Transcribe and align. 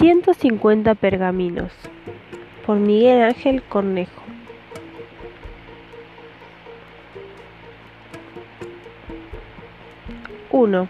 150 0.00 0.94
pergaminos 0.94 1.70
por 2.64 2.78
Miguel 2.78 3.20
Ángel 3.20 3.62
Cornejo. 3.62 4.22
Uno. 10.50 10.88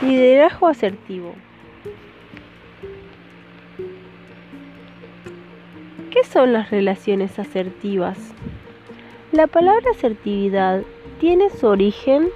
Liderazgo 0.00 0.68
asertivo. 0.68 1.34
¿Qué 6.12 6.22
son 6.22 6.52
las 6.52 6.70
relaciones 6.70 7.36
asertivas? 7.40 8.16
La 9.32 9.48
palabra 9.48 9.90
asertividad 9.90 10.82
tiene 11.18 11.50
su 11.50 11.66
origen 11.66 12.28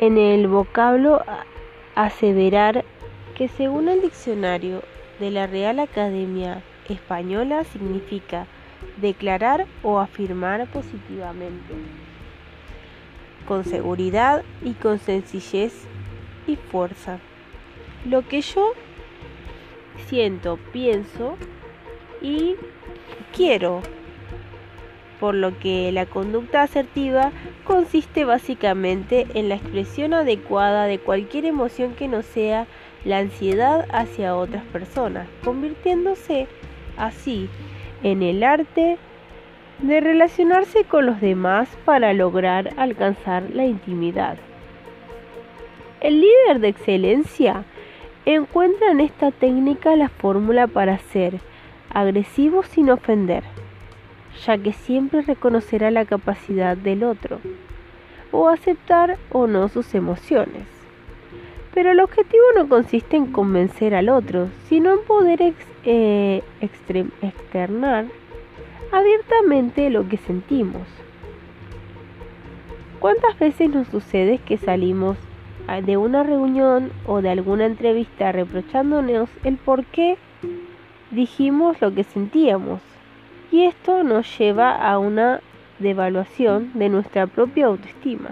en 0.00 0.16
el 0.16 0.48
vocablo 0.48 1.22
aseverar 1.94 2.84
que 3.36 3.48
según 3.48 3.88
el 3.88 4.00
diccionario 4.00 4.82
de 5.20 5.30
la 5.30 5.46
Real 5.46 5.78
Academia 5.78 6.62
Española 6.88 7.64
significa 7.64 8.46
declarar 8.96 9.66
o 9.82 9.98
afirmar 9.98 10.66
positivamente, 10.68 11.74
con 13.46 13.64
seguridad 13.64 14.42
y 14.62 14.72
con 14.72 14.98
sencillez 14.98 15.84
y 16.46 16.56
fuerza. 16.56 17.18
Lo 18.06 18.26
que 18.26 18.40
yo 18.40 18.72
siento, 20.06 20.58
pienso 20.72 21.36
y 22.22 22.56
quiero 23.36 23.82
por 25.20 25.34
lo 25.34 25.56
que 25.58 25.92
la 25.92 26.06
conducta 26.06 26.62
asertiva 26.62 27.30
consiste 27.64 28.24
básicamente 28.24 29.26
en 29.34 29.50
la 29.50 29.56
expresión 29.56 30.14
adecuada 30.14 30.86
de 30.86 30.98
cualquier 30.98 31.44
emoción 31.44 31.94
que 31.94 32.08
no 32.08 32.22
sea 32.22 32.66
la 33.04 33.18
ansiedad 33.18 33.86
hacia 33.92 34.34
otras 34.34 34.64
personas, 34.64 35.28
convirtiéndose 35.44 36.48
así 36.96 37.48
en 38.02 38.22
el 38.22 38.42
arte 38.42 38.98
de 39.78 40.00
relacionarse 40.00 40.84
con 40.84 41.06
los 41.06 41.20
demás 41.20 41.68
para 41.84 42.12
lograr 42.12 42.70
alcanzar 42.76 43.44
la 43.52 43.66
intimidad. 43.66 44.38
El 46.00 46.20
líder 46.20 46.60
de 46.60 46.68
excelencia 46.68 47.64
encuentra 48.24 48.90
en 48.90 49.00
esta 49.00 49.30
técnica 49.30 49.96
la 49.96 50.08
fórmula 50.08 50.66
para 50.66 50.98
ser 50.98 51.40
agresivo 51.92 52.62
sin 52.62 52.90
ofender 52.90 53.42
ya 54.46 54.58
que 54.58 54.72
siempre 54.72 55.22
reconocerá 55.22 55.90
la 55.90 56.04
capacidad 56.04 56.76
del 56.76 57.04
otro, 57.04 57.40
o 58.32 58.48
aceptar 58.48 59.18
o 59.30 59.46
no 59.46 59.68
sus 59.68 59.94
emociones. 59.94 60.66
Pero 61.74 61.92
el 61.92 62.00
objetivo 62.00 62.42
no 62.56 62.68
consiste 62.68 63.16
en 63.16 63.26
convencer 63.26 63.94
al 63.94 64.08
otro, 64.08 64.48
sino 64.68 64.92
en 64.92 65.04
poder 65.04 65.54
eh, 65.84 66.42
externar 66.60 68.06
abiertamente 68.92 69.90
lo 69.90 70.08
que 70.08 70.16
sentimos. 70.16 70.82
¿Cuántas 72.98 73.38
veces 73.38 73.70
nos 73.70 73.88
sucede 73.88 74.38
que 74.38 74.58
salimos 74.58 75.16
de 75.84 75.96
una 75.96 76.24
reunión 76.24 76.90
o 77.06 77.22
de 77.22 77.30
alguna 77.30 77.64
entrevista 77.64 78.32
reprochándonos 78.32 79.30
el 79.44 79.56
por 79.56 79.84
qué 79.84 80.18
dijimos 81.12 81.80
lo 81.80 81.94
que 81.94 82.02
sentíamos? 82.02 82.80
Y 83.50 83.64
esto 83.64 84.02
nos 84.02 84.38
lleva 84.38 84.72
a 84.76 84.98
una 84.98 85.40
devaluación 85.78 86.70
de 86.74 86.88
nuestra 86.88 87.26
propia 87.26 87.66
autoestima. 87.66 88.30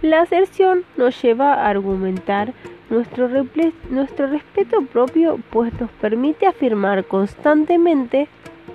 La 0.00 0.22
aserción 0.22 0.84
nos 0.96 1.20
lleva 1.22 1.54
a 1.54 1.68
argumentar 1.68 2.54
nuestro, 2.90 3.28
respeto 3.28 4.82
propio, 4.82 5.38
pues 5.50 5.72
nos 5.80 5.90
permite 5.92 6.46
afirmar 6.46 7.04
constantemente 7.04 8.28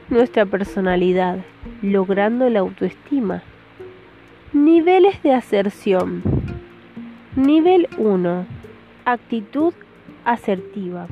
nuestra 0.09 0.45
personalidad, 0.45 1.39
logrando 1.81 2.49
la 2.49 2.59
autoestima. 2.59 3.43
Niveles 4.53 5.21
de 5.21 5.33
aserción. 5.33 6.23
Nivel 7.35 7.89
1. 7.97 8.45
Actitud 9.05 9.73
asertiva 10.23 11.07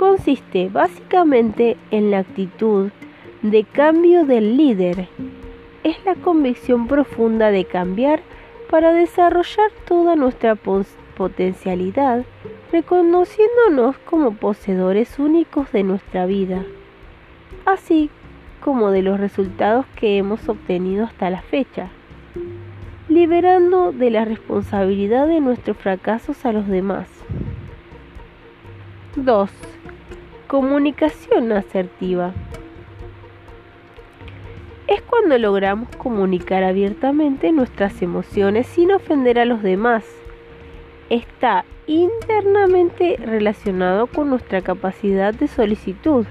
consiste 0.00 0.70
básicamente 0.70 1.76
en 1.90 2.10
la 2.10 2.20
actitud 2.20 2.88
de 3.42 3.64
cambio 3.64 4.24
del 4.24 4.56
líder. 4.56 5.08
Es 5.84 6.02
la 6.06 6.14
convicción 6.14 6.88
profunda 6.88 7.50
de 7.50 7.66
cambiar 7.66 8.22
para 8.70 8.94
desarrollar 8.94 9.70
toda 9.86 10.16
nuestra 10.16 10.54
potencialidad, 10.54 12.24
reconociéndonos 12.72 13.98
como 14.06 14.32
poseedores 14.32 15.18
únicos 15.18 15.70
de 15.70 15.82
nuestra 15.82 16.24
vida, 16.24 16.64
así 17.66 18.08
como 18.64 18.92
de 18.92 19.02
los 19.02 19.20
resultados 19.20 19.84
que 19.96 20.16
hemos 20.16 20.48
obtenido 20.48 21.04
hasta 21.04 21.28
la 21.28 21.42
fecha, 21.42 21.90
liberando 23.10 23.92
de 23.92 24.10
la 24.10 24.24
responsabilidad 24.24 25.26
de 25.26 25.42
nuestros 25.42 25.76
fracasos 25.76 26.46
a 26.46 26.52
los 26.52 26.66
demás. 26.68 27.06
2. 29.16 29.50
Comunicación 30.50 31.52
asertiva. 31.52 32.32
Es 34.88 35.00
cuando 35.02 35.38
logramos 35.38 35.94
comunicar 35.94 36.64
abiertamente 36.64 37.52
nuestras 37.52 38.02
emociones 38.02 38.66
sin 38.66 38.90
ofender 38.90 39.38
a 39.38 39.44
los 39.44 39.62
demás. 39.62 40.04
Está 41.08 41.64
internamente 41.86 43.16
relacionado 43.24 44.08
con 44.08 44.28
nuestra 44.28 44.60
capacidad 44.60 45.32
de 45.32 45.46
solicitud. 45.46 46.26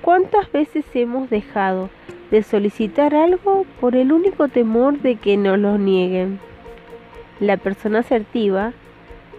¿Cuántas 0.00 0.50
veces 0.50 0.86
hemos 0.94 1.28
dejado 1.28 1.90
de 2.30 2.42
solicitar 2.42 3.14
algo 3.14 3.66
por 3.82 3.96
el 3.96 4.12
único 4.12 4.48
temor 4.48 4.98
de 5.00 5.16
que 5.16 5.36
nos 5.36 5.58
lo 5.58 5.76
nieguen? 5.76 6.40
La 7.40 7.58
persona 7.58 7.98
asertiva 7.98 8.72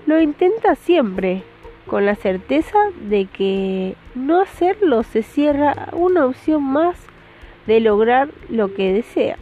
lo 0.05 0.21
intenta 0.21 0.75
siempre, 0.75 1.41
con 1.87 2.05
la 2.05 2.15
certeza 2.15 2.77
de 3.01 3.25
que 3.25 3.95
no 4.13 4.41
hacerlo 4.41 5.03
se 5.03 5.23
cierra 5.23 5.89
una 5.93 6.25
opción 6.25 6.63
más 6.63 6.97
de 7.65 7.79
lograr 7.79 8.29
lo 8.49 8.73
que 8.73 8.93
desea. 8.93 9.37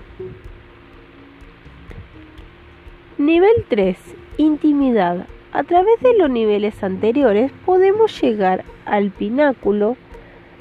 Nivel 3.17 3.66
3. 3.69 3.97
Intimidad. 4.38 5.28
A 5.51 5.63
través 5.63 6.00
de 6.01 6.17
los 6.17 6.29
niveles 6.29 6.83
anteriores 6.83 7.51
podemos 7.66 8.22
llegar 8.22 8.66
al 8.85 9.12
pináculo 9.12 9.95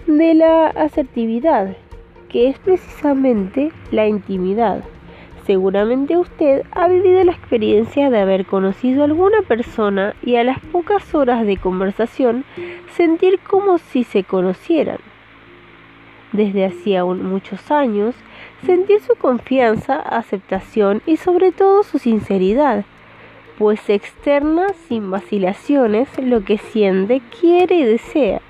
de 0.06 0.34
la 0.34 0.68
asertividad, 0.68 1.76
que 2.28 2.48
es 2.48 2.58
precisamente 2.58 3.72
la 3.90 4.06
intimidad. 4.06 4.84
Seguramente 5.46 6.16
usted 6.16 6.62
ha 6.72 6.88
vivido 6.88 7.22
la 7.22 7.32
experiencia 7.32 8.08
de 8.08 8.18
haber 8.18 8.46
conocido 8.46 9.02
a 9.02 9.04
alguna 9.04 9.42
persona 9.42 10.16
y 10.22 10.36
a 10.36 10.44
las 10.44 10.58
pocas 10.58 11.14
horas 11.14 11.44
de 11.44 11.58
conversación 11.58 12.44
sentir 12.96 13.38
como 13.40 13.76
si 13.76 14.04
se 14.04 14.24
conocieran. 14.24 14.98
Desde 16.32 16.64
hacía 16.64 17.04
muchos 17.04 17.70
años, 17.70 18.14
sentir 18.64 19.00
su 19.00 19.16
confianza, 19.16 19.96
aceptación 19.96 21.02
y 21.04 21.18
sobre 21.18 21.52
todo 21.52 21.82
su 21.82 21.98
sinceridad, 21.98 22.86
pues 23.58 23.90
externa 23.90 24.68
sin 24.88 25.10
vacilaciones 25.10 26.08
lo 26.18 26.42
que 26.42 26.56
siente, 26.56 27.20
quiere 27.38 27.76
y 27.76 27.84
desea, 27.84 28.40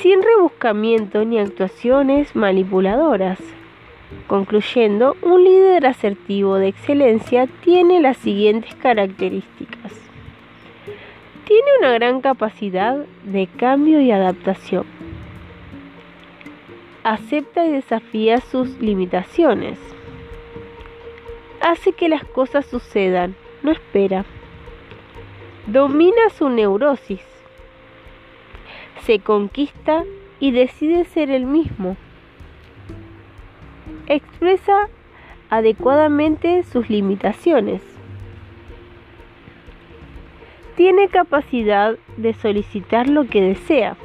sin 0.00 0.22
rebuscamiento 0.22 1.24
ni 1.24 1.38
actuaciones 1.38 2.34
manipuladoras. 2.34 3.38
Concluyendo, 4.26 5.16
un 5.22 5.44
líder 5.44 5.86
asertivo 5.86 6.56
de 6.56 6.68
excelencia 6.68 7.46
tiene 7.62 8.00
las 8.00 8.16
siguientes 8.16 8.74
características. 8.74 9.92
Tiene 11.44 11.66
una 11.78 11.92
gran 11.92 12.20
capacidad 12.22 12.96
de 13.24 13.46
cambio 13.46 14.00
y 14.00 14.10
adaptación. 14.10 14.86
Acepta 17.02 17.66
y 17.66 17.72
desafía 17.72 18.40
sus 18.40 18.78
limitaciones. 18.80 19.78
Hace 21.60 21.92
que 21.92 22.08
las 22.08 22.24
cosas 22.24 22.64
sucedan, 22.64 23.36
no 23.62 23.72
espera. 23.72 24.24
Domina 25.66 26.30
su 26.30 26.48
neurosis. 26.48 27.22
Se 29.02 29.18
conquista 29.18 30.04
y 30.40 30.50
decide 30.52 31.04
ser 31.04 31.30
el 31.30 31.44
mismo 31.44 31.98
expresa 34.06 34.88
adecuadamente 35.50 36.62
sus 36.64 36.90
limitaciones. 36.90 37.82
Tiene 40.76 41.08
capacidad 41.08 41.96
de 42.16 42.34
solicitar 42.34 43.08
lo 43.08 43.26
que 43.28 43.40
desea. 43.40 43.96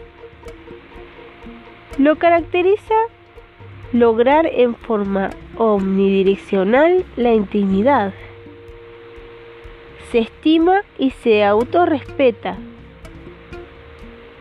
Lo 1.98 2.18
caracteriza 2.18 2.94
lograr 3.92 4.46
en 4.46 4.76
forma 4.76 5.32
omnidireccional 5.58 7.06
la 7.16 7.34
intimidad. 7.34 8.14
se 10.12 10.20
estima 10.20 10.82
y 10.98 11.12
se 11.12 11.44
autorrespeta. 11.44 12.58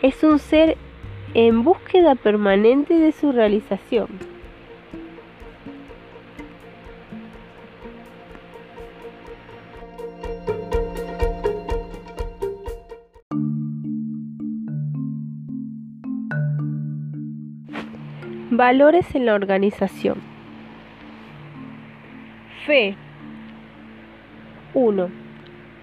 Es 0.00 0.22
un 0.24 0.38
ser 0.38 0.78
en 1.34 1.62
búsqueda 1.62 2.14
permanente 2.14 2.94
de 2.94 3.12
su 3.12 3.32
realización. 3.32 4.08
Valores 18.58 19.14
en 19.14 19.24
la 19.24 19.36
organización. 19.36 20.18
Fe. 22.66 22.96
1. 24.74 25.08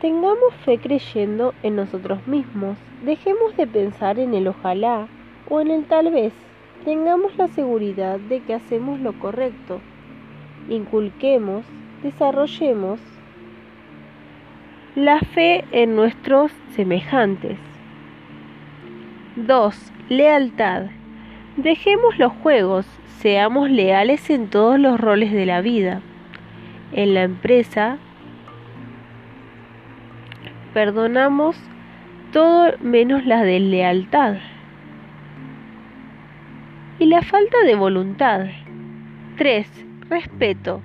Tengamos 0.01 0.53
fe 0.65 0.77
creyendo 0.79 1.53
en 1.63 1.77
nosotros 1.77 2.27
mismos. 2.27 2.77
Dejemos 3.05 3.55
de 3.55 3.65
pensar 3.65 4.19
en 4.19 4.33
el 4.33 4.49
ojalá 4.49 5.07
o 5.49 5.61
en 5.61 5.71
el 5.71 5.85
tal 5.85 6.11
vez. 6.11 6.33
Tengamos 6.83 7.37
la 7.37 7.47
seguridad 7.47 8.19
de 8.19 8.41
que 8.41 8.55
hacemos 8.55 8.99
lo 8.99 9.17
correcto. 9.19 9.79
Inculquemos, 10.67 11.63
desarrollemos 12.03 12.99
la 14.95 15.21
fe 15.21 15.63
en 15.71 15.95
nuestros 15.95 16.51
semejantes. 16.75 17.57
2. 19.37 19.93
Lealtad. 20.09 20.87
Dejemos 21.57 22.17
los 22.19 22.33
juegos, 22.33 22.85
seamos 23.19 23.69
leales 23.69 24.29
en 24.29 24.49
todos 24.49 24.77
los 24.77 24.99
roles 24.99 25.31
de 25.31 25.45
la 25.45 25.61
vida. 25.61 26.01
En 26.91 27.13
la 27.13 27.23
empresa, 27.23 27.97
perdonamos 30.73 31.57
todo 32.33 32.73
menos 32.81 33.25
la 33.25 33.43
deslealtad 33.43 34.35
y 36.99 37.05
la 37.05 37.21
falta 37.21 37.57
de 37.65 37.75
voluntad. 37.75 38.47
3. 39.37 39.85
Respeto. 40.09 40.81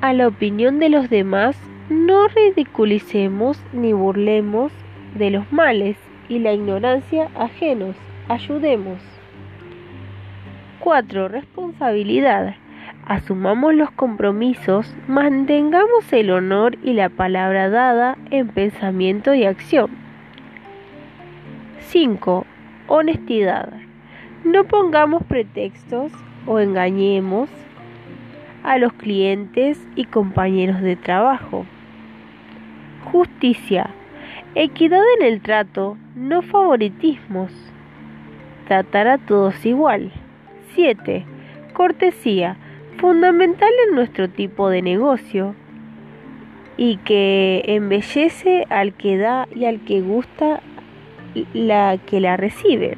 A 0.00 0.12
la 0.12 0.28
opinión 0.28 0.78
de 0.78 0.88
los 0.88 1.10
demás, 1.10 1.60
no 1.90 2.28
ridiculicemos 2.28 3.60
ni 3.72 3.92
burlemos 3.92 4.70
de 5.16 5.30
los 5.30 5.52
males 5.52 5.96
y 6.28 6.38
la 6.38 6.52
ignorancia 6.52 7.28
ajenos. 7.36 7.96
Ayudemos. 8.28 9.17
4. 10.80 11.28
Responsabilidad. 11.28 12.54
Asumamos 13.06 13.74
los 13.74 13.90
compromisos, 13.90 14.94
mantengamos 15.06 16.12
el 16.12 16.30
honor 16.30 16.76
y 16.82 16.92
la 16.92 17.08
palabra 17.08 17.68
dada 17.68 18.16
en 18.30 18.48
pensamiento 18.48 19.34
y 19.34 19.44
acción. 19.44 19.90
5. 21.80 22.46
Honestidad. 22.86 23.72
No 24.44 24.64
pongamos 24.64 25.24
pretextos 25.24 26.12
o 26.46 26.60
engañemos 26.60 27.48
a 28.62 28.78
los 28.78 28.92
clientes 28.92 29.80
y 29.96 30.04
compañeros 30.04 30.80
de 30.82 30.96
trabajo. 30.96 31.64
Justicia. 33.10 33.90
Equidad 34.54 35.02
en 35.18 35.26
el 35.26 35.40
trato, 35.40 35.96
no 36.14 36.42
favoritismos. 36.42 37.52
Tratar 38.66 39.08
a 39.08 39.18
todos 39.18 39.64
igual. 39.64 40.12
7. 40.78 41.24
Cortesía, 41.72 42.56
fundamental 42.98 43.72
en 43.88 43.96
nuestro 43.96 44.28
tipo 44.30 44.70
de 44.70 44.80
negocio 44.80 45.56
y 46.76 46.98
que 46.98 47.64
embellece 47.66 48.64
al 48.70 48.92
que 48.92 49.18
da 49.18 49.48
y 49.52 49.64
al 49.64 49.80
que 49.80 50.00
gusta 50.02 50.60
la 51.52 51.98
que 52.06 52.20
la 52.20 52.36
recibe. 52.36 52.96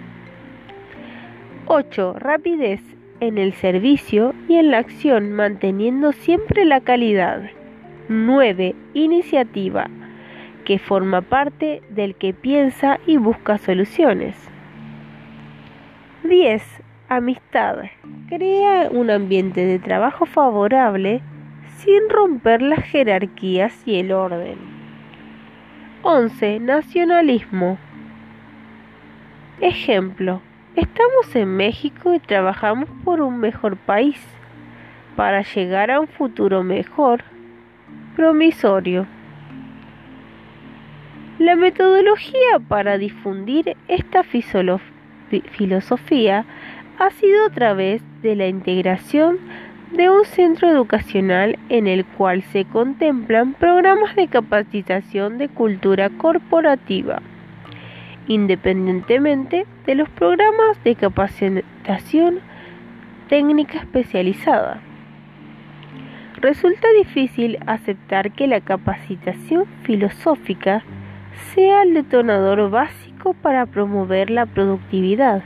8. 1.68 2.16
Rapidez 2.18 2.82
en 3.20 3.38
el 3.38 3.54
servicio 3.54 4.34
y 4.46 4.56
en 4.56 4.72
la 4.72 4.76
acción, 4.76 5.32
manteniendo 5.32 6.12
siempre 6.12 6.66
la 6.66 6.82
calidad. 6.82 7.44
9. 8.10 8.74
Iniciativa, 8.92 9.88
que 10.66 10.78
forma 10.78 11.22
parte 11.22 11.80
del 11.88 12.14
que 12.14 12.34
piensa 12.34 13.00
y 13.06 13.16
busca 13.16 13.56
soluciones. 13.56 14.36
10. 16.24 16.79
Amistad. 17.12 17.86
Crea 18.28 18.88
un 18.88 19.10
ambiente 19.10 19.66
de 19.66 19.80
trabajo 19.80 20.26
favorable 20.26 21.20
sin 21.78 22.08
romper 22.08 22.62
las 22.62 22.84
jerarquías 22.84 23.82
y 23.84 23.96
el 23.96 24.12
orden. 24.12 24.58
11. 26.02 26.60
Nacionalismo. 26.60 27.78
Ejemplo. 29.60 30.40
Estamos 30.76 31.34
en 31.34 31.56
México 31.56 32.14
y 32.14 32.20
trabajamos 32.20 32.88
por 33.02 33.22
un 33.22 33.40
mejor 33.40 33.76
país 33.76 34.24
para 35.16 35.42
llegar 35.42 35.90
a 35.90 35.98
un 35.98 36.06
futuro 36.06 36.62
mejor, 36.62 37.24
promisorio. 38.14 39.08
La 41.40 41.56
metodología 41.56 42.60
para 42.68 42.98
difundir 42.98 43.76
esta 43.88 44.22
filosofía 44.22 46.44
ha 47.00 47.11
sido 47.12 47.47
a 47.47 47.50
través 47.50 48.02
de 48.20 48.37
la 48.37 48.47
integración 48.47 49.38
de 49.91 50.11
un 50.11 50.26
centro 50.26 50.69
educacional 50.69 51.58
en 51.70 51.87
el 51.87 52.05
cual 52.05 52.43
se 52.43 52.67
contemplan 52.67 53.55
programas 53.55 54.14
de 54.17 54.29
capacitación 54.29 55.38
de 55.38 55.49
cultura 55.49 56.11
corporativa, 56.11 57.23
independientemente 58.29 59.67
de 59.87 59.94
los 59.94 60.11
programas 60.11 60.85
de 60.85 60.94
capacitación 60.94 62.41
técnica 63.31 63.79
especializada. 63.79 64.82
Resulta 66.37 66.87
difícil 66.99 67.58
aceptar 67.67 68.32
que 68.32 68.47
la 68.47 68.61
capacitación 68.61 69.64
filosófica 69.85 70.85
sea 71.55 71.82
el 71.82 71.94
detonador 71.94 72.69
básico 72.69 73.32
para 73.32 73.64
promover 73.64 74.29
la 74.29 74.44
productividad 74.44 75.43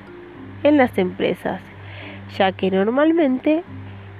en 0.64 0.76
las 0.76 0.98
empresas, 0.98 1.60
ya 2.36 2.50
que 2.50 2.70
normalmente 2.70 3.62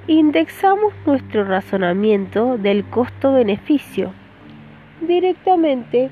indexamos 0.06 0.92
nuestro 1.06 1.44
razonamiento 1.44 2.56
del 2.58 2.84
costo-beneficio 2.84 4.12
directamente 5.00 6.10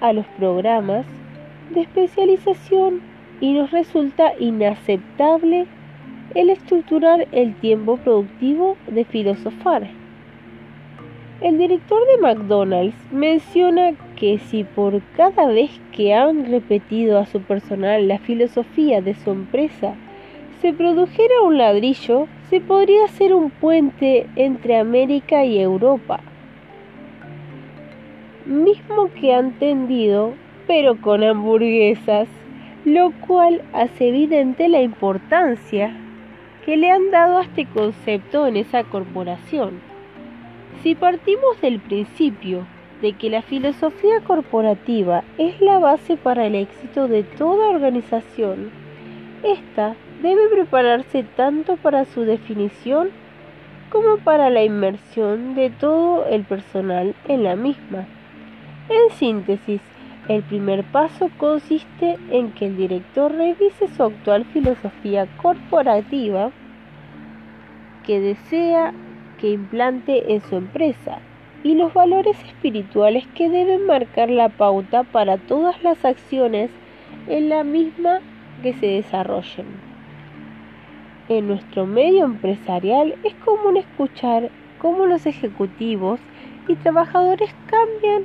a 0.00 0.12
los 0.12 0.26
programas 0.38 1.06
de 1.70 1.80
especialización 1.80 3.00
y 3.40 3.52
nos 3.52 3.70
resulta 3.70 4.32
inaceptable 4.38 5.66
el 6.34 6.50
estructurar 6.50 7.26
el 7.32 7.54
tiempo 7.54 7.96
productivo 7.96 8.76
de 8.86 9.04
filosofar. 9.04 9.88
El 11.40 11.58
director 11.58 12.00
de 12.06 12.22
McDonald's 12.22 12.94
menciona 13.10 13.92
que 14.20 14.38
si 14.38 14.64
por 14.64 15.00
cada 15.16 15.46
vez 15.46 15.70
que 15.92 16.12
han 16.14 16.44
repetido 16.44 17.18
a 17.18 17.24
su 17.24 17.40
personal 17.40 18.06
la 18.06 18.18
filosofía 18.18 19.00
de 19.00 19.14
su 19.14 19.30
empresa 19.30 19.94
se 20.60 20.74
produjera 20.74 21.40
un 21.42 21.56
ladrillo, 21.56 22.28
se 22.50 22.60
podría 22.60 23.06
hacer 23.06 23.32
un 23.32 23.48
puente 23.48 24.26
entre 24.36 24.76
América 24.76 25.46
y 25.46 25.58
Europa. 25.58 26.20
Mismo 28.44 29.10
que 29.18 29.32
han 29.32 29.52
tendido, 29.52 30.34
pero 30.66 31.00
con 31.00 31.24
hamburguesas, 31.24 32.28
lo 32.84 33.12
cual 33.26 33.62
hace 33.72 34.08
evidente 34.08 34.68
la 34.68 34.82
importancia 34.82 35.96
que 36.66 36.76
le 36.76 36.90
han 36.90 37.10
dado 37.10 37.38
a 37.38 37.44
este 37.44 37.64
concepto 37.64 38.46
en 38.46 38.58
esa 38.58 38.84
corporación. 38.84 39.80
Si 40.82 40.94
partimos 40.94 41.58
del 41.62 41.80
principio 41.80 42.66
de 43.02 43.14
que 43.14 43.30
la 43.30 43.42
filosofía 43.42 44.20
corporativa 44.20 45.24
es 45.38 45.60
la 45.60 45.78
base 45.78 46.16
para 46.16 46.46
el 46.46 46.54
éxito 46.54 47.08
de 47.08 47.22
toda 47.22 47.70
organización, 47.70 48.70
esta 49.42 49.96
debe 50.22 50.48
prepararse 50.50 51.24
tanto 51.36 51.76
para 51.76 52.04
su 52.04 52.22
definición 52.22 53.10
como 53.90 54.18
para 54.18 54.50
la 54.50 54.62
inmersión 54.62 55.54
de 55.54 55.70
todo 55.70 56.26
el 56.26 56.44
personal 56.44 57.14
en 57.26 57.44
la 57.44 57.56
misma. 57.56 58.06
En 58.88 59.16
síntesis, 59.16 59.80
el 60.28 60.42
primer 60.42 60.84
paso 60.84 61.30
consiste 61.38 62.18
en 62.30 62.52
que 62.52 62.66
el 62.66 62.76
director 62.76 63.32
revise 63.32 63.88
su 63.88 64.04
actual 64.04 64.44
filosofía 64.44 65.26
corporativa 65.38 66.50
que 68.04 68.20
desea 68.20 68.92
que 69.38 69.50
implante 69.50 70.34
en 70.34 70.42
su 70.42 70.56
empresa 70.56 71.20
y 71.62 71.74
los 71.74 71.92
valores 71.92 72.36
espirituales 72.44 73.26
que 73.34 73.48
deben 73.48 73.86
marcar 73.86 74.30
la 74.30 74.48
pauta 74.48 75.02
para 75.04 75.36
todas 75.36 75.82
las 75.82 76.04
acciones 76.04 76.70
en 77.28 77.48
la 77.48 77.64
misma 77.64 78.20
que 78.62 78.72
se 78.74 78.86
desarrollen. 78.86 79.66
En 81.28 81.48
nuestro 81.48 81.86
medio 81.86 82.24
empresarial 82.24 83.14
es 83.24 83.34
común 83.34 83.76
escuchar 83.76 84.50
cómo 84.78 85.06
los 85.06 85.26
ejecutivos 85.26 86.18
y 86.66 86.74
trabajadores 86.76 87.54
cambian 87.66 88.24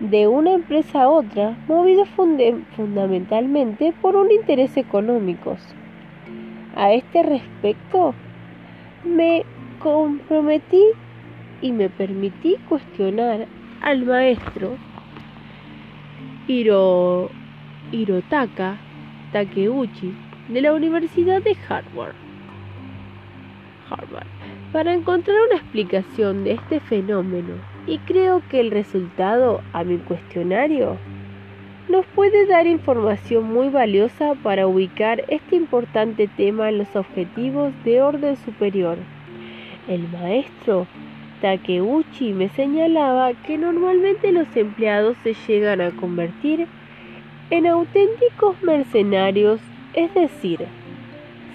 de 0.00 0.26
una 0.26 0.52
empresa 0.52 1.02
a 1.02 1.08
otra, 1.08 1.56
movidos 1.68 2.08
fundamentalmente 2.10 3.94
por 4.02 4.16
un 4.16 4.30
interés 4.30 4.76
económicos. 4.76 5.58
A 6.74 6.92
este 6.92 7.22
respecto, 7.22 8.14
me 9.04 9.44
comprometí 9.78 10.82
y 11.60 11.72
me 11.72 11.88
permití 11.88 12.56
cuestionar 12.68 13.46
al 13.80 14.04
maestro 14.04 14.76
Hiro, 16.46 17.30
Hirotaka 17.92 18.78
Takeuchi 19.32 20.14
de 20.48 20.60
la 20.60 20.72
Universidad 20.72 21.42
de 21.42 21.56
Harvard, 21.68 22.14
Harvard 23.90 24.26
para 24.72 24.92
encontrar 24.92 25.36
una 25.48 25.56
explicación 25.56 26.44
de 26.44 26.52
este 26.52 26.80
fenómeno 26.80 27.54
y 27.86 27.98
creo 27.98 28.42
que 28.48 28.60
el 28.60 28.70
resultado 28.70 29.62
a 29.72 29.84
mi 29.84 29.98
cuestionario 29.98 30.98
nos 31.88 32.04
puede 32.06 32.46
dar 32.46 32.66
información 32.66 33.44
muy 33.44 33.68
valiosa 33.68 34.34
para 34.42 34.66
ubicar 34.66 35.24
este 35.28 35.56
importante 35.56 36.28
tema 36.28 36.68
en 36.68 36.78
los 36.78 36.96
objetivos 36.96 37.72
de 37.84 38.02
orden 38.02 38.36
superior. 38.36 38.98
El 39.88 40.08
maestro 40.08 40.86
Takeuchi 41.40 42.32
me 42.32 42.48
señalaba 42.50 43.34
que 43.34 43.58
normalmente 43.58 44.32
los 44.32 44.48
empleados 44.56 45.16
se 45.22 45.34
llegan 45.46 45.80
a 45.80 45.90
convertir 45.90 46.66
en 47.50 47.66
auténticos 47.66 48.60
mercenarios, 48.62 49.60
es 49.94 50.12
decir, 50.14 50.66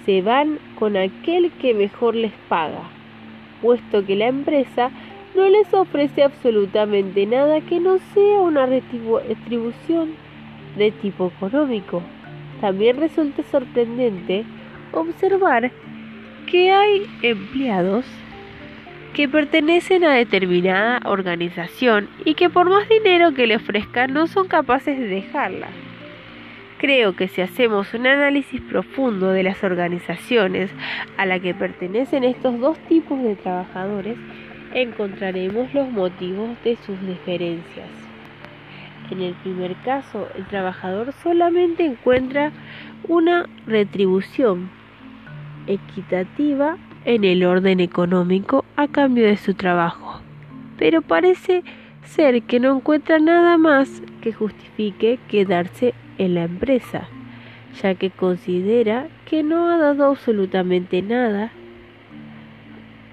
se 0.06 0.22
van 0.22 0.58
con 0.78 0.96
aquel 0.96 1.50
que 1.52 1.74
mejor 1.74 2.14
les 2.14 2.32
paga, 2.48 2.82
puesto 3.60 4.04
que 4.04 4.16
la 4.16 4.28
empresa 4.28 4.90
no 5.34 5.48
les 5.48 5.72
ofrece 5.74 6.22
absolutamente 6.22 7.26
nada 7.26 7.60
que 7.60 7.80
no 7.80 7.98
sea 8.14 8.40
una 8.40 8.66
retribución 8.66 10.14
de 10.76 10.90
tipo 10.90 11.32
económico. 11.36 12.02
También 12.60 12.98
resulta 12.98 13.42
sorprendente 13.44 14.44
observar 14.92 15.70
que 16.50 16.70
hay 16.70 17.06
empleados 17.22 18.04
que 19.14 19.28
pertenecen 19.28 20.04
a 20.04 20.14
determinada 20.14 21.00
organización 21.04 22.08
y 22.24 22.34
que 22.34 22.48
por 22.48 22.68
más 22.70 22.88
dinero 22.88 23.32
que 23.34 23.46
le 23.46 23.56
ofrezcan 23.56 24.12
no 24.12 24.26
son 24.26 24.48
capaces 24.48 24.98
de 24.98 25.06
dejarla. 25.06 25.68
Creo 26.78 27.14
que 27.14 27.28
si 27.28 27.40
hacemos 27.42 27.94
un 27.94 28.06
análisis 28.06 28.60
profundo 28.60 29.30
de 29.30 29.42
las 29.42 29.62
organizaciones 29.62 30.70
a 31.16 31.26
la 31.26 31.38
que 31.38 31.54
pertenecen 31.54 32.24
estos 32.24 32.58
dos 32.58 32.78
tipos 32.88 33.22
de 33.22 33.36
trabajadores, 33.36 34.16
encontraremos 34.74 35.72
los 35.74 35.90
motivos 35.90 36.50
de 36.64 36.76
sus 36.76 37.00
diferencias. 37.06 37.86
En 39.10 39.20
el 39.20 39.34
primer 39.34 39.76
caso, 39.84 40.26
el 40.36 40.46
trabajador 40.46 41.12
solamente 41.22 41.84
encuentra 41.84 42.50
una 43.06 43.46
retribución 43.66 44.70
equitativa 45.66 46.78
en 47.04 47.24
el 47.24 47.44
orden 47.44 47.80
económico 47.80 48.64
a 48.76 48.88
cambio 48.88 49.26
de 49.26 49.36
su 49.36 49.54
trabajo, 49.54 50.20
pero 50.78 51.02
parece 51.02 51.62
ser 52.04 52.42
que 52.42 52.60
no 52.60 52.76
encuentra 52.76 53.18
nada 53.18 53.58
más 53.58 54.02
que 54.20 54.32
justifique 54.32 55.18
quedarse 55.28 55.94
en 56.18 56.34
la 56.34 56.44
empresa, 56.44 57.08
ya 57.82 57.94
que 57.94 58.10
considera 58.10 59.08
que 59.24 59.42
no 59.42 59.68
ha 59.68 59.78
dado 59.78 60.06
absolutamente 60.06 61.02
nada 61.02 61.50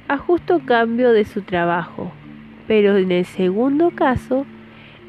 a 0.07 0.17
justo 0.17 0.61
cambio 0.65 1.11
de 1.11 1.25
su 1.25 1.41
trabajo. 1.41 2.11
Pero 2.67 2.97
en 2.97 3.11
el 3.11 3.25
segundo 3.25 3.91
caso, 3.91 4.45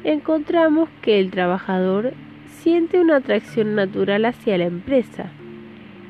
encontramos 0.03 0.89
que 1.01 1.19
el 1.19 1.29
trabajador 1.29 2.13
siente 2.47 2.99
una 2.99 3.17
atracción 3.17 3.75
natural 3.75 4.25
hacia 4.25 4.57
la 4.57 4.65
empresa 4.65 5.31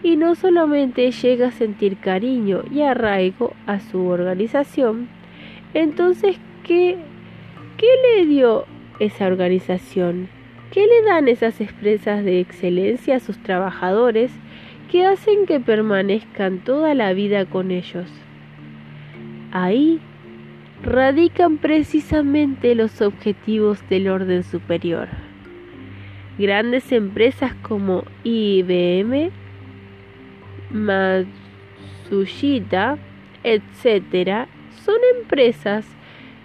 y 0.03 0.15
no 0.15 0.35
solamente 0.35 1.11
llega 1.11 1.47
a 1.47 1.51
sentir 1.51 1.97
cariño 1.97 2.63
y 2.71 2.81
arraigo 2.81 3.53
a 3.67 3.79
su 3.79 4.07
organización, 4.07 5.09
entonces, 5.73 6.37
¿qué, 6.63 6.97
qué 7.77 7.87
le 8.15 8.25
dio 8.25 8.65
esa 8.99 9.27
organización? 9.27 10.27
¿Qué 10.71 10.87
le 10.87 11.01
dan 11.03 11.27
esas 11.27 11.59
expresas 11.61 12.23
de 12.23 12.39
excelencia 12.39 13.17
a 13.17 13.19
sus 13.19 13.37
trabajadores 13.43 14.31
que 14.89 15.05
hacen 15.05 15.45
que 15.45 15.59
permanezcan 15.59 16.59
toda 16.59 16.93
la 16.93 17.13
vida 17.13 17.45
con 17.45 17.71
ellos? 17.71 18.07
Ahí 19.51 19.99
radican 20.83 21.57
precisamente 21.57 22.73
los 22.75 23.01
objetivos 23.01 23.87
del 23.89 24.07
orden 24.07 24.43
superior. 24.43 25.09
Grandes 26.37 26.91
empresas 26.91 27.53
como 27.55 28.05
IBM, 28.23 29.31
Matsushita, 30.73 32.97
etc., 33.43 34.47
son 34.83 34.95
empresas 35.19 35.85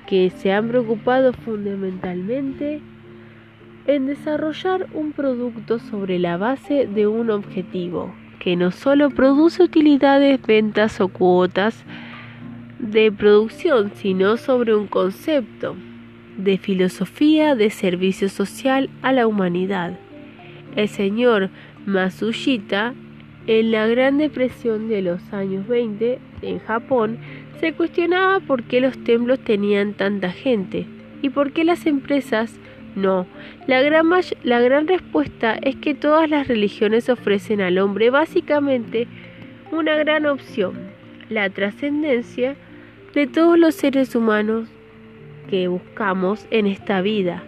que 0.06 0.30
se 0.30 0.52
han 0.52 0.68
preocupado 0.68 1.32
fundamentalmente 1.32 2.80
en 3.86 4.06
desarrollar 4.06 4.86
un 4.94 5.12
producto 5.12 5.78
sobre 5.78 6.18
la 6.18 6.36
base 6.36 6.86
de 6.86 7.06
un 7.06 7.30
objetivo, 7.30 8.14
que 8.40 8.56
no 8.56 8.72
solo 8.72 9.10
produce 9.10 9.62
utilidades, 9.62 10.42
ventas 10.42 11.00
o 11.00 11.08
cuotas, 11.08 11.84
de 12.78 13.10
producción, 13.10 13.92
sino 13.94 14.36
sobre 14.36 14.74
un 14.74 14.86
concepto 14.86 15.76
de 16.36 16.58
filosofía 16.58 17.54
de 17.54 17.70
servicio 17.70 18.28
social 18.28 18.90
a 19.02 19.12
la 19.12 19.26
humanidad. 19.26 19.98
El 20.74 20.88
señor 20.88 21.48
Masushita, 21.86 22.94
en 23.46 23.70
la 23.70 23.86
Gran 23.86 24.18
Depresión 24.18 24.88
de 24.88 25.02
los 25.02 25.32
años 25.32 25.66
20 25.68 26.18
en 26.42 26.58
Japón, 26.60 27.18
se 27.60 27.72
cuestionaba 27.72 28.40
por 28.40 28.64
qué 28.64 28.80
los 28.80 28.98
templos 29.04 29.38
tenían 29.38 29.94
tanta 29.94 30.30
gente 30.30 30.86
y 31.22 31.30
por 31.30 31.52
qué 31.52 31.64
las 31.64 31.86
empresas 31.86 32.58
no. 32.94 33.26
La 33.66 33.82
gran, 33.82 34.08
la 34.42 34.60
gran 34.60 34.88
respuesta 34.88 35.56
es 35.62 35.76
que 35.76 35.94
todas 35.94 36.28
las 36.28 36.48
religiones 36.48 37.08
ofrecen 37.08 37.60
al 37.60 37.78
hombre 37.78 38.10
básicamente 38.10 39.06
una 39.70 39.96
gran 39.96 40.26
opción, 40.26 40.74
la 41.28 41.48
trascendencia 41.50 42.56
de 43.14 43.26
todos 43.26 43.58
los 43.58 43.74
seres 43.74 44.14
humanos 44.14 44.68
que 45.48 45.68
buscamos 45.68 46.46
en 46.50 46.66
esta 46.66 47.00
vida. 47.00 47.42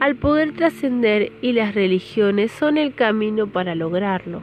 Al 0.00 0.14
poder 0.16 0.52
trascender 0.52 1.32
y 1.42 1.52
las 1.52 1.74
religiones 1.74 2.52
son 2.52 2.78
el 2.78 2.94
camino 2.94 3.48
para 3.48 3.74
lograrlo. 3.74 4.42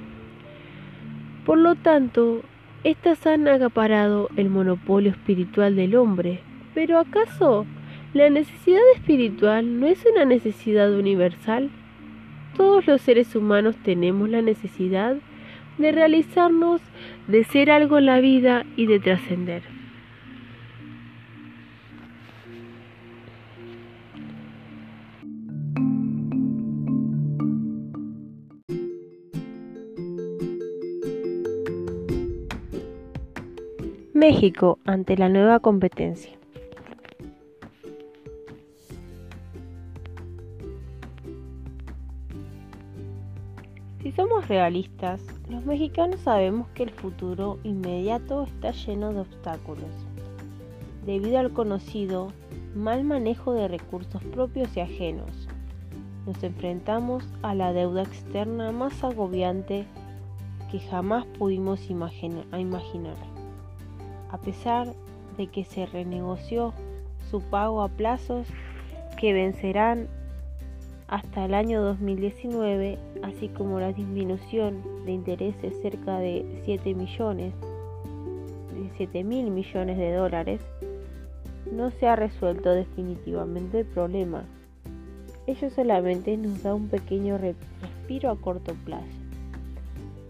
Por 1.46 1.60
lo 1.60 1.76
tanto, 1.76 2.42
estas 2.84 3.26
han 3.28 3.48
acaparado 3.48 4.30
el 4.36 4.50
monopolio 4.50 5.12
espiritual 5.12 5.76
del 5.76 5.96
hombre. 5.96 6.40
Pero 6.74 6.98
¿acaso 7.00 7.66
la 8.14 8.30
necesidad 8.30 8.82
espiritual 8.96 9.80
no 9.80 9.88
es 9.88 10.04
una 10.12 10.26
necesidad 10.26 10.92
universal? 10.92 11.70
Todos 12.58 12.88
los 12.88 13.02
seres 13.02 13.36
humanos 13.36 13.76
tenemos 13.84 14.30
la 14.30 14.42
necesidad 14.42 15.18
de 15.78 15.92
realizarnos, 15.92 16.82
de 17.28 17.44
ser 17.44 17.70
algo 17.70 17.98
en 18.00 18.08
la 18.08 18.20
vida 18.20 18.66
y 18.76 18.88
de 18.88 19.00
trascender. 19.00 19.75
México 34.16 34.80
ante 34.86 35.18
la 35.18 35.28
nueva 35.28 35.60
competencia. 35.60 36.32
Si 44.02 44.14
somos 44.14 44.48
realistas, 44.48 45.22
los 45.50 45.66
mexicanos 45.66 46.22
sabemos 46.22 46.70
que 46.70 46.84
el 46.84 46.92
futuro 46.92 47.60
inmediato 47.66 48.44
está 48.44 48.72
lleno 48.72 49.12
de 49.12 49.20
obstáculos, 49.20 49.92
debido 51.06 51.38
al 51.38 51.52
conocido 51.52 52.30
mal 52.74 53.04
manejo 53.04 53.52
de 53.52 53.68
recursos 53.68 54.24
propios 54.24 54.78
y 54.78 54.80
ajenos. 54.80 55.50
Nos 56.26 56.42
enfrentamos 56.42 57.28
a 57.42 57.54
la 57.54 57.74
deuda 57.74 58.04
externa 58.04 58.72
más 58.72 59.04
agobiante 59.04 59.86
que 60.72 60.80
jamás 60.80 61.26
pudimos 61.38 61.90
imaginar 61.90 63.35
a 64.36 64.38
pesar 64.38 64.94
de 65.38 65.48
que 65.48 65.64
se 65.64 65.86
renegoció 65.86 66.74
su 67.32 67.40
pago 67.42 67.82
a 67.82 67.88
plazos 67.88 68.46
que 69.18 69.32
vencerán 69.32 70.10
hasta 71.08 71.46
el 71.46 71.54
año 71.54 71.82
2019, 71.82 73.00
así 73.24 73.48
como 73.48 73.80
la 73.80 73.94
disminución 73.94 74.82
de 75.06 75.14
intereses 75.14 75.74
cerca 75.82 76.20
de 76.20 76.62
7 76.66 76.94
millones, 76.96 77.54
7 78.98 79.24
mil 79.24 79.52
millones 79.52 79.98
de 79.98 80.12
dólares, 80.12 80.62
no 81.72 81.92
se 81.92 82.08
ha 82.08 82.18
resuelto 82.18 82.72
definitivamente 82.72 83.80
el 83.80 83.86
problema. 83.86 84.44
ello 85.48 85.70
solamente 85.70 86.36
nos 86.36 86.62
da 86.62 86.74
un 86.74 86.90
pequeño 86.90 87.38
respiro 87.38 88.32
a 88.32 88.36
corto 88.36 88.74
plazo. 88.84 89.25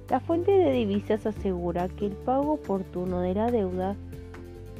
La 0.10 0.20
fuente 0.20 0.52
de 0.52 0.72
divisas 0.72 1.26
asegura 1.26 1.90
que 1.90 2.06
el 2.06 2.12
pago 2.14 2.54
oportuno 2.54 3.22
de 3.22 3.34
la 3.34 3.50
deuda 3.50 3.96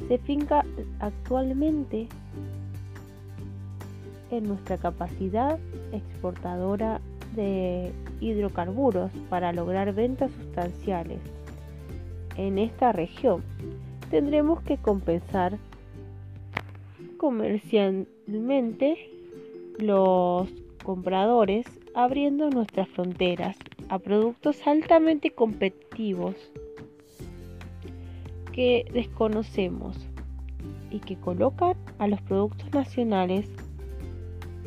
se 0.06 0.18
finca 0.18 0.64
actualmente 1.00 2.06
en 4.30 4.44
nuestra 4.44 4.78
capacidad 4.78 5.58
exportadora 5.92 7.00
de 7.34 7.90
hidrocarburos 8.20 9.10
para 9.28 9.52
lograr 9.52 9.92
ventas 9.94 10.30
sustanciales 10.30 11.18
en 12.36 12.58
esta 12.58 12.92
región. 12.92 13.42
Tendremos 14.10 14.62
que 14.62 14.76
compensar 14.76 15.58
comercialmente 17.16 19.10
los 19.78 20.48
compradores 20.84 21.66
abriendo 21.94 22.48
nuestras 22.50 22.88
fronteras 22.88 23.56
a 23.88 23.98
productos 23.98 24.66
altamente 24.66 25.30
competitivos 25.30 26.34
que 28.52 28.86
desconocemos 28.92 29.96
y 30.90 31.00
que 31.00 31.16
colocan 31.16 31.74
a 31.98 32.08
los 32.08 32.20
productos 32.22 32.72
nacionales 32.72 33.46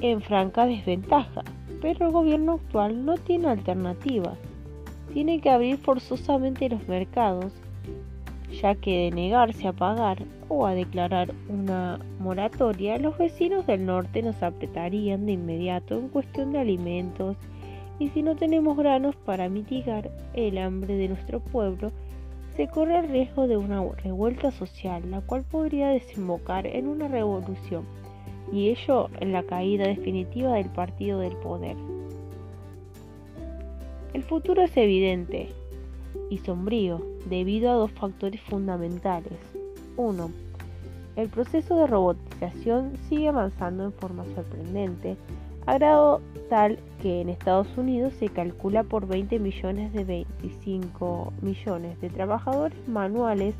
en 0.01 0.21
franca 0.21 0.65
desventaja. 0.65 1.43
Pero 1.81 2.07
el 2.07 2.11
gobierno 2.11 2.53
actual 2.53 3.05
no 3.05 3.17
tiene 3.17 3.47
alternativa. 3.47 4.35
Tiene 5.13 5.41
que 5.41 5.49
abrir 5.49 5.77
forzosamente 5.77 6.69
los 6.69 6.87
mercados, 6.87 7.53
ya 8.61 8.75
que 8.75 9.05
de 9.05 9.11
negarse 9.11 9.67
a 9.67 9.73
pagar 9.73 10.23
o 10.49 10.65
a 10.65 10.75
declarar 10.75 11.33
una 11.47 11.99
moratoria, 12.19 12.97
los 12.97 13.17
vecinos 13.17 13.65
del 13.65 13.85
norte 13.85 14.21
nos 14.21 14.41
apretarían 14.43 15.25
de 15.25 15.33
inmediato 15.33 15.97
en 15.97 16.09
cuestión 16.09 16.51
de 16.51 16.59
alimentos 16.59 17.37
y 17.99 18.09
si 18.09 18.23
no 18.23 18.35
tenemos 18.35 18.77
granos 18.77 19.15
para 19.17 19.49
mitigar 19.49 20.09
el 20.33 20.57
hambre 20.57 20.95
de 20.95 21.09
nuestro 21.09 21.41
pueblo, 21.41 21.91
se 22.55 22.67
corre 22.67 22.99
el 22.99 23.09
riesgo 23.09 23.47
de 23.47 23.57
una 23.57 23.83
revuelta 24.03 24.51
social, 24.51 25.09
la 25.11 25.21
cual 25.21 25.43
podría 25.43 25.89
desembocar 25.89 26.65
en 26.65 26.87
una 26.87 27.07
revolución 27.07 27.85
y 28.51 28.69
ello 28.69 29.09
en 29.19 29.31
la 29.31 29.43
caída 29.43 29.87
definitiva 29.87 30.53
del 30.53 30.69
partido 30.69 31.19
del 31.19 31.35
poder. 31.37 31.77
El 34.13 34.23
futuro 34.23 34.63
es 34.63 34.75
evidente 34.75 35.49
y 36.29 36.39
sombrío 36.39 37.01
debido 37.29 37.69
a 37.69 37.75
dos 37.75 37.91
factores 37.91 38.41
fundamentales. 38.41 39.37
1. 39.97 40.31
El 41.15 41.29
proceso 41.29 41.75
de 41.77 41.87
robotización 41.87 42.93
sigue 43.07 43.27
avanzando 43.27 43.83
en 43.83 43.93
forma 43.93 44.25
sorprendente, 44.35 45.17
grado 45.77 46.21
tal 46.49 46.79
que 47.01 47.21
en 47.21 47.29
Estados 47.29 47.67
Unidos 47.77 48.13
se 48.13 48.29
calcula 48.29 48.83
por 48.83 49.07
20 49.07 49.39
millones 49.39 49.93
de 49.93 50.03
25 50.03 51.33
millones 51.41 51.99
de 52.01 52.09
trabajadores 52.09 52.87
manuales 52.87 53.55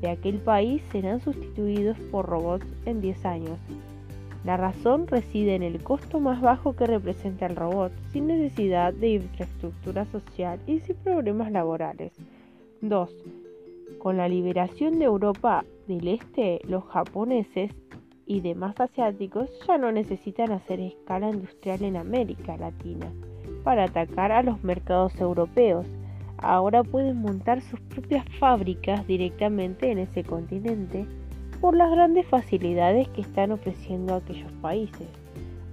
de 0.00 0.10
aquel 0.10 0.38
país 0.38 0.82
serán 0.90 1.20
sustituidos 1.20 1.98
por 2.10 2.26
robots 2.26 2.66
en 2.86 3.00
10 3.00 3.24
años, 3.24 3.58
la 4.44 4.56
razón 4.56 5.06
reside 5.06 5.54
en 5.54 5.62
el 5.62 5.82
costo 5.84 6.18
más 6.18 6.40
bajo 6.40 6.74
que 6.74 6.86
representa 6.86 7.46
el 7.46 7.54
robot, 7.54 7.92
sin 8.12 8.26
necesidad 8.26 8.92
de 8.92 9.10
infraestructura 9.10 10.04
social 10.06 10.58
y 10.66 10.80
sin 10.80 10.96
problemas 10.96 11.52
laborales. 11.52 12.12
2. 12.80 13.14
Con 13.98 14.16
la 14.16 14.28
liberación 14.28 14.98
de 14.98 15.04
Europa 15.04 15.64
del 15.86 16.08
Este, 16.08 16.60
los 16.66 16.84
japoneses 16.86 17.70
y 18.32 18.40
demás 18.40 18.80
asiáticos 18.80 19.50
ya 19.68 19.76
no 19.76 19.92
necesitan 19.92 20.52
hacer 20.52 20.80
escala 20.80 21.28
industrial 21.28 21.82
en 21.82 21.98
América 21.98 22.56
Latina 22.56 23.12
para 23.62 23.84
atacar 23.84 24.32
a 24.32 24.42
los 24.42 24.64
mercados 24.64 25.20
europeos. 25.20 25.86
Ahora 26.38 26.82
pueden 26.82 27.20
montar 27.20 27.60
sus 27.60 27.78
propias 27.80 28.24
fábricas 28.40 29.06
directamente 29.06 29.90
en 29.90 29.98
ese 29.98 30.24
continente 30.24 31.04
por 31.60 31.76
las 31.76 31.90
grandes 31.90 32.26
facilidades 32.26 33.06
que 33.08 33.20
están 33.20 33.52
ofreciendo 33.52 34.14
aquellos 34.14 34.50
países, 34.62 35.06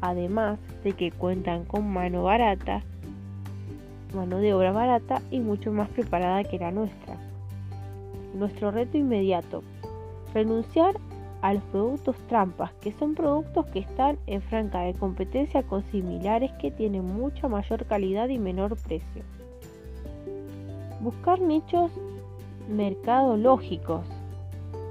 además 0.02 0.60
de 0.84 0.92
que 0.92 1.12
cuentan 1.12 1.64
con 1.64 1.90
mano 1.90 2.24
barata, 2.24 2.84
mano 4.14 4.40
de 4.40 4.54
obra 4.54 4.74
barata 4.74 5.22
y 5.32 5.40
mucho 5.40 5.72
más 5.72 5.88
preparada 5.90 6.44
que 6.44 6.60
la 6.60 6.72
nuestra. 6.72 7.16
Nuestro 8.36 8.70
reto 8.70 8.98
inmediato, 8.98 9.64
renunciar 10.34 10.96
a 11.42 11.54
los 11.54 11.64
productos 11.66 12.16
trampas, 12.28 12.72
que 12.82 12.92
son 12.94 13.16
productos 13.16 13.66
que 13.68 13.80
están 13.80 14.18
en 14.28 14.42
franca 14.42 14.82
de 14.82 14.94
competencia 14.94 15.64
con 15.64 15.84
similares 15.92 16.52
que 16.60 16.72
tienen 16.72 17.06
mucha 17.06 17.48
mayor 17.48 17.86
calidad 17.86 18.30
y 18.30 18.38
menor 18.38 18.76
precio. 18.78 19.24
Buscar 21.02 21.40
nichos 21.40 21.92
mercadológicos, 22.68 24.06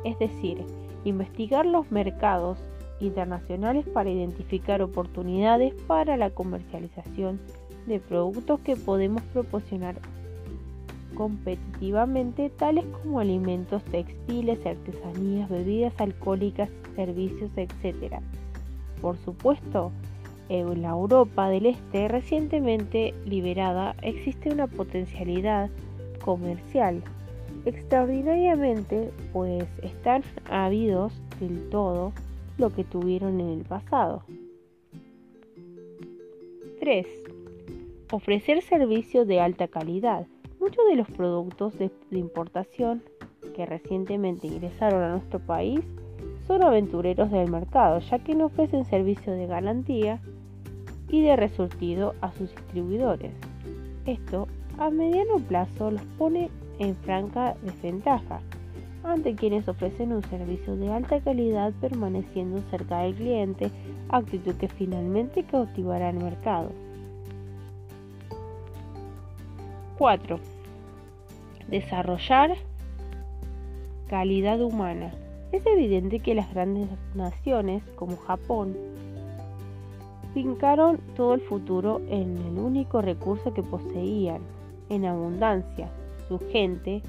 es 0.05 0.19
decir, 0.19 0.65
investigar 1.05 1.67
los 1.67 1.91
mercados 1.91 2.59
internacionales 3.01 3.87
para 3.87 4.11
identificar 4.11 4.83
oportunidades 4.83 5.75
para 5.87 6.17
la 6.17 6.31
comercialización 6.31 7.41
de 7.87 8.01
productos 8.01 8.61
que 8.61 8.77
podemos 8.77 9.23
proporcionar 9.33 9.97
competitivamente, 11.19 12.49
tales 12.49 12.85
como 13.03 13.19
alimentos, 13.19 13.83
textiles, 13.87 14.65
artesanías, 14.65 15.51
bebidas 15.51 15.93
alcohólicas, 16.01 16.71
servicios, 16.95 17.51
etc. 17.57 18.21
Por 19.03 19.17
supuesto, 19.19 19.91
en 20.49 20.81
la 20.81 20.91
Europa 20.91 21.49
del 21.49 21.67
Este 21.67 22.07
recientemente 22.07 23.15
liberada 23.27 23.97
existe 24.01 24.51
una 24.51 24.69
potencialidad 24.69 25.71
comercial 26.25 27.03
extraordinariamente, 27.65 29.11
pues 29.33 29.67
están 29.83 30.23
habidos 30.49 31.13
del 31.41 31.69
todo 31.69 32.13
lo 32.59 32.71
que 32.71 32.85
tuvieron 32.85 33.41
en 33.41 33.49
el 33.59 33.65
pasado. 33.65 34.23
3. 36.79 37.07
Ofrecer 38.13 38.63
servicios 38.63 39.27
de 39.27 39.41
alta 39.41 39.67
calidad. 39.67 40.29
Muchos 40.61 40.85
de 40.89 40.97
los 40.97 41.09
productos 41.09 41.79
de, 41.79 41.91
importación 42.11 43.03
que 43.55 43.65
recientemente 43.65 44.49
ingresaron 44.49 45.03
a 45.03 45.11
nuestro 45.11 45.39
país 45.39 45.81
son 46.47 46.63
aventureros 46.63 47.31
del 47.31 47.51
mercado, 47.51 48.01
ya 48.01 48.19
que 48.19 48.35
no 48.35 48.47
ofrecen 48.47 48.85
servicios 48.85 49.37
de 49.37 49.47
garantía 49.47 50.21
y 51.11 51.23
de 51.23 51.37
resurtido 51.37 52.15
a 52.21 52.33
sus 52.33 52.51
distribuidores. 52.55 53.33
Esto 54.05 54.49
a 54.79 54.91
mediano 54.91 55.37
plazo 55.37 55.93
los 55.93 56.03
pone 56.19 56.51
en 56.79 56.97
franca 56.97 57.57
desventaja 57.63 58.41
ante 59.05 59.35
quienes 59.35 59.69
ofrecen 59.69 60.13
un 60.13 60.23
servicio 60.25 60.77
de 60.77 60.93
alta 60.93 61.21
calidad 61.21 61.73
permaneciendo 61.81 62.61
cerca 62.71 63.01
del 63.01 63.15
cliente, 63.15 63.71
actitud 64.09 64.55
que 64.57 64.69
finalmente 64.69 65.45
cautivará 65.45 66.11
el 66.11 66.19
mercado. 66.19 66.71
4. 69.99 70.39
Desarrollar 71.69 72.57
calidad 74.09 74.61
humana. 74.61 75.13
Es 75.51 75.67
evidente 75.67 76.21
que 76.21 76.35
las 76.35 76.53
grandes 76.55 76.89
naciones 77.15 77.83
como 77.97 78.17
Japón 78.17 78.77
fincaron 80.35 80.99
todo 81.17 81.35
el 81.35 81.41
futuro 81.41 82.01
en 82.09 82.37
el 82.37 82.59
único 82.59 83.03
recurso 83.03 83.53
que 83.53 83.63
poseían, 83.63 84.41
en 84.89 85.05
abundancia, 85.05 85.91
su 86.29 86.39
gente, 86.51 87.03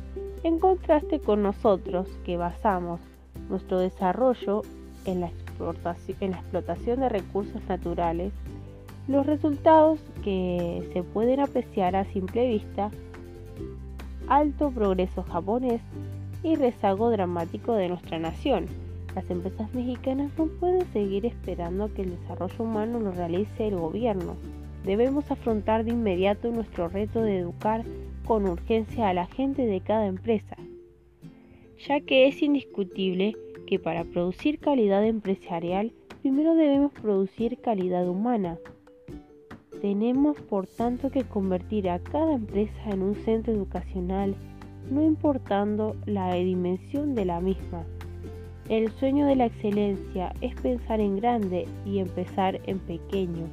en 0.43 0.60
contraste 0.60 1.19
con 1.19 1.43
nosotros 1.43 2.08
que 2.25 2.38
basamos 2.38 2.99
nuestro 3.49 3.80
desarrollo 3.80 4.63
en 5.06 5.21
la, 5.21 5.28
explotación 5.28 7.02
de 7.02 7.10
recursos 7.10 7.62
naturales, 7.67 8.34
los 9.09 9.25
resultados 9.25 9.99
que 10.23 10.87
se 10.93 11.01
pueden 11.01 11.39
apreciar 11.39 11.95
a 11.95 12.05
simple 12.05 12.47
vista, 12.47 12.91
alto 14.27 14.69
progreso 14.69 15.23
japonés 15.23 15.81
y 16.43 16.55
rezago 16.55 17.09
dramático 17.09 17.73
de 17.73 17.89
nuestra 17.89 18.19
nación. 18.19 18.67
Las 19.15 19.27
empresas 19.31 19.73
mexicanas 19.73 20.31
no 20.37 20.45
pueden 20.45 20.85
seguir 20.93 21.25
esperando 21.25 21.91
que 21.91 22.03
el 22.03 22.19
desarrollo 22.19 22.63
humano 22.63 22.99
lo 22.99 23.11
realice 23.11 23.67
el 23.67 23.77
gobierno. 23.77 24.35
Debemos 24.85 25.29
afrontar 25.31 25.85
de 25.85 25.91
inmediato 25.91 26.51
nuestro 26.51 26.87
reto 26.87 27.23
de 27.23 27.39
educar 27.39 27.83
con 28.25 28.47
urgencia 28.47 29.09
a 29.09 29.13
la 29.15 29.25
gente 29.25 29.65
de 29.65 29.81
cada 29.81 30.05
empresa, 30.05 30.55
ya 31.79 31.99
que 31.99 32.27
es 32.27 32.43
indiscutible 32.43 33.35
que 33.65 33.79
para 33.79 34.03
producir 34.03 34.59
calidad 34.59 35.03
empresarial 35.03 35.93
primero 36.21 36.53
debemos 36.53 36.91
producir 36.93 37.57
calidad 37.57 38.07
humana. 38.07 38.59
Tenemos 39.81 40.37
por 40.41 40.67
tanto 40.67 41.09
que 41.09 41.23
convertir 41.23 41.89
a 41.89 41.99
cada 41.99 42.33
empresa 42.33 42.89
en 42.89 43.01
un 43.01 43.15
centro 43.15 43.53
educacional, 43.53 44.35
no 44.91 45.01
importando 45.03 45.95
la 46.05 46.33
dimensión 46.33 47.15
de 47.15 47.23
la 47.23 47.39
misma. 47.39 47.83
El 48.67 48.91
sueño 48.91 49.25
de 49.25 49.37
la 49.37 49.45
excelencia 49.45 50.33
es 50.41 50.53
pensar 50.61 50.99
en 50.99 51.15
grande 51.15 51.65
y 51.85 51.99
empezar 51.99 52.59
en 52.65 52.79
pequeño. 52.79 53.47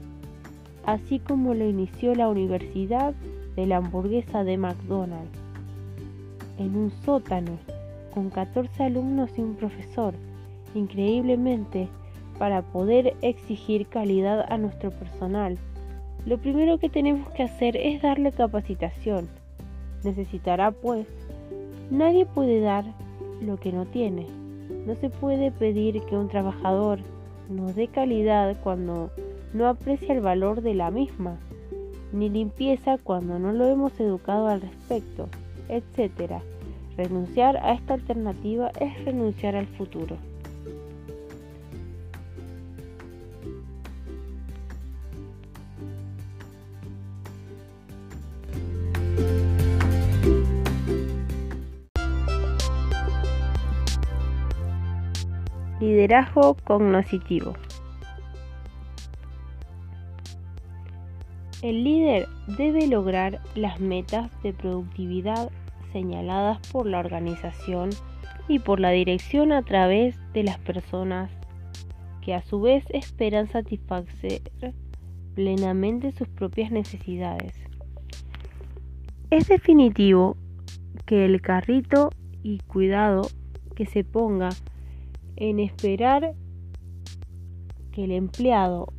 así 0.84 1.18
como 1.18 1.52
lo 1.52 1.68
inició 1.68 2.14
la 2.14 2.28
Universidad 2.28 3.12
de 3.56 3.66
la 3.66 3.78
Hamburguesa 3.78 4.44
de 4.44 4.56
McDonald's, 4.56 5.36
en 6.58 6.76
un 6.76 6.92
sótano, 7.04 7.58
con 8.14 8.30
14 8.30 8.84
alumnos 8.84 9.30
y 9.36 9.42
un 9.42 9.56
profesor. 9.56 10.14
Increíblemente, 10.74 11.88
para 12.38 12.62
poder 12.62 13.16
exigir 13.20 13.88
calidad 13.88 14.46
a 14.48 14.58
nuestro 14.58 14.90
personal, 14.90 15.58
lo 16.26 16.38
primero 16.38 16.78
que 16.78 16.88
tenemos 16.88 17.30
que 17.30 17.44
hacer 17.44 17.76
es 17.76 18.02
darle 18.02 18.32
capacitación. 18.32 19.28
Necesitará 20.02 20.72
pues, 20.72 21.06
nadie 21.90 22.26
puede 22.26 22.60
dar 22.60 22.84
lo 23.40 23.56
que 23.58 23.70
no 23.70 23.86
tiene. 23.86 24.26
No 24.86 24.96
se 24.96 25.08
puede 25.08 25.52
pedir 25.52 26.02
que 26.02 26.16
un 26.16 26.28
trabajador 26.28 26.98
nos 27.48 27.76
dé 27.76 27.86
calidad 27.86 28.56
cuando 28.62 29.10
no 29.54 29.68
aprecia 29.68 30.12
el 30.12 30.20
valor 30.20 30.62
de 30.62 30.74
la 30.74 30.90
misma, 30.90 31.38
ni 32.12 32.28
limpieza 32.28 32.98
cuando 32.98 33.38
no 33.38 33.52
lo 33.52 33.68
hemos 33.68 33.98
educado 34.00 34.48
al 34.48 34.60
respecto, 34.60 35.28
etc. 35.68 36.42
Renunciar 36.96 37.56
a 37.58 37.72
esta 37.72 37.94
alternativa 37.94 38.72
es 38.80 39.04
renunciar 39.04 39.54
al 39.54 39.66
futuro. 39.66 40.16
Liderazgo 55.86 56.56
cognoscitivo. 56.64 57.54
El 61.62 61.84
líder 61.84 62.26
debe 62.58 62.88
lograr 62.88 63.40
las 63.54 63.78
metas 63.78 64.32
de 64.42 64.52
productividad 64.52 65.48
señaladas 65.92 66.58
por 66.72 66.86
la 66.86 66.98
organización 66.98 67.90
y 68.48 68.58
por 68.58 68.80
la 68.80 68.90
dirección 68.90 69.52
a 69.52 69.62
través 69.62 70.18
de 70.32 70.42
las 70.42 70.58
personas 70.58 71.30
que 72.20 72.34
a 72.34 72.42
su 72.42 72.60
vez 72.60 72.84
esperan 72.88 73.46
satisfacer 73.46 74.42
plenamente 75.36 76.10
sus 76.10 76.26
propias 76.26 76.72
necesidades. 76.72 77.52
Es 79.30 79.46
definitivo 79.46 80.36
que 81.04 81.26
el 81.26 81.40
carrito 81.40 82.10
y 82.42 82.58
cuidado 82.66 83.28
que 83.76 83.86
se 83.86 84.02
ponga 84.02 84.48
en 85.36 85.60
esperar 85.60 86.34
que 87.92 88.04
el 88.04 88.12
empleado 88.12 88.92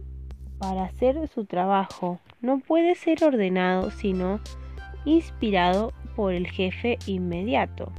para 0.60 0.86
hacer 0.86 1.28
su 1.28 1.45
trabajo 1.45 2.19
no 2.41 2.60
puede 2.60 2.95
ser 2.95 3.23
ordenado 3.23 3.91
sino 3.91 4.39
inspirado 5.06 5.93
por 6.15 6.34
el 6.34 6.47
jefe 6.47 6.97
inmediato, 7.06 7.91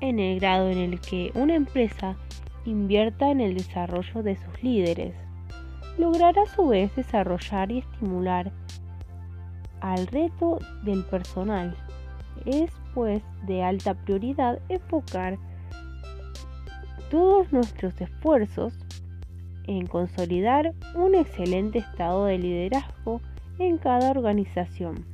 en 0.00 0.18
el 0.18 0.38
grado 0.38 0.68
en 0.70 0.78
el 0.78 1.00
que 1.00 1.32
una 1.34 1.54
empresa 1.54 2.16
invierta 2.64 3.30
en 3.30 3.40
el 3.40 3.54
desarrollo 3.54 4.22
de 4.22 4.36
sus 4.36 4.62
líderes. 4.62 5.14
Lograr 5.98 6.38
a 6.38 6.46
su 6.46 6.68
vez 6.68 6.94
desarrollar 6.96 7.70
y 7.70 7.78
estimular 7.78 8.52
al 9.80 10.06
reto 10.06 10.58
del 10.82 11.04
personal. 11.04 11.76
Es 12.46 12.70
pues 12.94 13.22
de 13.46 13.62
alta 13.62 13.94
prioridad 13.94 14.60
enfocar 14.68 15.38
todos 17.14 17.52
nuestros 17.52 18.00
esfuerzos 18.00 18.74
en 19.68 19.86
consolidar 19.86 20.74
un 20.96 21.14
excelente 21.14 21.78
estado 21.78 22.24
de 22.24 22.38
liderazgo 22.38 23.20
en 23.60 23.78
cada 23.78 24.10
organización, 24.10 25.04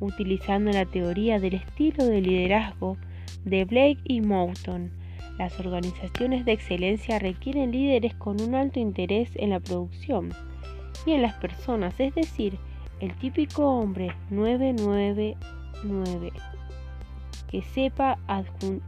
utilizando 0.00 0.72
la 0.72 0.86
teoría 0.86 1.38
del 1.38 1.54
estilo 1.54 2.04
de 2.04 2.20
liderazgo 2.20 2.96
de 3.44 3.64
Blake 3.64 4.00
y 4.02 4.22
Mouton. 4.22 4.90
Las 5.38 5.56
organizaciones 5.60 6.44
de 6.44 6.50
excelencia 6.50 7.20
requieren 7.20 7.70
líderes 7.70 8.16
con 8.16 8.40
un 8.40 8.56
alto 8.56 8.80
interés 8.80 9.30
en 9.36 9.50
la 9.50 9.60
producción 9.60 10.34
y 11.06 11.12
en 11.12 11.22
las 11.22 11.34
personas, 11.34 11.94
es 12.00 12.12
decir, 12.12 12.58
el 12.98 13.14
típico 13.14 13.66
hombre 13.66 14.12
999 14.30 16.32
que 17.50 17.62
sepa 17.62 18.16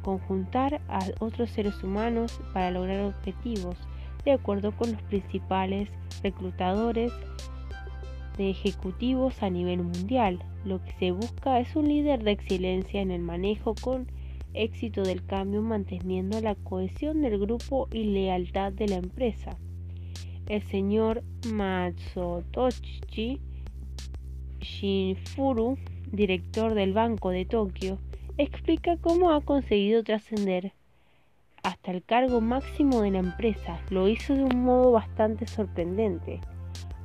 conjuntar 0.02 0.80
a 0.88 1.00
otros 1.18 1.50
seres 1.50 1.82
humanos 1.82 2.40
para 2.52 2.70
lograr 2.70 3.00
objetivos, 3.00 3.76
de 4.24 4.30
acuerdo 4.30 4.70
con 4.70 4.92
los 4.92 5.02
principales 5.02 5.88
reclutadores 6.22 7.12
de 8.38 8.50
ejecutivos 8.50 9.42
a 9.42 9.50
nivel 9.50 9.82
mundial. 9.82 10.38
Lo 10.64 10.80
que 10.80 10.92
se 10.92 11.10
busca 11.10 11.58
es 11.58 11.74
un 11.74 11.88
líder 11.88 12.22
de 12.22 12.30
excelencia 12.30 13.00
en 13.00 13.10
el 13.10 13.20
manejo 13.20 13.74
con 13.74 14.06
éxito 14.54 15.02
del 15.02 15.24
cambio, 15.24 15.60
manteniendo 15.60 16.40
la 16.40 16.54
cohesión 16.54 17.20
del 17.22 17.40
grupo 17.40 17.88
y 17.90 18.04
lealtad 18.04 18.72
de 18.72 18.86
la 18.86 18.96
empresa. 18.96 19.58
El 20.46 20.62
señor 20.62 21.24
Matsutoshi 21.52 23.40
Shinfuru, 24.60 25.78
director 26.12 26.74
del 26.74 26.92
Banco 26.92 27.30
de 27.30 27.44
Tokio, 27.44 27.98
explica 28.42 28.96
cómo 28.96 29.30
ha 29.30 29.40
conseguido 29.40 30.02
trascender 30.02 30.72
hasta 31.62 31.92
el 31.92 32.02
cargo 32.02 32.40
máximo 32.40 33.02
de 33.02 33.10
la 33.10 33.18
empresa. 33.18 33.80
Lo 33.90 34.08
hizo 34.08 34.34
de 34.34 34.44
un 34.44 34.64
modo 34.64 34.92
bastante 34.92 35.46
sorprendente, 35.46 36.40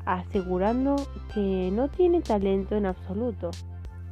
asegurando 0.06 0.96
que 1.34 1.70
no 1.72 1.90
tiene 1.90 2.22
talento 2.22 2.76
en 2.76 2.86
absoluto. 2.86 3.52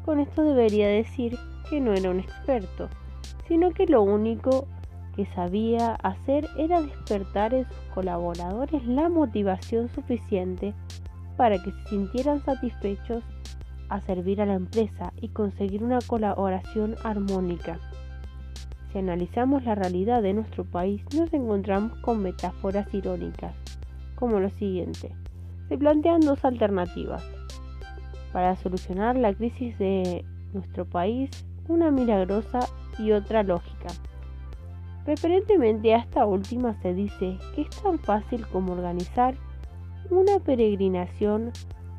Con 0.03 0.19
esto 0.19 0.43
debería 0.43 0.87
decir 0.87 1.37
que 1.69 1.79
no 1.79 1.93
era 1.93 2.11
un 2.11 2.19
experto, 2.19 2.89
sino 3.47 3.71
que 3.71 3.87
lo 3.87 4.03
único 4.03 4.67
que 5.15 5.25
sabía 5.27 5.95
hacer 5.95 6.47
era 6.57 6.81
despertar 6.81 7.53
en 7.53 7.65
sus 7.65 7.93
colaboradores 7.93 8.85
la 8.85 9.09
motivación 9.09 9.89
suficiente 9.89 10.73
para 11.37 11.61
que 11.61 11.71
se 11.71 11.89
sintieran 11.89 12.43
satisfechos 12.43 13.23
a 13.89 14.01
servir 14.01 14.41
a 14.41 14.45
la 14.45 14.55
empresa 14.55 15.13
y 15.21 15.29
conseguir 15.29 15.83
una 15.83 15.99
colaboración 16.05 16.95
armónica. 17.03 17.79
Si 18.91 18.99
analizamos 18.99 19.63
la 19.63 19.75
realidad 19.75 20.21
de 20.21 20.33
nuestro 20.33 20.63
país, 20.63 21.03
nos 21.15 21.33
encontramos 21.33 21.97
con 21.99 22.21
metáforas 22.21 22.93
irónicas, 22.93 23.53
como 24.15 24.39
lo 24.39 24.49
siguiente. 24.51 25.13
Se 25.67 25.77
plantean 25.77 26.21
dos 26.21 26.45
alternativas. 26.45 27.23
Para 28.31 28.55
solucionar 28.55 29.15
la 29.15 29.33
crisis 29.33 29.77
de 29.77 30.25
nuestro 30.53 30.85
país, 30.85 31.29
una 31.67 31.91
milagrosa 31.91 32.59
y 32.99 33.11
otra 33.11 33.43
lógica. 33.43 33.87
Referentemente 35.05 35.93
a 35.93 35.99
esta 35.99 36.25
última 36.25 36.73
se 36.81 36.93
dice 36.93 37.37
que 37.53 37.61
es 37.61 37.69
tan 37.81 37.99
fácil 37.99 38.47
como 38.47 38.73
organizar 38.73 39.35
una 40.09 40.39
peregrinación 40.39 41.51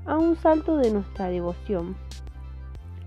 a 0.07 0.16
un 0.16 0.37
salto 0.37 0.77
de 0.77 0.92
nuestra 0.92 1.29
devoción, 1.29 1.97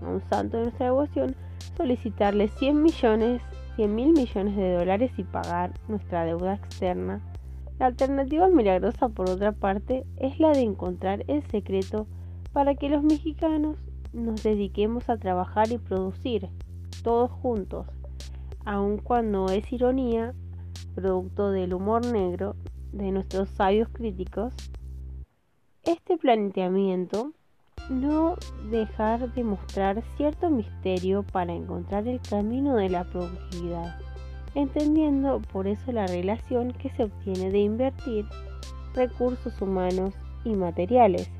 a 0.02 0.08
un 0.08 0.22
santo 0.28 0.58
de 0.58 0.64
nuestra 0.64 0.86
devoción, 0.86 1.34
solicitarle 1.76 2.48
100 2.48 2.82
millones, 2.82 3.42
100 3.76 3.94
mil 3.94 4.12
millones 4.12 4.56
de 4.56 4.74
dólares 4.74 5.10
y 5.16 5.24
pagar 5.24 5.72
nuestra 5.88 6.24
deuda 6.24 6.54
externa. 6.54 7.20
La 7.78 7.86
alternativa 7.86 8.48
milagrosa, 8.48 9.08
por 9.08 9.30
otra 9.30 9.52
parte, 9.52 10.04
es 10.18 10.38
la 10.38 10.52
de 10.52 10.60
encontrar 10.60 11.24
el 11.28 11.42
secreto 11.48 12.06
para 12.52 12.74
que 12.74 12.90
los 12.90 13.02
mexicanos 13.02 13.78
nos 14.12 14.42
dediquemos 14.42 15.08
a 15.08 15.16
trabajar 15.16 15.72
y 15.72 15.78
producir, 15.78 16.48
todos 17.02 17.30
juntos, 17.30 17.86
aun 18.66 18.98
cuando 18.98 19.46
es 19.46 19.72
ironía, 19.72 20.34
producto 20.94 21.50
del 21.50 21.72
humor 21.72 22.04
negro 22.04 22.56
de 22.92 23.10
nuestros 23.12 23.48
sabios 23.50 23.88
críticos, 23.88 24.52
este 25.84 26.18
planteamiento 26.18 27.32
no 27.88 28.36
dejar 28.70 29.32
de 29.32 29.42
mostrar 29.42 30.02
cierto 30.16 30.50
misterio 30.50 31.22
para 31.22 31.52
encontrar 31.52 32.06
el 32.06 32.20
camino 32.20 32.76
de 32.76 32.90
la 32.90 33.04
productividad, 33.04 33.98
entendiendo 34.54 35.40
por 35.52 35.66
eso 35.66 35.90
la 35.90 36.06
relación 36.06 36.72
que 36.72 36.90
se 36.90 37.04
obtiene 37.04 37.50
de 37.50 37.60
invertir 37.60 38.26
recursos 38.94 39.60
humanos 39.60 40.14
y 40.44 40.50
materiales 40.50 41.30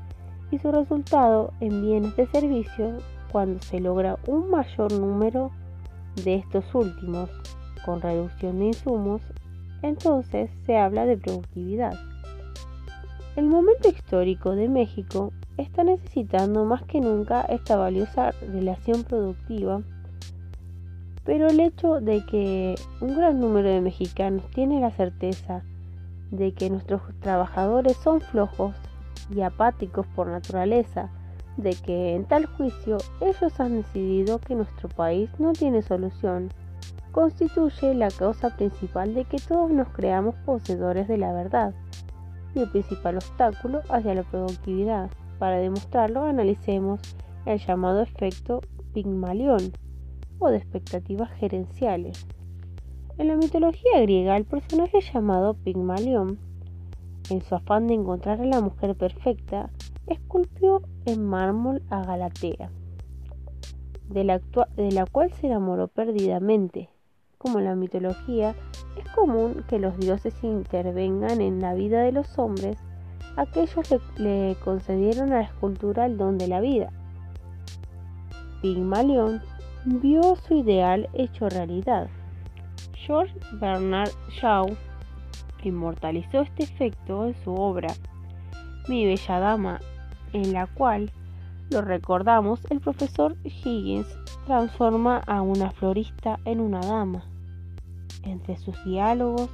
y 0.49 0.57
su 0.57 0.71
resultado 0.71 1.53
en 1.59 1.81
bienes 1.81 2.15
de 2.15 2.27
servicio 2.27 2.97
cuando 3.31 3.61
se 3.61 3.79
logra 3.79 4.17
un 4.27 4.49
mayor 4.49 4.91
número 4.91 5.51
de 6.25 6.35
estos 6.35 6.65
últimos 6.73 7.29
con 7.85 8.01
reducción 8.01 8.59
de 8.59 8.65
insumos, 8.65 9.21
entonces 9.81 10.49
se 10.65 10.77
habla 10.77 11.05
de 11.05 11.17
productividad. 11.17 12.10
El 13.37 13.45
momento 13.45 13.87
histórico 13.87 14.55
de 14.57 14.67
México 14.67 15.31
está 15.55 15.85
necesitando 15.85 16.65
más 16.65 16.83
que 16.83 16.99
nunca 16.99 17.43
esta 17.43 17.77
valiosa 17.77 18.31
relación 18.41 19.05
productiva, 19.05 19.81
pero 21.23 21.47
el 21.47 21.61
hecho 21.61 22.01
de 22.01 22.25
que 22.25 22.75
un 22.99 23.15
gran 23.15 23.39
número 23.39 23.69
de 23.69 23.79
mexicanos 23.79 24.43
tiene 24.53 24.81
la 24.81 24.91
certeza 24.91 25.63
de 26.29 26.51
que 26.53 26.69
nuestros 26.69 27.03
trabajadores 27.21 27.95
son 27.95 28.19
flojos 28.19 28.75
y 29.33 29.39
apáticos 29.39 30.05
por 30.07 30.27
naturaleza, 30.27 31.09
de 31.55 31.71
que 31.71 32.15
en 32.15 32.25
tal 32.25 32.47
juicio 32.47 32.97
ellos 33.21 33.57
han 33.61 33.77
decidido 33.77 34.39
que 34.39 34.55
nuestro 34.55 34.89
país 34.89 35.29
no 35.39 35.53
tiene 35.53 35.81
solución, 35.83 36.49
constituye 37.13 37.93
la 37.93 38.11
causa 38.11 38.57
principal 38.57 39.13
de 39.13 39.23
que 39.23 39.37
todos 39.37 39.71
nos 39.71 39.87
creamos 39.87 40.35
poseedores 40.45 41.07
de 41.07 41.17
la 41.17 41.31
verdad 41.31 41.73
y 42.53 42.59
el 42.59 42.69
principal 42.69 43.17
obstáculo 43.17 43.81
hacia 43.89 44.13
la 44.13 44.23
productividad. 44.23 45.09
Para 45.39 45.57
demostrarlo, 45.57 46.23
analicemos 46.23 46.99
el 47.45 47.59
llamado 47.59 48.01
efecto 48.01 48.61
Pigmalión 48.93 49.71
o 50.39 50.49
de 50.49 50.57
expectativas 50.57 51.31
gerenciales. 51.31 52.27
En 53.17 53.27
la 53.27 53.35
mitología 53.35 54.01
griega, 54.01 54.37
el 54.37 54.45
personaje 54.45 54.99
llamado 55.01 55.53
Pigmalión, 55.53 56.39
en 57.29 57.41
su 57.41 57.55
afán 57.55 57.87
de 57.87 57.93
encontrar 57.93 58.41
a 58.41 58.45
la 58.45 58.61
mujer 58.61 58.95
perfecta, 58.95 59.69
esculpió 60.07 60.81
en 61.05 61.23
mármol 61.25 61.81
a 61.89 62.03
Galatea, 62.03 62.71
de 64.09 64.23
la, 64.23 64.39
de 64.75 64.91
la 64.91 65.05
cual 65.05 65.31
se 65.33 65.47
enamoró 65.47 65.87
perdidamente. 65.87 66.89
Como 67.41 67.57
en 67.57 67.65
la 67.65 67.73
mitología, 67.73 68.53
es 68.95 69.09
común 69.15 69.65
que 69.67 69.79
los 69.79 69.97
dioses 69.97 70.35
intervengan 70.43 71.41
en 71.41 71.59
la 71.59 71.73
vida 71.73 72.03
de 72.03 72.11
los 72.11 72.37
hombres, 72.37 72.77
aquellos 73.35 73.89
le, 74.17 74.55
concedieron 74.63 75.33
a 75.33 75.37
la 75.37 75.41
escultura 75.41 76.05
el 76.05 76.19
don 76.19 76.37
de 76.37 76.47
la 76.47 76.61
vida. 76.61 76.91
Pigmalión 78.61 79.41
vio 79.85 80.35
su 80.35 80.53
ideal 80.53 81.09
hecho 81.13 81.49
realidad. 81.49 82.09
George 82.93 83.33
Bernard 83.59 84.11
Shaw 84.39 84.67
inmortalizó 85.63 86.41
este 86.41 86.63
efecto 86.63 87.25
en 87.25 87.35
su 87.43 87.55
obra 87.55 87.91
Mi 88.87 89.07
Bella 89.07 89.39
Dama, 89.39 89.79
en 90.33 90.53
la 90.53 90.67
cual, 90.67 91.11
lo 91.71 91.81
recordamos, 91.81 92.59
el 92.69 92.81
profesor 92.81 93.35
Higgins 93.43 94.07
transforma 94.45 95.23
a 95.25 95.41
una 95.41 95.71
florista 95.71 96.37
en 96.45 96.59
una 96.59 96.81
dama. 96.81 97.30
Entre 98.23 98.57
sus 98.57 98.83
diálogos, 98.85 99.49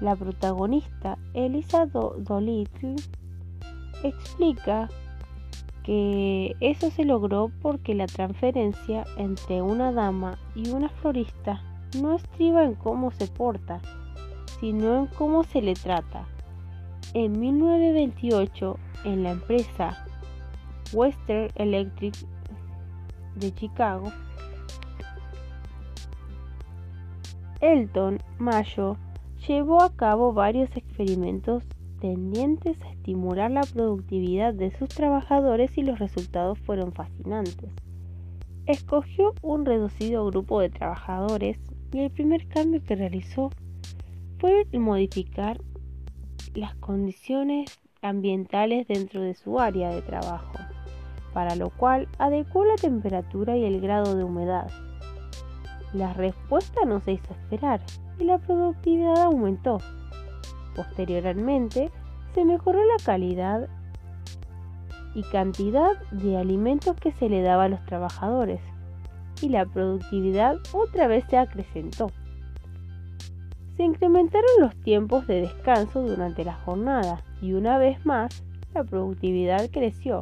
la 0.00 0.14
protagonista 0.14 1.18
Elisa 1.34 1.86
Dolittle 1.86 2.96
explica 4.02 4.88
que 5.82 6.54
eso 6.60 6.90
se 6.90 7.04
logró 7.04 7.50
porque 7.62 7.94
la 7.94 8.06
transferencia 8.06 9.04
entre 9.16 9.62
una 9.62 9.90
dama 9.90 10.38
y 10.54 10.68
una 10.68 10.88
florista 10.88 11.62
no 12.00 12.14
estriba 12.14 12.64
en 12.64 12.74
cómo 12.74 13.10
se 13.10 13.26
porta, 13.26 13.80
sino 14.60 14.98
en 14.98 15.06
cómo 15.06 15.44
se 15.44 15.62
le 15.62 15.74
trata. 15.74 16.26
En 17.14 17.40
1928, 17.40 18.78
en 19.04 19.22
la 19.22 19.30
empresa 19.30 20.04
Western 20.92 21.50
Electric 21.54 22.14
de 23.36 23.54
Chicago, 23.54 24.12
Elton 27.60 28.20
Mayo 28.38 28.96
llevó 29.46 29.82
a 29.82 29.92
cabo 29.94 30.32
varios 30.32 30.76
experimentos 30.76 31.64
tendientes 32.00 32.80
a 32.82 32.90
estimular 32.90 33.50
la 33.50 33.62
productividad 33.62 34.54
de 34.54 34.70
sus 34.70 34.88
trabajadores 34.88 35.76
y 35.76 35.82
los 35.82 35.98
resultados 35.98 36.58
fueron 36.60 36.92
fascinantes. 36.92 37.70
Escogió 38.66 39.34
un 39.42 39.64
reducido 39.64 40.26
grupo 40.26 40.60
de 40.60 40.70
trabajadores 40.70 41.58
y 41.92 42.00
el 42.00 42.10
primer 42.10 42.46
cambio 42.46 42.80
que 42.84 42.94
realizó 42.94 43.50
fue 44.38 44.64
modificar 44.74 45.60
las 46.54 46.76
condiciones 46.76 47.76
ambientales 48.02 48.86
dentro 48.86 49.20
de 49.20 49.34
su 49.34 49.58
área 49.58 49.90
de 49.90 50.02
trabajo, 50.02 50.52
para 51.34 51.56
lo 51.56 51.70
cual 51.70 52.06
adecuó 52.18 52.64
la 52.64 52.76
temperatura 52.76 53.56
y 53.56 53.64
el 53.64 53.80
grado 53.80 54.14
de 54.14 54.22
humedad. 54.22 54.70
La 55.92 56.12
respuesta 56.12 56.84
no 56.86 57.00
se 57.00 57.12
hizo 57.12 57.32
esperar 57.32 57.80
y 58.18 58.24
la 58.24 58.38
productividad 58.38 59.22
aumentó. 59.22 59.78
Posteriormente, 60.76 61.90
se 62.34 62.44
mejoró 62.44 62.84
la 62.84 63.02
calidad 63.04 63.68
y 65.14 65.22
cantidad 65.24 65.98
de 66.10 66.36
alimentos 66.36 66.96
que 66.96 67.12
se 67.12 67.28
le 67.28 67.42
daba 67.42 67.64
a 67.64 67.68
los 67.68 67.84
trabajadores 67.86 68.60
y 69.40 69.48
la 69.48 69.64
productividad 69.64 70.56
otra 70.72 71.06
vez 71.06 71.24
se 71.28 71.38
acrecentó. 71.38 72.10
Se 73.76 73.84
incrementaron 73.84 74.50
los 74.60 74.74
tiempos 74.82 75.26
de 75.26 75.42
descanso 75.42 76.02
durante 76.02 76.44
la 76.44 76.54
jornada 76.54 77.22
y 77.40 77.52
una 77.52 77.78
vez 77.78 78.04
más 78.04 78.42
la 78.74 78.84
productividad 78.84 79.70
creció. 79.70 80.20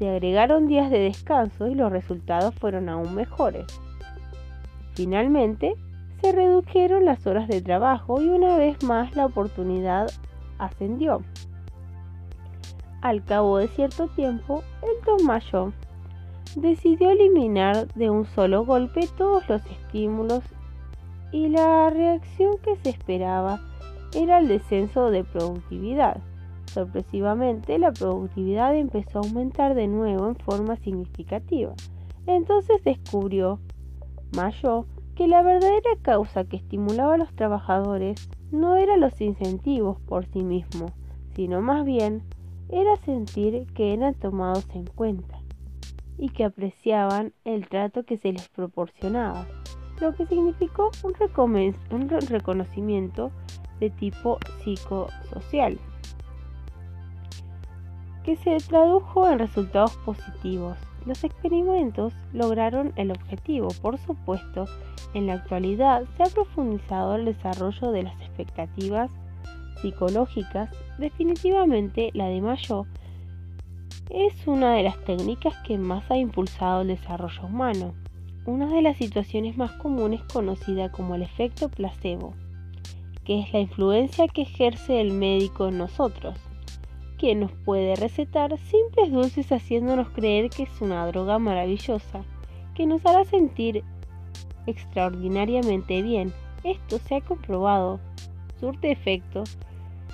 Se 0.00 0.08
agregaron 0.08 0.66
días 0.66 0.90
de 0.90 0.98
descanso 0.98 1.66
y 1.66 1.74
los 1.74 1.92
resultados 1.92 2.54
fueron 2.54 2.88
aún 2.88 3.14
mejores. 3.14 3.66
Finalmente, 4.94 5.74
se 6.22 6.32
redujeron 6.32 7.04
las 7.04 7.26
horas 7.26 7.46
de 7.48 7.60
trabajo 7.60 8.18
y 8.22 8.28
una 8.30 8.56
vez 8.56 8.82
más 8.82 9.14
la 9.14 9.26
oportunidad 9.26 10.10
ascendió. 10.56 11.22
Al 13.02 13.22
cabo 13.24 13.58
de 13.58 13.68
cierto 13.68 14.08
tiempo, 14.08 14.64
el 14.82 15.22
Mayo 15.26 15.74
decidió 16.56 17.10
eliminar 17.10 17.86
de 17.88 18.08
un 18.08 18.24
solo 18.24 18.64
golpe 18.64 19.06
todos 19.18 19.46
los 19.50 19.60
estímulos 19.66 20.42
y 21.30 21.48
la 21.48 21.90
reacción 21.90 22.56
que 22.64 22.74
se 22.76 22.88
esperaba 22.88 23.60
era 24.14 24.38
el 24.38 24.48
descenso 24.48 25.10
de 25.10 25.24
productividad. 25.24 26.22
Sorpresivamente, 26.72 27.80
la 27.80 27.90
productividad 27.90 28.76
empezó 28.76 29.18
a 29.18 29.22
aumentar 29.22 29.74
de 29.74 29.88
nuevo 29.88 30.28
en 30.28 30.36
forma 30.36 30.76
significativa. 30.76 31.74
Entonces 32.26 32.82
descubrió 32.84 33.58
Mayo 34.36 34.86
que 35.16 35.26
la 35.26 35.42
verdadera 35.42 35.90
causa 36.00 36.44
que 36.44 36.58
estimulaba 36.58 37.14
a 37.14 37.18
los 37.18 37.34
trabajadores 37.34 38.30
no 38.52 38.76
eran 38.76 39.00
los 39.00 39.20
incentivos 39.20 39.98
por 40.02 40.26
sí 40.26 40.44
mismos, 40.44 40.92
sino 41.34 41.60
más 41.60 41.84
bien 41.84 42.22
era 42.68 42.96
sentir 42.98 43.66
que 43.74 43.92
eran 43.92 44.14
tomados 44.14 44.64
en 44.72 44.86
cuenta 44.86 45.40
y 46.18 46.28
que 46.28 46.44
apreciaban 46.44 47.32
el 47.44 47.68
trato 47.68 48.04
que 48.04 48.16
se 48.16 48.32
les 48.32 48.48
proporcionaba, 48.48 49.44
lo 50.00 50.14
que 50.14 50.24
significó 50.26 50.90
un 51.02 52.08
reconocimiento 52.28 53.32
de 53.80 53.90
tipo 53.90 54.38
psicosocial, 54.62 55.78
que 58.30 58.36
se 58.36 58.68
tradujo 58.68 59.28
en 59.28 59.40
resultados 59.40 59.96
positivos. 60.04 60.78
Los 61.04 61.24
experimentos 61.24 62.12
lograron 62.32 62.92
el 62.94 63.10
objetivo, 63.10 63.70
por 63.82 63.98
supuesto, 63.98 64.66
en 65.14 65.26
la 65.26 65.34
actualidad 65.34 66.04
se 66.16 66.22
ha 66.22 66.26
profundizado 66.26 67.16
el 67.16 67.24
desarrollo 67.24 67.90
de 67.90 68.04
las 68.04 68.14
expectativas 68.20 69.10
psicológicas, 69.82 70.70
definitivamente 70.98 72.10
la 72.14 72.26
de 72.26 72.40
Mayo 72.40 72.86
es 74.10 74.46
una 74.46 74.74
de 74.74 74.84
las 74.84 75.04
técnicas 75.04 75.56
que 75.66 75.76
más 75.76 76.08
ha 76.08 76.16
impulsado 76.16 76.82
el 76.82 76.88
desarrollo 76.88 77.46
humano. 77.46 77.94
Una 78.46 78.68
de 78.68 78.82
las 78.82 78.96
situaciones 78.96 79.56
más 79.56 79.72
comunes 79.72 80.22
conocida 80.32 80.92
como 80.92 81.16
el 81.16 81.22
efecto 81.22 81.68
placebo, 81.68 82.34
que 83.24 83.40
es 83.40 83.52
la 83.52 83.58
influencia 83.58 84.28
que 84.28 84.42
ejerce 84.42 85.00
el 85.00 85.12
médico 85.12 85.66
en 85.66 85.78
nosotros 85.78 86.38
que 87.20 87.34
nos 87.34 87.52
puede 87.52 87.96
recetar 87.96 88.56
simples 88.56 89.12
dulces 89.12 89.52
haciéndonos 89.52 90.08
creer 90.08 90.48
que 90.48 90.62
es 90.62 90.80
una 90.80 91.06
droga 91.06 91.38
maravillosa, 91.38 92.24
que 92.74 92.86
nos 92.86 93.04
hará 93.04 93.26
sentir 93.26 93.84
extraordinariamente 94.66 96.00
bien. 96.00 96.32
Esto 96.64 96.98
se 96.98 97.16
ha 97.16 97.20
comprobado, 97.20 98.00
surte 98.58 98.90
efecto 98.90 99.44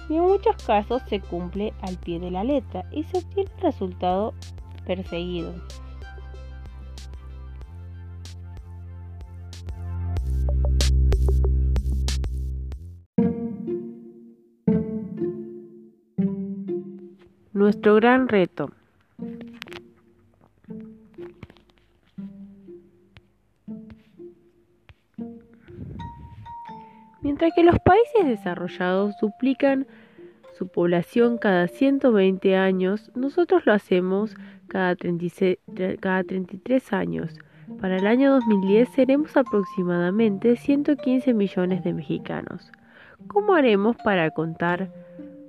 y 0.08 0.16
en 0.16 0.22
muchos 0.22 0.56
casos 0.64 1.00
se 1.08 1.20
cumple 1.20 1.72
al 1.80 1.96
pie 1.96 2.18
de 2.18 2.32
la 2.32 2.42
letra 2.42 2.84
y 2.90 3.04
se 3.04 3.18
obtiene 3.18 3.50
el 3.56 3.62
resultado 3.62 4.34
perseguido. 4.84 5.54
Nuestro 17.56 17.94
gran 17.94 18.28
reto. 18.28 18.70
Mientras 27.22 27.54
que 27.54 27.64
los 27.64 27.78
países 27.78 28.26
desarrollados 28.26 29.14
duplican 29.22 29.86
su 30.58 30.68
población 30.68 31.38
cada 31.38 31.66
120 31.66 32.56
años, 32.56 33.10
nosotros 33.14 33.64
lo 33.64 33.72
hacemos 33.72 34.36
cada, 34.68 34.94
36, 34.94 35.56
cada 35.98 36.24
33 36.24 36.92
años. 36.92 37.38
Para 37.80 37.96
el 37.96 38.06
año 38.06 38.32
2010 38.32 38.90
seremos 38.90 39.34
aproximadamente 39.34 40.56
115 40.56 41.32
millones 41.32 41.82
de 41.84 41.94
mexicanos. 41.94 42.70
¿Cómo 43.28 43.54
haremos 43.54 43.96
para 43.96 44.30
contar 44.30 44.90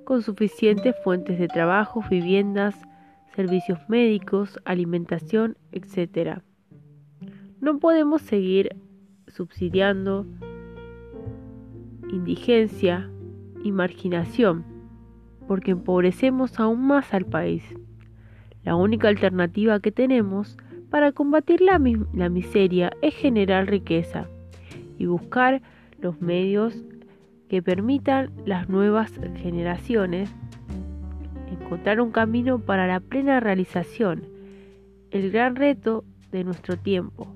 con 0.08 0.22
suficientes 0.22 0.96
fuentes 1.04 1.38
de 1.38 1.48
trabajo, 1.48 2.02
viviendas, 2.08 2.74
servicios 3.36 3.78
médicos, 3.90 4.58
alimentación, 4.64 5.58
etc. 5.70 6.38
No 7.60 7.78
podemos 7.78 8.22
seguir 8.22 8.74
subsidiando 9.26 10.24
indigencia 12.10 13.10
y 13.62 13.70
marginación, 13.70 14.64
porque 15.46 15.72
empobrecemos 15.72 16.58
aún 16.58 16.86
más 16.86 17.12
al 17.12 17.26
país. 17.26 17.62
La 18.64 18.76
única 18.76 19.08
alternativa 19.08 19.78
que 19.80 19.92
tenemos 19.92 20.56
para 20.88 21.12
combatir 21.12 21.60
la, 21.60 21.78
la 22.14 22.30
miseria 22.30 22.92
es 23.02 23.14
generar 23.14 23.68
riqueza 23.68 24.26
y 24.96 25.04
buscar 25.04 25.60
los 26.00 26.18
medios 26.22 26.82
que 27.48 27.62
permitan 27.62 28.30
las 28.44 28.68
nuevas 28.68 29.12
generaciones 29.36 30.30
encontrar 31.50 32.00
un 32.00 32.10
camino 32.10 32.58
para 32.58 32.86
la 32.86 33.00
plena 33.00 33.40
realización, 33.40 34.26
el 35.10 35.30
gran 35.30 35.56
reto 35.56 36.04
de 36.30 36.44
nuestro 36.44 36.76
tiempo. 36.76 37.28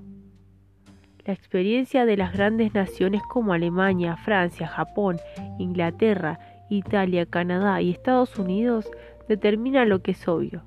La 1.25 1.33
experiencia 1.33 2.05
de 2.05 2.17
las 2.17 2.33
grandes 2.33 2.73
naciones 2.73 3.21
como 3.29 3.53
Alemania, 3.53 4.17
Francia, 4.17 4.67
Japón, 4.67 5.17
Inglaterra, 5.57 6.39
Italia, 6.69 7.25
Canadá 7.25 7.81
y 7.81 7.91
Estados 7.91 8.37
Unidos 8.37 8.89
determina 9.27 9.85
lo 9.85 10.01
que 10.01 10.11
es 10.11 10.27
obvio. 10.27 10.63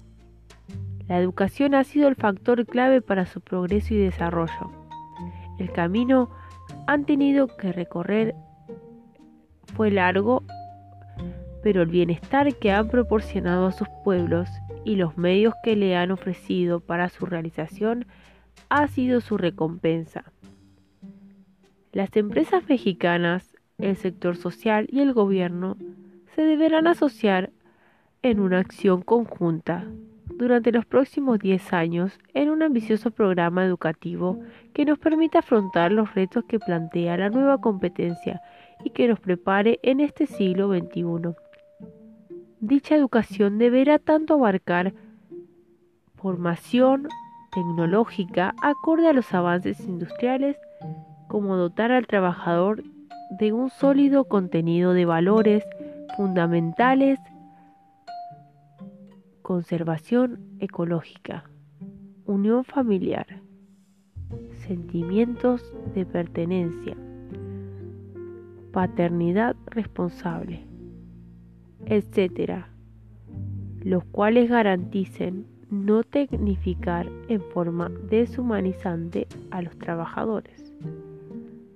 La 1.09 1.19
educación 1.19 1.75
ha 1.75 1.85
sido 1.85 2.09
el 2.09 2.17
factor 2.17 2.67
clave 2.67 3.01
para 3.01 3.27
su 3.27 3.41
progreso 3.41 3.95
y 3.95 3.99
desarrollo. 3.99 4.73
El 5.59 5.71
camino 5.73 6.31
han 6.87 7.05
tenido 7.05 7.49
que 7.49 7.73
recorrer 7.73 8.35
fue 9.77 9.91
largo, 9.91 10.43
pero 11.63 11.83
el 11.83 11.89
bienestar 11.89 12.55
que 12.55 12.73
han 12.73 12.89
proporcionado 12.89 13.67
a 13.67 13.73
sus 13.73 13.89
pueblos 14.05 14.49
y 14.85 14.97
los 14.97 15.19
medios 15.19 15.53
que 15.63 15.77
le 15.77 15.97
han 15.97 16.11
ofrecido 16.11 16.81
para 16.81 17.11
su 17.11 17.27
realización 17.27 18.07
ha 18.71 18.89
sido 18.89 19.21
su 19.21 19.37
recompensa. 19.37 20.33
Las 21.93 22.17
empresas 22.17 22.67
mexicanas, 22.69 23.55
el 23.79 23.97
sector 23.97 24.37
social 24.37 24.87
y 24.91 25.01
el 25.01 25.13
gobierno 25.13 25.77
se 26.35 26.43
deberán 26.43 26.87
asociar 26.87 27.51
en 28.23 28.41
una 28.41 28.61
acción 28.61 29.03
conjunta 29.03 29.85
durante 30.27 30.73
los 30.73 30.87
próximos 30.87 31.39
10 31.39 31.73
años 31.73 32.19
en 32.35 32.51
un 32.51 32.63
ambicioso 32.63 33.11
programa 33.11 33.65
educativo 33.65 34.41
que 34.73 34.85
nos 34.85 34.99
permita 34.99 35.41
afrontar 35.41 35.93
los 35.93 36.15
retos 36.15 36.45
que 36.45 36.59
plantea 36.59 37.17
la 37.17 37.31
nueva 37.31 37.61
competencia 37.61 38.41
y 38.87 38.91
que 38.91 39.09
nos 39.09 39.19
prepare 39.19 39.81
en 39.83 39.99
este 39.99 40.29
siglo 40.29 40.69
XXI. 40.69 41.35
Dicha 42.61 42.95
educación 42.95 43.59
deberá 43.59 43.99
tanto 43.99 44.35
abarcar 44.35 44.95
formación 46.15 47.09
tecnológica 47.53 48.55
acorde 48.63 49.09
a 49.09 49.13
los 49.13 49.35
avances 49.35 49.81
industriales 49.81 50.57
como 51.27 51.57
dotar 51.57 51.91
al 51.91 52.07
trabajador 52.07 52.85
de 53.41 53.53
un 53.53 53.71
sólido 53.71 54.27
contenido 54.27 54.93
de 54.93 55.05
valores 55.05 55.65
fundamentales, 56.17 57.19
conservación 59.43 60.39
ecológica, 60.61 61.51
unión 62.25 62.63
familiar, 62.63 63.43
sentimientos 64.65 65.75
de 65.93 66.07
pertenencia, 66.07 66.97
paternidad 68.77 69.57
responsable, 69.69 70.61
etc., 71.87 72.67
los 73.81 74.05
cuales 74.05 74.51
garanticen 74.51 75.47
no 75.71 76.03
tecnificar 76.03 77.09
en 77.29 77.41
forma 77.41 77.89
deshumanizante 78.11 79.29
a 79.51 79.63
los 79.63 79.79
trabajadores. 79.79 80.75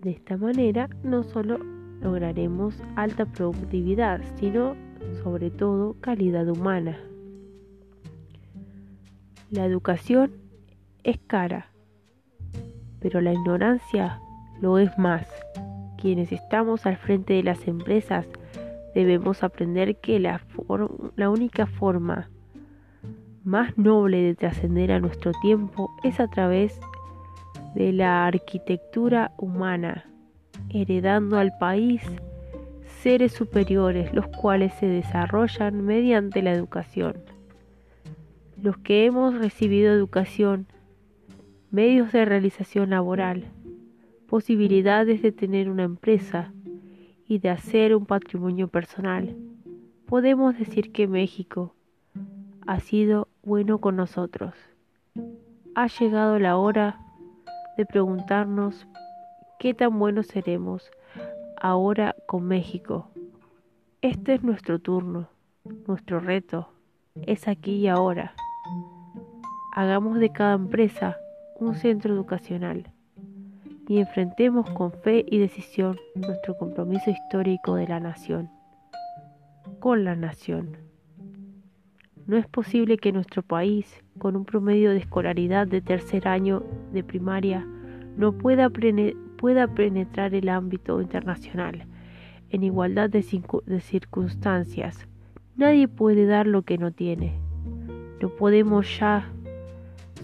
De 0.02 0.10
esta 0.10 0.36
manera 0.36 0.90
no 1.02 1.22
solo 1.22 1.58
lograremos 2.02 2.74
alta 2.96 3.24
productividad, 3.24 4.20
sino 4.34 4.76
sobre 5.22 5.50
todo 5.50 5.96
calidad 6.02 6.50
humana. 6.50 6.98
La 9.50 9.64
educación 9.64 10.32
es 11.02 11.18
cara, 11.26 11.70
pero 13.00 13.22
la 13.22 13.32
ignorancia 13.32 14.20
lo 14.60 14.78
es 14.78 14.98
más 14.98 15.26
quienes 16.00 16.32
estamos 16.32 16.86
al 16.86 16.96
frente 16.96 17.34
de 17.34 17.42
las 17.42 17.68
empresas 17.68 18.26
debemos 18.94 19.42
aprender 19.42 19.96
que 19.96 20.18
la, 20.18 20.44
la 21.16 21.30
única 21.30 21.66
forma 21.66 22.28
más 23.44 23.76
noble 23.78 24.22
de 24.22 24.34
trascender 24.34 24.92
a 24.92 25.00
nuestro 25.00 25.32
tiempo 25.42 25.90
es 26.02 26.20
a 26.20 26.28
través 26.28 26.80
de 27.74 27.92
la 27.92 28.26
arquitectura 28.26 29.32
humana, 29.38 30.06
heredando 30.70 31.38
al 31.38 31.56
país 31.58 32.02
seres 33.02 33.32
superiores, 33.32 34.12
los 34.12 34.26
cuales 34.26 34.74
se 34.74 34.86
desarrollan 34.86 35.84
mediante 35.84 36.42
la 36.42 36.52
educación. 36.52 37.16
Los 38.60 38.76
que 38.78 39.06
hemos 39.06 39.38
recibido 39.38 39.92
educación, 39.92 40.66
medios 41.70 42.12
de 42.12 42.24
realización 42.24 42.90
laboral, 42.90 43.44
posibilidades 44.30 45.22
de 45.22 45.32
tener 45.32 45.68
una 45.68 45.82
empresa 45.82 46.52
y 47.26 47.40
de 47.40 47.50
hacer 47.50 47.96
un 47.96 48.06
patrimonio 48.06 48.68
personal, 48.68 49.36
podemos 50.06 50.56
decir 50.56 50.92
que 50.92 51.08
México 51.08 51.74
ha 52.64 52.78
sido 52.78 53.26
bueno 53.42 53.78
con 53.78 53.96
nosotros. 53.96 54.54
Ha 55.74 55.88
llegado 55.88 56.38
la 56.38 56.56
hora 56.58 57.00
de 57.76 57.84
preguntarnos 57.84 58.86
qué 59.58 59.74
tan 59.74 59.98
buenos 59.98 60.28
seremos 60.28 60.92
ahora 61.60 62.14
con 62.28 62.44
México. 62.46 63.10
Este 64.00 64.34
es 64.34 64.44
nuestro 64.44 64.78
turno, 64.78 65.28
nuestro 65.88 66.20
reto, 66.20 66.68
es 67.26 67.48
aquí 67.48 67.78
y 67.78 67.88
ahora. 67.88 68.34
Hagamos 69.74 70.20
de 70.20 70.30
cada 70.30 70.54
empresa 70.54 71.16
un 71.58 71.74
centro 71.74 72.14
educacional 72.14 72.92
y 73.90 73.98
enfrentemos 73.98 74.70
con 74.70 74.92
fe 74.92 75.26
y 75.28 75.38
decisión 75.38 75.98
nuestro 76.14 76.56
compromiso 76.56 77.10
histórico 77.10 77.74
de 77.74 77.88
la 77.88 77.98
nación, 77.98 78.48
con 79.80 80.04
la 80.04 80.14
nación. 80.14 80.76
No 82.24 82.36
es 82.36 82.46
posible 82.46 82.98
que 82.98 83.10
nuestro 83.10 83.42
país, 83.42 84.04
con 84.16 84.36
un 84.36 84.44
promedio 84.44 84.90
de 84.92 84.98
escolaridad 84.98 85.66
de 85.66 85.80
tercer 85.80 86.28
año 86.28 86.62
de 86.92 87.02
primaria, 87.02 87.66
no 88.16 88.30
pueda, 88.30 88.70
penetrar 88.70 90.36
el 90.36 90.50
ámbito 90.50 91.00
internacional 91.00 91.84
en 92.50 92.62
igualdad 92.62 93.10
de 93.10 93.22
circunstancias. 93.80 95.08
Nadie 95.56 95.88
puede 95.88 96.26
dar 96.26 96.46
lo 96.46 96.62
que 96.62 96.78
no 96.78 96.92
tiene. 96.92 97.40
No 98.22 98.28
podemos 98.36 99.00
ya 99.00 99.28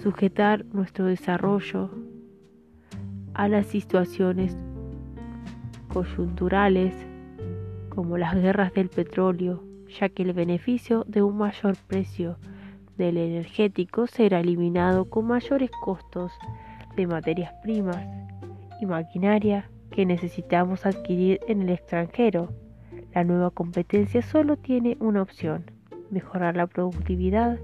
sujetar 0.04 0.64
nuestro 0.66 1.06
desarrollo 1.06 1.90
a 3.36 3.48
las 3.48 3.66
situaciones 3.66 4.56
coyunturales 5.92 6.94
como 7.90 8.16
las 8.16 8.34
guerras 8.34 8.72
del 8.72 8.88
petróleo, 8.88 9.62
ya 10.00 10.08
que 10.08 10.22
el 10.22 10.32
beneficio 10.32 11.04
de 11.06 11.22
un 11.22 11.36
mayor 11.36 11.76
precio 11.86 12.38
del 12.96 13.18
energético 13.18 14.06
será 14.06 14.40
eliminado 14.40 15.04
con 15.10 15.26
mayores 15.26 15.70
costos 15.82 16.32
de 16.96 17.06
materias 17.06 17.52
primas 17.62 18.02
y 18.80 18.86
maquinaria 18.86 19.70
que 19.90 20.06
necesitamos 20.06 20.86
adquirir 20.86 21.38
en 21.46 21.60
el 21.60 21.68
extranjero. 21.68 22.54
La 23.14 23.22
nueva 23.22 23.50
competencia 23.50 24.22
solo 24.22 24.56
tiene 24.56 24.96
una 24.98 25.20
opción, 25.20 25.70
mejorar 26.10 26.56
la 26.56 26.66
productividad 26.66 27.58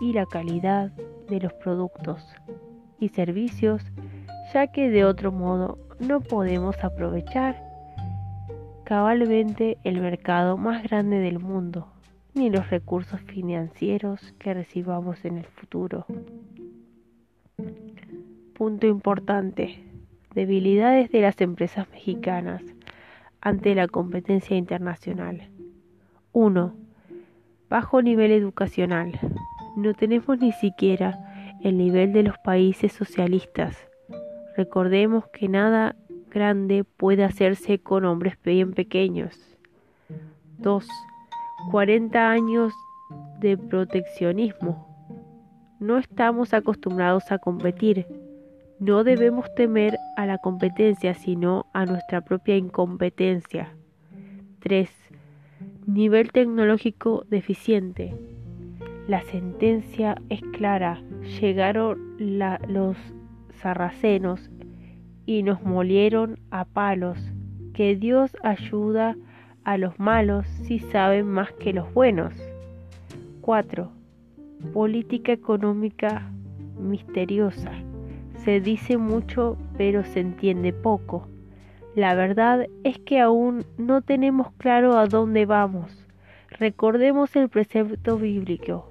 y 0.00 0.14
la 0.14 0.24
calidad 0.24 0.92
de 1.28 1.40
los 1.40 1.52
productos 1.54 2.26
y 3.02 3.08
servicios, 3.08 3.82
ya 4.54 4.68
que 4.68 4.88
de 4.88 5.04
otro 5.04 5.32
modo 5.32 5.76
no 5.98 6.20
podemos 6.20 6.82
aprovechar 6.84 7.60
cabalmente 8.84 9.78
el 9.82 10.00
mercado 10.00 10.56
más 10.56 10.84
grande 10.84 11.18
del 11.18 11.40
mundo, 11.40 11.88
ni 12.34 12.48
los 12.48 12.70
recursos 12.70 13.20
financieros 13.22 14.34
que 14.38 14.54
recibamos 14.54 15.24
en 15.24 15.38
el 15.38 15.46
futuro. 15.46 16.06
Punto 18.54 18.86
importante. 18.86 19.84
Debilidades 20.32 21.10
de 21.10 21.22
las 21.22 21.40
empresas 21.40 21.90
mexicanas 21.90 22.62
ante 23.40 23.74
la 23.74 23.88
competencia 23.88 24.56
internacional. 24.56 25.48
1. 26.32 26.74
Bajo 27.68 28.00
nivel 28.00 28.30
educacional. 28.30 29.18
No 29.76 29.92
tenemos 29.94 30.38
ni 30.38 30.52
siquiera 30.52 31.31
el 31.62 31.78
nivel 31.78 32.12
de 32.12 32.24
los 32.24 32.36
países 32.38 32.92
socialistas. 32.92 33.76
Recordemos 34.56 35.24
que 35.32 35.48
nada 35.48 35.96
grande 36.30 36.84
puede 36.84 37.24
hacerse 37.24 37.78
con 37.78 38.04
hombres 38.04 38.34
bien 38.42 38.72
pequeños. 38.72 39.56
2. 40.58 40.86
40 41.70 42.30
años 42.30 42.72
de 43.38 43.56
proteccionismo. 43.56 44.88
No 45.78 45.98
estamos 45.98 46.54
acostumbrados 46.54 47.30
a 47.30 47.38
competir. 47.38 48.06
No 48.78 49.04
debemos 49.04 49.52
temer 49.54 49.96
a 50.16 50.26
la 50.26 50.38
competencia, 50.38 51.14
sino 51.14 51.66
a 51.72 51.86
nuestra 51.86 52.20
propia 52.20 52.56
incompetencia. 52.56 53.74
3. 54.60 54.90
Nivel 55.86 56.32
tecnológico 56.32 57.24
deficiente. 57.28 58.14
La 59.08 59.22
sentencia 59.22 60.16
es 60.28 60.40
clara. 60.52 61.02
Llegaron 61.40 61.98
los 62.18 62.96
sarracenos 63.54 64.50
y 65.26 65.42
nos 65.42 65.62
molieron 65.62 66.38
a 66.50 66.64
palos. 66.64 67.18
Que 67.74 67.96
Dios 67.96 68.36
ayuda 68.44 69.16
a 69.64 69.76
los 69.76 69.98
malos 69.98 70.46
si 70.46 70.78
saben 70.78 71.26
más 71.26 71.50
que 71.52 71.72
los 71.72 71.92
buenos. 71.92 72.32
4. 73.40 73.90
Política 74.72 75.32
económica 75.32 76.30
misteriosa. 76.78 77.72
Se 78.44 78.60
dice 78.60 78.98
mucho 78.98 79.56
pero 79.76 80.04
se 80.04 80.20
entiende 80.20 80.72
poco. 80.72 81.26
La 81.96 82.14
verdad 82.14 82.66
es 82.84 83.00
que 83.00 83.18
aún 83.18 83.64
no 83.78 84.00
tenemos 84.00 84.52
claro 84.58 84.96
a 84.96 85.06
dónde 85.06 85.44
vamos. 85.44 86.06
Recordemos 86.58 87.34
el 87.36 87.48
precepto 87.48 88.16
bíblico. 88.16 88.86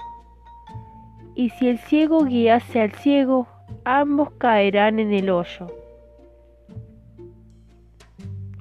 Y 1.35 1.49
si 1.51 1.69
el 1.69 1.79
ciego 1.79 2.25
guiase 2.25 2.81
al 2.81 2.91
ciego, 2.93 3.47
ambos 3.85 4.31
caerán 4.37 4.99
en 4.99 5.13
el 5.13 5.29
hoyo. 5.29 5.67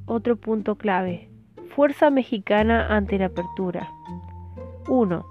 Otro 0.06 0.36
punto 0.36 0.76
clave. 0.76 1.28
Fuerza 1.74 2.10
mexicana 2.10 2.94
ante 2.94 3.18
la 3.18 3.26
apertura. 3.26 3.88
1. 4.88 5.24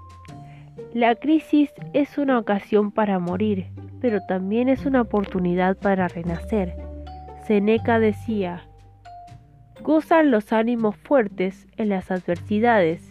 La 0.94 1.14
crisis 1.14 1.70
es 1.92 2.18
una 2.18 2.38
ocasión 2.38 2.90
para 2.90 3.18
morir, 3.18 3.66
pero 4.00 4.20
también 4.26 4.68
es 4.68 4.86
una 4.86 5.02
oportunidad 5.02 5.76
para 5.76 6.08
renacer. 6.08 6.74
Seneca 7.46 7.98
decía, 7.98 8.64
gozan 9.82 10.30
los 10.30 10.52
ánimos 10.52 10.96
fuertes 10.96 11.66
en 11.76 11.90
las 11.90 12.10
adversidades, 12.10 13.09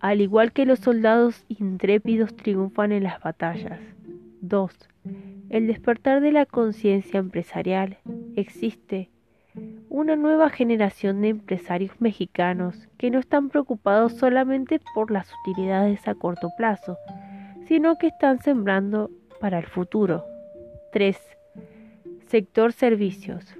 al 0.00 0.20
igual 0.20 0.52
que 0.52 0.66
los 0.66 0.80
soldados 0.80 1.44
intrépidos 1.48 2.36
triunfan 2.36 2.92
en 2.92 3.04
las 3.04 3.20
batallas. 3.20 3.80
2. 4.40 4.72
El 5.48 5.66
despertar 5.66 6.20
de 6.20 6.32
la 6.32 6.46
conciencia 6.46 7.18
empresarial 7.18 7.98
existe 8.34 9.10
una 9.88 10.16
nueva 10.16 10.50
generación 10.50 11.22
de 11.22 11.30
empresarios 11.30 11.92
mexicanos 12.00 12.88
que 12.98 13.10
no 13.10 13.18
están 13.18 13.48
preocupados 13.48 14.14
solamente 14.14 14.80
por 14.94 15.10
las 15.10 15.30
utilidades 15.42 16.06
a 16.06 16.14
corto 16.14 16.50
plazo, 16.56 16.98
sino 17.66 17.96
que 17.96 18.08
están 18.08 18.40
sembrando 18.40 19.10
para 19.40 19.58
el 19.58 19.66
futuro. 19.66 20.24
3. 20.92 21.16
Sector 22.26 22.72
servicios. 22.72 23.56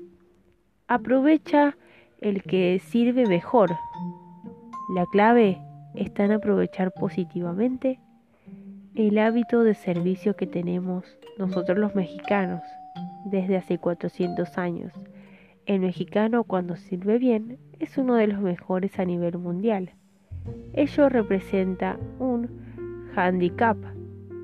Aprovecha 0.89 1.77
el 2.21 2.43
que 2.43 2.81
sirve 2.81 3.27
mejor. 3.27 3.71
La 4.95 5.07
clave 5.07 5.59
está 5.97 6.25
en 6.25 6.33
aprovechar 6.33 6.93
positivamente 6.93 7.99
el 8.95 9.19
hábito 9.19 9.63
de 9.63 9.75
servicio 9.75 10.37
que 10.37 10.47
tenemos 10.47 11.19
nosotros 11.39 11.79
los 11.79 11.95
mexicanos 11.95 12.63
desde 13.27 13.57
hace 13.57 13.79
400 13.79 14.57
años 14.59 14.93
el 15.67 15.81
mexicano 15.81 16.45
cuando 16.45 16.77
sirve 16.77 17.19
bien 17.19 17.59
es 17.81 17.99
uno 17.99 18.15
de 18.15 18.29
los 18.29 18.41
mejores 18.41 19.01
a 19.01 19.05
nivel 19.05 19.37
mundial. 19.39 19.91
Ello 20.75 21.09
representa 21.09 21.99
un 22.21 22.49
handicap 23.17 23.77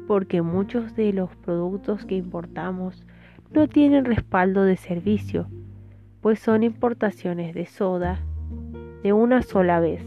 porque 0.09 0.43
muchos 0.43 0.97
de 0.97 1.13
los 1.13 1.35
productos 1.37 2.05
que 2.07 2.17
importamos 2.17 3.07
no 3.53 3.69
tienen 3.69 4.05
respaldo 4.05 4.65
de 4.65 4.77
servicio, 4.77 5.47
pues 6.21 6.41
son 6.41 6.65
importaciones 6.65 7.55
de 7.55 7.67
soda 7.67 8.19
de 9.05 9.13
una 9.13 9.43
sola 9.43 9.79
vez. 9.79 10.03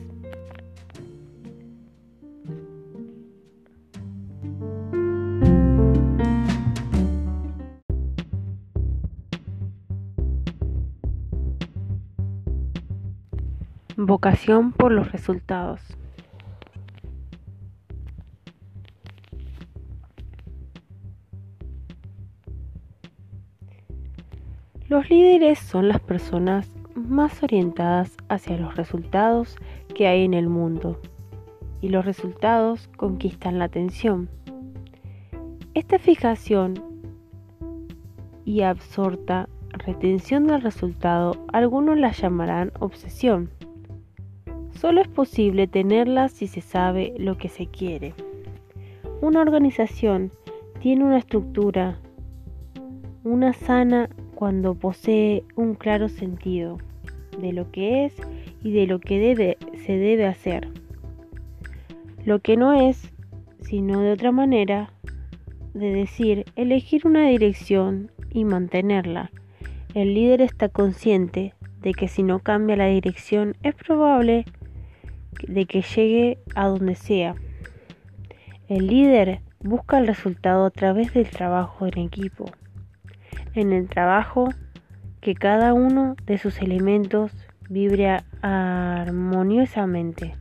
Vocación 14.08 14.72
por 14.72 14.92
los 14.92 15.12
resultados. 15.12 15.82
Los 24.88 25.10
líderes 25.10 25.58
son 25.58 25.88
las 25.88 26.00
personas 26.02 26.70
más 26.94 27.42
orientadas 27.42 28.16
hacia 28.30 28.58
los 28.58 28.76
resultados 28.76 29.56
que 29.96 30.06
hay 30.06 30.24
en 30.24 30.36
el 30.36 30.50
mundo 30.50 31.02
y 31.82 31.90
los 31.90 32.06
resultados 32.06 32.88
conquistan 32.98 33.58
la 33.58 33.66
atención. 33.66 34.30
Esta 35.74 35.98
fijación 35.98 36.76
y 38.46 38.62
absorta 38.62 39.50
retención 39.72 40.46
del 40.46 40.62
resultado 40.62 41.44
algunos 41.52 41.98
la 41.98 42.12
llamarán 42.12 42.72
obsesión 42.80 43.50
Solo 44.86 45.02
es 45.02 45.08
posible 45.08 45.66
tenerla 45.66 46.30
si 46.30 46.46
se 46.46 46.62
sabe 46.62 47.16
lo 47.18 47.40
que 47.40 47.50
se 47.50 47.66
quiere. 47.66 48.14
Una 49.20 49.42
organización 49.42 50.32
tiene 50.80 51.04
una 51.04 51.18
estructura, 51.18 51.98
una 53.24 53.54
sana 53.54 54.12
cuando 54.36 54.76
posee 54.76 55.44
un 55.56 55.74
claro 55.74 56.08
sentido 56.08 56.78
de 57.42 57.52
lo 57.52 57.72
que 57.72 58.06
es 58.06 58.14
y 58.62 58.74
de 58.74 58.86
lo 58.86 59.00
que 59.00 59.18
debe, 59.18 59.58
se 59.88 59.98
debe 59.98 60.28
hacer. 60.28 60.68
Lo 62.24 62.38
que 62.38 62.56
no 62.56 62.72
es, 62.74 63.12
sino 63.62 64.02
de 64.02 64.12
otra 64.12 64.32
manera, 64.32 64.92
de 65.74 65.92
decir, 65.94 66.46
elegir 66.56 67.08
una 67.08 67.28
dirección 67.28 68.12
y 68.30 68.46
mantenerla. 68.46 69.32
El 69.96 70.14
líder 70.14 70.42
está 70.42 70.70
consciente 70.70 71.56
de 71.82 71.96
que 71.96 72.08
si 72.08 72.22
no 72.22 72.38
cambia 72.38 72.76
la 72.76 72.86
dirección 72.86 73.56
es 73.64 73.74
probable 73.74 74.46
de 75.48 75.66
que 75.66 75.82
llegue 75.82 76.40
a 76.56 76.68
donde 76.68 76.96
sea. 76.96 77.36
El 78.68 78.88
líder 78.88 79.42
busca 79.60 79.98
el 79.98 80.08
resultado 80.08 80.66
a 80.66 80.72
través 80.72 81.14
del 81.14 81.30
trabajo 81.30 81.86
en 81.86 82.00
equipo. 82.00 82.46
En 83.54 83.74
el 83.74 83.88
trabajo, 83.88 84.50
que 85.22 85.36
cada 85.36 85.74
uno 85.74 86.16
de 86.26 86.38
sus 86.38 86.62
elementos 86.62 87.32
vibre 87.70 88.18
armoniosamente. 88.42 90.36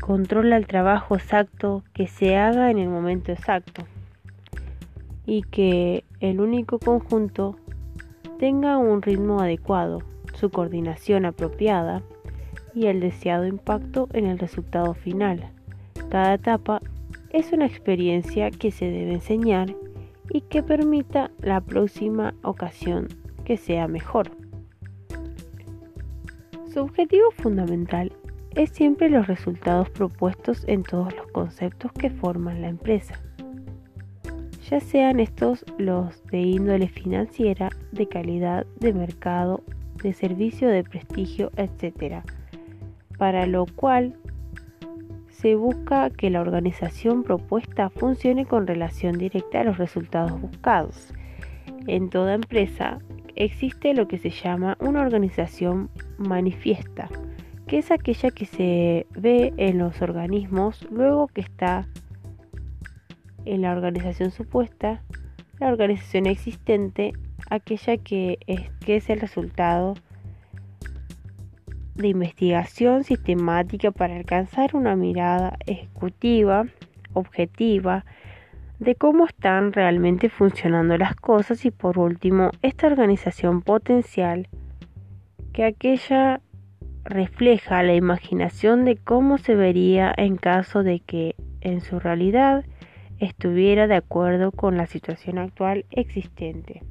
Controla 0.00 0.56
el 0.56 0.66
trabajo 0.66 1.14
exacto 1.14 1.84
que 1.94 2.06
se 2.08 2.36
haga 2.36 2.70
en 2.70 2.78
el 2.78 2.88
momento 2.88 3.32
exacto 3.32 3.84
y 5.24 5.42
que 5.42 6.04
el 6.20 6.40
único 6.40 6.78
conjunto 6.78 7.56
tenga 8.38 8.76
un 8.76 9.02
ritmo 9.02 9.40
adecuado, 9.40 10.02
su 10.34 10.50
coordinación 10.50 11.24
apropiada 11.24 12.02
y 12.74 12.86
el 12.86 13.00
deseado 13.00 13.46
impacto 13.46 14.08
en 14.12 14.26
el 14.26 14.38
resultado 14.38 14.94
final. 14.94 15.50
Cada 16.10 16.34
etapa 16.34 16.80
es 17.30 17.52
una 17.52 17.66
experiencia 17.66 18.50
que 18.50 18.70
se 18.70 18.86
debe 18.86 19.14
enseñar 19.14 19.74
y 20.30 20.42
que 20.42 20.62
permita 20.62 21.30
la 21.40 21.60
próxima 21.60 22.34
ocasión 22.42 23.08
que 23.44 23.56
sea 23.56 23.88
mejor. 23.88 24.30
Su 26.72 26.80
objetivo 26.80 27.30
fundamental 27.30 28.12
es 28.54 28.70
siempre 28.70 29.08
los 29.08 29.26
resultados 29.26 29.90
propuestos 29.90 30.64
en 30.66 30.82
todos 30.82 31.14
los 31.16 31.26
conceptos 31.28 31.92
que 31.92 32.10
forman 32.10 32.62
la 32.62 32.68
empresa, 32.68 33.20
ya 34.70 34.80
sean 34.80 35.20
estos 35.20 35.64
los 35.78 36.24
de 36.26 36.40
índole 36.40 36.88
financiera, 36.88 37.68
de 37.92 38.08
calidad, 38.08 38.66
de 38.80 38.94
mercado, 38.94 39.62
de 40.02 40.14
servicio, 40.14 40.68
de 40.68 40.84
prestigio, 40.84 41.50
etc 41.56 42.24
para 43.18 43.46
lo 43.46 43.66
cual 43.66 44.14
se 45.28 45.56
busca 45.56 46.10
que 46.10 46.30
la 46.30 46.40
organización 46.40 47.22
propuesta 47.22 47.90
funcione 47.90 48.46
con 48.46 48.66
relación 48.66 49.18
directa 49.18 49.60
a 49.60 49.64
los 49.64 49.78
resultados 49.78 50.40
buscados. 50.40 51.12
En 51.86 52.08
toda 52.08 52.34
empresa 52.34 52.98
existe 53.34 53.94
lo 53.94 54.08
que 54.08 54.18
se 54.18 54.30
llama 54.30 54.76
una 54.80 55.02
organización 55.02 55.90
manifiesta, 56.18 57.08
que 57.66 57.78
es 57.78 57.90
aquella 57.90 58.30
que 58.30 58.46
se 58.46 59.06
ve 59.16 59.52
en 59.56 59.78
los 59.78 60.00
organismos 60.00 60.86
luego 60.90 61.26
que 61.28 61.40
está 61.40 61.86
en 63.44 63.62
la 63.62 63.72
organización 63.72 64.30
supuesta, 64.30 65.02
la 65.58 65.68
organización 65.68 66.26
existente, 66.26 67.12
aquella 67.50 67.96
que 67.96 68.38
es, 68.86 69.10
el 69.10 69.20
resultado 69.20 69.94
de 71.94 72.08
investigación 72.08 73.04
sistemática 73.04 73.90
para 73.90 74.16
alcanzar 74.16 74.74
una 74.74 74.96
mirada 74.96 75.56
ejecutiva, 75.66 76.66
objetiva, 77.12 78.04
de 78.78 78.94
cómo 78.96 79.26
están 79.26 79.72
realmente 79.72 80.28
funcionando 80.28 80.98
las 80.98 81.14
cosas 81.14 81.64
y 81.64 81.70
por 81.70 81.98
último, 81.98 82.50
esta 82.62 82.86
organización 82.86 83.62
potencial 83.62 84.48
que 85.52 85.64
aquella 85.64 86.40
refleja 87.04 87.82
la 87.82 87.94
imaginación 87.94 88.84
de 88.84 88.96
cómo 88.96 89.38
se 89.38 89.54
vería 89.54 90.12
en 90.16 90.36
caso 90.36 90.82
de 90.82 91.00
que 91.00 91.36
en 91.60 91.80
su 91.80 92.00
realidad 92.00 92.64
estuviera 93.18 93.86
de 93.86 93.94
acuerdo 93.94 94.50
con 94.50 94.76
la 94.76 94.86
situación 94.86 95.38
actual 95.38 95.84
existente. 95.90 96.82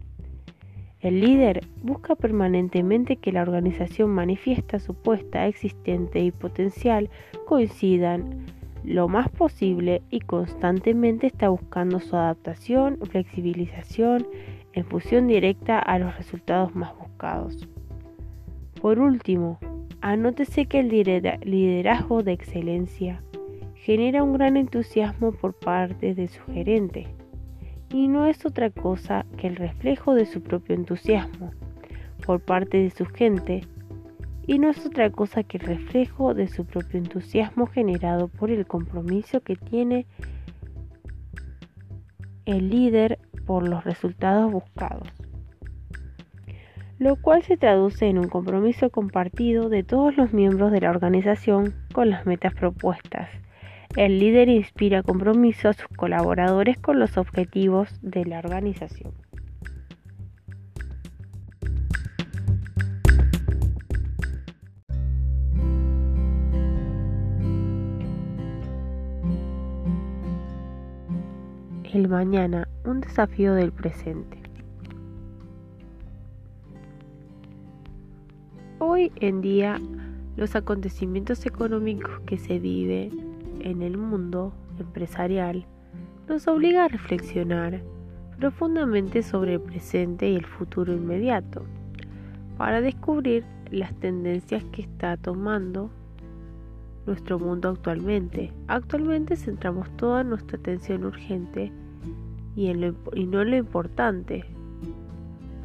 El 1.03 1.19
líder 1.19 1.67
busca 1.81 2.15
permanentemente 2.15 3.17
que 3.17 3.33
la 3.33 3.41
organización 3.41 4.09
manifiesta 4.11 4.79
supuesta, 4.79 5.47
existente 5.47 6.21
y 6.21 6.31
potencial 6.31 7.09
coincidan 7.45 8.45
lo 8.85 9.09
más 9.09 9.27
posible 9.29 10.01
y 10.09 10.21
constantemente 10.21 11.27
está 11.27 11.49
buscando 11.49 11.99
su 11.99 12.15
adaptación, 12.15 12.99
flexibilización 13.01 14.25
en 14.71 14.85
función 14.85 15.27
directa 15.27 15.77
a 15.77 15.99
los 15.99 16.15
resultados 16.15 16.73
más 16.73 16.97
buscados. 16.97 17.67
Por 18.81 18.99
último, 18.99 19.59
anótese 19.99 20.67
que 20.67 20.79
el 20.79 20.87
liderazgo 20.87 22.23
de 22.23 22.31
excelencia 22.31 23.21
genera 23.75 24.23
un 24.23 24.31
gran 24.31 24.55
entusiasmo 24.55 25.33
por 25.33 25.53
parte 25.53 26.15
de 26.15 26.29
su 26.29 26.41
gerente 26.45 27.07
y 27.93 28.07
no 28.07 28.25
es 28.25 28.43
otra 28.43 28.71
cosa 28.71 29.23
que 29.37 29.47
el 29.47 29.55
reflejo 29.55 30.15
de 30.15 30.25
su 30.25 30.41
propio 30.41 30.75
entusiasmo 30.75 31.51
por 32.25 32.41
parte 32.41 32.77
de 32.77 32.89
su 32.89 33.05
gente 33.05 33.61
y 34.47 34.57
no 34.57 34.71
es 34.71 34.83
otra 34.85 35.11
cosa 35.11 35.43
que 35.43 35.57
el 35.57 35.65
reflejo 35.65 36.33
de 36.33 36.47
su 36.47 36.65
propio 36.65 36.99
entusiasmo 36.99 37.67
generado 37.67 38.27
por 38.29 38.49
el 38.49 38.65
compromiso 38.65 39.41
que 39.41 39.55
tiene 39.55 40.07
el 42.45 42.69
líder 42.69 43.19
por 43.45 43.67
los 43.67 43.83
resultados 43.83 44.51
buscados, 44.51 45.07
lo 46.97 47.15
cual 47.15 47.43
se 47.43 47.57
traduce 47.57 48.07
en 48.07 48.17
un 48.17 48.27
compromiso 48.27 48.89
compartido 48.89 49.69
de 49.69 49.83
todos 49.83 50.17
los 50.17 50.33
miembros 50.33 50.71
de 50.71 50.81
la 50.81 50.89
organización 50.89 51.75
con 51.93 52.09
las 52.09 52.25
metas 52.25 52.53
propuestas 52.55 53.29
el 53.95 54.17
líder 54.19 54.49
inspira 54.49 55.03
compromiso 55.03 55.69
a 55.69 55.73
sus 55.73 55.87
colaboradores 55.95 56.77
con 56.79 56.99
los 56.99 57.17
objetivos 57.17 57.89
de 58.01 58.25
la 58.25 58.39
organización. 58.39 59.13
El 71.93 72.07
mañana, 72.09 72.67
un 72.85 73.01
desafío 73.01 73.53
del 73.53 73.71
presente. 73.71 74.41
Hoy 78.79 79.11
en 79.17 79.41
día, 79.41 79.79
los 80.35 80.55
acontecimientos 80.55 81.45
económicos 81.45 82.19
que 82.25 82.39
se 82.39 82.57
viven 82.57 83.32
en 83.63 83.81
el 83.81 83.97
mundo 83.97 84.53
empresarial 84.79 85.65
nos 86.27 86.47
obliga 86.47 86.85
a 86.85 86.87
reflexionar 86.87 87.81
profundamente 88.39 89.23
sobre 89.23 89.55
el 89.55 89.61
presente 89.61 90.29
y 90.29 90.35
el 90.35 90.45
futuro 90.45 90.93
inmediato 90.93 91.63
para 92.57 92.81
descubrir 92.81 93.43
las 93.71 93.93
tendencias 93.95 94.63
que 94.65 94.83
está 94.83 95.17
tomando 95.17 95.89
nuestro 97.05 97.39
mundo 97.39 97.69
actualmente. 97.69 98.51
Actualmente 98.67 99.35
centramos 99.35 99.89
toda 99.97 100.23
nuestra 100.23 100.57
atención 100.57 101.05
urgente 101.05 101.71
y, 102.55 102.67
en 102.67 102.95
y 103.13 103.25
no 103.25 103.41
en 103.41 103.51
lo 103.51 103.57
importante. 103.57 104.45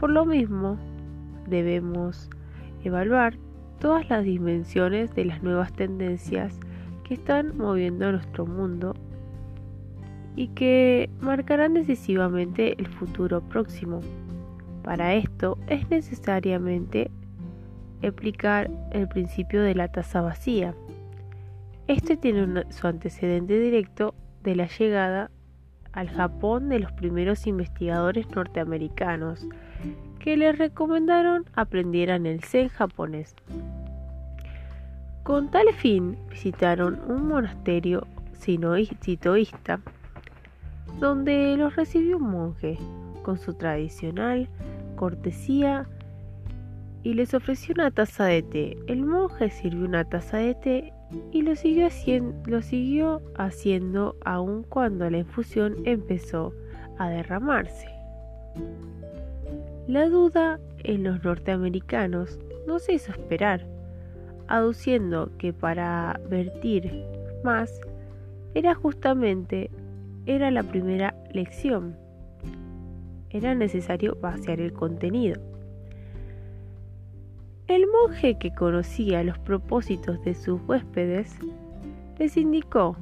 Por 0.00 0.10
lo 0.10 0.24
mismo, 0.24 0.78
debemos 1.46 2.30
evaluar 2.84 3.36
todas 3.78 4.08
las 4.08 4.24
dimensiones 4.24 5.14
de 5.14 5.24
las 5.24 5.42
nuevas 5.42 5.72
tendencias 5.72 6.58
que 7.08 7.14
están 7.14 7.56
moviendo 7.56 8.12
nuestro 8.12 8.44
mundo 8.44 8.94
y 10.36 10.48
que 10.48 11.08
marcarán 11.20 11.72
decisivamente 11.72 12.78
el 12.78 12.86
futuro 12.86 13.40
próximo. 13.40 14.02
Para 14.84 15.14
esto 15.14 15.56
es 15.68 15.88
necesariamente 15.88 17.10
aplicar 18.06 18.70
el 18.92 19.08
principio 19.08 19.62
de 19.62 19.74
la 19.74 19.88
taza 19.88 20.20
vacía. 20.20 20.74
Este 21.86 22.18
tiene 22.18 22.70
su 22.70 22.86
antecedente 22.86 23.58
directo 23.58 24.14
de 24.44 24.54
la 24.54 24.66
llegada 24.66 25.30
al 25.92 26.10
Japón 26.10 26.68
de 26.68 26.78
los 26.78 26.92
primeros 26.92 27.46
investigadores 27.46 28.28
norteamericanos 28.36 29.46
que 30.18 30.36
les 30.36 30.58
recomendaron 30.58 31.46
aprendieran 31.54 32.26
el 32.26 32.44
zen 32.44 32.68
japonés. 32.68 33.34
Con 35.28 35.50
tal 35.50 35.70
fin 35.74 36.16
visitaron 36.30 37.02
un 37.06 37.28
monasterio 37.28 38.06
sitoísta 38.32 39.78
donde 41.00 41.54
los 41.58 41.76
recibió 41.76 42.16
un 42.16 42.30
monje 42.30 42.78
con 43.24 43.36
su 43.36 43.52
tradicional 43.52 44.48
cortesía 44.96 45.86
y 47.02 47.12
les 47.12 47.34
ofreció 47.34 47.74
una 47.74 47.90
taza 47.90 48.24
de 48.24 48.40
té. 48.42 48.78
El 48.86 49.04
monje 49.04 49.50
sirvió 49.50 49.84
una 49.84 50.04
taza 50.04 50.38
de 50.38 50.54
té 50.54 50.92
y 51.30 51.42
lo 51.42 51.56
siguió, 51.56 51.88
haciendo, 51.88 52.34
lo 52.46 52.62
siguió 52.62 53.20
haciendo 53.36 54.16
aun 54.24 54.62
cuando 54.62 55.10
la 55.10 55.18
infusión 55.18 55.76
empezó 55.84 56.54
a 56.96 57.10
derramarse. 57.10 57.86
La 59.88 60.08
duda 60.08 60.58
en 60.84 61.04
los 61.04 61.22
norteamericanos 61.22 62.38
no 62.66 62.78
se 62.78 62.94
hizo 62.94 63.12
esperar 63.12 63.66
aduciendo 64.48 65.30
que 65.38 65.52
para 65.52 66.20
vertir 66.28 67.04
más 67.44 67.80
era 68.54 68.74
justamente 68.74 69.70
era 70.26 70.50
la 70.50 70.62
primera 70.62 71.14
lección. 71.32 71.96
Era 73.30 73.54
necesario 73.54 74.16
vaciar 74.20 74.60
el 74.60 74.72
contenido. 74.72 75.40
El 77.66 77.86
monje 77.86 78.38
que 78.38 78.54
conocía 78.54 79.22
los 79.22 79.38
propósitos 79.38 80.22
de 80.24 80.34
sus 80.34 80.60
huéspedes 80.66 81.36
les 82.18 82.36
indicó 82.36 82.96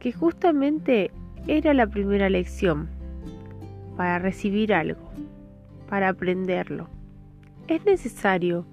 que 0.00 0.12
justamente 0.12 1.12
era 1.46 1.72
la 1.72 1.86
primera 1.86 2.28
lección 2.28 2.88
para 3.96 4.18
recibir 4.18 4.74
algo, 4.74 5.00
para 5.88 6.08
aprenderlo. 6.08 6.88
Es 7.68 7.84
necesario 7.84 8.66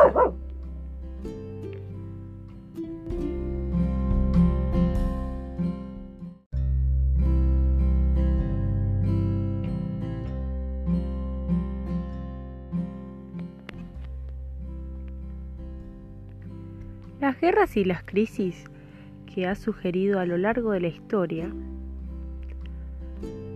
Guerras 17.44 17.76
y 17.76 17.84
las 17.84 18.04
crisis 18.04 18.64
que 19.26 19.48
ha 19.48 19.56
sugerido 19.56 20.22
a 20.22 20.26
lo 20.26 20.38
largo 20.38 20.72
de 20.72 20.80
la 20.80 20.88
historia 20.88 21.52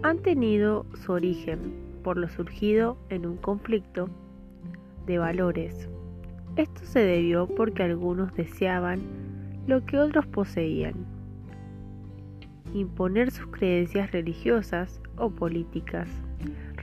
han 0.03 0.21
tenido 0.21 0.85
su 0.93 1.13
origen 1.13 1.73
por 2.03 2.17
lo 2.17 2.27
surgido 2.27 2.97
en 3.07 3.25
un 3.25 3.37
conflicto 3.37 4.09
de 5.05 5.19
valores. 5.19 5.87
Esto 6.57 6.81
se 6.83 6.99
debió 6.99 7.47
porque 7.47 7.83
algunos 7.83 8.35
deseaban 8.35 8.99
lo 9.67 9.85
que 9.85 9.97
otros 9.99 10.27
poseían, 10.27 11.05
imponer 12.73 13.31
sus 13.31 13.47
creencias 13.47 14.11
religiosas 14.11 14.99
o 15.15 15.29
políticas, 15.29 16.09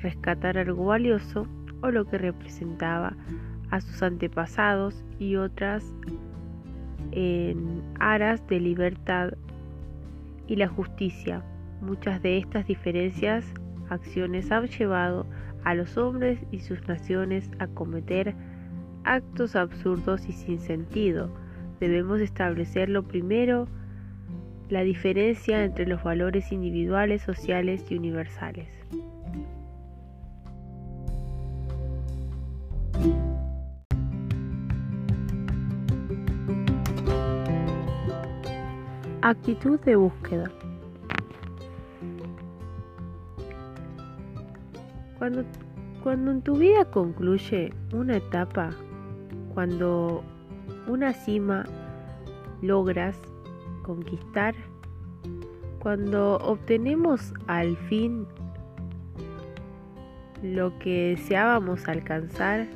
rescatar 0.01 0.57
algo 0.57 0.87
valioso 0.87 1.47
o 1.83 1.91
lo 1.91 2.07
que 2.07 2.17
representaba 2.17 3.15
a 3.71 3.83
sus 3.83 4.03
antepasados 4.03 5.05
y 5.19 5.37
otras 5.37 5.85
en 7.15 7.83
aras 8.01 8.47
de 8.49 8.61
libertad 8.61 9.35
y 10.47 10.57
la 10.57 10.69
justicia. 10.69 11.43
Muchas 11.81 12.23
de 12.23 12.39
estas 12.39 12.67
diferencias 12.67 13.45
acciones 13.89 14.51
han 14.51 14.67
llevado 14.67 15.27
a 15.65 15.75
los 15.75 15.97
hombres 15.97 16.39
y 16.51 16.61
sus 16.61 16.87
naciones 16.87 17.51
a 17.59 17.67
cometer 17.67 18.35
actos 19.05 19.57
absurdos 19.57 20.29
y 20.29 20.33
sin 20.33 20.59
sentido. 20.59 21.31
Debemos 21.81 22.21
establecer 22.21 22.89
lo 22.89 23.03
primero 23.03 23.69
la 24.69 24.83
diferencia 24.83 25.62
entre 25.65 25.87
los 25.87 26.03
valores 26.03 26.51
individuales, 26.51 27.23
sociales 27.23 27.85
y 27.91 27.97
universales. 27.97 28.74
Actitud 39.27 39.81
de 39.81 39.97
búsqueda. 39.97 40.51
Cuando, 45.16 45.45
cuando 46.03 46.31
en 46.31 46.43
tu 46.43 46.57
vida 46.57 46.85
concluye 46.85 47.72
una 47.95 48.18
etapa, 48.18 48.68
cuando 49.55 50.22
una 50.89 51.14
cima 51.14 51.64
logras 52.61 53.16
conquistar, 53.83 54.55
cuando 55.79 56.37
obtenemos 56.37 57.33
al 57.47 57.79
fin 57.89 58.27
lo 60.43 60.79
que 60.81 61.16
deseábamos 61.16 61.89
alcanzar, 61.89 62.66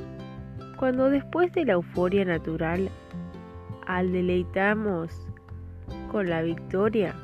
cuando 0.79 1.11
después 1.11 1.53
de 1.53 1.67
la 1.67 1.75
euforia 1.75 2.25
natural 2.25 2.89
al 3.87 4.13
deleitamos 4.13 5.28
con 6.09 6.29
la 6.29 6.43
victoria 6.43 7.15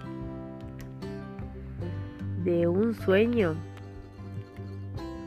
de 2.45 2.68
un 2.68 2.95
sueño 2.95 3.55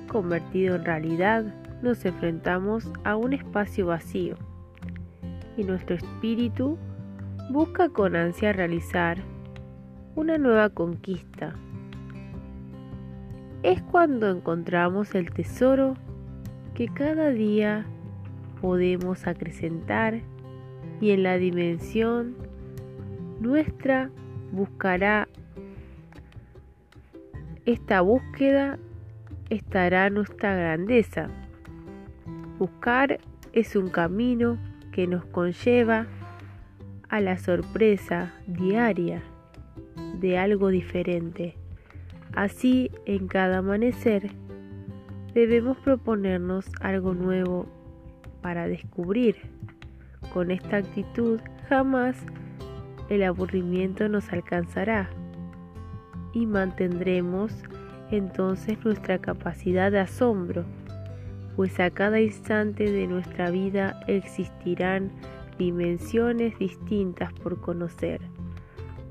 convertido 0.07 0.75
en 0.75 0.85
realidad, 0.85 1.43
nos 1.81 2.05
enfrentamos 2.05 2.89
a 3.03 3.15
un 3.15 3.33
espacio 3.33 3.87
vacío 3.87 4.35
y 5.57 5.63
nuestro 5.63 5.95
espíritu 5.95 6.77
busca 7.51 7.89
con 7.89 8.15
ansia 8.15 8.53
realizar 8.53 9.17
una 10.15 10.37
nueva 10.37 10.69
conquista. 10.69 11.53
Es 13.63 13.81
cuando 13.81 14.29
encontramos 14.29 15.13
el 15.15 15.31
tesoro 15.31 15.95
que 16.73 16.87
cada 16.87 17.29
día 17.29 17.85
podemos 18.61 19.27
acrecentar 19.27 20.21
y 21.01 21.11
en 21.11 21.23
la 21.23 21.37
dimensión 21.37 22.46
nuestra 23.39 24.09
buscará 24.51 25.27
esta 27.65 27.99
búsqueda 27.99 28.79
estará 29.49 30.09
nuestra 30.09 30.55
grandeza. 30.55 31.27
Buscar 32.57 33.19
es 33.51 33.75
un 33.75 33.89
camino 33.89 34.57
que 34.93 35.05
nos 35.05 35.25
conlleva 35.25 36.07
a 37.09 37.19
la 37.19 37.37
sorpresa 37.37 38.33
diaria 38.47 39.21
de 40.19 40.37
algo 40.37 40.69
diferente. 40.69 41.55
Así, 42.33 42.89
en 43.05 43.27
cada 43.27 43.57
amanecer, 43.57 44.31
debemos 45.33 45.77
proponernos 45.79 46.71
algo 46.79 47.13
nuevo 47.13 47.67
para 48.41 48.67
descubrir. 48.67 49.35
Con 50.33 50.51
esta 50.51 50.77
actitud 50.77 51.39
jamás 51.67 52.17
el 53.09 53.23
aburrimiento 53.23 54.09
nos 54.09 54.31
alcanzará 54.31 55.09
y 56.33 56.45
mantendremos 56.45 57.53
entonces 58.11 58.83
nuestra 58.85 59.19
capacidad 59.19 59.91
de 59.91 59.99
asombro, 59.99 60.65
pues 61.55 61.79
a 61.79 61.89
cada 61.89 62.21
instante 62.21 62.91
de 62.91 63.07
nuestra 63.07 63.49
vida 63.49 63.99
existirán 64.07 65.11
dimensiones 65.57 66.57
distintas 66.59 67.33
por 67.33 67.59
conocer, 67.59 68.21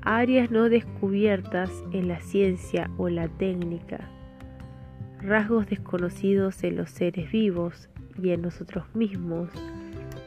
áreas 0.01 0.49
no 0.49 0.69
descubiertas 0.69 1.69
en 1.91 2.07
la 2.07 2.21
ciencia 2.21 2.89
o 2.97 3.09
la 3.09 3.27
técnica, 3.27 4.09
rasgos 5.21 5.67
desconocidos 5.67 6.63
en 6.63 6.77
los 6.77 6.89
seres 6.89 7.31
vivos 7.31 7.89
y 8.21 8.29
en 8.29 8.41
nosotros 8.41 8.85
mismos, 8.95 9.49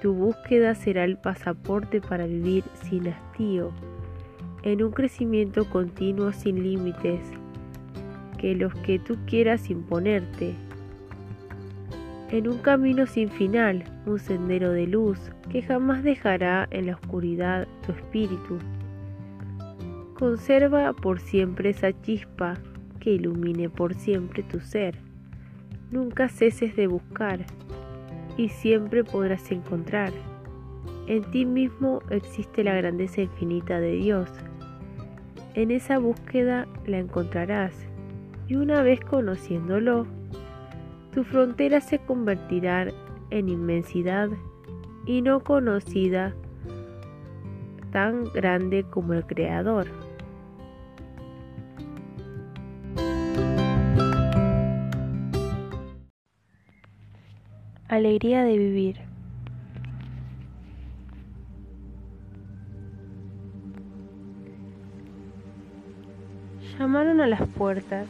tu 0.01 0.15
búsqueda 0.15 0.75
será 0.75 1.05
el 1.05 1.17
pasaporte 1.17 2.01
para 2.01 2.27
vivir 2.27 2.65
sin 2.83 3.09
hastío, 3.09 3.71
en 4.63 4.83
un 4.83 4.93
crecimiento 4.93 5.69
continuo 5.69 6.33
sin 6.33 6.63
límites, 6.63 7.21
que 8.39 8.55
los 8.55 8.75
que 8.75 8.99
tú 8.99 9.19
quieras 9.27 9.71
imponerte, 9.71 10.55
en 12.31 12.49
un 12.49 12.59
camino 12.59 13.07
sin 13.07 13.29
final, 13.29 13.85
un 14.07 14.19
sendero 14.19 14.71
de 14.71 14.87
luz 14.87 15.19
que 15.51 15.63
jamás 15.63 16.05
dejará 16.05 16.69
en 16.71 16.87
la 16.87 16.95
oscuridad 16.95 17.67
tu 17.85 17.93
espíritu. 17.93 18.59
Conserva 20.15 20.93
por 20.93 21.19
siempre 21.19 21.71
esa 21.71 21.93
chispa 22.03 22.55
que 23.01 23.15
ilumine 23.15 23.69
por 23.69 23.95
siempre 23.95 24.45
tu 24.45 24.61
ser. 24.61 24.97
Nunca 25.91 26.29
ceses 26.29 26.77
de 26.77 26.87
buscar 26.87 27.45
y 28.41 28.49
siempre 28.49 29.05
podrás 29.05 29.53
encontrar. 29.53 30.15
En 31.07 31.31
ti 31.31 31.45
mismo 31.45 32.01
existe 32.09 32.65
la 32.65 32.75
grandeza 32.75 33.21
infinita 33.21 33.79
de 33.81 33.93
Dios. 33.93 34.31
En 35.53 35.71
esa 35.71 35.99
búsqueda 35.99 36.67
la 36.87 36.99
encontrarás 36.99 37.75
y 38.49 38.57
una 38.57 38.81
vez 38.81 39.01
conociéndolo, 39.01 40.07
tu 41.13 41.23
frontera 41.23 41.83
se 41.83 41.99
convertirá 41.99 42.89
en 43.29 43.51
inmensidad 43.51 44.31
y 45.05 45.21
no 45.21 45.41
conocida 45.41 46.35
tan 47.93 48.25
grande 48.33 48.87
como 48.89 49.13
el 49.13 49.27
Creador. 49.27 49.87
Alegría 57.91 58.45
de 58.45 58.57
vivir. 58.57 59.01
Llamaron 66.79 67.21
a 67.21 67.27
las 67.27 67.49
puertas 67.49 68.07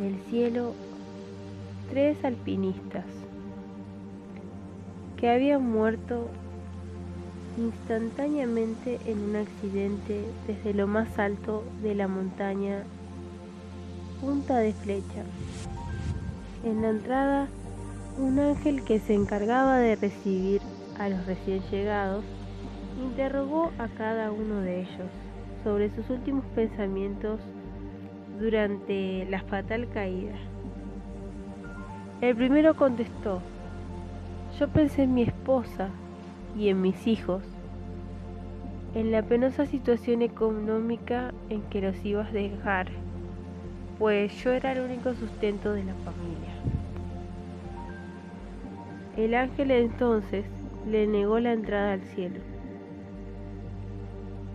del 0.00 0.16
cielo 0.28 0.74
tres 1.88 2.16
alpinistas 2.24 3.04
que 5.16 5.30
habían 5.30 5.70
muerto 5.70 6.28
instantáneamente 7.58 8.98
en 9.06 9.20
un 9.20 9.36
accidente 9.36 10.24
desde 10.48 10.74
lo 10.74 10.88
más 10.88 11.16
alto 11.20 11.62
de 11.80 11.94
la 11.94 12.08
montaña 12.08 12.82
Punta 14.20 14.58
de 14.58 14.72
Flecha. 14.72 15.22
En 16.64 16.82
la 16.82 16.88
entrada 16.88 17.46
un 18.18 18.38
ángel 18.38 18.82
que 18.82 18.98
se 18.98 19.14
encargaba 19.14 19.78
de 19.78 19.94
recibir 19.94 20.62
a 20.98 21.08
los 21.10 21.26
recién 21.26 21.60
llegados 21.70 22.24
interrogó 22.98 23.70
a 23.78 23.88
cada 23.88 24.32
uno 24.32 24.60
de 24.62 24.80
ellos 24.80 25.10
sobre 25.62 25.90
sus 25.90 26.08
últimos 26.08 26.44
pensamientos 26.54 27.40
durante 28.40 29.26
la 29.26 29.42
fatal 29.42 29.88
caída. 29.92 30.34
El 32.22 32.34
primero 32.36 32.74
contestó, 32.74 33.42
yo 34.58 34.68
pensé 34.68 35.02
en 35.02 35.12
mi 35.12 35.22
esposa 35.22 35.90
y 36.56 36.70
en 36.70 36.80
mis 36.80 37.06
hijos, 37.06 37.42
en 38.94 39.12
la 39.12 39.22
penosa 39.22 39.66
situación 39.66 40.22
económica 40.22 41.34
en 41.50 41.60
que 41.64 41.82
los 41.82 42.02
ibas 42.02 42.30
a 42.30 42.32
dejar, 42.32 42.86
pues 43.98 44.32
yo 44.42 44.52
era 44.52 44.72
el 44.72 44.80
único 44.80 45.12
sustento 45.14 45.74
de 45.74 45.84
la 45.84 45.94
familia. 45.96 46.45
El 49.16 49.34
ángel 49.34 49.70
entonces 49.70 50.44
le 50.86 51.06
negó 51.06 51.40
la 51.40 51.54
entrada 51.54 51.94
al 51.94 52.02
cielo. 52.02 52.40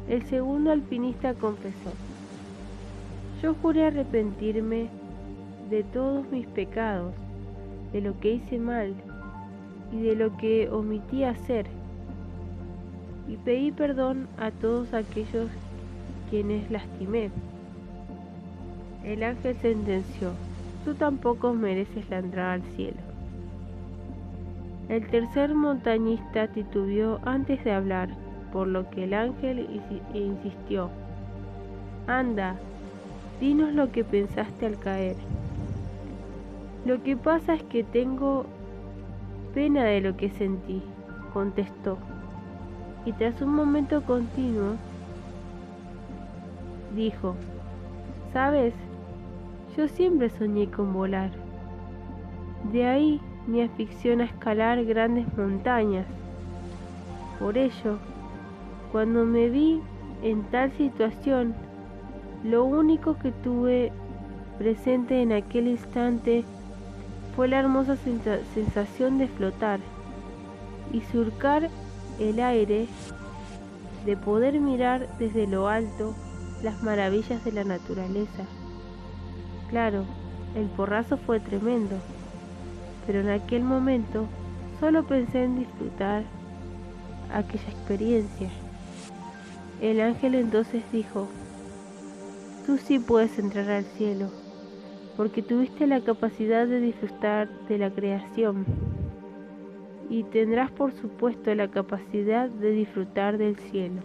El 0.08 0.22
segundo 0.24 0.72
alpinista 0.72 1.34
confesó, 1.34 1.92
yo 3.42 3.56
juré 3.56 3.88
arrepentirme 3.88 4.90
de 5.72 5.84
todos 5.84 6.30
mis 6.32 6.46
pecados, 6.46 7.16
de 7.92 8.02
lo 8.02 8.20
que 8.20 8.34
hice 8.34 8.60
mal 8.60 8.94
y 9.92 10.02
de 10.02 10.16
lo 10.16 10.38
que 10.38 10.70
omití 10.70 11.24
hacer, 11.24 11.66
y 13.28 13.38
pedí 13.38 13.72
perdón 13.72 14.28
a 14.38 14.52
todos 14.52 14.94
aquellos 14.94 15.50
quienes 16.30 16.70
lastimé. 16.70 17.32
El 19.04 19.24
ángel 19.24 19.56
sentenció, 19.62 20.34
tú 20.86 20.94
tampoco 20.94 21.54
mereces 21.54 22.08
la 22.12 22.20
entrada 22.20 22.54
al 22.54 22.64
cielo. 22.76 23.11
El 24.92 25.08
tercer 25.08 25.56
montañista 25.56 26.50
titubeó 26.50 27.22
antes 27.24 27.64
de 27.64 27.72
hablar, 27.72 28.10
por 28.52 28.68
lo 28.68 28.90
que 28.90 29.06
el 29.06 29.14
ángel 29.14 29.82
insistió. 30.14 30.90
Anda, 32.08 32.58
dinos 33.40 33.74
lo 33.74 33.94
que 33.94 34.04
pensaste 34.04 34.66
al 34.66 34.78
caer. 34.78 35.16
Lo 36.84 37.02
que 37.04 37.16
pasa 37.16 37.54
es 37.54 37.64
que 37.64 37.86
tengo 37.86 38.46
pena 39.54 39.86
de 39.86 40.02
lo 40.02 40.18
que 40.18 40.30
sentí, 40.30 40.84
contestó. 41.32 41.98
Y 43.06 43.14
tras 43.14 43.42
un 43.42 43.56
momento 43.56 44.02
continuo, 44.02 44.76
dijo, 46.94 47.36
¿sabes? 48.34 48.74
Yo 49.78 49.88
siempre 49.88 50.30
soñé 50.32 50.70
con 50.70 50.92
volar. 50.92 51.32
De 52.74 52.86
ahí 52.86 53.22
mi 53.48 53.62
afición 53.62 54.22
a 54.22 54.26
escalar 54.26 54.84
grandes 54.86 55.26
montañas. 55.38 56.06
Por 57.40 57.58
ello, 57.58 57.98
cuando 58.92 59.26
me 59.26 59.50
vi 59.50 59.82
en 60.22 60.44
tal 60.44 60.72
situación, 60.78 61.56
lo 62.44 62.66
único 62.66 63.18
que 63.18 63.32
tuve 63.32 63.92
presente 64.58 65.22
en 65.22 65.32
aquel 65.32 65.68
instante 65.68 66.44
fue 67.36 67.48
la 67.48 67.60
hermosa 67.60 67.98
sensación 68.54 69.18
de 69.18 69.28
flotar 69.28 69.80
y 70.92 71.02
surcar 71.02 71.70
el 72.20 72.40
aire, 72.40 72.88
de 74.06 74.18
poder 74.18 74.60
mirar 74.60 75.08
desde 75.18 75.48
lo 75.48 75.68
alto 75.68 76.14
las 76.62 76.84
maravillas 76.84 77.44
de 77.44 77.52
la 77.54 77.64
naturaleza. 77.64 78.44
Claro, 79.70 80.04
el 80.56 80.66
porrazo 80.66 81.18
fue 81.18 81.40
tremendo, 81.40 81.96
pero 83.06 83.22
en 83.22 83.30
aquel 83.30 83.64
momento 83.64 84.26
solo 84.80 85.04
pensé 85.04 85.44
en 85.44 85.60
disfrutar 85.60 86.24
aquella 87.34 87.70
experiencia. 87.70 88.50
El 89.82 90.00
ángel 90.02 90.36
entonces 90.36 90.84
dijo, 90.92 91.28
tú 92.66 92.78
sí 92.78 93.00
puedes 93.00 93.38
entrar 93.40 93.70
al 93.70 93.86
cielo, 93.86 94.30
porque 95.18 95.42
tuviste 95.42 95.88
la 95.88 96.02
capacidad 96.02 96.68
de 96.68 96.80
disfrutar 96.80 97.50
de 97.68 97.78
la 97.78 97.90
creación 97.90 98.66
y 100.10 100.24
tendrás 100.24 100.70
por 100.72 100.92
supuesto 100.92 101.56
la 101.56 101.70
capacidad 101.70 102.50
de 102.50 102.72
disfrutar 102.72 103.38
del 103.38 103.56
cielo. 103.56 104.02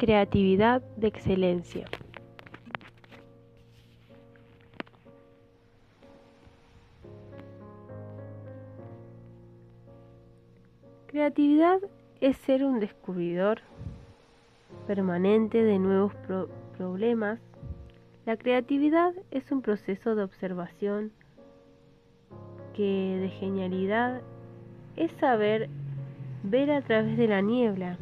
Creatividad 0.00 0.80
de 0.96 1.08
excelencia. 1.08 1.84
Creatividad 11.08 11.80
es 12.22 12.38
ser 12.38 12.64
un 12.64 12.80
descubridor 12.80 13.60
permanente 14.86 15.62
de 15.62 15.78
nuevos 15.78 16.14
problemas. 16.78 17.38
La 18.24 18.38
creatividad 18.38 19.12
es 19.30 19.52
un 19.52 19.60
proceso 19.60 20.14
de 20.14 20.22
observación 20.22 21.12
que 22.74 23.18
de 23.20 23.28
genialidad 23.28 24.22
es 24.96 25.12
saber 25.20 25.68
ver 26.42 26.70
a 26.70 26.80
través 26.80 27.18
de 27.18 27.28
la 27.28 27.42
niebla 27.42 27.98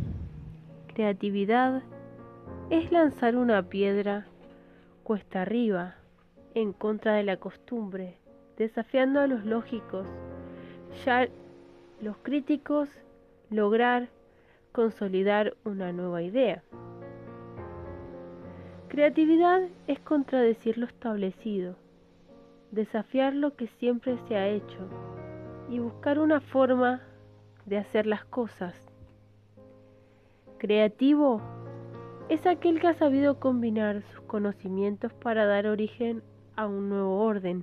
creatividad 0.99 1.81
es 2.71 2.91
lanzar 2.91 3.37
una 3.37 3.63
piedra 3.63 4.27
cuesta 5.05 5.43
arriba 5.43 5.95
en 6.57 6.73
contra 6.73 7.15
de 7.15 7.23
la 7.23 7.37
costumbre, 7.37 8.19
desafiando 8.57 9.21
a 9.21 9.29
los 9.29 9.45
lógicos, 9.45 10.09
ya 11.05 11.29
los 12.01 12.17
críticos 12.17 12.89
lograr 13.49 14.09
consolidar 14.73 15.55
una 15.65 15.93
nueva 15.93 16.21
idea. 16.23 16.65
Creatividad 18.89 19.69
es 19.87 20.01
contradecir 20.01 20.79
lo 20.79 20.87
establecido, 20.87 21.77
desafiar 22.73 23.37
lo 23.37 23.55
que 23.55 23.69
siempre 23.69 24.19
se 24.27 24.35
ha 24.35 24.49
hecho 24.49 24.89
y 25.71 25.79
buscar 25.79 26.19
una 26.19 26.41
forma 26.41 27.03
de 27.67 27.79
hacer 27.79 28.05
las 28.05 28.25
cosas 28.25 28.88
Creativo 30.59 31.41
es 32.29 32.45
aquel 32.45 32.81
que 32.81 32.89
ha 32.89 32.93
sabido 32.93 33.39
combinar 33.39 34.03
sus 34.03 34.21
conocimientos 34.23 35.13
para 35.13 35.47
dar 35.47 35.69
origen 35.69 36.21
a 36.57 36.67
un 36.67 36.89
nuevo 36.89 37.21
orden. 37.21 37.63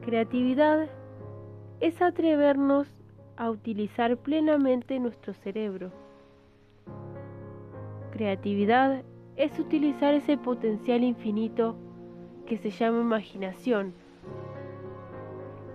Creatividad 0.00 0.88
es 1.80 2.00
atrevernos 2.00 2.88
a 3.36 3.50
utilizar 3.50 4.16
plenamente 4.16 4.98
nuestro 4.98 5.34
cerebro. 5.34 5.92
Creatividad 8.10 9.02
es 9.36 9.58
utilizar 9.58 10.14
ese 10.14 10.38
potencial 10.38 11.04
infinito 11.04 11.76
que 12.46 12.56
se 12.56 12.70
llama 12.70 13.02
imaginación. 13.02 13.92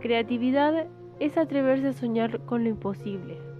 Creatividad 0.02 0.88
es 1.20 1.38
atreverse 1.38 1.90
a 1.90 1.94
soñar 1.94 2.44
con 2.46 2.64
lo 2.64 2.72
imposible. 2.72 3.53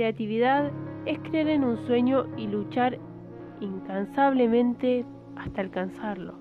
Creatividad 0.00 0.72
es 1.04 1.18
creer 1.18 1.48
en 1.48 1.62
un 1.62 1.76
sueño 1.86 2.24
y 2.38 2.46
luchar 2.46 2.98
incansablemente 3.60 5.04
hasta 5.36 5.60
alcanzarlo. 5.60 6.36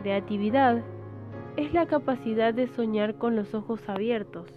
Creatividad 0.00 0.84
es 1.56 1.72
la 1.72 1.86
capacidad 1.86 2.54
de 2.54 2.68
soñar 2.68 3.16
con 3.16 3.34
los 3.34 3.52
ojos 3.52 3.88
abiertos. 3.88 4.48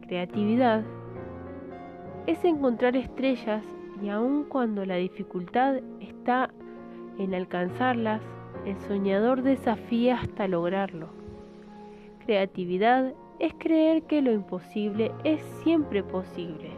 Creatividad 0.00 0.82
es 2.26 2.44
encontrar 2.44 2.96
estrellas 2.96 3.64
y 4.02 4.08
aun 4.08 4.42
cuando 4.42 4.84
la 4.84 4.96
dificultad 4.96 5.76
está 6.00 6.50
en 7.20 7.34
alcanzarlas, 7.34 8.20
el 8.66 8.76
soñador 8.80 9.42
desafía 9.42 10.18
hasta 10.18 10.48
lograrlo. 10.48 11.06
Creatividad 12.26 13.14
es 13.40 13.54
creer 13.54 14.02
que 14.02 14.20
lo 14.20 14.30
imposible 14.30 15.10
es 15.24 15.40
siempre 15.62 16.02
posible. 16.02 16.70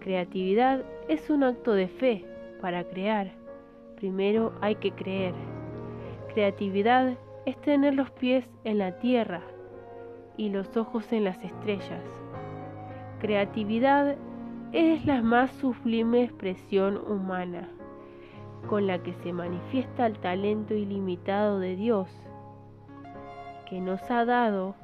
Creatividad 0.00 0.84
es 1.08 1.30
un 1.30 1.44
acto 1.44 1.72
de 1.72 1.86
fe 1.86 2.24
para 2.60 2.84
crear. 2.84 3.30
Primero 3.96 4.52
hay 4.60 4.74
que 4.74 4.90
creer. 4.90 5.32
Creatividad 6.34 7.16
es 7.46 7.56
tener 7.60 7.94
los 7.94 8.10
pies 8.10 8.44
en 8.64 8.78
la 8.78 8.98
tierra 8.98 9.42
y 10.36 10.48
los 10.48 10.76
ojos 10.76 11.12
en 11.12 11.22
las 11.22 11.42
estrellas. 11.44 12.02
Creatividad 13.20 14.16
es 14.72 15.06
la 15.06 15.22
más 15.22 15.52
sublime 15.52 16.24
expresión 16.24 16.96
humana 16.96 17.68
con 18.68 18.88
la 18.88 18.98
que 18.98 19.12
se 19.14 19.32
manifiesta 19.32 20.06
el 20.06 20.18
talento 20.18 20.74
ilimitado 20.74 21.60
de 21.60 21.76
Dios, 21.76 22.08
que 23.68 23.80
nos 23.80 24.10
ha 24.10 24.24
dado 24.24 24.74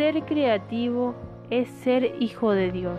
ser 0.00 0.24
creativo 0.24 1.14
es 1.50 1.68
ser 1.68 2.14
hijo 2.20 2.52
de 2.52 2.72
Dios. 2.72 2.98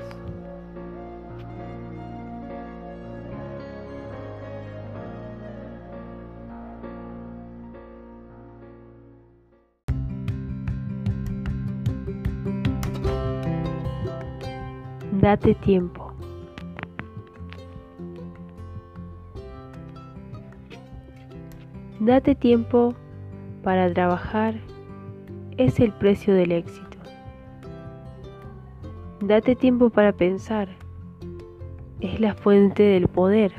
Date 15.14 15.56
tiempo. 15.56 16.14
Date 22.00 22.36
tiempo 22.36 22.94
para 23.64 23.92
trabajar 23.92 24.54
es 25.58 25.80
el 25.80 25.92
precio 25.94 26.36
del 26.36 26.52
éxito. 26.52 26.91
Date 29.22 29.56
tiempo 29.56 29.92
para 29.92 30.14
pensar. 30.14 30.68
Es 32.00 32.20
la 32.20 32.34
fuente 32.34 32.82
del 32.82 33.08
poder. 33.08 33.54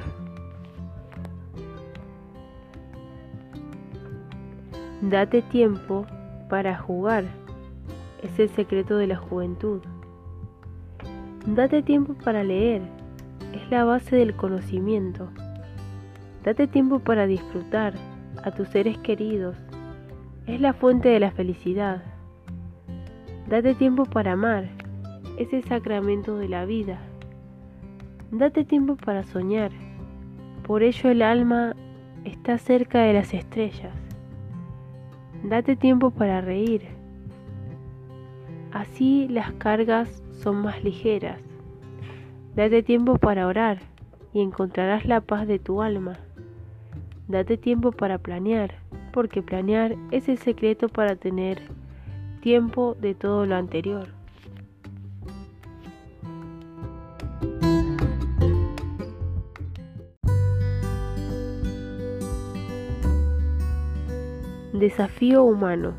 Date 5.03 5.41
tiempo 5.43 6.05
para 6.51 6.77
jugar. 6.77 7.27
Es 8.25 8.37
el 8.41 8.49
secreto 8.49 8.97
de 8.97 9.07
la 9.07 9.17
juventud. 9.17 9.81
Date 11.47 11.81
tiempo 11.85 12.15
para 12.15 12.43
leer. 12.43 12.83
Es 13.53 13.71
la 13.71 13.85
base 13.85 14.17
del 14.17 14.35
conocimiento. 14.35 15.29
Date 16.43 16.67
tiempo 16.67 16.99
para 16.99 17.29
disfrutar 17.29 17.95
a 18.43 18.51
tus 18.51 18.67
seres 18.67 18.99
queridos. 18.99 19.57
Es 20.49 20.61
la 20.61 20.73
fuente 20.73 21.09
de 21.09 21.21
la 21.21 21.31
felicidad. 21.31 22.03
Date 23.49 23.77
tiempo 23.77 24.07
para 24.07 24.33
amar, 24.33 24.82
es 25.37 25.53
el 25.53 25.65
sacramento 25.65 26.37
de 26.37 26.49
la 26.49 26.65
vida. 26.65 27.01
Date 28.31 28.65
tiempo 28.65 28.97
para 28.97 29.25
soñar, 29.25 29.71
por 30.67 30.83
ello 30.83 31.11
el 31.11 31.23
alma 31.23 31.75
está 32.25 32.59
cerca 32.59 33.01
de 33.01 33.13
las 33.13 33.35
estrellas. 33.35 33.95
Date 35.45 35.77
tiempo 35.77 36.11
para 36.11 36.41
reír, 36.41 36.83
así 38.73 39.29
las 39.29 39.53
cargas 39.53 40.23
son 40.31 40.57
más 40.63 40.83
ligeras. 40.83 41.41
Date 42.55 42.83
tiempo 42.83 43.19
para 43.19 43.47
orar 43.47 43.79
y 44.33 44.41
encontrarás 44.41 45.05
la 45.05 45.21
paz 45.21 45.47
de 45.47 45.59
tu 45.59 45.83
alma. 45.83 46.19
Date 47.29 47.57
tiempo 47.57 47.93
para 47.93 48.19
planear, 48.19 48.75
porque 49.13 49.43
planear 49.43 49.97
es 50.11 50.29
el 50.29 50.39
secreto 50.39 50.89
para 50.89 51.17
tener 51.17 51.63
tiempo 52.41 52.95
de 53.01 53.15
todo 53.15 53.47
lo 53.47 53.57
anterior. 53.57 54.22
Desafío 64.83 65.45
humano. 65.45 65.93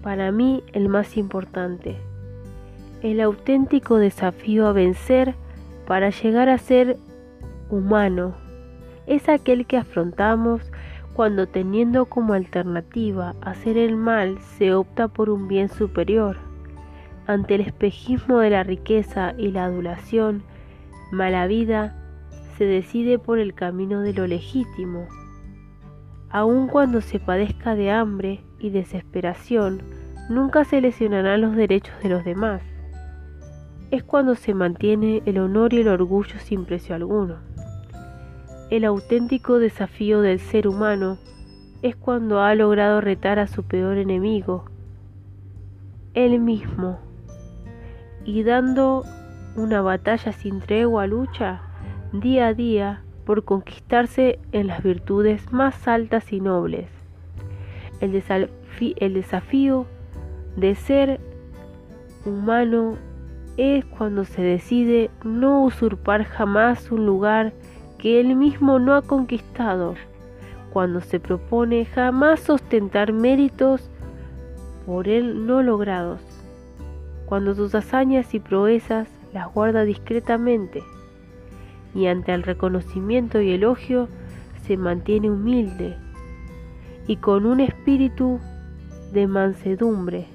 Para 0.00 0.30
mí 0.30 0.62
el 0.72 0.88
más 0.88 1.16
importante, 1.16 1.96
el 3.02 3.20
auténtico 3.20 3.96
desafío 3.96 4.68
a 4.68 4.72
vencer 4.72 5.34
para 5.88 6.10
llegar 6.10 6.48
a 6.48 6.58
ser 6.58 6.98
humano, 7.68 8.36
es 9.08 9.28
aquel 9.28 9.66
que 9.66 9.76
afrontamos 9.76 10.70
cuando 11.14 11.48
teniendo 11.48 12.06
como 12.06 12.34
alternativa 12.34 13.34
hacer 13.40 13.76
el 13.76 13.96
mal 13.96 14.38
se 14.56 14.72
opta 14.72 15.08
por 15.08 15.30
un 15.30 15.48
bien 15.48 15.68
superior. 15.68 16.36
Ante 17.26 17.56
el 17.56 17.62
espejismo 17.62 18.38
de 18.38 18.50
la 18.50 18.62
riqueza 18.62 19.34
y 19.36 19.50
la 19.50 19.64
adulación, 19.64 20.44
mala 21.10 21.48
vida 21.48 21.96
se 22.56 22.66
decide 22.66 23.18
por 23.18 23.40
el 23.40 23.52
camino 23.52 24.00
de 24.02 24.12
lo 24.12 24.28
legítimo. 24.28 25.08
Aun 26.34 26.66
cuando 26.66 27.00
se 27.00 27.20
padezca 27.20 27.76
de 27.76 27.92
hambre 27.92 28.40
y 28.58 28.70
desesperación, 28.70 29.82
nunca 30.28 30.64
se 30.64 30.80
lesionarán 30.80 31.40
los 31.40 31.54
derechos 31.54 31.94
de 32.02 32.08
los 32.08 32.24
demás. 32.24 32.60
Es 33.92 34.02
cuando 34.02 34.34
se 34.34 34.52
mantiene 34.52 35.22
el 35.26 35.38
honor 35.38 35.72
y 35.72 35.82
el 35.82 35.86
orgullo 35.86 36.40
sin 36.40 36.64
precio 36.64 36.96
alguno. 36.96 37.36
El 38.68 38.84
auténtico 38.84 39.60
desafío 39.60 40.22
del 40.22 40.40
ser 40.40 40.66
humano 40.66 41.18
es 41.82 41.94
cuando 41.94 42.40
ha 42.40 42.52
logrado 42.56 43.00
retar 43.00 43.38
a 43.38 43.46
su 43.46 43.62
peor 43.62 43.96
enemigo, 43.96 44.64
él 46.14 46.40
mismo, 46.40 46.98
y 48.24 48.42
dando 48.42 49.04
una 49.54 49.82
batalla 49.82 50.32
sin 50.32 50.58
tregua 50.58 51.06
lucha 51.06 51.62
día 52.12 52.48
a 52.48 52.54
día 52.54 53.04
por 53.24 53.44
conquistarse 53.44 54.38
en 54.52 54.66
las 54.66 54.82
virtudes 54.82 55.52
más 55.52 55.88
altas 55.88 56.32
y 56.32 56.40
nobles. 56.40 56.88
El, 58.00 58.22
el 58.96 59.14
desafío 59.14 59.86
de 60.56 60.74
ser 60.74 61.20
humano 62.24 62.96
es 63.56 63.84
cuando 63.84 64.24
se 64.24 64.42
decide 64.42 65.10
no 65.22 65.62
usurpar 65.62 66.24
jamás 66.24 66.90
un 66.90 67.06
lugar 67.06 67.52
que 67.98 68.20
él 68.20 68.34
mismo 68.36 68.78
no 68.78 68.94
ha 68.94 69.02
conquistado, 69.02 69.94
cuando 70.72 71.00
se 71.00 71.20
propone 71.20 71.84
jamás 71.84 72.50
ostentar 72.50 73.12
méritos 73.12 73.90
por 74.86 75.08
él 75.08 75.46
no 75.46 75.62
logrados, 75.62 76.20
cuando 77.26 77.54
sus 77.54 77.74
hazañas 77.74 78.34
y 78.34 78.40
proezas 78.40 79.08
las 79.32 79.52
guarda 79.52 79.84
discretamente 79.84 80.82
y 81.94 82.06
ante 82.06 82.32
el 82.32 82.42
reconocimiento 82.42 83.40
y 83.40 83.52
elogio 83.52 84.08
se 84.66 84.76
mantiene 84.76 85.30
humilde 85.30 85.96
y 87.06 87.16
con 87.16 87.46
un 87.46 87.60
espíritu 87.60 88.40
de 89.12 89.26
mansedumbre. 89.26 90.26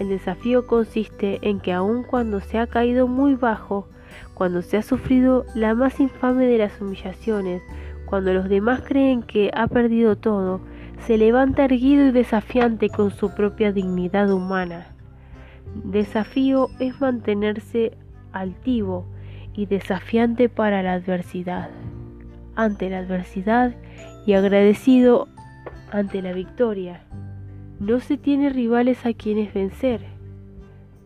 El 0.00 0.08
desafío 0.08 0.66
consiste 0.66 1.38
en 1.42 1.60
que 1.60 1.72
aun 1.72 2.02
cuando 2.02 2.40
se 2.40 2.58
ha 2.58 2.66
caído 2.66 3.08
muy 3.08 3.34
bajo, 3.34 3.88
cuando 4.34 4.62
se 4.62 4.76
ha 4.76 4.82
sufrido 4.82 5.44
la 5.54 5.74
más 5.74 6.00
infame 6.00 6.46
de 6.46 6.58
las 6.58 6.80
humillaciones, 6.80 7.62
cuando 8.04 8.32
los 8.32 8.48
demás 8.48 8.82
creen 8.86 9.22
que 9.22 9.50
ha 9.54 9.66
perdido 9.66 10.16
todo, 10.16 10.60
se 11.06 11.18
levanta 11.18 11.64
erguido 11.64 12.06
y 12.06 12.10
desafiante 12.12 12.88
con 12.88 13.10
su 13.10 13.34
propia 13.34 13.72
dignidad 13.72 14.30
humana. 14.30 14.88
Desafío 15.84 16.68
es 16.78 17.00
mantenerse 17.00 17.96
altivo 18.32 19.06
y 19.56 19.66
desafiante 19.66 20.48
para 20.48 20.82
la 20.82 20.92
adversidad, 20.92 21.70
ante 22.54 22.90
la 22.90 22.98
adversidad 22.98 23.74
y 24.26 24.34
agradecido 24.34 25.28
ante 25.90 26.22
la 26.22 26.32
victoria. 26.32 27.02
No 27.80 28.00
se 28.00 28.16
tiene 28.16 28.50
rivales 28.50 29.04
a 29.06 29.12
quienes 29.14 29.52
vencer, 29.52 30.00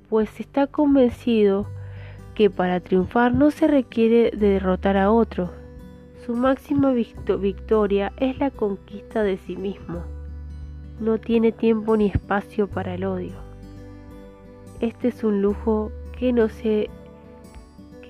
pues 0.09 0.41
está 0.41 0.67
convencido 0.67 1.67
que 2.35 2.51
para 2.51 2.81
triunfar 2.81 3.35
no 3.35 3.51
se 3.51 3.67
requiere 3.67 4.31
de 4.37 4.49
derrotar 4.51 4.97
a 4.97 5.11
otro. 5.11 5.53
Su 6.27 6.35
máxima 6.35 6.93
victoria 6.93 8.13
es 8.19 8.39
la 8.39 8.51
conquista 8.51 9.23
de 9.23 9.37
sí 9.37 9.57
mismo. 9.57 10.03
No 11.01 11.19
tiene 11.19 11.51
tiempo 11.51 11.97
ni 11.97 12.07
espacio 12.07 12.69
para 12.69 12.95
el 12.95 13.05
odio. 13.05 13.33
Este 14.81 15.09
es 15.09 15.25
un 15.25 15.43
lujo 15.43 15.91
que 16.19 16.33
no 16.33 16.49
se, 16.49 16.91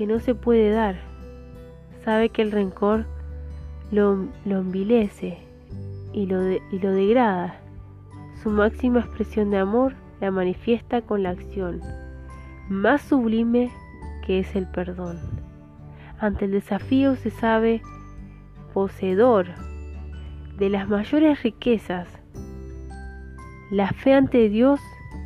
que 0.01 0.07
no 0.07 0.18
se 0.18 0.34
puede 0.34 0.70
dar. 0.70 0.96
Sabe 2.05 2.30
que 2.30 2.40
el 2.40 2.53
rencor 2.53 3.05
lo, 3.92 4.28
lo 4.46 4.59
envilece 4.59 5.36
y 6.14 6.24
lo, 6.24 6.51
y 6.51 6.78
lo 6.80 6.92
degrada. 6.92 7.61
Su 8.42 8.48
máxima 8.48 9.01
expresión 9.01 9.51
de 9.51 9.59
amor 9.59 9.94
la 10.20 10.30
manifiesta 10.30 11.03
con 11.03 11.22
la 11.22 11.30
acción 11.30 11.82
más 12.68 13.03
sublime 13.03 13.70
es 14.38 14.55
el 14.55 14.66
perdón. 14.66 15.18
Ante 16.18 16.44
el 16.44 16.53
desafío 16.53 17.16
se 17.16 17.30
sabe 17.30 17.82
poseedor 18.72 19.46
de 20.59 20.68
las 20.68 20.88
mayores 20.88 21.42
riquezas, 21.42 22.09
la 23.70 23.92
fe 23.92 24.14
ante 24.14 24.48
Dios 24.48 24.80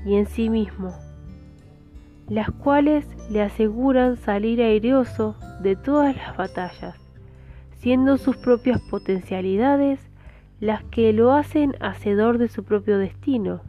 y 0.07 0.15
en 0.15 0.27
sí 0.27 0.49
mismo, 0.49 0.95
las 2.29 2.51
cuales 2.51 3.07
le 3.31 3.43
aseguran 3.43 4.17
salir 4.17 4.61
airoso 4.63 5.37
de 5.61 5.77
todas 5.77 6.17
las 6.17 6.37
batallas, 6.37 6.97
siendo 7.79 8.17
sus 8.19 8.37
propias 8.37 8.81
potencialidades 8.83 10.01
las 10.61 10.85
que 10.85 11.13
lo 11.13 11.33
hacen 11.33 11.75
hacedor 11.81 12.39
de 12.39 12.49
su 12.49 12.65
propio 12.65 12.99
destino. 12.99 13.61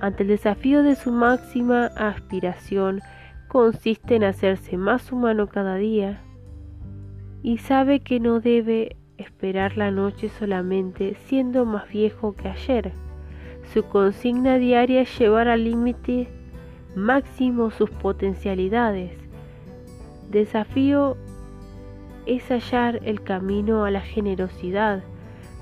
Ante 0.00 0.22
el 0.22 0.28
desafío 0.28 0.82
de 0.82 0.96
su 0.96 1.12
máxima 1.12 1.86
aspiración, 1.86 3.00
consiste 3.48 4.16
en 4.16 4.24
hacerse 4.24 4.76
más 4.76 5.12
humano 5.12 5.46
cada 5.46 5.76
día 5.76 6.20
y 7.42 7.58
sabe 7.58 8.00
que 8.00 8.20
no 8.20 8.40
debe 8.40 8.96
esperar 9.18 9.76
la 9.76 9.90
noche 9.90 10.28
solamente 10.28 11.16
siendo 11.26 11.64
más 11.64 11.88
viejo 11.88 12.34
que 12.34 12.48
ayer. 12.48 12.92
Su 13.74 13.82
consigna 13.84 14.56
diaria 14.56 15.02
es 15.02 15.18
llevar 15.18 15.48
al 15.48 15.64
límite 15.64 16.28
máximo 16.94 17.70
sus 17.70 17.90
potencialidades. 17.90 19.12
Desafío 20.30 21.16
es 22.26 22.48
hallar 22.50 23.00
el 23.04 23.22
camino 23.22 23.84
a 23.84 23.90
la 23.90 24.00
generosidad 24.00 25.02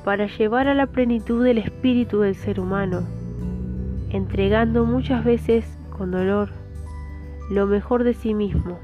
para 0.04 0.26
llevar 0.26 0.68
a 0.68 0.74
la 0.74 0.86
plenitud 0.86 1.44
del 1.44 1.58
espíritu 1.58 2.20
del 2.20 2.34
ser 2.34 2.60
humano, 2.60 3.02
entregando 4.10 4.84
muchas 4.84 5.24
veces 5.24 5.64
con 5.96 6.10
dolor 6.10 6.50
lo 7.50 7.66
mejor 7.66 8.04
de 8.04 8.14
sí 8.14 8.34
mismo. 8.34 8.78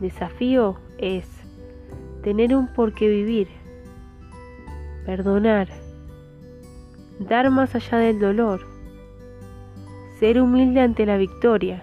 Desafío 0.00 0.76
es 0.98 1.26
tener 2.22 2.54
un 2.54 2.68
por 2.68 2.92
qué 2.92 3.08
vivir, 3.08 3.48
perdonar, 5.04 5.68
dar 7.18 7.50
más 7.50 7.74
allá 7.74 7.98
del 7.98 8.18
dolor, 8.18 8.75
ser 10.18 10.40
humilde 10.40 10.80
ante 10.80 11.04
la 11.04 11.18
victoria, 11.18 11.82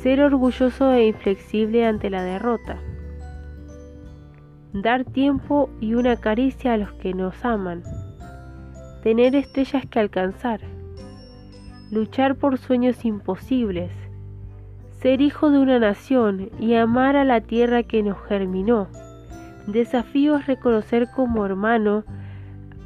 ser 0.00 0.22
orgulloso 0.22 0.90
e 0.92 1.08
inflexible 1.08 1.86
ante 1.86 2.08
la 2.08 2.22
derrota, 2.22 2.78
dar 4.72 5.04
tiempo 5.04 5.68
y 5.80 5.94
una 5.94 6.16
caricia 6.16 6.72
a 6.72 6.76
los 6.78 6.92
que 6.94 7.12
nos 7.12 7.44
aman, 7.44 7.82
tener 9.02 9.36
estrellas 9.36 9.84
que 9.84 10.00
alcanzar, 10.00 10.60
luchar 11.90 12.36
por 12.36 12.56
sueños 12.56 13.04
imposibles, 13.04 13.92
ser 15.02 15.20
hijo 15.20 15.50
de 15.50 15.58
una 15.58 15.78
nación 15.78 16.48
y 16.58 16.74
amar 16.74 17.16
a 17.16 17.24
la 17.24 17.42
tierra 17.42 17.82
que 17.82 18.02
nos 18.02 18.18
germinó. 18.22 18.88
Desafío 19.66 20.36
es 20.36 20.46
reconocer 20.46 21.08
como 21.14 21.44
hermano 21.44 22.04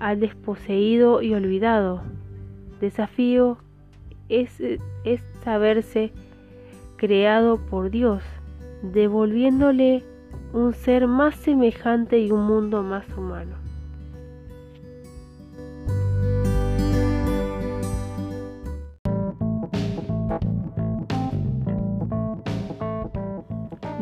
al 0.01 0.19
desposeído 0.19 1.23
y 1.23 1.35
olvidado. 1.35 2.03
Desafío 2.81 3.59
es, 4.29 4.61
es 5.05 5.21
saberse 5.45 6.13
creado 6.97 7.59
por 7.59 7.91
Dios, 7.91 8.23
devolviéndole 8.83 10.05
un 10.53 10.73
ser 10.73 11.07
más 11.07 11.35
semejante 11.37 12.19
y 12.19 12.31
un 12.31 12.47
mundo 12.47 12.83
más 12.83 13.07
humano. 13.17 13.57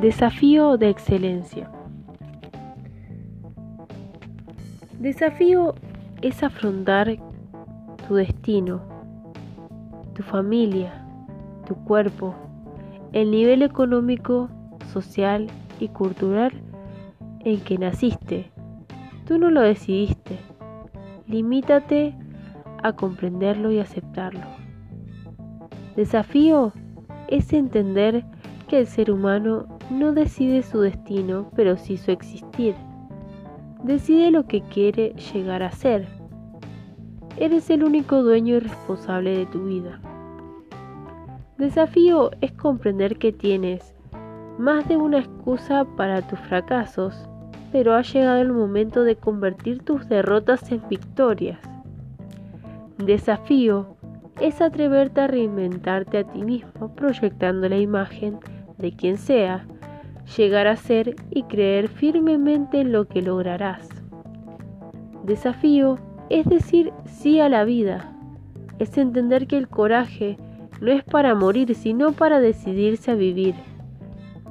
Desafío 0.00 0.76
de 0.76 0.90
excelencia. 0.90 1.70
Desafío 5.00 5.74
es 6.22 6.42
afrontar 6.42 7.16
tu 8.06 8.14
destino, 8.14 8.95
tu 10.16 10.22
familia, 10.22 11.04
tu 11.66 11.74
cuerpo, 11.84 12.34
el 13.12 13.30
nivel 13.30 13.60
económico, 13.60 14.48
social 14.90 15.46
y 15.78 15.88
cultural 15.88 16.52
en 17.40 17.60
que 17.60 17.76
naciste. 17.76 18.50
Tú 19.26 19.38
no 19.38 19.50
lo 19.50 19.60
decidiste. 19.60 20.38
Limítate 21.26 22.14
a 22.82 22.94
comprenderlo 22.94 23.70
y 23.72 23.78
aceptarlo. 23.78 24.46
Desafío 25.96 26.72
es 27.28 27.52
entender 27.52 28.24
que 28.68 28.78
el 28.78 28.86
ser 28.86 29.10
humano 29.10 29.66
no 29.90 30.12
decide 30.12 30.62
su 30.62 30.80
destino, 30.80 31.50
pero 31.54 31.76
sí 31.76 31.98
su 31.98 32.10
existir. 32.10 32.74
Decide 33.84 34.30
lo 34.30 34.46
que 34.46 34.62
quiere 34.62 35.14
llegar 35.32 35.62
a 35.62 35.72
ser. 35.72 36.15
Eres 37.38 37.68
el 37.68 37.84
único 37.84 38.22
dueño 38.22 38.56
y 38.56 38.60
responsable 38.60 39.36
de 39.36 39.46
tu 39.46 39.66
vida. 39.66 40.00
Desafío 41.58 42.30
es 42.40 42.52
comprender 42.52 43.18
que 43.18 43.32
tienes 43.32 43.94
más 44.58 44.88
de 44.88 44.96
una 44.96 45.18
excusa 45.18 45.84
para 45.96 46.22
tus 46.22 46.38
fracasos, 46.40 47.28
pero 47.72 47.94
ha 47.94 48.00
llegado 48.00 48.40
el 48.40 48.52
momento 48.52 49.04
de 49.04 49.16
convertir 49.16 49.82
tus 49.82 50.08
derrotas 50.08 50.72
en 50.72 50.80
victorias. 50.88 51.58
Desafío 52.96 53.96
es 54.40 54.62
atreverte 54.62 55.20
a 55.20 55.26
reinventarte 55.26 56.18
a 56.18 56.24
ti 56.24 56.42
mismo 56.42 56.94
proyectando 56.94 57.68
la 57.68 57.76
imagen 57.76 58.38
de 58.78 58.92
quien 58.92 59.18
sea, 59.18 59.66
llegar 60.38 60.66
a 60.66 60.76
ser 60.76 61.16
y 61.30 61.42
creer 61.42 61.88
firmemente 61.88 62.80
en 62.80 62.92
lo 62.92 63.06
que 63.06 63.20
lograrás. 63.20 63.88
Desafío 65.24 65.98
es 66.28 66.46
decir 66.46 66.92
sí 67.04 67.40
a 67.40 67.48
la 67.48 67.64
vida, 67.64 68.12
es 68.78 68.96
entender 68.98 69.46
que 69.46 69.56
el 69.56 69.68
coraje 69.68 70.38
no 70.80 70.92
es 70.92 71.02
para 71.04 71.34
morir, 71.34 71.74
sino 71.74 72.12
para 72.12 72.40
decidirse 72.40 73.12
a 73.12 73.14
vivir. 73.14 73.54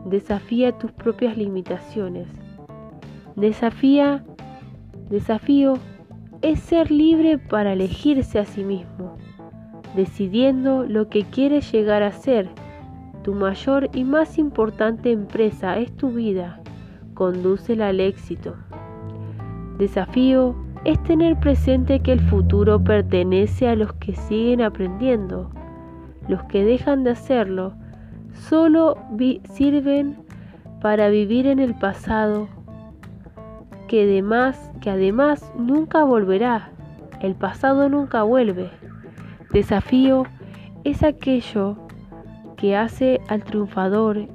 Desafía 0.06 0.72
tus 0.72 0.92
propias 0.92 1.38
limitaciones. 1.38 2.28
Desafía, 3.36 4.24
desafío 5.10 5.76
es 6.42 6.60
ser 6.60 6.92
libre 6.92 7.38
para 7.38 7.74
elegirse 7.74 8.40
a 8.40 8.46
sí 8.46 8.64
mismo, 8.64 9.18
decidiendo 9.96 10.86
lo 10.86 11.10
que 11.10 11.24
quieres 11.24 11.72
llegar 11.72 12.04
a 12.04 12.12
ser. 12.12 12.50
Tu 13.24 13.34
mayor 13.34 13.90
y 13.94 14.04
más 14.04 14.38
importante 14.38 15.12
empresa 15.12 15.78
es 15.80 15.96
tu 15.96 16.12
vida. 16.12 16.62
Condúcela 17.16 17.88
al 17.88 18.00
éxito. 18.00 18.56
Desafío 19.78 20.56
es 20.86 21.02
tener 21.02 21.40
presente 21.40 22.00
que 22.00 22.14
el 22.14 22.22
futuro 22.22 22.82
pertenece 22.82 23.68
a 23.68 23.76
los 23.76 23.92
que 23.94 24.16
siguen 24.16 24.62
aprendiendo. 24.62 25.50
Los 26.28 26.44
que 26.44 26.64
dejan 26.64 27.04
de 27.04 27.12
hacerlo 27.12 27.74
solo 28.34 28.96
sirven 29.54 30.16
para 30.82 31.10
vivir 31.10 31.48
en 31.48 31.58
el 31.58 31.74
pasado, 31.74 32.48
que 33.88 34.04
además, 34.04 34.72
que 34.80 35.12
nunca 35.58 36.04
volverá. 36.04 36.70
El 37.20 37.34
pasado 37.34 37.90
nunca 37.90 38.22
vuelve. 38.22 38.70
Desafío 39.52 40.26
es 40.84 41.02
aquello 41.02 41.78
que 42.58 42.76
hace 42.76 43.22
al 43.28 43.44
triunfador 43.44 44.28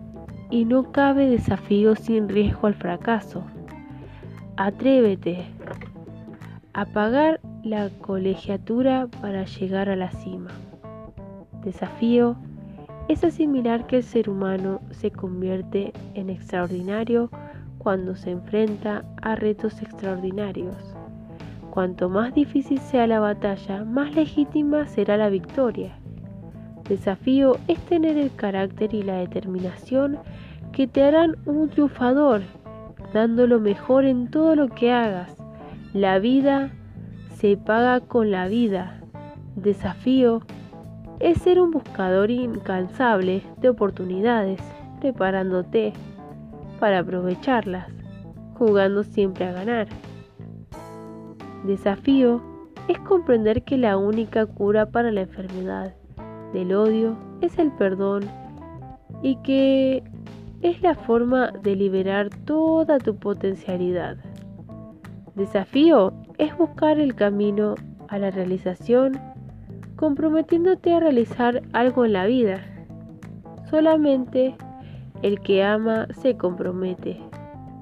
y 0.50 0.64
no 0.64 0.90
cabe 0.90 1.30
desafío 1.30 1.94
sin 1.94 2.28
riesgo 2.28 2.66
al 2.66 2.74
fracaso. 2.74 3.44
Atrévete 4.56 5.46
a 6.72 6.84
pagar 6.86 7.40
la 7.62 7.90
colegiatura 8.00 9.08
para 9.20 9.44
llegar 9.44 9.88
a 9.88 9.96
la 9.96 10.10
cima. 10.10 10.50
Desafío 11.64 12.36
es 13.08 13.24
asimilar 13.24 13.86
que 13.86 13.96
el 13.96 14.02
ser 14.02 14.30
humano 14.30 14.80
se 14.90 15.10
convierte 15.10 15.92
en 16.14 16.30
extraordinario 16.30 17.30
cuando 17.78 18.14
se 18.14 18.30
enfrenta 18.30 19.04
a 19.20 19.34
retos 19.34 19.82
extraordinarios. 19.82 20.76
Cuanto 21.70 22.08
más 22.08 22.34
difícil 22.34 22.78
sea 22.78 23.06
la 23.06 23.20
batalla, 23.20 23.84
más 23.84 24.14
legítima 24.14 24.86
será 24.86 25.16
la 25.16 25.28
victoria. 25.28 25.96
Desafío 26.88 27.56
es 27.68 27.78
tener 27.86 28.16
el 28.16 28.34
carácter 28.34 28.92
y 28.94 29.02
la 29.02 29.18
determinación 29.18 30.18
que 30.72 30.86
te 30.86 31.02
harán 31.02 31.36
un 31.46 31.68
triunfador, 31.68 32.42
dando 33.12 33.46
lo 33.46 33.60
mejor 33.60 34.04
en 34.04 34.30
todo 34.30 34.56
lo 34.56 34.68
que 34.68 34.92
hagas. 34.92 35.36
La 35.94 36.20
vida 36.20 36.70
se 37.34 37.56
paga 37.56 37.98
con 37.98 38.30
la 38.30 38.46
vida. 38.46 39.00
Desafío 39.56 40.40
es 41.18 41.38
ser 41.38 41.60
un 41.60 41.72
buscador 41.72 42.30
incansable 42.30 43.42
de 43.60 43.70
oportunidades, 43.70 44.60
preparándote 45.00 45.92
para 46.78 47.00
aprovecharlas, 47.00 47.88
jugando 48.54 49.02
siempre 49.02 49.46
a 49.46 49.52
ganar. 49.52 49.88
Desafío 51.64 52.40
es 52.86 53.00
comprender 53.00 53.64
que 53.64 53.76
la 53.76 53.96
única 53.96 54.46
cura 54.46 54.90
para 54.92 55.10
la 55.10 55.22
enfermedad 55.22 55.96
del 56.52 56.72
odio 56.72 57.16
es 57.40 57.58
el 57.58 57.72
perdón 57.72 58.22
y 59.22 59.34
que 59.42 60.04
es 60.62 60.80
la 60.82 60.94
forma 60.94 61.50
de 61.50 61.74
liberar 61.74 62.30
toda 62.44 62.98
tu 62.98 63.16
potencialidad. 63.16 64.29
Desafío 65.34 66.12
es 66.38 66.56
buscar 66.58 66.98
el 66.98 67.14
camino 67.14 67.76
a 68.08 68.18
la 68.18 68.30
realización 68.30 69.18
comprometiéndote 69.96 70.92
a 70.92 71.00
realizar 71.00 71.62
algo 71.72 72.04
en 72.04 72.14
la 72.14 72.26
vida. 72.26 72.64
Solamente 73.68 74.56
el 75.22 75.40
que 75.40 75.62
ama 75.62 76.08
se 76.20 76.36
compromete. 76.36 77.20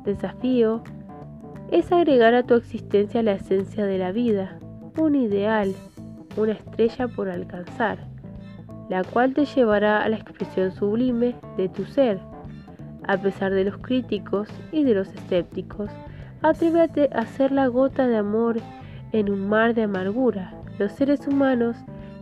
Desafío 0.05 0.83
es 1.71 1.91
agregar 1.93 2.35
a 2.35 2.43
tu 2.43 2.55
existencia 2.55 3.23
la 3.23 3.33
esencia 3.33 3.87
de 3.87 3.99
la 3.99 4.13
vida, 4.13 4.59
un 4.99 5.15
ideal, 5.15 5.73
una 6.37 6.53
estrella 6.53 7.09
por 7.09 7.29
alcanzar, 7.29 7.99
la 8.89 9.05
cual 9.05 9.33
te 9.33 9.45
llevará 9.45 10.03
a 10.03 10.09
la 10.09 10.17
expresión 10.17 10.73
sublime 10.73 11.35
de 11.57 11.69
tu 11.69 11.85
ser. 11.85 12.19
A 13.07 13.17
pesar 13.17 13.53
de 13.53 13.65
los 13.65 13.79
críticos 13.79 14.49
y 14.71 14.85
de 14.85 14.95
los 14.95 15.09
escépticos, 15.09 15.91
atrévete 16.43 17.11
a 17.13 17.27
ser 17.27 17.53
la 17.53 17.67
gota 17.67 18.07
de 18.07 18.17
amor 18.17 18.57
en 19.13 19.31
un 19.31 19.49
mar 19.49 19.75
de 19.75 19.83
amargura. 19.83 20.55
Los 20.79 20.93
seres 20.93 21.27
humanos 21.27 21.77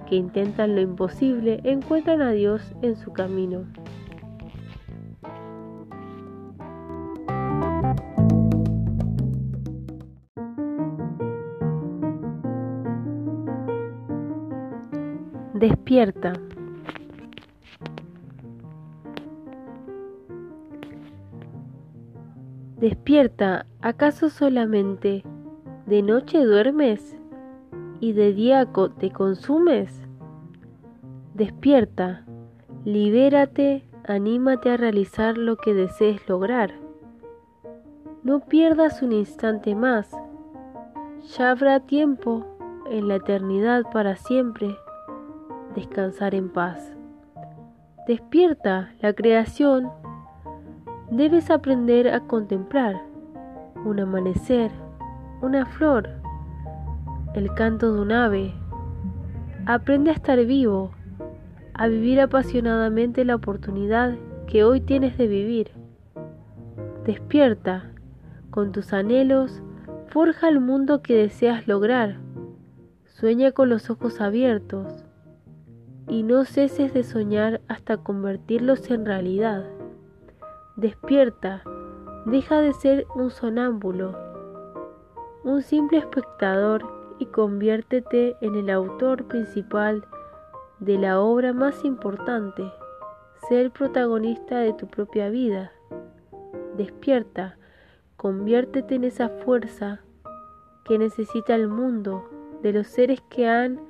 que 0.08 0.16
intentan 0.16 0.74
lo 0.74 0.80
imposible 0.80 1.60
encuentran 1.64 2.22
a 2.22 2.30
Dios 2.30 2.62
en 2.82 2.96
su 2.96 3.12
camino. 3.12 3.64
Despierta. 15.54 16.34
Despierta, 22.87 23.66
¿acaso 23.80 24.30
solamente 24.30 25.24
de 25.87 26.03
noche 26.03 26.45
duermes? 26.45 27.18
y 27.99 28.12
de 28.12 28.32
día 28.32 28.68
te 29.01 29.11
consumes? 29.11 30.07
Despierta, 31.34 32.24
libérate, 32.84 33.82
anímate 34.07 34.70
a 34.70 34.76
realizar 34.76 35.37
lo 35.37 35.57
que 35.57 35.74
desees 35.74 36.28
lograr. 36.28 36.74
No 38.22 38.39
pierdas 38.39 39.03
un 39.03 39.11
instante 39.11 39.74
más. 39.74 40.09
Ya 41.37 41.51
habrá 41.51 41.80
tiempo 41.80 42.47
en 42.89 43.09
la 43.09 43.16
eternidad 43.16 43.82
para 43.93 44.14
siempre 44.14 44.76
descansar 45.74 46.37
en 46.37 46.51
paz. 46.51 46.95
Despierta 48.07 48.95
la 49.01 49.12
creación. 49.12 49.91
Debes 51.11 51.52
aprender 51.52 52.09
a 52.09 52.18
contemplar 52.18 53.00
un 53.84 54.00
amanecer, 54.00 54.72
una 55.40 55.64
flor, 55.64 56.09
el 57.34 57.54
canto 57.54 57.92
de 57.94 58.00
un 58.00 58.11
ave. 58.11 58.52
Aprende 59.66 60.11
a 60.11 60.14
estar 60.14 60.44
vivo, 60.44 60.90
a 61.74 61.86
vivir 61.86 62.20
apasionadamente 62.20 63.24
la 63.24 63.36
oportunidad 63.36 64.16
que 64.48 64.64
hoy 64.64 64.80
tienes 64.80 65.16
de 65.16 65.28
vivir. 65.28 65.70
Despierta, 67.04 67.84
con 68.50 68.72
tus 68.72 68.92
anhelos, 68.92 69.62
forja 70.09 70.48
el 70.48 70.59
mundo 70.59 71.02
que 71.02 71.14
deseas 71.14 71.68
lograr. 71.68 72.16
Sueña 73.04 73.52
con 73.52 73.68
los 73.68 73.90
ojos 73.90 74.20
abiertos 74.20 75.04
y 76.09 76.24
no 76.24 76.44
ceses 76.44 76.92
de 76.92 77.04
soñar 77.04 77.61
hasta 77.68 77.96
convertirlos 77.98 78.90
en 78.90 79.07
realidad. 79.07 79.75
Despierta, 80.76 81.62
deja 82.26 82.60
de 82.60 82.74
ser 82.74 83.06
un 83.14 83.30
sonámbulo, 83.30 84.14
un 85.42 85.62
simple 85.62 85.96
espectador 85.96 86.84
y 87.18 87.24
conviértete 87.24 88.36
en 88.42 88.56
el 88.56 88.68
autor 88.68 89.24
principal 89.24 90.04
de 90.78 90.98
la 90.98 91.18
obra 91.18 91.54
más 91.54 91.82
importante, 91.82 92.70
ser 93.48 93.70
protagonista 93.70 94.58
de 94.58 94.74
tu 94.74 94.86
propia 94.86 95.30
vida. 95.30 95.72
Despierta, 96.76 97.56
conviértete 98.18 98.96
en 98.96 99.04
esa 99.04 99.30
fuerza 99.30 100.02
que 100.84 100.98
necesita 100.98 101.54
el 101.54 101.68
mundo, 101.68 102.28
de 102.62 102.74
los 102.74 102.86
seres 102.86 103.22
que 103.30 103.48
han 103.48 103.80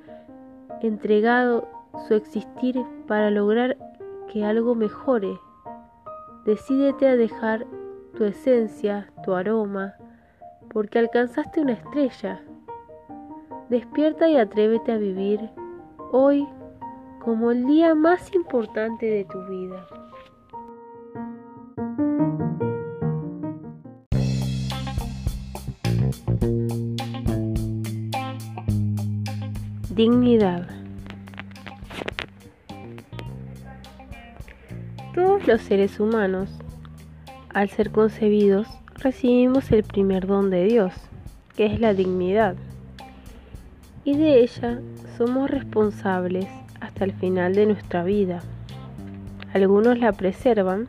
entregado 0.81 1.67
su 2.07 2.13
existir 2.13 2.81
para 3.07 3.29
lograr 3.29 3.75
que 4.31 4.45
algo 4.45 4.73
mejore. 4.73 5.37
Decídete 6.47 7.05
a 7.09 7.17
dejar 7.17 7.67
tu 8.15 8.23
esencia, 8.23 9.11
tu 9.25 9.33
aroma, 9.33 9.95
porque 10.69 10.97
alcanzaste 10.97 11.59
una 11.59 11.73
estrella. 11.73 12.41
Despierta 13.67 14.29
y 14.29 14.37
atrévete 14.37 14.93
a 14.93 14.97
vivir 14.97 15.41
hoy 16.13 16.47
como 17.19 17.51
el 17.51 17.65
día 17.65 17.95
más 17.95 18.33
importante 18.33 19.07
de 19.07 19.25
tu 19.25 19.45
vida. 19.47 19.85
Dignidad. 29.93 30.76
Todos 35.17 35.47
los 35.47 35.61
seres 35.63 35.99
humanos, 35.99 36.47
al 37.51 37.69
ser 37.69 37.89
concebidos, 37.89 38.67
recibimos 38.99 39.71
el 39.71 39.81
primer 39.81 40.27
don 40.27 40.51
de 40.51 40.65
Dios, 40.65 40.93
que 41.55 41.65
es 41.65 41.79
la 41.79 41.95
dignidad, 41.95 42.55
y 44.03 44.15
de 44.15 44.41
ella 44.41 44.79
somos 45.17 45.49
responsables 45.49 46.45
hasta 46.81 47.03
el 47.03 47.13
final 47.13 47.55
de 47.55 47.65
nuestra 47.65 48.03
vida. 48.03 48.43
Algunos 49.55 49.97
la 49.97 50.13
preservan, 50.13 50.87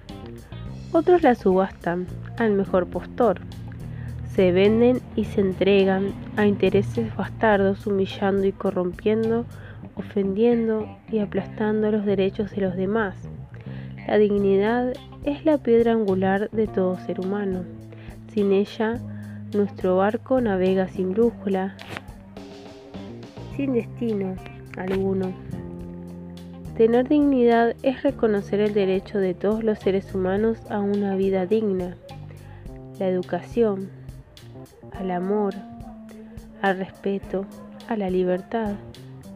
otros 0.92 1.22
la 1.22 1.34
subastan 1.34 2.06
al 2.36 2.52
mejor 2.52 2.86
postor. 2.86 3.40
Se 4.34 4.52
venden 4.52 5.00
y 5.16 5.24
se 5.24 5.40
entregan 5.40 6.12
a 6.36 6.44
intereses 6.44 7.16
bastardos, 7.16 7.86
humillando 7.86 8.44
y 8.44 8.52
corrompiendo, 8.52 9.46
ofendiendo 9.96 10.86
y 11.10 11.20
aplastando 11.20 11.90
los 11.90 12.04
derechos 12.04 12.50
de 12.50 12.60
los 12.60 12.76
demás 12.76 13.16
la 14.08 14.16
dignidad 14.16 14.94
es 15.22 15.44
la 15.44 15.58
piedra 15.58 15.92
angular 15.92 16.48
de 16.50 16.66
todo 16.66 16.96
ser 16.96 17.20
humano. 17.20 17.64
Sin 18.32 18.52
ella, 18.52 18.98
nuestro 19.52 19.98
barco 19.98 20.40
navega 20.40 20.88
sin 20.88 21.12
brújula, 21.12 21.76
sin 23.54 23.74
destino 23.74 24.34
alguno. 24.78 25.34
Tener 26.78 27.06
dignidad 27.06 27.76
es 27.82 28.02
reconocer 28.02 28.60
el 28.60 28.72
derecho 28.72 29.18
de 29.18 29.34
todos 29.34 29.62
los 29.62 29.78
seres 29.78 30.14
humanos 30.14 30.58
a 30.70 30.78
una 30.80 31.14
vida 31.14 31.44
digna, 31.44 31.94
la 32.98 33.08
educación, 33.08 33.90
al 34.98 35.10
amor, 35.10 35.52
al 36.62 36.78
respeto, 36.78 37.44
a 37.88 37.96
la 37.98 38.08
libertad, 38.08 38.72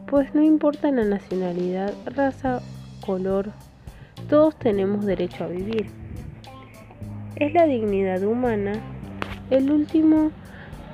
pues 0.07 0.33
no 0.33 0.41
importa 0.41 0.89
la 0.89 1.05
nacionalidad, 1.05 1.93
raza, 2.07 2.59
color, 3.05 3.51
todos 4.27 4.57
tenemos 4.57 5.05
derecho 5.05 5.43
a 5.43 5.47
vivir. 5.47 5.87
Es 7.35 7.53
la 7.53 7.65
dignidad 7.65 8.23
humana 8.23 8.73
el 9.49 9.71
último 9.71 10.31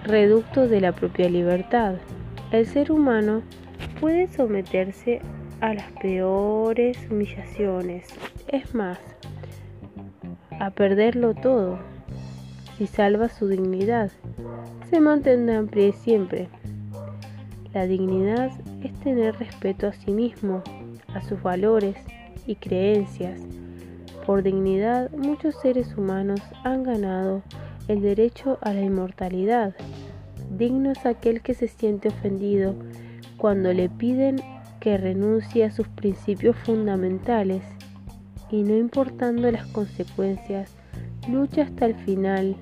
reducto 0.03 0.67
de 0.67 0.81
la 0.81 0.91
propia 0.93 1.29
libertad. 1.29 1.95
El 2.51 2.65
ser 2.65 2.91
humano 2.91 3.41
puede 3.99 4.27
someterse 4.27 5.21
a 5.61 5.73
las 5.73 5.91
peores 6.01 6.97
humillaciones, 7.09 8.07
es 8.47 8.73
más, 8.73 8.97
a 10.59 10.71
perderlo 10.71 11.33
todo. 11.33 11.79
Si 12.77 12.87
salva 12.87 13.29
su 13.29 13.47
dignidad, 13.47 14.11
se 14.89 14.99
mantendrá 14.99 15.55
en 15.55 15.67
pie 15.67 15.91
siempre. 15.91 16.47
La 17.73 17.85
dignidad 17.85 18.51
es 18.83 18.93
tener 19.01 19.37
respeto 19.37 19.87
a 19.87 19.93
sí 19.93 20.11
mismo, 20.11 20.63
a 21.13 21.21
sus 21.21 21.41
valores, 21.43 21.97
y 22.49 22.55
creencias. 22.55 23.39
Por 24.25 24.41
dignidad, 24.41 25.11
muchos 25.11 25.55
seres 25.61 25.95
humanos 25.95 26.41
han 26.63 26.83
ganado 26.83 27.43
el 27.87 28.01
derecho 28.01 28.57
a 28.61 28.73
la 28.73 28.81
inmortalidad. 28.81 29.75
Digno 30.57 30.91
es 30.91 31.05
aquel 31.05 31.41
que 31.41 31.53
se 31.53 31.67
siente 31.67 32.07
ofendido 32.07 32.73
cuando 33.37 33.71
le 33.71 33.87
piden 33.87 34.37
que 34.79 34.97
renuncie 34.97 35.63
a 35.63 35.71
sus 35.71 35.87
principios 35.89 36.55
fundamentales 36.55 37.61
y 38.49 38.63
no 38.63 38.75
importando 38.75 39.51
las 39.51 39.67
consecuencias, 39.67 40.75
lucha 41.29 41.63
hasta 41.63 41.85
el 41.85 41.95
final 41.95 42.55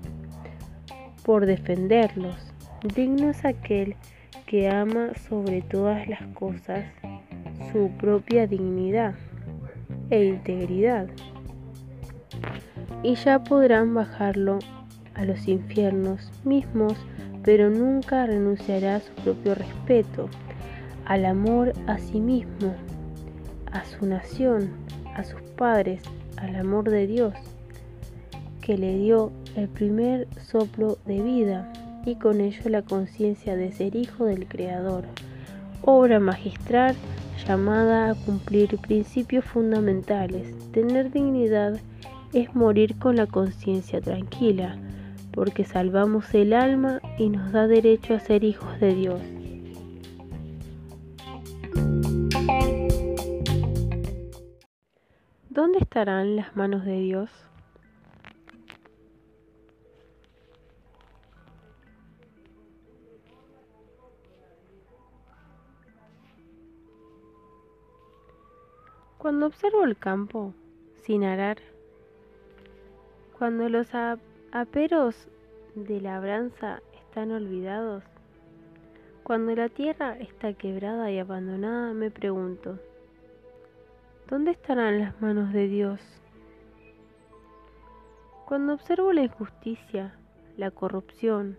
por 1.23 1.45
defenderlos. 1.45 2.35
Digno 2.93 3.29
es 3.29 3.45
aquel 3.45 3.95
que 4.45 4.69
ama 4.69 5.11
sobre 5.30 5.61
todas 5.61 6.09
las 6.09 6.23
cosas 6.34 6.84
su 7.72 7.89
propia 7.97 8.47
dignidad 8.47 9.15
e 10.09 10.25
integridad. 10.25 11.07
Y 13.03 13.15
ya 13.15 13.43
podrán 13.43 13.93
bajarlo 13.93 14.59
a 15.13 15.25
los 15.25 15.47
infiernos 15.47 16.31
mismos, 16.43 16.93
pero 17.43 17.69
nunca 17.69 18.25
renunciará 18.25 18.97
a 18.97 18.99
su 18.99 19.11
propio 19.23 19.55
respeto, 19.55 20.29
al 21.05 21.25
amor 21.25 21.73
a 21.88 21.97
sí 21.97 22.19
mismo, 22.19 22.73
a 23.71 23.85
su 23.85 24.05
nación, 24.05 24.71
a 25.15 25.23
sus 25.23 25.41
padres, 25.41 26.01
al 26.38 26.55
amor 26.55 26.89
de 26.89 27.07
Dios, 27.07 27.34
que 28.61 28.77
le 28.77 28.97
dio 28.97 29.31
el 29.55 29.67
primer 29.69 30.27
soplo 30.41 30.97
de 31.05 31.21
vida 31.21 31.71
y 32.05 32.15
con 32.15 32.41
ello 32.41 32.69
la 32.69 32.81
conciencia 32.81 33.55
de 33.55 33.71
ser 33.71 33.95
hijo 33.95 34.25
del 34.25 34.47
Creador. 34.47 35.05
Obra 35.81 36.19
magistral 36.19 36.95
llamada 37.48 38.11
a 38.11 38.15
cumplir 38.15 38.78
principios 38.78 39.45
fundamentales. 39.45 40.53
Tener 40.72 41.11
dignidad 41.11 41.80
es 42.34 42.53
morir 42.53 42.99
con 42.99 43.15
la 43.15 43.26
conciencia 43.26 44.02
tranquila, 44.02 44.76
porque 45.32 45.64
salvamos 45.64 46.34
el 46.34 46.52
alma 46.52 46.99
y 47.18 47.30
nos 47.30 47.53
da 47.53 47.68
derecho 47.68 48.15
a 48.15 48.19
ser 48.19 48.44
hijos 48.44 48.78
de 48.82 48.95
Dios. 48.95 49.22
¿Dónde 55.49 55.80
estarán 55.80 56.36
las 56.36 56.56
manos 56.56 56.84
de 56.84 56.99
Dios? 56.99 57.47
Cuando 69.27 69.47
observo 69.47 69.83
el 69.83 69.97
campo 69.97 70.53
sin 71.03 71.25
arar, 71.25 71.57
cuando 73.37 73.67
los 73.67 73.89
aperos 74.53 75.27
de 75.75 75.99
labranza 75.99 76.81
están 76.93 77.31
olvidados, 77.31 78.05
cuando 79.23 79.53
la 79.53 79.67
tierra 79.67 80.17
está 80.17 80.53
quebrada 80.53 81.11
y 81.11 81.19
abandonada, 81.19 81.91
me 81.91 82.09
pregunto, 82.09 82.79
¿dónde 84.29 84.51
estarán 84.51 84.99
las 85.01 85.21
manos 85.21 85.51
de 85.51 85.67
Dios? 85.67 85.99
Cuando 88.45 88.75
observo 88.75 89.11
la 89.11 89.23
injusticia, 89.23 90.15
la 90.55 90.71
corrupción, 90.71 91.57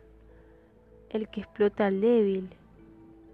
el 1.10 1.28
que 1.28 1.42
explota 1.42 1.88
al 1.88 2.00
débil, 2.00 2.48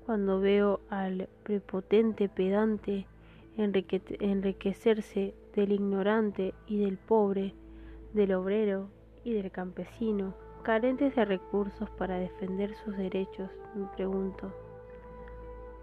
cuando 0.07 0.41
veo 0.41 0.81
al 0.91 1.29
prepotente 1.45 2.29
pedante 2.29 3.07
enriquecerse 3.57 5.35
del 5.55 5.73
ignorante 5.73 6.55
y 6.67 6.79
del 6.85 6.99
pobre, 6.99 7.55
del 8.13 8.35
obrero 8.35 8.89
y 9.23 9.33
del 9.33 9.51
campesino, 9.51 10.35
carentes 10.63 11.15
de 11.15 11.25
recursos 11.25 11.91
para 11.91 12.19
defender 12.19 12.75
sus 12.75 12.97
derechos, 12.97 13.51
me 13.75 13.87
pregunto, 13.97 14.53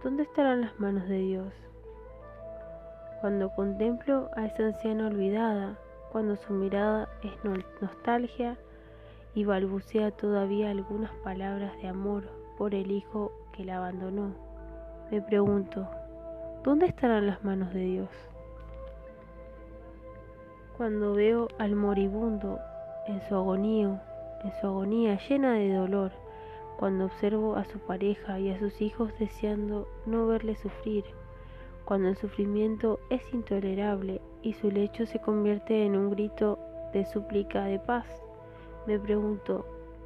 ¿dónde 0.03 0.23
estarán 0.23 0.61
las 0.61 0.79
manos 0.79 1.07
de 1.07 1.19
Dios? 1.19 1.53
Cuando 3.21 3.51
contemplo 3.51 4.29
a 4.35 4.47
esa 4.47 4.65
anciana 4.65 5.07
olvidada, 5.07 5.77
cuando 6.11 6.35
su 6.35 6.53
mirada 6.53 7.07
es 7.23 7.31
nostalgia 7.79 8.57
y 9.35 9.45
balbucea 9.45 10.11
todavía 10.11 10.71
algunas 10.71 11.11
palabras 11.23 11.71
de 11.81 11.87
amor 11.87 12.23
por 12.57 12.73
el 12.73 12.91
hijo 12.91 13.31
que 13.53 13.63
la 13.63 13.77
abandonó, 13.77 14.33
me 15.11 15.21
pregunto, 15.21 15.87
¿dónde 16.63 16.85
estarán 16.85 17.27
las 17.27 17.43
manos 17.43 17.73
de 17.73 17.81
Dios? 17.81 18.09
Cuando 20.77 21.13
veo 21.13 21.47
al 21.57 21.75
moribundo 21.75 22.59
en 23.07 23.21
su 23.27 23.35
agonía, 23.35 24.01
en 24.43 24.51
su 24.59 24.67
agonía 24.67 25.19
llena 25.27 25.53
de 25.53 25.73
dolor, 25.73 26.11
cuando 26.77 27.05
observo 27.05 27.55
a 27.55 27.65
su 27.65 27.79
pareja 27.79 28.39
y 28.39 28.49
a 28.49 28.59
sus 28.59 28.81
hijos 28.81 29.11
deseando 29.19 29.87
no 30.05 30.27
verle 30.27 30.55
sufrir, 30.55 31.05
cuando 31.85 32.09
el 32.09 32.15
sufrimiento 32.15 32.99
es 33.09 33.21
intolerable 33.33 34.21
y 34.41 34.53
su 34.53 34.71
lecho 34.71 35.05
se 35.05 35.19
convierte 35.19 35.85
en 35.85 35.95
un 35.95 36.11
grito 36.11 36.59
de 36.93 37.05
súplica 37.05 37.65
de 37.65 37.79
paz, 37.79 38.07
me 38.87 38.99
pregunto, 38.99 39.65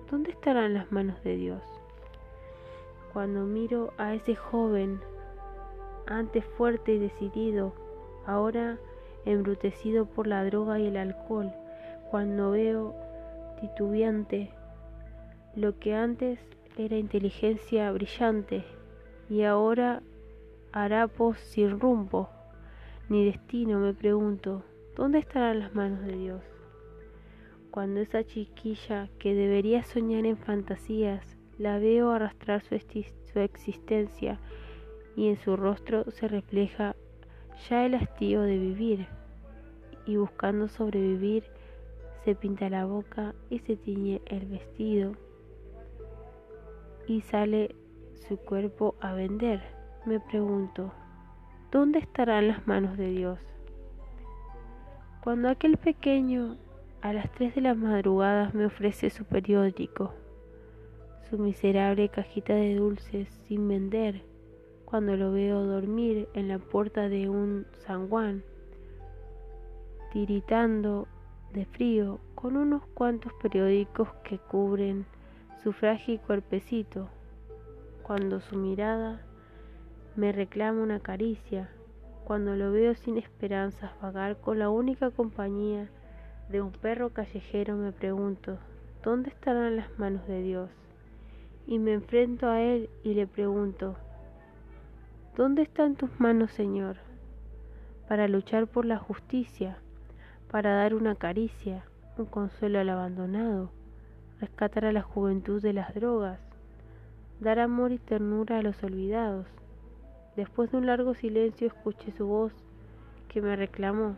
¿dónde 0.10 0.32
estarán 0.32 0.74
las 0.74 0.92
manos 0.92 1.22
de 1.24 1.36
Dios? 1.36 1.64
Cuando 3.14 3.46
miro 3.46 3.94
a 3.98 4.14
ese 4.14 4.36
joven, 4.36 5.00
antes 6.08 6.46
fuerte 6.58 6.94
y 6.94 7.00
decidido, 7.00 7.74
ahora 8.26 8.78
embrutecido 9.26 10.06
por 10.06 10.28
la 10.28 10.44
droga 10.46 10.80
y 10.80 10.88
el 10.88 10.98
alcohol, 10.98 11.52
cuando 12.12 12.52
veo 12.52 12.96
titubeante 13.60 14.52
lo 15.56 15.80
que 15.80 15.96
antes 15.96 16.40
era 16.78 16.98
inteligencia 16.98 17.92
brillante 17.92 18.64
y 19.30 19.44
ahora 19.44 20.02
harapos 20.72 21.40
sin 21.40 21.80
rumbo 21.80 22.30
ni 23.08 23.24
destino, 23.24 23.80
me 23.80 23.94
pregunto, 23.94 24.64
¿dónde 24.96 25.20
estarán 25.20 25.60
las 25.60 25.74
manos 25.76 26.02
de 26.06 26.18
Dios? 26.18 26.42
Cuando 27.72 28.00
esa 28.00 28.24
chiquilla 28.24 29.10
que 29.20 29.36
debería 29.36 29.84
soñar 29.84 30.26
en 30.26 30.38
fantasías, 30.38 31.38
la 31.58 31.78
veo 31.78 32.12
arrastrar 32.12 32.64
su, 32.64 32.78
su 32.80 33.40
existencia 33.40 34.40
y 35.16 35.30
en 35.30 35.38
su 35.38 35.56
rostro 35.56 36.10
se 36.12 36.28
refleja 36.28 36.96
ya 37.70 37.86
el 37.86 37.96
hastío 37.96 38.42
de 38.42 38.58
vivir 38.58 39.08
y 40.06 40.18
buscando 40.18 40.68
sobrevivir 40.68 41.44
se 42.24 42.36
pinta 42.36 42.70
la 42.70 42.86
boca 42.86 43.36
y 43.50 43.60
se 43.60 43.76
tiñe 43.76 44.22
el 44.26 44.46
vestido 44.48 45.14
y 47.08 47.22
sale 47.22 47.76
su 48.28 48.38
cuerpo 48.38 48.96
a 49.00 49.14
vender. 49.14 49.62
Me 50.06 50.20
pregunto, 50.20 50.92
¿dónde 51.72 52.00
estarán 52.00 52.48
las 52.48 52.66
manos 52.68 52.98
de 52.98 53.12
Dios? 53.12 53.40
Cuando 55.24 55.50
aquel 55.50 55.78
pequeño 55.78 56.58
a 57.02 57.14
las 57.14 57.32
tres 57.32 57.54
de 57.54 57.62
la 57.62 57.76
madrugada 57.76 58.50
me 58.54 58.66
ofrece 58.66 59.12
su 59.12 59.26
periódico, 59.26 60.14
su 61.30 61.38
miserable 61.38 62.10
cajita 62.10 62.54
de 62.54 62.76
dulces 62.76 63.30
sin 63.48 63.68
vender, 63.68 64.24
cuando 64.86 65.18
lo 65.18 65.32
veo 65.32 65.66
dormir 65.66 66.30
en 66.34 66.48
la 66.48 66.60
puerta 66.60 67.10
de 67.10 67.28
un 67.30 67.66
San 67.86 68.08
Juan, 68.08 68.44
tiritando 70.14 71.08
de 71.52 71.66
frío 71.66 72.20
con 72.36 72.56
unos 72.56 72.86
cuantos 72.94 73.34
periódicos 73.42 74.08
que 74.24 74.38
cubren 74.38 75.06
su 75.64 75.74
frágil 75.74 76.20
cuerpecito, 76.20 77.10
cuando 78.04 78.40
su 78.40 78.56
mirada 78.56 79.22
me 80.16 80.32
reclama 80.32 80.84
una 80.84 81.00
caricia, 81.00 81.70
cuando 82.24 82.56
lo 82.56 82.72
veo 82.72 82.96
sin 82.96 83.18
esperanzas 83.18 83.92
vagar 84.02 84.38
con 84.38 84.60
la 84.60 84.70
única 84.70 85.10
compañía 85.12 85.90
de 86.50 86.62
un 86.62 86.72
perro 86.72 87.10
callejero, 87.10 87.76
me 87.76 87.92
pregunto, 87.92 88.58
¿dónde 89.04 89.30
estarán 89.30 89.76
las 89.76 89.98
manos 89.98 90.28
de 90.28 90.42
Dios? 90.42 90.70
Y 91.68 91.80
me 91.80 91.94
enfrento 91.94 92.48
a 92.48 92.62
Él 92.62 92.90
y 93.04 93.16
le 93.16 93.26
pregunto, 93.28 93.96
¿dónde 95.36 95.64
están 95.64 95.96
tus 95.96 96.18
manos, 96.18 96.52
Señor? 96.52 96.96
Para 98.08 98.30
luchar 98.30 98.68
por 98.68 98.86
la 98.86 98.98
justicia, 98.98 99.78
para 100.50 100.76
dar 100.76 100.94
una 100.94 101.16
caricia, 101.16 101.84
un 102.18 102.26
consuelo 102.26 102.80
al 102.80 102.90
abandonado, 102.90 103.72
rescatar 104.40 104.86
a 104.86 104.94
la 104.94 105.02
juventud 105.02 105.62
de 105.62 105.74
las 105.74 105.94
drogas, 105.94 106.40
dar 107.42 107.60
amor 107.60 107.92
y 107.92 107.98
ternura 107.98 108.60
a 108.60 108.62
los 108.62 108.82
olvidados. 108.82 109.46
Después 110.38 110.72
de 110.72 110.78
un 110.78 110.86
largo 110.86 111.14
silencio 111.14 111.68
escuché 111.68 112.12
su 112.14 112.28
voz 112.28 112.54
que 113.28 113.42
me 113.42 113.58
reclamó. 113.58 114.16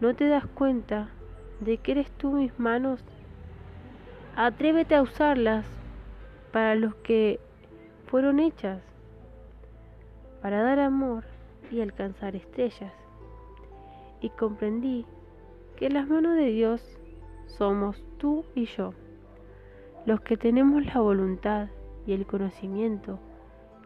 ¿No 0.00 0.14
te 0.14 0.28
das 0.28 0.46
cuenta 0.46 1.08
de 1.60 1.78
que 1.78 1.92
eres 1.92 2.10
tú 2.10 2.32
mis 2.32 2.58
manos? 2.58 3.02
Atrévete 4.36 4.94
a 4.94 5.02
usarlas 5.02 5.64
para 6.52 6.74
los 6.74 6.94
que 6.96 7.40
fueron 8.06 8.38
hechas, 8.38 8.82
para 10.46 10.62
dar 10.62 10.78
amor 10.78 11.24
y 11.72 11.80
alcanzar 11.80 12.36
estrellas. 12.36 12.92
Y 14.20 14.28
comprendí 14.28 15.04
que 15.74 15.90
las 15.90 16.06
manos 16.06 16.36
de 16.36 16.46
Dios 16.52 16.80
somos 17.48 18.00
tú 18.18 18.44
y 18.54 18.66
yo, 18.66 18.94
los 20.04 20.20
que 20.20 20.36
tenemos 20.36 20.86
la 20.86 21.00
voluntad 21.00 21.66
y 22.06 22.12
el 22.12 22.26
conocimiento 22.26 23.18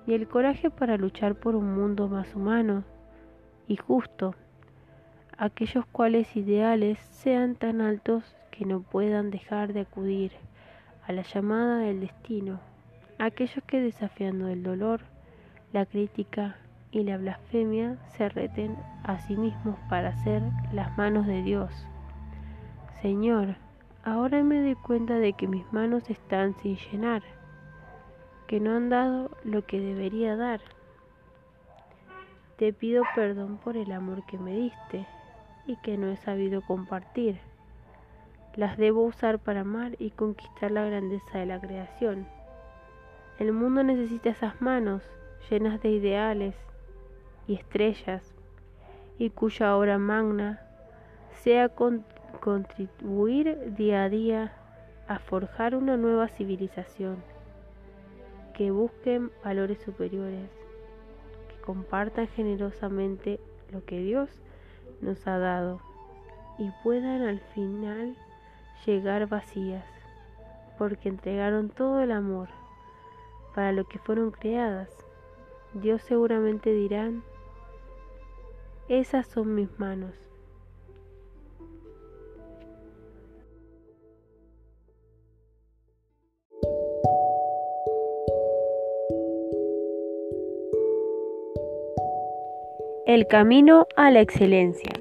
y 0.06 0.12
el 0.12 0.28
coraje 0.28 0.68
para 0.68 0.98
luchar 0.98 1.34
por 1.34 1.56
un 1.56 1.74
mundo 1.74 2.08
más 2.08 2.34
humano 2.34 2.84
y 3.66 3.76
justo, 3.76 4.34
aquellos 5.38 5.86
cuales 5.86 6.36
ideales 6.36 6.98
sean 6.98 7.54
tan 7.54 7.80
altos 7.80 8.36
que 8.50 8.66
no 8.66 8.82
puedan 8.82 9.30
dejar 9.30 9.72
de 9.72 9.80
acudir 9.80 10.32
a 11.06 11.12
la 11.12 11.22
llamada 11.22 11.78
del 11.78 12.00
destino, 12.00 12.60
aquellos 13.18 13.64
que 13.66 13.80
desafiando 13.80 14.48
el 14.48 14.62
dolor, 14.62 15.00
la 15.72 15.86
crítica 15.86 16.56
y 16.90 17.04
la 17.04 17.16
blasfemia 17.16 17.96
se 18.16 18.28
reten 18.28 18.76
a 19.04 19.18
sí 19.20 19.36
mismos 19.36 19.78
para 19.88 20.16
ser 20.24 20.42
las 20.72 20.96
manos 20.98 21.26
de 21.26 21.42
Dios. 21.42 21.70
Señor, 23.00 23.56
ahora 24.04 24.42
me 24.42 24.60
doy 24.60 24.74
cuenta 24.74 25.14
de 25.14 25.32
que 25.32 25.46
mis 25.46 25.72
manos 25.72 26.10
están 26.10 26.56
sin 26.58 26.76
llenar, 26.76 27.22
que 28.48 28.58
no 28.58 28.74
han 28.74 28.88
dado 28.88 29.30
lo 29.44 29.64
que 29.64 29.80
debería 29.80 30.36
dar. 30.36 30.60
Te 32.56 32.72
pido 32.72 33.04
perdón 33.14 33.58
por 33.58 33.76
el 33.76 33.92
amor 33.92 34.26
que 34.26 34.38
me 34.38 34.52
diste 34.52 35.06
y 35.66 35.76
que 35.76 35.96
no 35.96 36.08
he 36.08 36.16
sabido 36.16 36.62
compartir. 36.62 37.38
Las 38.56 38.76
debo 38.76 39.04
usar 39.04 39.38
para 39.38 39.60
amar 39.60 39.94
y 40.00 40.10
conquistar 40.10 40.72
la 40.72 40.84
grandeza 40.84 41.38
de 41.38 41.46
la 41.46 41.60
creación. 41.60 42.26
El 43.38 43.52
mundo 43.52 43.84
necesita 43.84 44.30
esas 44.30 44.60
manos 44.60 45.02
llenas 45.48 45.80
de 45.80 45.90
ideales, 45.90 46.54
y 47.46 47.54
estrellas, 47.54 48.34
y 49.18 49.30
cuya 49.30 49.76
obra 49.76 49.98
magna 49.98 50.60
sea 51.42 51.68
contribuir 52.40 53.74
día 53.74 54.04
a 54.04 54.08
día 54.08 54.52
a 55.08 55.18
forjar 55.18 55.74
una 55.74 55.96
nueva 55.96 56.28
civilización, 56.28 57.16
que 58.54 58.70
busquen 58.70 59.30
valores 59.44 59.80
superiores, 59.80 60.48
que 61.48 61.60
compartan 61.62 62.28
generosamente 62.28 63.40
lo 63.72 63.84
que 63.84 63.98
Dios 63.98 64.30
nos 65.00 65.26
ha 65.26 65.38
dado 65.38 65.80
y 66.58 66.70
puedan 66.84 67.22
al 67.22 67.40
final 67.40 68.16
llegar 68.86 69.26
vacías, 69.26 69.86
porque 70.78 71.08
entregaron 71.08 71.70
todo 71.70 72.00
el 72.00 72.12
amor 72.12 72.48
para 73.54 73.72
lo 73.72 73.84
que 73.84 73.98
fueron 73.98 74.30
creadas. 74.30 74.99
Dios 75.74 76.02
seguramente 76.02 76.72
dirán, 76.72 77.22
esas 78.88 79.28
son 79.28 79.54
mis 79.54 79.68
manos. 79.78 80.14
El 93.06 93.26
camino 93.28 93.86
a 93.96 94.10
la 94.10 94.20
excelencia. 94.20 94.92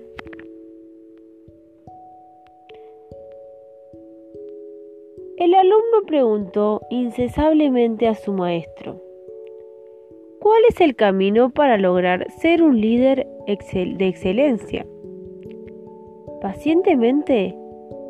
El 5.37 5.53
alumno 5.53 6.01
preguntó 6.05 6.81
incesablemente 6.89 8.07
a 8.07 8.13
su 8.13 8.33
maestro, 8.33 9.01
¿Cuál 10.49 10.63
es 10.67 10.81
el 10.81 10.95
camino 10.95 11.51
para 11.51 11.77
lograr 11.77 12.25
ser 12.31 12.63
un 12.63 12.81
líder 12.81 13.27
de 13.45 14.07
excelencia? 14.07 14.83
Pacientemente, 16.41 17.55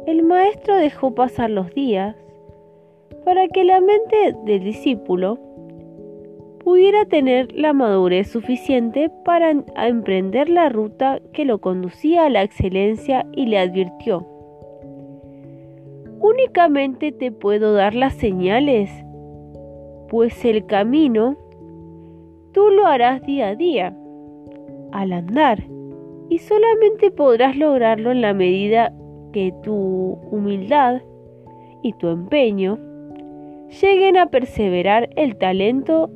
el 0.07 0.23
maestro 0.23 0.77
dejó 0.77 1.13
pasar 1.13 1.49
los 1.49 1.73
días 1.73 2.15
para 3.25 3.49
que 3.49 3.65
la 3.65 3.81
mente 3.81 4.37
del 4.45 4.63
discípulo 4.63 5.37
pudiera 6.63 7.03
tener 7.03 7.51
la 7.51 7.73
madurez 7.73 8.29
suficiente 8.29 9.11
para 9.25 9.51
emprender 9.51 10.47
la 10.47 10.69
ruta 10.69 11.19
que 11.33 11.43
lo 11.43 11.59
conducía 11.59 12.25
a 12.25 12.29
la 12.29 12.43
excelencia 12.43 13.25
y 13.33 13.47
le 13.47 13.59
advirtió, 13.59 14.25
únicamente 16.21 17.11
te 17.11 17.33
puedo 17.33 17.73
dar 17.73 17.95
las 17.95 18.13
señales, 18.13 18.89
pues 20.07 20.45
el 20.45 20.65
camino 20.65 21.35
tú 22.53 22.69
lo 22.69 22.85
harás 22.85 23.21
día 23.23 23.49
a 23.49 23.55
día, 23.55 23.95
al 24.91 25.13
andar, 25.13 25.63
y 26.29 26.39
solamente 26.39 27.11
podrás 27.11 27.55
lograrlo 27.55 28.11
en 28.11 28.21
la 28.21 28.33
medida 28.33 28.93
que 29.33 29.53
tu 29.63 30.19
humildad 30.31 31.01
y 31.81 31.93
tu 31.93 32.07
empeño 32.09 32.77
lleguen 33.81 34.17
a 34.17 34.27
perseverar 34.27 35.09
el 35.15 35.37
talento 35.37 36.09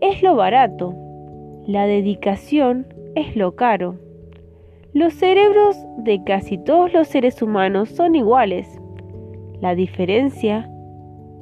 es 0.00 0.22
lo 0.22 0.36
barato, 0.36 0.94
la 1.66 1.86
dedicación 1.86 2.86
es 3.14 3.34
lo 3.34 3.56
caro. 3.56 3.96
Los 4.92 5.14
cerebros 5.14 5.76
de 5.98 6.22
casi 6.24 6.58
todos 6.58 6.92
los 6.92 7.08
seres 7.08 7.42
humanos 7.42 7.90
son 7.90 8.14
iguales. 8.14 8.68
La 9.60 9.74
diferencia 9.74 10.70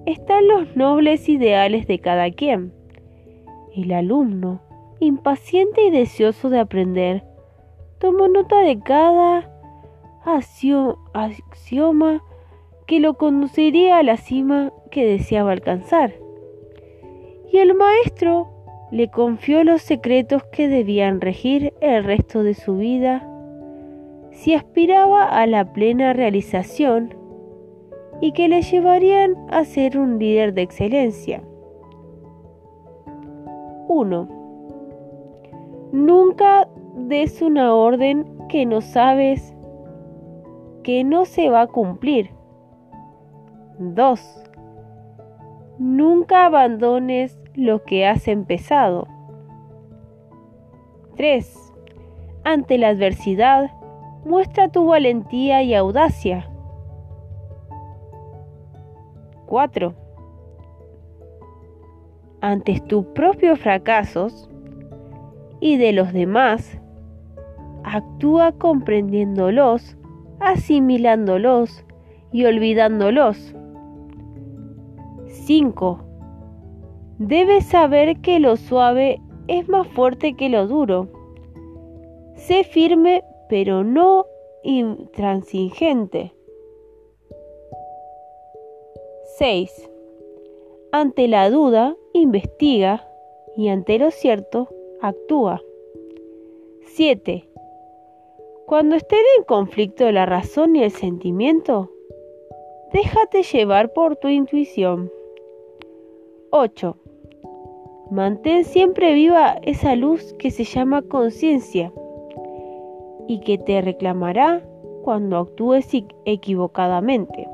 está 0.06 0.39
en 0.39 0.48
los 0.48 0.76
nobles 0.76 1.28
ideales 1.28 1.86
de 1.86 1.98
cada 1.98 2.31
quien. 2.31 2.72
El 3.76 3.92
alumno, 3.92 4.60
impaciente 5.01 5.84
y 5.84 5.90
deseoso 5.90 6.48
de 6.48 6.60
aprender, 6.60 7.24
tomó 7.98 8.28
nota 8.28 8.60
de 8.60 8.78
cada 8.78 9.51
axioma 10.24 12.22
que 12.86 13.01
lo 13.01 13.14
conduciría 13.14 13.98
a 13.98 14.02
la 14.05 14.16
cima 14.16 14.72
que 14.92 15.05
deseaba 15.05 15.51
alcanzar. 15.51 16.14
Y 17.51 17.59
el 17.59 17.74
maestro 17.74 18.48
le 18.92 19.10
confió 19.10 19.64
los 19.64 19.82
secretos 19.82 20.44
que 20.52 20.68
debían 20.68 21.20
regir 21.20 21.74
el 21.80 22.05
resto 22.05 22.44
de 22.44 22.55
su 22.55 22.76
vida 22.76 23.28
si 24.30 24.55
aspiraba 24.55 25.24
a 25.24 25.46
la 25.46 25.72
plena 25.72 26.12
realización 26.12 27.14
y 28.20 28.32
que 28.32 28.48
le 28.48 28.62
llevarían 28.62 29.34
a 29.51 29.64
ser 29.64 29.98
un 29.98 30.18
líder 30.18 30.55
de 30.55 30.62
excelencia. 30.62 31.42
1. 33.95 34.29
Nunca 35.93 36.69
des 36.97 37.41
una 37.41 37.77
orden 37.77 38.27
que 38.49 38.66
no 38.66 38.81
sabes 38.81 39.55
que 40.83 41.05
no 41.05 41.25
se 41.25 41.49
va 41.49 41.62
a 41.62 41.66
cumplir. 41.69 42.31
2. 43.79 44.51
Nunca 45.79 46.47
abandones 46.47 47.39
lo 47.55 47.85
que 47.85 48.05
has 48.05 48.27
empezado. 48.27 49.07
3. 51.16 51.73
Ante 52.43 52.79
la 52.79 52.89
adversidad, 52.89 53.71
muestra 54.25 54.71
tu 54.71 54.87
valentía 54.87 55.62
y 55.62 55.73
audacia. 55.73 56.51
4. 59.47 60.03
Ante 62.47 62.79
tus 62.79 63.07
propios 63.07 63.59
fracasos 63.59 64.51
y 65.61 65.79
de 65.79 65.95
los 65.95 66.12
demás, 66.12 66.79
actúa 67.85 68.53
comprendiéndolos, 68.53 69.97
asimilándolos 70.41 71.87
y 72.33 72.45
olvidándolos. 72.45 73.57
5. 75.27 76.05
Debes 77.16 77.65
saber 77.65 78.21
que 78.21 78.39
lo 78.41 78.57
suave 78.57 79.23
es 79.49 79.66
más 79.71 79.87
fuerte 79.87 80.35
que 80.35 80.51
lo 80.51 80.66
duro. 80.66 81.09
Sé 82.35 82.65
firme 82.65 83.25
pero 83.49 83.85
no 83.85 84.27
intransigente. 84.62 86.35
6. 89.39 89.94
Ante 90.97 91.27
la 91.27 91.51
duda, 91.51 91.97
investiga 92.12 93.05
y 93.57 93.66
ante 93.66 93.99
lo 93.99 94.12
cierto, 94.12 94.69
actúa. 95.01 95.61
7. 96.83 97.49
Cuando 98.66 98.95
estén 98.95 99.19
en 99.37 99.43
conflicto 99.43 100.09
la 100.12 100.25
razón 100.25 100.77
y 100.77 100.85
el 100.85 100.93
sentimiento, 100.93 101.91
déjate 102.93 103.43
llevar 103.43 103.93
por 103.93 104.15
tu 104.15 104.29
intuición. 104.29 105.11
8. 106.51 106.97
Mantén 108.12 108.62
siempre 108.62 109.15
viva 109.15 109.59
esa 109.62 109.97
luz 109.97 110.33
que 110.35 110.53
se 110.53 110.62
llama 110.62 111.03
conciencia 111.03 111.93
y 113.27 113.41
que 113.41 113.59
te 113.59 113.81
reclamará 113.81 114.65
cuando 115.03 115.39
actúes 115.39 115.89
equivocadamente. 116.25 117.49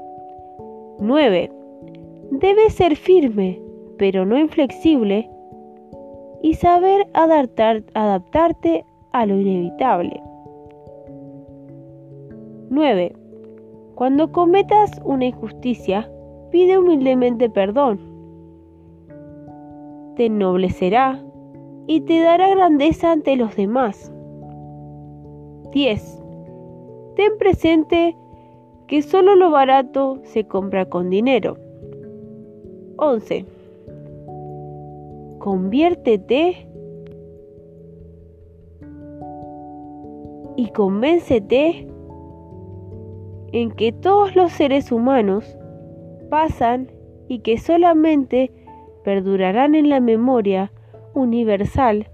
9. 0.98 1.59
Debes 2.30 2.74
ser 2.74 2.96
firme, 2.96 3.60
pero 3.98 4.24
no 4.24 4.38
inflexible, 4.38 5.28
y 6.42 6.54
saber 6.54 7.06
adaptarte 7.12 8.84
a 9.12 9.26
lo 9.26 9.38
inevitable. 9.38 10.22
9. 12.70 13.16
Cuando 13.96 14.30
cometas 14.32 15.00
una 15.04 15.26
injusticia, 15.26 16.10
pide 16.50 16.78
humildemente 16.78 17.50
perdón. 17.50 18.00
Te 20.16 20.26
ennoblecerá 20.26 21.22
y 21.86 22.02
te 22.02 22.20
dará 22.20 22.48
grandeza 22.50 23.12
ante 23.12 23.36
los 23.36 23.56
demás. 23.56 24.12
10. 25.72 26.22
Ten 27.16 27.38
presente 27.38 28.16
que 28.86 29.02
solo 29.02 29.34
lo 29.34 29.50
barato 29.50 30.20
se 30.22 30.44
compra 30.44 30.86
con 30.86 31.10
dinero. 31.10 31.56
11. 33.00 33.46
Conviértete 35.38 36.68
y 40.56 40.68
convéncete 40.72 41.88
en 43.52 43.70
que 43.70 43.92
todos 43.92 44.36
los 44.36 44.52
seres 44.52 44.92
humanos 44.92 45.56
pasan 46.28 46.92
y 47.26 47.38
que 47.38 47.56
solamente 47.56 48.52
perdurarán 49.02 49.74
en 49.74 49.88
la 49.88 50.00
memoria 50.00 50.70
universal 51.14 52.10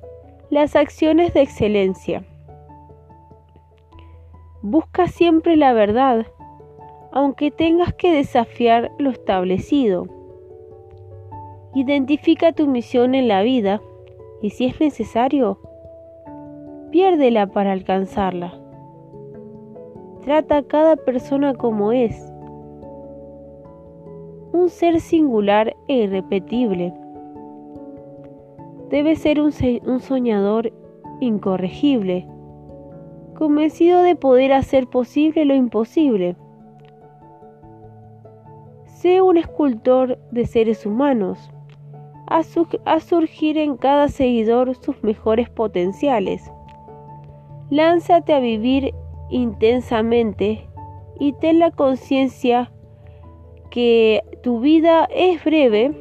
las 0.51 0.77
acciones 0.77 1.35
de 1.35 1.43
excelencia. 1.43 2.25
Busca 4.63 5.09
siempre 5.09 5.57
la 5.57 5.73
verdad, 5.73 6.27
aunque 7.11 7.51
tengas 7.51 7.93
que 7.95 8.13
desafiar 8.13 8.93
lo 8.99 9.11
establecido. 9.11 10.16
Identifica 11.77 12.53
tu 12.53 12.67
misión 12.67 13.15
en 13.15 13.29
la 13.29 13.43
vida 13.43 13.83
y 14.41 14.49
si 14.49 14.65
es 14.65 14.81
necesario, 14.81 15.59
piérdela 16.91 17.49
para 17.49 17.73
alcanzarla. 17.73 18.59
Trata 20.23 20.57
a 20.57 20.63
cada 20.63 20.97
persona 20.97 21.53
como 21.53 21.93
es, 21.93 22.33
un 24.55 24.71
ser 24.71 25.01
singular 25.01 25.77
e 25.87 26.05
irrepetible. 26.05 26.95
Debe 28.89 29.15
ser 29.15 29.39
un, 29.39 29.53
un 29.85 30.01
soñador 30.01 30.73
incorregible 31.21 32.27
convencido 33.35 34.01
de 34.03 34.17
poder 34.17 34.55
hacer 34.55 34.87
posible 34.87 35.45
lo 35.45 35.55
imposible. 35.55 36.37
Sé 38.87 39.21
un 39.21 39.37
escultor 39.37 40.19
de 40.31 40.47
seres 40.47 40.87
humanos. 40.87 41.53
Haz, 42.29 42.57
surgir 43.05 43.57
en 43.57 43.77
cada 43.77 44.09
seguidor 44.09 44.75
sus 44.75 45.03
mejores 45.05 45.49
potenciales. 45.49 46.51
Lánzate 47.71 48.35
a 48.35 48.41
vivir 48.41 48.95
intensamente 49.31 50.69
y 51.21 51.33
ten 51.35 51.61
la 51.61 51.71
conciencia 51.71 52.73
que 53.71 54.23
tu 54.43 54.61
vida 54.61 55.09
es 55.15 55.45
breve, 55.45 55.95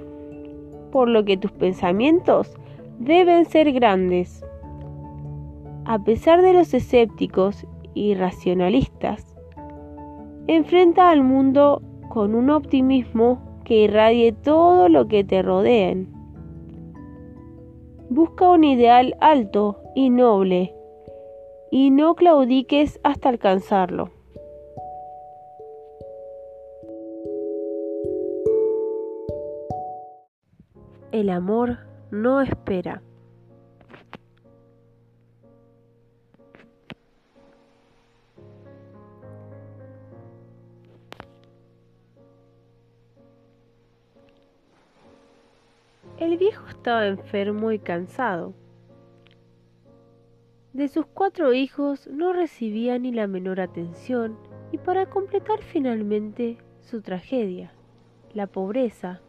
por 0.91 1.09
lo 1.09 1.25
que 1.25 1.37
tus 1.37 1.51
pensamientos 1.51 2.55
deben 2.99 3.45
ser 3.45 3.71
grandes. 3.71 4.43
A 5.85 5.99
pesar 5.99 6.41
de 6.41 6.53
los 6.53 6.73
escépticos 6.73 7.67
y 7.93 8.15
racionalistas, 8.15 9.35
enfrenta 10.47 11.11
al 11.11 11.23
mundo 11.23 11.81
con 12.09 12.33
un 12.33 12.49
optimismo 12.49 13.61
que 13.63 13.83
irradie 13.83 14.31
todo 14.31 14.89
lo 14.89 15.07
que 15.07 15.23
te 15.23 15.41
rodeen. 15.41 16.14
Busca 18.09 18.49
un 18.49 18.63
ideal 18.63 19.15
alto 19.19 19.81
y 19.95 20.09
noble 20.09 20.75
y 21.71 21.89
no 21.89 22.15
claudiques 22.15 22.99
hasta 23.03 23.29
alcanzarlo. 23.29 24.11
El 31.11 31.29
amor 31.29 31.79
no 32.11 32.41
espera. 32.41 33.01
El 46.17 46.37
viejo 46.37 46.65
estaba 46.69 47.07
enfermo 47.07 47.73
y 47.73 47.79
cansado. 47.79 48.53
De 50.71 50.87
sus 50.87 51.05
cuatro 51.05 51.53
hijos 51.53 52.07
no 52.07 52.31
recibía 52.31 52.97
ni 52.99 53.11
la 53.11 53.27
menor 53.27 53.59
atención 53.59 54.37
y 54.71 54.77
para 54.77 55.09
completar 55.09 55.61
finalmente 55.61 56.57
su 56.79 57.01
tragedia, 57.01 57.73
la 58.33 58.47
pobreza 58.47 59.21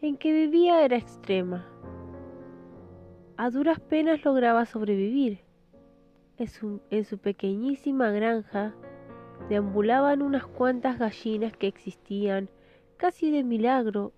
en 0.00 0.16
que 0.16 0.32
vivía 0.32 0.84
era 0.84 0.96
extrema. 0.96 1.66
A 3.36 3.50
duras 3.50 3.80
penas 3.80 4.24
lograba 4.24 4.64
sobrevivir. 4.64 5.40
En 6.38 6.48
su, 7.04 7.18
pequeñísima 7.18 8.10
granja 8.10 8.74
deambulaban 9.50 10.22
unas 10.22 10.46
cuantas 10.46 10.98
gallinas 10.98 11.54
que 11.54 11.66
existían 11.66 12.48
casi 12.96 13.30
de 13.30 13.44
milagro 13.44 14.12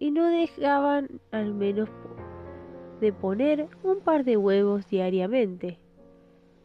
y 0.00 0.10
no 0.10 0.24
dejaban 0.28 1.20
al 1.30 1.54
menos 1.54 1.88
de 3.00 3.12
poner 3.12 3.68
un 3.84 4.00
par 4.00 4.24
de 4.24 4.36
huevos 4.36 4.88
diariamente. 4.88 5.78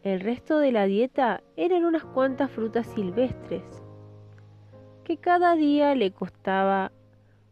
El 0.02 0.22
resto 0.22 0.57
de 0.57 0.72
la 0.72 0.86
dieta 0.86 1.44
eran 1.56 1.86
unas 1.86 2.06
cuantas 2.06 2.49
frutas 2.49 2.88
silvestres, 2.88 3.64
que 5.03 5.18
cada 5.18 5.56
día 5.56 5.94
le 5.95 6.12
costaba 6.12 6.91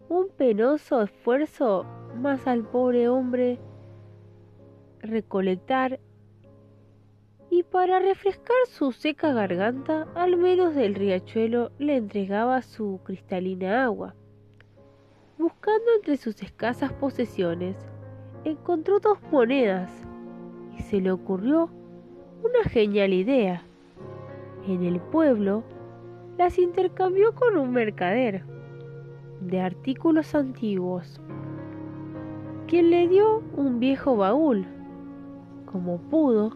un 0.09 0.29
penoso 0.29 1.01
esfuerzo 1.01 1.85
más 2.15 2.47
al 2.47 2.63
pobre 2.63 3.09
hombre 3.09 3.59
recolectar 5.01 5.99
y 7.49 7.63
para 7.63 7.99
refrescar 7.99 8.55
su 8.67 8.91
seca 8.93 9.33
garganta 9.33 10.07
al 10.15 10.37
menos 10.37 10.75
del 10.75 10.95
riachuelo 10.95 11.71
le 11.77 11.97
entregaba 11.97 12.61
su 12.61 13.01
cristalina 13.03 13.83
agua. 13.83 14.15
Buscando 15.37 15.85
entre 15.95 16.17
sus 16.17 16.41
escasas 16.43 16.93
posesiones, 16.93 17.75
encontró 18.43 18.99
dos 18.99 19.17
monedas 19.31 19.91
y 20.77 20.81
se 20.83 21.01
le 21.01 21.11
ocurrió 21.11 21.69
una 22.43 22.63
genial 22.69 23.13
idea. 23.13 23.63
En 24.67 24.83
el 24.83 24.99
pueblo 24.99 25.63
las 26.37 26.59
intercambió 26.59 27.33
con 27.33 27.57
un 27.57 27.71
mercader 27.71 28.43
de 29.41 29.59
artículos 29.59 30.35
antiguos, 30.35 31.19
quien 32.67 32.91
le 32.91 33.07
dio 33.07 33.41
un 33.57 33.79
viejo 33.79 34.15
baúl. 34.15 34.65
Como 35.65 35.97
pudo, 35.97 36.51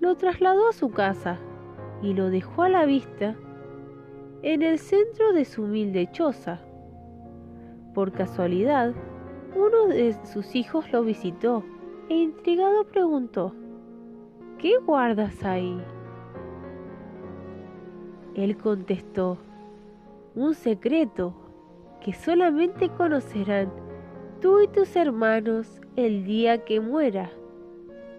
lo 0.00 0.14
trasladó 0.16 0.68
a 0.68 0.72
su 0.72 0.90
casa 0.90 1.38
y 2.02 2.12
lo 2.12 2.28
dejó 2.28 2.64
a 2.64 2.68
la 2.68 2.84
vista 2.84 3.34
en 4.42 4.62
el 4.62 4.78
centro 4.78 5.32
de 5.32 5.46
su 5.46 5.62
humilde 5.62 6.10
choza. 6.12 6.60
Por 7.94 8.12
casualidad, 8.12 8.94
uno 9.54 9.86
de 9.88 10.14
sus 10.24 10.54
hijos 10.54 10.90
lo 10.92 11.02
visitó 11.04 11.62
e 12.08 12.14
intrigado 12.16 12.84
preguntó, 12.84 13.54
¿Qué 14.58 14.78
guardas 14.78 15.44
ahí? 15.44 15.82
Él 18.34 18.56
contestó, 18.56 19.38
un 20.34 20.54
secreto 20.54 21.34
que 22.00 22.12
solamente 22.12 22.88
conocerán 22.88 23.70
tú 24.40 24.60
y 24.60 24.68
tus 24.68 24.96
hermanos 24.96 25.80
el 25.96 26.24
día 26.24 26.64
que 26.64 26.80
muera, 26.80 27.30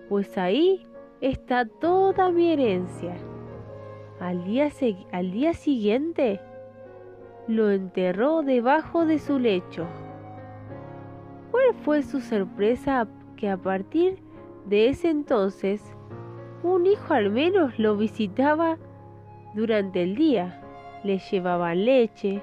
pues 0.10 0.38
ahí 0.38 0.86
está 1.22 1.66
toda 1.66 2.32
mi 2.32 2.52
herencia. 2.52 3.16
Al 4.20 4.44
día, 4.44 4.70
al 5.12 5.32
día 5.32 5.54
siguiente, 5.54 6.40
lo 7.48 7.70
enterró 7.70 8.42
debajo 8.42 9.06
de 9.06 9.20
su 9.20 9.40
lecho. 9.40 9.86
¿Cuál 11.52 11.74
fue 11.84 12.02
su 12.02 12.22
sorpresa 12.22 13.08
que 13.36 13.50
a 13.50 13.58
partir 13.58 14.18
de 14.66 14.90
ese 14.90 15.10
entonces 15.10 15.84
un 16.64 16.86
hijo 16.86 17.14
al 17.14 17.30
menos 17.30 17.78
lo 17.78 17.98
visitaba 17.98 18.78
durante 19.54 20.04
el 20.04 20.16
día? 20.16 20.62
Le 21.04 21.20
llevaba 21.20 21.76
leche, 21.76 22.42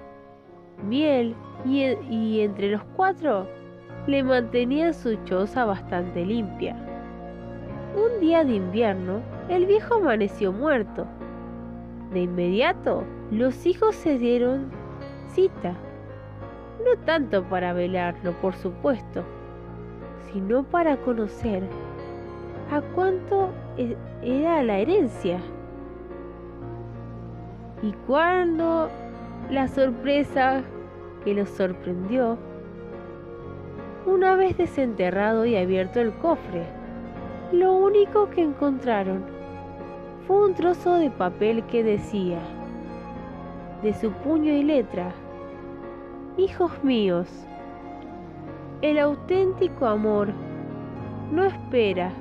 miel 0.87 1.35
y, 1.65 1.85
y 2.11 2.41
entre 2.41 2.71
los 2.71 2.85
cuatro 2.97 3.47
le 4.07 4.23
mantenían 4.23 4.93
su 4.95 5.17
choza 5.25 5.65
bastante 5.65 6.25
limpia. 6.25 6.77
Un 7.97 8.21
día 8.21 8.45
de 8.45 8.55
invierno, 8.55 9.21
el 9.49 9.67
viejo 9.67 9.95
amaneció 9.95 10.53
muerto. 10.53 11.07
De 12.13 12.21
inmediato, 12.21 13.05
los 13.31 13.67
hijos 13.67 13.95
se 13.95 14.19
dieron 14.19 14.80
No 15.37 16.97
tanto 17.05 17.45
para 17.45 17.73
velarlo, 17.73 18.33
por 18.41 18.55
supuesto, 18.55 19.23
sino 20.33 20.65
para 20.65 20.97
conocer 20.97 21.63
a 22.73 22.81
cuánto 22.95 23.51
e-, 23.77 23.97
era 24.23 24.63
la 24.63 24.79
herencia. 24.79 25.39
Y 27.83 27.93
cuando 28.07 28.91
la 29.51 29.69
sorpresa 29.69 30.63
que 31.25 31.35
los 31.35 31.49
sorprendió, 31.51 32.37
una 34.07 34.35
vez 34.35 34.57
desenterrado 34.57 35.47
y 35.47 35.57
abierto 35.57 36.01
el 36.01 36.13
cofre, 36.15 36.65
lo 37.53 37.73
único 37.77 38.31
que 38.31 38.43
encontraron 38.43 39.25
fue 40.27 40.47
un 40.47 40.55
trozo 40.55 40.95
de 40.97 41.11
papel 41.11 41.65
que 41.67 41.85
decía, 41.85 42.39
de 43.83 43.95
su 43.95 44.11
puño 44.13 44.53
y 44.53 44.63
letra, 44.63 45.13
Hijos 46.37 46.73
míos, 46.85 47.29
el 48.83 48.99
auténtico 48.99 49.85
amor 49.85 50.29
no 51.31 51.45
espera, 51.45 52.13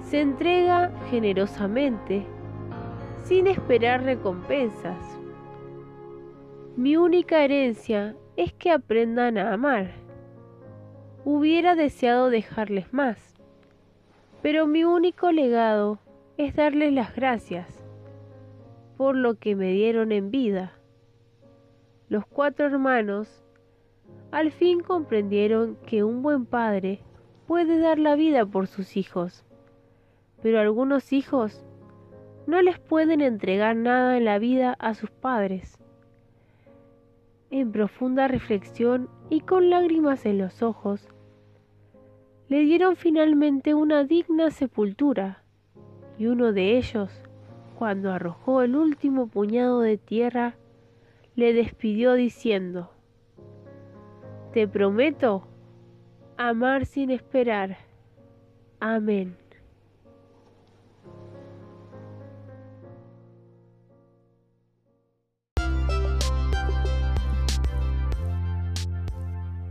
se 0.00 0.20
entrega 0.20 0.90
generosamente 1.08 2.26
sin 3.24 3.46
esperar 3.46 4.02
recompensas. 4.02 4.98
Mi 6.76 6.96
única 6.96 7.44
herencia 7.44 8.14
es 8.36 8.52
que 8.52 8.70
aprendan 8.70 9.38
a 9.38 9.54
amar. 9.54 9.92
Hubiera 11.24 11.76
deseado 11.76 12.30
dejarles 12.30 12.92
más, 12.92 13.34
pero 14.42 14.66
mi 14.66 14.84
único 14.84 15.30
legado 15.30 15.98
es 16.36 16.56
darles 16.56 16.92
las 16.92 17.14
gracias 17.14 17.81
por 19.02 19.16
lo 19.16 19.34
que 19.34 19.56
me 19.56 19.72
dieron 19.72 20.12
en 20.12 20.30
vida. 20.30 20.74
Los 22.08 22.24
cuatro 22.24 22.66
hermanos 22.66 23.42
al 24.30 24.52
fin 24.52 24.78
comprendieron 24.78 25.76
que 25.88 26.04
un 26.04 26.22
buen 26.22 26.46
padre 26.46 27.00
puede 27.48 27.80
dar 27.80 27.98
la 27.98 28.14
vida 28.14 28.46
por 28.46 28.68
sus 28.68 28.96
hijos, 28.96 29.44
pero 30.40 30.60
algunos 30.60 31.12
hijos 31.12 31.64
no 32.46 32.62
les 32.62 32.78
pueden 32.78 33.20
entregar 33.22 33.74
nada 33.74 34.16
en 34.16 34.24
la 34.24 34.38
vida 34.38 34.76
a 34.78 34.94
sus 34.94 35.10
padres. 35.10 35.80
En 37.50 37.72
profunda 37.72 38.28
reflexión 38.28 39.08
y 39.30 39.40
con 39.40 39.68
lágrimas 39.68 40.26
en 40.26 40.38
los 40.38 40.62
ojos, 40.62 41.08
le 42.48 42.60
dieron 42.60 42.94
finalmente 42.94 43.74
una 43.74 44.04
digna 44.04 44.52
sepultura, 44.52 45.42
y 46.18 46.26
uno 46.26 46.52
de 46.52 46.78
ellos, 46.78 47.10
cuando 47.82 48.12
arrojó 48.12 48.62
el 48.62 48.76
último 48.76 49.26
puñado 49.26 49.80
de 49.80 49.98
tierra, 49.98 50.54
le 51.34 51.52
despidió 51.52 52.14
diciendo, 52.14 52.92
Te 54.52 54.68
prometo 54.68 55.48
amar 56.36 56.86
sin 56.86 57.10
esperar. 57.10 57.76
Amén. 58.78 59.36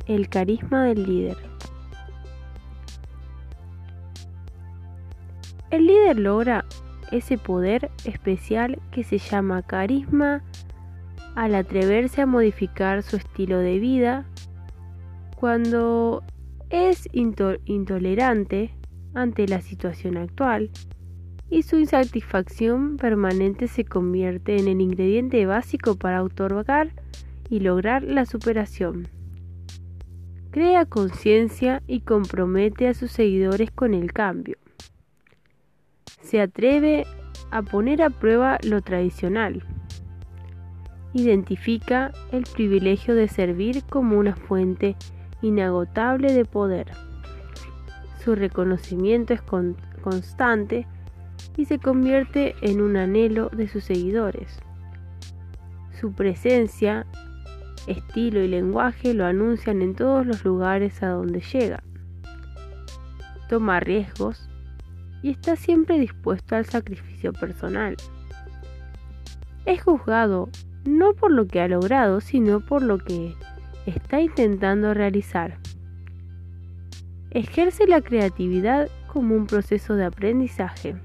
El 0.06 0.28
carisma 0.28 0.84
del 0.84 1.04
líder. 1.06 1.38
El 5.70 5.88
líder 5.88 6.20
logra 6.20 6.66
ese 7.12 7.38
poder 7.38 7.92
especial 8.06 8.80
que 8.92 9.04
se 9.04 9.18
llama 9.18 9.62
carisma 9.62 10.44
al 11.36 11.56
atreverse 11.56 12.22
a 12.22 12.26
modificar 12.26 13.04
su 13.04 13.18
estilo 13.18 13.60
de 13.60 13.80
vida 13.80 14.26
cuando 15.36 16.24
es 16.70 17.10
intolerante 17.14 18.74
ante 19.14 19.48
la 19.48 19.62
situación 19.62 20.18
actual 20.18 20.70
y 21.50 21.64
su 21.64 21.78
insatisfacción 21.78 22.96
permanente 22.96 23.68
se 23.68 23.84
convierte 23.84 24.58
en 24.58 24.70
el 24.70 24.80
ingrediente 24.80 25.46
básico 25.46 25.96
para 25.96 26.24
otorgar 26.24 26.92
y 27.50 27.60
lograr 27.60 28.04
la 28.04 28.26
superación. 28.26 29.10
crea 30.52 30.86
conciencia 30.86 31.82
y 31.88 32.02
compromete 32.02 32.88
a 32.88 32.94
sus 32.94 33.12
seguidores 33.12 33.72
con 33.72 33.94
el 33.94 34.12
cambio. 34.14 34.58
Se 36.22 36.42
atreve 36.42 37.06
a 37.52 37.62
poner 37.62 38.02
a 38.02 38.10
prueba 38.10 38.58
lo 38.64 38.82
tradicional. 38.82 39.64
Identifica 41.14 42.12
el 42.32 42.44
privilegio 42.44 43.16
de 43.16 43.28
servir 43.28 43.84
como 43.84 44.18
una 44.18 44.36
fuente 44.36 44.96
inagotable 45.42 46.32
de 46.32 46.46
poder. 46.46 46.92
Su 48.24 48.36
reconocimiento 48.36 49.34
es 49.34 49.42
constante 49.42 50.88
y 51.58 51.66
se 51.66 51.80
convierte 51.80 52.56
en 52.62 52.82
un 52.82 52.96
anhelo 52.96 53.50
de 53.50 53.68
sus 53.68 53.84
seguidores. 53.84 54.60
Su 56.00 56.14
presencia, 56.14 57.06
estilo 57.88 58.42
y 58.42 58.48
lenguaje 58.48 59.14
lo 59.14 59.26
anuncian 59.26 59.82
en 59.82 59.96
todos 59.96 60.26
los 60.26 60.46
lugares 60.46 61.02
a 61.04 61.10
donde 61.10 61.42
llega. 61.42 61.84
Toma 63.50 63.80
riesgos 63.80 64.51
y 65.22 65.30
está 65.30 65.56
siempre 65.56 66.00
dispuesto 66.00 66.56
al 66.56 66.66
sacrificio 66.66 67.34
personal. 67.34 67.96
Es 69.66 69.84
juzgado 69.84 70.50
no 70.86 71.14
por 71.14 71.32
lo 71.32 71.48
que 71.48 71.62
ha 71.62 71.68
logrado, 71.68 72.22
sino 72.22 72.60
por 72.60 72.82
lo 72.82 72.98
que 72.98 73.36
está 73.86 74.20
intentando 74.20 74.94
realizar. 74.94 75.58
Ejerce 77.30 77.88
la 77.88 78.02
creatividad 78.02 78.90
como 79.08 79.36
un 79.36 79.46
proceso 79.46 79.96
de 79.96 80.06
aprendizaje. 80.06 80.96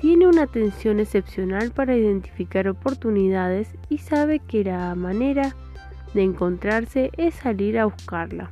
Tiene 0.00 0.26
una 0.26 0.42
atención 0.42 1.00
excepcional 1.00 1.70
para 1.70 1.96
identificar 1.96 2.68
oportunidades 2.68 3.76
y 3.88 3.98
sabe 3.98 4.40
que 4.40 4.64
la 4.64 4.94
manera 4.94 5.54
de 6.14 6.22
encontrarse 6.22 7.10
es 7.16 7.34
salir 7.34 7.78
a 7.78 7.84
buscarla. 7.84 8.50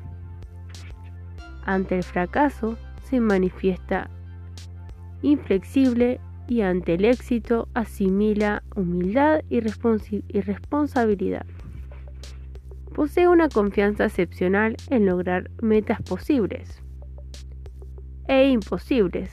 Ante 1.65 1.97
el 1.97 2.03
fracaso 2.03 2.77
se 3.11 3.21
manifiesta 3.21 4.09
inflexible 5.23 6.21
y 6.49 6.63
ante 6.63 6.95
el 6.95 7.05
éxito 7.05 7.69
asimila 7.75 8.63
humildad 8.75 9.43
y, 9.51 9.61
responsabilidad. 9.61 11.47
Posee 12.95 13.29
una 13.29 13.49
confianza 13.49 14.07
excepcional 14.07 14.77
en 14.89 15.07
lograr 15.07 15.51
metas 15.61 16.03
posibles 16.03 16.83
e 18.27 18.49
imposibles. 18.49 19.31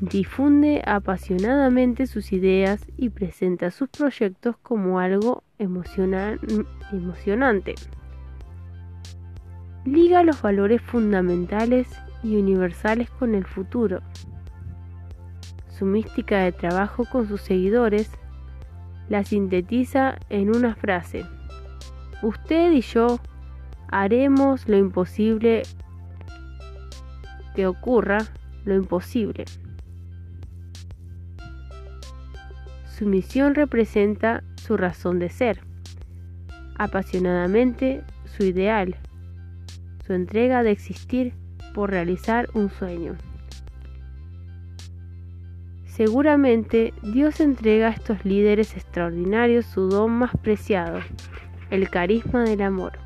Difunde 0.00 0.82
apasionadamente 0.84 2.06
sus 2.06 2.32
ideas 2.32 2.84
y 2.96 3.10
presenta 3.10 3.70
sus 3.70 3.88
proyectos 3.88 4.56
como 4.58 4.98
algo 4.98 5.44
emocionante. 5.58 7.74
Liga 9.84 10.22
los 10.22 10.40
valores 10.40 10.80
fundamentales 10.82 11.88
y 12.22 12.36
universales 12.36 13.10
con 13.10 13.34
el 13.34 13.44
futuro 13.44 14.00
su 15.78 15.86
mística 15.86 16.38
de 16.38 16.52
trabajo 16.52 17.04
con 17.04 17.26
sus 17.26 17.40
seguidores, 17.40 18.10
la 19.08 19.24
sintetiza 19.24 20.16
en 20.30 20.54
una 20.54 20.74
frase. 20.76 21.24
Usted 22.22 22.72
y 22.72 22.80
yo 22.80 23.18
haremos 23.88 24.68
lo 24.68 24.76
imposible 24.76 25.62
que 27.54 27.66
ocurra, 27.66 28.18
lo 28.64 28.74
imposible. 28.74 29.44
Su 32.86 33.06
misión 33.06 33.54
representa 33.54 34.44
su 34.54 34.76
razón 34.76 35.18
de 35.18 35.28
ser, 35.28 35.60
apasionadamente 36.76 38.04
su 38.24 38.44
ideal, 38.44 38.96
su 40.06 40.12
entrega 40.12 40.62
de 40.62 40.70
existir 40.70 41.34
por 41.74 41.90
realizar 41.90 42.48
un 42.54 42.70
sueño. 42.70 43.16
Seguramente 45.84 46.92
Dios 47.02 47.40
entrega 47.40 47.88
a 47.88 47.92
estos 47.92 48.24
líderes 48.24 48.74
extraordinarios 48.74 49.64
su 49.64 49.88
don 49.88 50.10
más 50.10 50.36
preciado, 50.36 51.00
el 51.70 51.88
carisma 51.88 52.42
del 52.42 52.62
amor. 52.62 52.98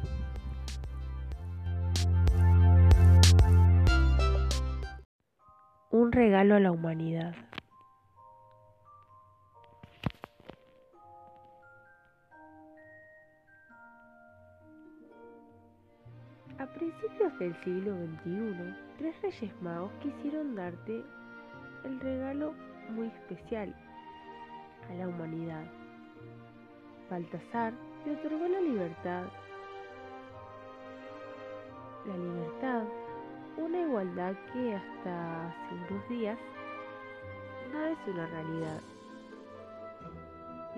Un 5.90 6.12
regalo 6.12 6.54
a 6.54 6.60
la 6.60 6.72
humanidad. 6.72 7.34
A 16.58 16.66
principios 16.66 17.38
del 17.38 17.54
siglo 17.62 17.94
XXI, 17.94 18.74
tres 18.98 19.22
reyes 19.22 19.62
magos 19.62 19.92
quisieron 20.02 20.56
darte 20.56 21.04
el 21.84 22.00
regalo 22.00 22.52
muy 22.90 23.06
especial 23.06 23.72
a 24.90 24.94
la 24.94 25.06
humanidad. 25.06 25.64
Baltasar 27.08 27.72
le 28.04 28.12
otorgó 28.16 28.48
la 28.48 28.60
libertad. 28.60 29.24
La 32.06 32.16
libertad, 32.16 32.82
una 33.56 33.80
igualdad 33.80 34.34
que 34.52 34.74
hasta 34.74 35.46
hace 35.46 35.74
unos 35.88 36.08
días 36.08 36.38
no 37.72 37.86
es 37.86 37.98
una 38.08 38.26
realidad. 38.26 38.80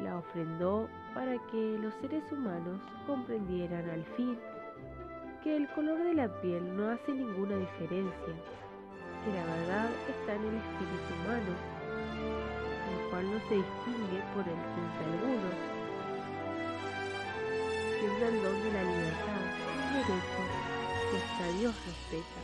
La 0.03 0.19
ofrendó 0.19 0.91
para 1.15 1.39
que 1.51 1.79
los 1.79 1.95
seres 2.03 2.31
humanos 2.31 2.83
comprendieran 3.07 3.89
al 3.89 4.05
fin 4.17 4.39
que 5.43 5.57
el 5.57 5.69
color 5.71 6.03
de 6.05 6.15
la 6.15 6.29
piel 6.41 6.77
no 6.77 6.91
hace 6.91 7.13
ninguna 7.13 7.57
diferencia, 7.57 8.35
que 9.25 9.33
la 9.33 9.45
verdad 9.45 9.91
está 10.09 10.35
en 10.35 10.45
el 10.45 10.55
espíritu 10.57 11.15
humano 11.23 11.81
cual 13.11 13.27
no 13.27 13.39
se 13.49 13.57
distingue 13.57 14.23
por 14.35 14.47
el 14.47 14.55
tinte 14.55 15.03
alguno, 15.05 15.51
siendo 17.99 18.27
el 18.27 18.43
don 18.43 18.63
de 18.63 18.73
la 18.73 18.83
libertad 18.85 19.43
un 19.75 19.93
derecho 19.95 20.43
que 21.11 21.17
hasta 21.19 21.59
Dios 21.59 21.75
respeta. 21.87 22.41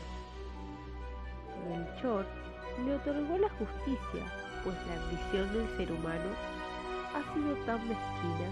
Melchor 1.68 2.26
le 2.84 2.94
otorgó 2.96 3.38
la 3.38 3.48
justicia, 3.50 4.24
pues 4.64 4.76
la 4.86 4.94
ambición 5.02 5.52
del 5.54 5.76
ser 5.76 5.92
humano 5.92 6.30
ha 7.14 7.22
sido 7.32 7.54
tan 7.64 7.78
mezquina 7.88 8.48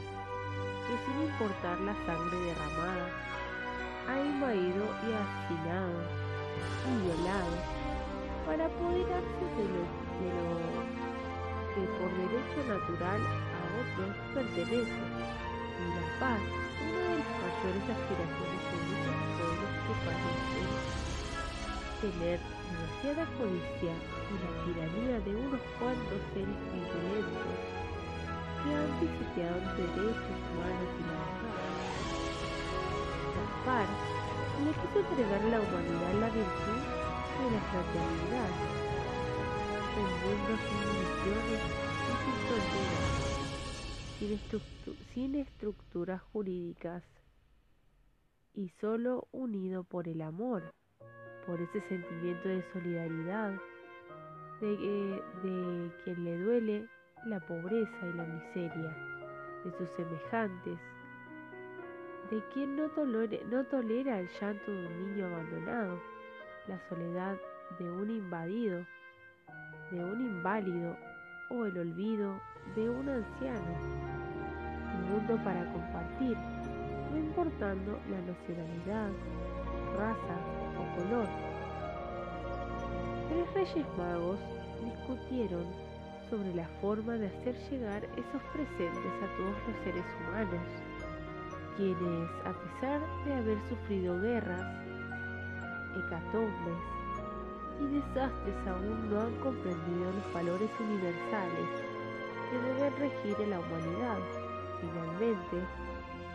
que 0.87 0.95
sin 1.05 1.23
importar 1.29 1.81
la 1.81 1.95
sangre 2.07 2.39
derramada, 2.39 3.09
ha 4.09 4.21
invadido 4.21 4.85
y 5.03 5.13
asesinado 5.13 5.99
y 6.85 6.93
violado 7.05 7.57
para 8.47 8.67
apoderarse 8.67 9.45
de 9.57 9.65
lo, 9.73 9.83
de 10.21 10.29
lo 10.29 10.85
que 11.75 11.83
por 11.99 12.11
derecho 12.13 12.61
natural 12.69 13.21
a 13.25 13.61
otros 13.81 14.13
pertenece, 14.35 15.03
y 15.75 15.87
la 15.91 16.07
paz, 16.21 16.41
una 16.85 17.03
de 17.03 17.19
las 17.19 17.31
mayores 17.41 17.85
aspiraciones 17.91 18.63
de 18.69 18.77
muchos 18.85 19.17
pueblos 19.35 19.73
que 19.85 19.95
parecen 20.05 20.69
tener 22.05 22.39
demasiada 22.69 23.25
codicia 23.39 23.95
y 23.97 24.35
la 24.39 24.51
tiranía 24.65 25.17
de 25.25 25.33
unos 25.35 25.61
cuantos 25.81 26.21
seres 26.35 26.61
violentos 26.69 27.59
que 28.63 28.71
han 28.77 28.91
pisoteado 29.01 29.57
los 29.57 29.77
derechos 29.77 30.39
humanos 30.53 30.91
y 30.95 31.05
la 31.09 32.04
le 33.65 34.73
quiso 34.73 35.01
entregar 35.01 35.43
la 35.45 35.59
humanidad 35.59 36.13
la 36.21 36.29
virtud 36.29 36.83
de 37.41 37.51
la 37.51 37.61
fraternidad. 37.71 38.51
Mundo 40.25 40.53
sin 44.19 44.39
sin 44.39 44.99
sin 45.15 45.35
estructuras 45.37 46.21
jurídicas. 46.33 47.03
Y 48.53 48.69
solo 48.69 49.29
unido 49.33 49.83
por 49.83 50.09
el 50.09 50.21
amor, 50.21 50.75
por 51.47 51.61
ese 51.61 51.81
sentimiento 51.89 52.49
de 52.49 52.63
solidaridad, 52.71 53.59
de, 54.61 54.77
de 55.43 55.91
quien 56.05 56.25
le 56.25 56.39
duele 56.39 56.87
la 57.27 57.41
pobreza 57.41 57.99
y 58.03 58.13
la 58.13 58.25
miseria 58.25 58.97
de 59.65 59.73
sus 59.73 59.89
semejantes, 59.97 60.79
de 62.35 62.43
quien 62.53 62.75
no, 62.75 62.89
no 62.89 63.65
tolera 63.67 64.19
el 64.19 64.29
llanto 64.41 64.73
de 64.73 64.87
un 64.89 65.15
niño 65.15 65.27
abandonado, 65.27 66.01
la 66.67 66.81
soledad 66.89 67.37
de 67.79 67.89
un 67.89 68.11
invadido, 68.11 68.85
de 69.93 70.05
un 70.05 70.21
inválido 70.21 70.97
o 71.51 71.65
el 71.65 71.79
olvido 71.79 72.35
de 72.75 72.91
un 72.91 73.09
anciano. 73.09 73.79
Un 74.97 75.11
mundo 75.13 75.39
para 75.45 75.65
compartir, 75.73 76.37
no 77.13 77.19
importando 77.19 78.01
la 78.11 78.21
nacionalidad, 78.23 79.11
raza 79.97 80.37
o 80.75 80.97
color. 80.97 81.29
Tres 83.29 83.55
reyes 83.55 83.87
magos 83.97 84.41
discutieron 84.83 85.67
sobre 86.29 86.53
la 86.53 86.67
forma 86.81 87.15
de 87.15 87.29
hacer 87.29 87.55
llegar 87.71 88.03
esos 88.05 88.43
presentes 88.53 89.13
a 89.23 89.37
todos 89.37 89.55
los 89.69 89.85
seres 89.85 90.05
humanos. 90.19 90.84
Quienes, 91.77 92.31
a 92.45 92.53
pesar 92.53 93.01
de 93.25 93.35
haber 93.35 93.59
sufrido 93.69 94.21
guerras, 94.21 94.65
hecatombes 95.97 96.79
y 97.81 97.87
desastres, 97.87 98.55
aún 98.69 99.11
no 99.11 99.21
han 99.21 99.35
comprendido 99.41 100.13
los 100.13 100.33
valores 100.33 100.71
universales 100.79 101.69
que 102.51 102.59
deben 102.59 102.93
regir 102.99 103.37
en 103.41 103.51
la 103.51 103.61
humanidad. 103.61 104.19
Finalmente, 104.81 105.57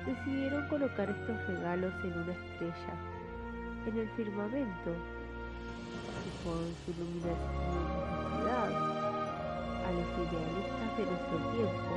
decidieron 0.05 0.67
colocar 0.67 1.09
estos 1.09 1.47
regalos 1.47 1.93
en 2.03 2.13
una 2.13 2.33
estrella, 2.33 2.93
en 3.85 3.97
el 3.97 4.09
firmamento, 4.09 4.91
y 6.25 6.29
con 6.43 6.59
su 6.83 6.91
luminosidad 6.99 8.71
a 9.85 9.91
los 9.91 10.07
idealistas 10.19 10.97
de 10.97 11.03
nuestro 11.05 11.37
tiempo, 11.51 11.91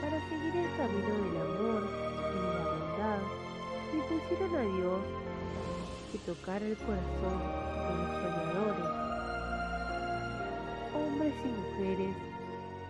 para 0.00 0.18
seguir 0.28 0.54
el 0.56 0.70
camino 0.76 1.12
del 1.24 1.36
amor 1.40 2.05
de 2.36 2.54
la 2.54 2.64
bondad, 2.64 3.20
y 3.92 3.98
pusieron 4.08 4.56
a 4.56 4.62
Dios 4.76 5.00
que 6.12 6.18
tocara 6.18 6.64
el 6.64 6.76
corazón 6.76 7.38
de 7.84 7.92
los 7.96 8.10
soñadores, 8.22 8.90
hombres 10.94 11.34
y 11.44 11.48
mujeres 11.48 12.16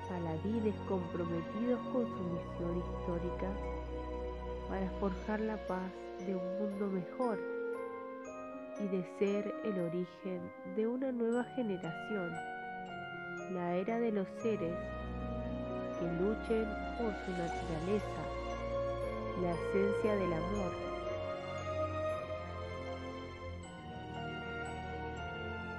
paladines 0.09 0.75
comprometidos 0.89 1.81
con 1.93 2.07
su 2.07 2.23
misión 2.23 2.79
histórica 2.79 3.51
para 4.69 4.91
forjar 5.01 5.41
la 5.41 5.57
paz 5.67 5.91
de 6.27 6.35
un 6.35 6.59
mundo 6.59 6.87
mejor 6.87 7.39
y 8.79 8.89
de 8.89 9.05
ser 9.19 9.55
el 9.65 9.79
origen 9.81 10.41
de 10.77 10.87
una 10.87 11.11
nueva 11.13 11.45
generación, 11.57 12.31
la 13.53 13.75
era 13.77 13.99
de 13.99 14.13
los 14.13 14.27
seres 14.43 14.75
que 15.99 16.07
luchen 16.23 16.67
por 16.99 17.13
su 17.25 17.31
naturaleza, 17.31 18.26
la 19.43 19.53
esencia 19.53 20.15
del 20.17 20.33
amor. 20.33 20.73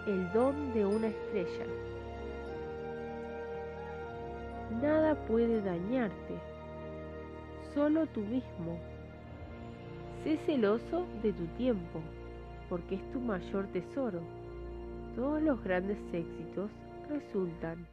El 0.06 0.32
don 0.32 0.74
de 0.74 0.86
una 0.86 1.08
estrella. 1.08 1.66
Nada 4.82 5.16
puede 5.28 5.62
dañarte 5.62 6.36
solo 7.74 8.08
tú 8.08 8.22
mismo. 8.22 8.80
Sé 10.24 10.38
celoso 10.46 11.06
de 11.22 11.32
tu 11.32 11.46
tiempo, 11.58 12.02
porque 12.70 12.96
es 12.96 13.12
tu 13.12 13.20
mayor 13.20 13.68
tesoro. 13.68 14.22
Todos 15.16 15.42
los 15.42 15.64
grandes 15.64 15.98
éxitos 16.12 16.72
resultan 17.08 17.88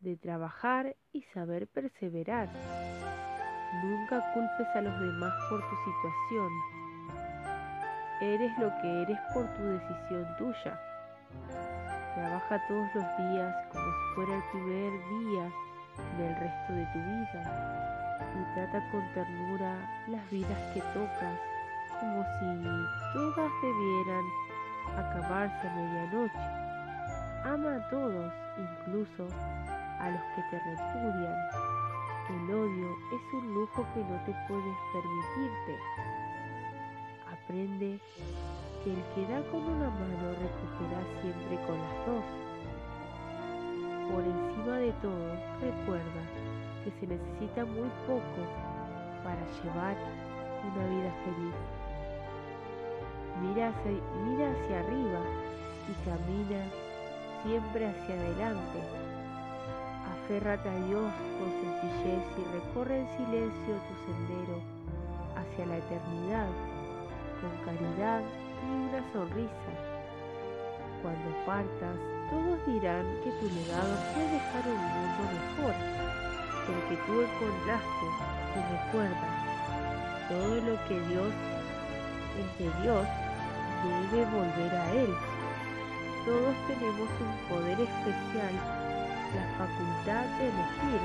de 0.00 0.16
trabajar 0.16 0.96
y 1.12 1.22
saber 1.32 1.66
perseverar. 1.68 2.50
Nunca 3.82 4.20
culpes 4.32 4.68
a 4.74 4.80
los 4.80 5.00
demás 5.00 5.32
por 5.50 5.60
tu 5.60 5.76
situación. 5.84 6.48
Eres 8.20 8.58
lo 8.58 8.70
que 8.80 9.02
eres 9.02 9.18
por 9.32 9.46
tu 9.54 9.62
decisión 9.62 10.26
tuya. 10.38 10.80
Trabaja 12.14 12.68
todos 12.68 12.88
los 12.94 13.04
días 13.18 13.54
como 13.72 13.84
si 13.84 14.14
fuera 14.14 14.36
el 14.36 14.42
primer 14.52 14.92
día 15.08 15.50
del 16.18 16.36
resto 16.36 16.72
de 16.72 16.86
tu 16.92 16.98
vida 16.98 17.84
y 18.34 18.54
trata 18.54 18.90
con 18.90 19.02
ternura 19.14 19.76
las 20.08 20.30
vidas 20.30 20.58
que 20.72 20.80
tocas, 20.80 21.38
como 22.00 22.24
si 22.38 22.46
todas 23.12 23.50
debieran 23.62 24.24
acabarse 24.96 25.68
a 25.68 25.74
medianoche. 25.74 26.38
Ama 27.44 27.76
a 27.76 27.90
todos, 27.90 28.32
incluso 28.58 29.26
a 30.00 30.10
los 30.10 30.22
que 30.34 30.42
te 30.50 30.58
repudian. 30.58 31.83
El 32.30 32.54
odio 32.54 32.96
es 33.12 33.34
un 33.34 33.52
lujo 33.52 33.84
que 33.92 34.00
no 34.00 34.16
te 34.24 34.34
puedes 34.48 34.76
permitirte. 34.94 35.78
Aprende 37.30 38.00
que 38.82 38.90
el 38.94 39.02
que 39.14 39.30
da 39.30 39.42
con 39.50 39.60
una 39.62 39.90
mano 39.90 40.32
recupera 40.32 41.04
siempre 41.20 41.56
con 41.66 41.76
las 41.76 42.06
dos. 42.06 42.24
Por 44.10 44.24
encima 44.24 44.78
de 44.78 44.92
todo, 45.02 45.36
recuerda 45.60 46.22
que 46.82 46.90
se 46.98 47.06
necesita 47.06 47.66
muy 47.66 47.90
poco 48.06 48.40
para 49.22 49.44
llevar 49.62 49.96
una 50.64 50.86
vida 50.88 51.12
feliz. 51.24 51.54
Mira 53.42 53.68
hacia, 53.68 53.90
mira 54.24 54.50
hacia 54.50 54.80
arriba 54.80 55.20
y 55.90 55.94
camina 56.08 56.64
siempre 57.42 57.86
hacia 57.86 58.14
adelante. 58.14 59.13
Aférrate 60.24 60.68
a 60.68 60.76
Dios 60.86 61.12
con 61.38 61.50
sencillez 61.60 62.24
y 62.38 62.44
recorre 62.56 63.00
en 63.00 63.08
silencio 63.16 63.74
tu 63.76 63.94
sendero 64.06 64.56
hacia 65.36 65.66
la 65.66 65.76
eternidad 65.76 66.48
con 67.40 67.52
caridad 67.66 68.22
y 68.22 68.70
una 68.88 69.12
sonrisa. 69.12 69.72
Cuando 71.02 71.28
partas, 71.44 71.96
todos 72.30 72.66
dirán 72.66 73.04
que 73.22 73.30
tu 73.32 73.54
legado 73.54 73.94
fue 74.14 74.22
dejar 74.24 74.64
un 74.66 74.80
mundo 74.80 75.22
mejor 75.28 75.74
el 76.72 76.80
que 76.88 76.96
tú 77.04 77.20
encontraste 77.20 78.06
y 78.54 78.60
recuerda, 78.72 79.28
todo 80.28 80.54
lo 80.56 80.74
que 80.88 80.98
Dios 81.12 81.32
es 82.40 82.58
de 82.58 82.82
Dios 82.82 83.06
debe 84.10 84.24
volver 84.32 84.74
a 84.74 84.92
Él. 84.92 85.14
Todos 86.24 86.56
tenemos 86.66 87.08
un 87.20 87.48
poder 87.50 87.78
especial, 87.80 88.54
la 89.34 89.46
facultad 89.58 90.24
de 90.38 90.44
elegir. 90.48 91.02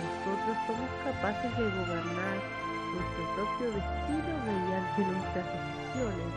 Nosotros 0.00 0.56
somos 0.66 0.90
capaces 1.04 1.50
de 1.56 1.64
gobernar 1.64 2.36
nuestro 2.94 3.22
propio 3.34 3.66
destino 3.74 4.32
mediante 4.46 5.00
nuestras 5.04 5.46
decisiones. 5.46 6.30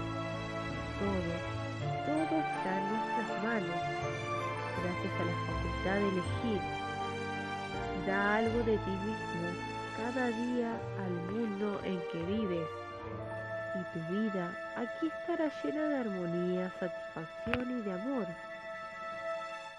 Todo, 1.00 1.34
todo 2.06 2.34
está 2.40 2.72
en 2.78 2.86
nuestras 2.90 3.30
manos, 3.44 3.80
gracias 4.82 5.14
a 5.20 5.24
la 5.26 5.36
facultad 5.48 5.96
de 5.96 6.10
elegir 6.10 6.62
Da 8.06 8.36
algo 8.36 8.58
de 8.64 8.78
ti 8.78 8.92
mismo 8.92 9.48
cada 9.96 10.28
día 10.28 10.74
al 11.06 11.34
mundo 11.34 11.80
en 11.86 12.00
que 12.12 12.22
vives 12.24 12.68
y 13.76 13.84
tu 13.94 14.14
vida 14.14 14.52
aquí 14.76 15.08
estará 15.08 15.50
llena 15.64 15.84
de 15.88 15.98
armonía, 15.98 16.72
satisfacción 16.80 17.80
y 17.80 17.82
de 17.82 17.94
amor. 17.94 18.28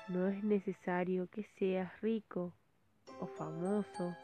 No 0.09 0.29
es 0.29 0.45
necesario 0.45 1.29
que 1.29 1.45
seas 1.59 1.91
rico 2.01 2.53
o 3.21 3.27
famoso 3.27 4.15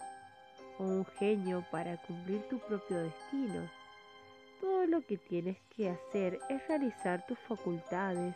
o 0.78 0.84
un 0.84 1.06
genio 1.18 1.64
para 1.70 1.96
cumplir 2.02 2.42
tu 2.48 2.58
propio 2.58 2.98
destino. 2.98 3.68
Todo 4.60 4.86
lo 4.86 5.00
que 5.00 5.16
tienes 5.16 5.56
que 5.74 5.88
hacer 5.88 6.38
es 6.48 6.66
realizar 6.68 7.24
tus 7.26 7.38
facultades 7.40 8.34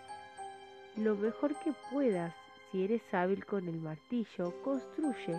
lo 0.97 1.17
mejor 1.17 1.55
que 1.57 1.73
puedas. 1.91 2.33
Si 2.71 2.85
eres 2.85 3.03
hábil 3.13 3.45
con 3.45 3.69
el 3.69 3.81
martillo, 3.81 4.55
construye. 4.63 5.37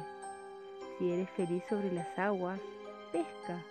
Si 0.97 1.11
eres 1.11 1.29
feliz 1.31 1.63
sobre 1.69 1.91
las 1.91 2.19
aguas, 2.19 2.59
pesca. 3.11 3.63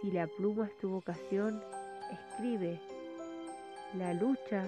Si 0.00 0.10
la 0.10 0.26
pluma 0.26 0.66
es 0.66 0.78
tu 0.78 0.88
vocación, 0.88 1.62
escribe. 2.10 2.80
La 3.94 4.14
lucha 4.14 4.66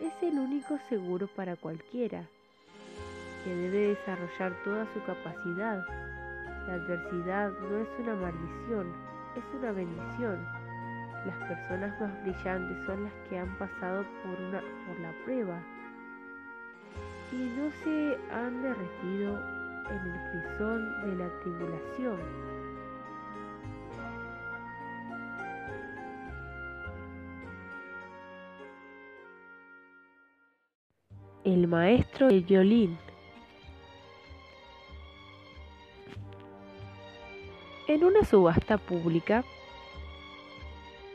es 0.00 0.12
el 0.22 0.38
único 0.38 0.78
seguro 0.88 1.26
para 1.28 1.56
cualquiera, 1.56 2.24
que 3.44 3.54
debe 3.54 3.88
desarrollar 3.94 4.52
toda 4.64 4.86
su 4.92 5.02
capacidad. 5.04 5.84
La 6.66 6.74
adversidad 6.74 7.50
no 7.50 7.78
es 7.78 7.88
una 8.00 8.14
maldición, 8.16 8.92
es 9.36 9.44
una 9.58 9.72
bendición. 9.72 10.44
Las 11.24 11.36
personas 11.48 12.00
más 12.00 12.22
brillantes 12.22 12.86
son 12.86 13.04
las 13.04 13.12
que 13.28 13.38
han 13.38 13.58
pasado 13.58 14.04
por, 14.22 14.40
una, 14.40 14.60
por 14.60 15.00
la 15.00 15.12
prueba 15.24 15.60
y 17.32 17.36
no 17.36 17.70
se 17.82 18.18
han 18.32 18.62
derretido 18.62 19.38
en 19.90 20.12
el 20.12 20.30
crisol 20.30 21.02
de 21.02 21.16
la 21.16 21.28
tribulación. 21.40 22.45
El 31.46 31.66
maestro 31.66 32.26
del 32.26 32.42
violín. 32.42 32.98
En 37.88 38.04
una 38.04 38.22
subasta 38.24 38.76
pública, 38.76 39.42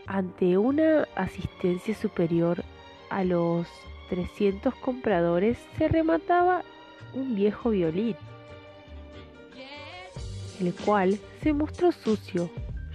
ante 0.08 0.58
una 0.58 1.08
asistencia 1.16 1.94
superior 1.94 2.64
a 3.12 3.24
los 3.24 3.68
300 4.10 4.74
compradores, 4.76 5.60
se 5.78 5.88
remataba 5.88 6.64
un 7.14 7.36
viejo 7.36 7.70
violín 7.70 8.16
el 10.62 10.74
cual 10.76 11.20
se 11.42 11.54
mostró 11.54 11.92
sucio, 11.92 12.50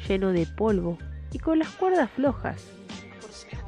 lleno 0.09 0.33
de 0.33 0.47
polvo 0.47 0.99
y 1.33 1.39
con 1.39 1.59
las 1.59 1.69
cuerdas 1.71 2.11
flojas. 2.13 2.65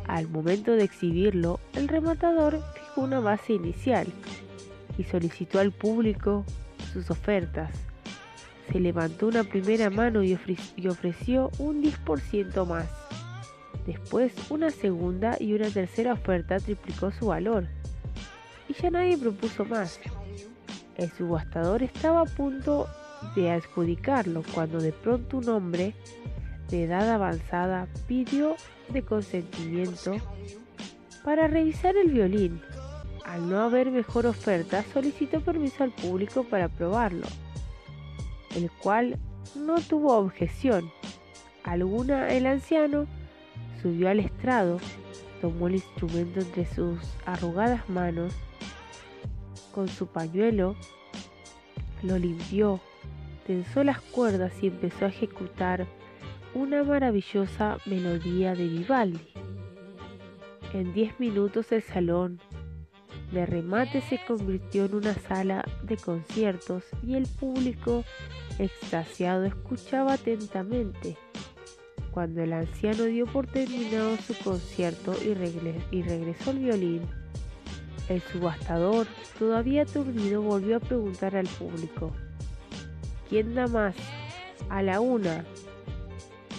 Al 0.07 0.29
momento 0.29 0.73
de 0.73 0.85
exhibirlo, 0.85 1.61
el 1.75 1.89
rematador 1.89 2.63
una 3.01 3.21
base 3.21 3.55
inicial 3.55 4.07
y 4.97 5.05
solicitó 5.05 5.61
al 5.61 5.73
público 5.73 6.45
sus 6.93 7.11
ofertas. 7.11 7.71
se 8.71 8.81
levantó 8.81 9.29
una 9.29 9.45
primera 9.45 9.89
mano 9.89 10.23
y, 10.23 10.35
ofreció 10.87 11.51
un 11.59 11.83
10% 11.83 12.67
más. 12.67 12.87
Después 13.87 14.35
una 14.51 14.71
segunda 14.71 15.37
y 15.41 15.55
una 15.55 15.71
tercera 15.71 16.13
oferta 16.13 16.59
triplicó 16.59 17.11
su 17.11 17.29
valor. 17.29 17.67
Y 18.69 18.75
ya 18.75 18.91
nadie 18.91 19.17
propuso 19.17 19.65
más. 19.65 19.99
El 20.97 21.11
subastador 21.11 21.83
estaba 21.83 22.21
a 22.21 22.27
punto 22.27 22.87
de 23.35 23.51
adjudicarlo 23.51 24.43
cuando 24.55 24.81
de 24.81 24.93
pronto 24.93 25.39
un 25.39 25.49
hombre 25.49 25.95
de 26.69 26.85
edad 26.85 27.09
avanzada 27.09 27.89
pidió 28.07 28.57
de 28.91 29.03
consentimiento 29.03 30.17
para 31.25 31.49
revisar 31.49 31.97
el 31.97 32.11
violín. 32.11 32.61
Al 33.29 33.49
no 33.49 33.61
haber 33.61 33.91
mejor 33.91 34.27
oferta, 34.27 34.83
solicitó 34.93 35.41
permiso 35.41 35.85
al 35.85 35.93
público 35.93 36.43
para 36.45 36.69
probarlo 36.69 37.27
el 38.55 38.71
cual 38.71 39.19
no 39.55 39.81
tuvo 39.81 40.17
objeción 40.17 40.91
alguna. 41.65 42.29
El 42.31 42.47
anciano 42.47 43.07
subió 43.83 44.09
al 44.09 44.21
estrado, 44.21 44.79
tomó 45.41 45.69
el 45.69 45.75
instrumento 45.75 46.41
entre 46.41 46.67
sus 46.67 46.99
arrugadas 47.27 47.89
manos, 47.89 48.35
con 49.75 49.89
su 49.89 50.07
pañuelo 50.07 50.75
lo 52.03 52.19
limpió, 52.19 52.81
tensó 53.47 53.85
las 53.85 54.01
cuerdas 54.01 54.53
y 54.63 54.69
empezó 54.69 55.05
a 55.05 55.09
ejecutar 55.09 55.87
una 56.55 56.83
maravillosa 56.83 57.79
melodía 57.87 58.55
de 58.55 58.67
Vivaldi. 58.67 59.21
En 60.73 60.93
diez 60.93 61.19
minutos 61.19 61.73
el 61.73 61.83
salón 61.83 62.41
de 63.33 63.45
remate 63.45 64.01
se 64.01 64.19
convirtió 64.27 64.87
en 64.87 64.95
una 64.95 65.15
sala 65.15 65.65
de 65.83 65.97
conciertos 65.97 66.85
y 67.03 67.15
el 67.15 67.27
público 67.27 68.05
extasiado 68.59 69.45
escuchaba 69.45 70.15
atentamente. 70.15 71.17
Cuando 72.11 72.43
el 72.43 72.53
anciano 72.53 73.05
dio 73.05 73.27
por 73.27 73.47
terminado 73.47 74.17
su 74.17 74.35
concierto 74.43 75.15
y, 75.23 75.35
regresó 75.35 76.51
el 76.51 76.59
violín, 76.59 77.03
el 78.09 78.23
subastador, 78.23 79.07
todavía 79.39 79.83
aturdido, 79.83 80.43
volvió 80.43 80.79
a 80.79 80.81
preguntar 80.81 81.37
al 81.37 81.47
público, 81.47 82.13
¿quién 83.29 83.55
da 83.55 83.67
más? 83.67 83.95
A 84.71 84.83
la 84.83 85.01
una, 85.01 85.45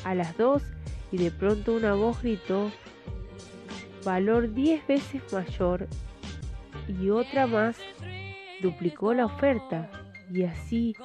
a 0.03 0.15
las 0.15 0.37
dos, 0.37 0.63
y 1.11 1.17
de 1.17 1.31
pronto 1.31 1.73
una 1.73 1.93
voz 1.95 2.21
gritó, 2.21 2.71
valor 4.05 4.53
diez 4.53 4.85
veces 4.87 5.21
mayor, 5.33 5.87
y 6.89 7.11
otra 7.11 7.45
más 7.45 7.77
duplicó 8.61 9.13
la 9.13 9.25
oferta, 9.25 9.89
y 10.31 10.43
así 10.43 10.95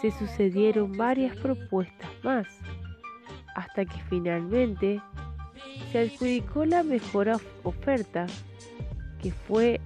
se 0.00 0.10
sucedieron 0.12 0.96
varias 0.96 1.36
propuestas 1.36 2.10
más, 2.22 2.46
hasta 3.54 3.84
que 3.84 4.00
finalmente 4.08 5.00
se 5.90 5.98
adjudicó 5.98 6.64
la 6.64 6.82
mejor 6.82 7.30
oferta, 7.64 8.26
que 9.20 9.32
fue 9.32 9.80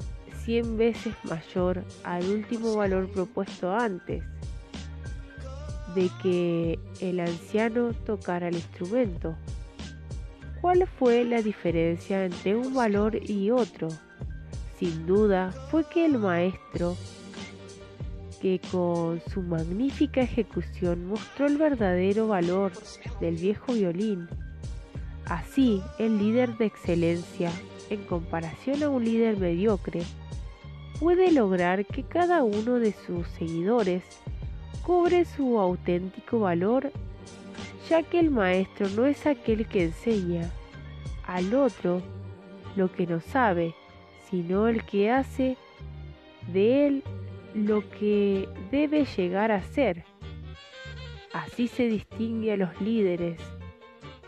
100 0.45 0.77
veces 0.77 1.15
mayor 1.25 1.83
al 2.05 2.29
último 2.29 2.77
valor 2.77 3.11
propuesto 3.11 3.75
antes 3.75 4.23
de 5.95 6.11
que 6.23 6.79
el 7.01 7.21
anciano 7.21 7.93
tocara 7.93 8.49
el 8.49 8.57
instrumento. 8.57 9.37
¿Cuál 10.61 10.87
fue 10.87 11.25
la 11.25 11.43
diferencia 11.43 12.25
entre 12.25 12.55
un 12.55 12.75
valor 12.75 13.19
y 13.29 13.51
otro? 13.51 13.89
Sin 14.83 15.07
duda 15.07 15.53
fue 15.71 15.85
que 15.85 16.05
el 16.05 16.19
maestro 16.19 16.97
que 18.41 18.61
con 18.73 19.23
su 19.33 19.41
magnífica 19.41 20.23
ejecución 20.23 21.07
mostró 21.07 21.47
el 21.47 21.57
verdadero 21.57 22.27
valor 22.27 22.73
del 23.21 23.37
viejo 23.37 23.75
violín. 23.75 24.29
Así, 25.27 25.81
el 26.01 26.19
líder 26.19 26.59
de 26.59 26.65
excelencia, 26.67 27.53
en 27.91 28.05
comparación 28.07 28.83
a 28.83 28.89
un 28.89 29.05
líder 29.05 29.37
mediocre, 29.37 30.03
puede 30.99 31.31
lograr 31.31 31.87
que 31.87 32.03
cada 32.03 32.43
uno 32.43 32.81
de 32.81 32.93
sus 33.07 33.29
seguidores 33.29 34.03
cobre 34.85 35.27
su 35.27 35.61
auténtico 35.61 36.41
valor, 36.41 36.91
ya 37.89 38.03
que 38.03 38.19
el 38.19 38.33
maestro 38.33 38.89
no 38.89 39.07
es 39.07 39.29
aquel 39.29 39.65
que 39.69 39.85
enseña 39.85 40.51
al 41.25 41.55
otro 41.55 42.03
lo 42.75 42.91
que 42.91 43.07
no 43.07 43.21
sabe, 43.21 43.77
sino 44.33 44.67
el 44.67 44.83
que 44.85 45.11
hace 45.11 45.59
de 46.53 46.87
él 46.87 47.03
lo 47.55 47.89
que 47.91 48.49
debe 48.71 49.05
llegar 49.05 49.53
a 49.53 49.63
ser. 49.63 50.05
Así 51.35 51.69
se 51.69 51.87
distingue 51.87 52.55
a 52.55 52.57
los 52.57 52.81
líderes 52.81 53.39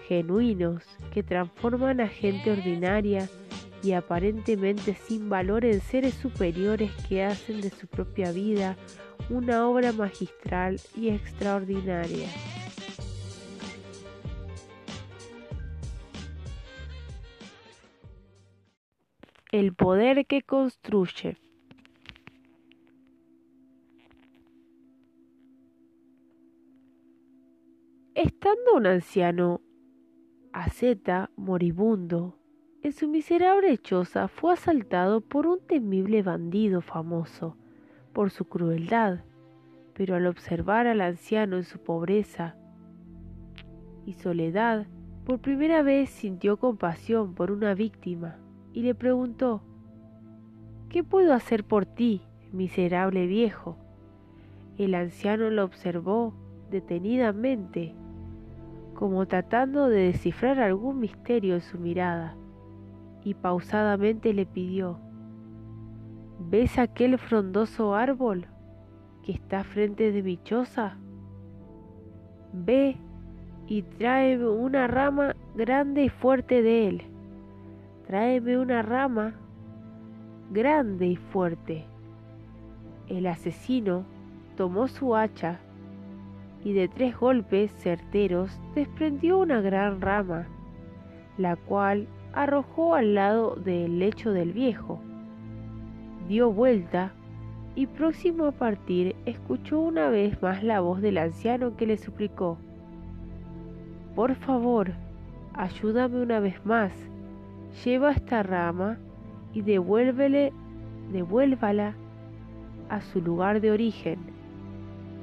genuinos 0.07 0.85
que 1.11 1.23
transforman 1.23 2.03
a 2.03 2.09
gente 2.09 2.53
ordinaria 2.53 3.31
y 3.83 3.93
aparentemente 3.93 4.95
sin 4.95 5.31
valor 5.31 5.65
en 5.65 5.81
seres 5.81 6.13
superiores 6.13 6.91
que 7.09 7.25
hacen 7.25 7.63
de 7.63 7.71
su 7.71 7.87
propia 7.87 8.31
vida 8.31 8.77
una 9.31 9.67
obra 9.67 9.93
magistral 9.93 10.79
y 10.95 11.09
extraordinaria. 11.09 12.29
El 19.55 19.73
poder 19.73 20.27
que 20.27 20.43
construye. 20.43 21.37
Estando 28.17 28.75
un 28.75 28.87
anciano 28.89 29.61
asceta 30.53 31.31
moribundo 31.37 32.37
en 32.83 32.93
su 32.93 33.07
miserable 33.07 33.79
choza 33.79 34.27
fue 34.27 34.55
asaltado 34.55 35.21
por 35.21 35.47
un 35.47 35.61
temible 35.65 36.25
bandido 36.25 36.81
famoso 36.81 37.57
por 38.13 38.33
su 38.33 38.47
crueldad, 38.47 39.21
pero 39.93 40.17
al 40.17 40.27
observar 40.27 40.89
al 40.89 41.01
anciano 41.01 41.59
en 41.59 41.65
su 41.65 41.79
pobreza 41.79 42.57
y 44.05 44.15
soledad, 44.15 44.89
por 45.25 45.39
primera 45.39 45.83
vez 45.83 46.11
sintió 46.11 46.57
compasión 46.57 47.37
por 47.37 47.53
una 47.53 47.75
víctima 47.75 48.41
y 48.75 48.83
le 48.83 48.95
preguntó, 48.95 49.63
¿Qué 50.91 51.03
puedo 51.03 51.33
hacer 51.33 51.65
por 51.65 51.87
ti, 51.87 52.23
miserable 52.53 53.27
viejo? 53.27 53.79
El 54.77 54.95
anciano 54.95 55.49
lo 55.49 55.65
observó 55.65 56.35
detenidamente 56.71 57.95
como 58.95 59.27
tratando 59.27 59.89
de 59.89 60.07
descifrar 60.07 60.61
algún 60.61 61.01
misterio 61.01 61.55
en 61.55 61.61
su 61.61 61.79
mirada, 61.79 62.37
y 63.25 63.35
pausadamente 63.35 64.33
le 64.33 64.47
pidió, 64.47 64.99
¿Ves 66.39 66.79
aquel 66.79 67.19
frondoso 67.19 67.95
árbol 67.95 68.47
que 69.23 69.33
está 69.33 69.65
frente 69.65 70.13
de 70.13 70.23
mi 70.23 70.37
choza? 70.43 70.99
Ve 72.53 72.97
y 73.67 73.83
tráeme 73.83 74.49
una 74.49 74.87
rama 74.87 75.35
grande 75.55 76.05
y 76.05 76.09
fuerte 76.09 76.63
de 76.63 76.89
él. 76.89 77.14
Tráeme 78.07 78.59
una 78.59 78.83
rama 78.83 79.35
grande 80.51 81.07
y 81.07 81.17
fuerte. 81.17 81.85
El 83.09 83.27
asesino 83.27 84.05
tomó 84.57 84.89
su 84.89 85.17
hacha 85.17 85.59
y 86.63 86.73
de 86.73 86.89
tres 86.89 87.17
golpes 87.19 87.73
certeros 87.73 88.61
desprendió 88.75 89.39
una 89.39 89.61
gran 89.61 90.01
rama, 90.01 90.47
la 91.39 91.57
cual 91.57 92.07
arrojó 92.35 92.95
al 92.95 93.15
lado 93.15 93.57
del 93.57 93.99
lecho 93.99 94.33
del 94.33 94.53
viejo. 94.53 95.01
Dio 96.29 96.53
vuelta 96.53 97.13
y 97.75 97.87
próximo 97.87 98.47
a 98.47 98.53
partir 98.53 99.17
escuchó 99.27 99.81
una 99.81 100.09
vez 100.11 100.41
más 100.43 100.63
la 100.63 100.81
voz 100.81 101.01
del 101.01 101.19
anciano 101.19 101.77
que 101.77 101.87
le 101.87 101.97
suplicó, 101.97 102.59
Por 104.15 104.35
favor, 104.35 104.93
ayúdame 105.55 106.23
una 106.23 106.41
vez 106.41 106.65
más, 106.65 106.93
lleva 107.83 108.13
esta 108.13 108.43
rama 108.43 108.99
y 109.53 109.63
devuélvele, 109.63 110.53
devuélvala 111.13 111.95
a 112.89 113.01
su 113.01 113.21
lugar 113.21 113.61
de 113.61 113.71
origen. 113.71 114.19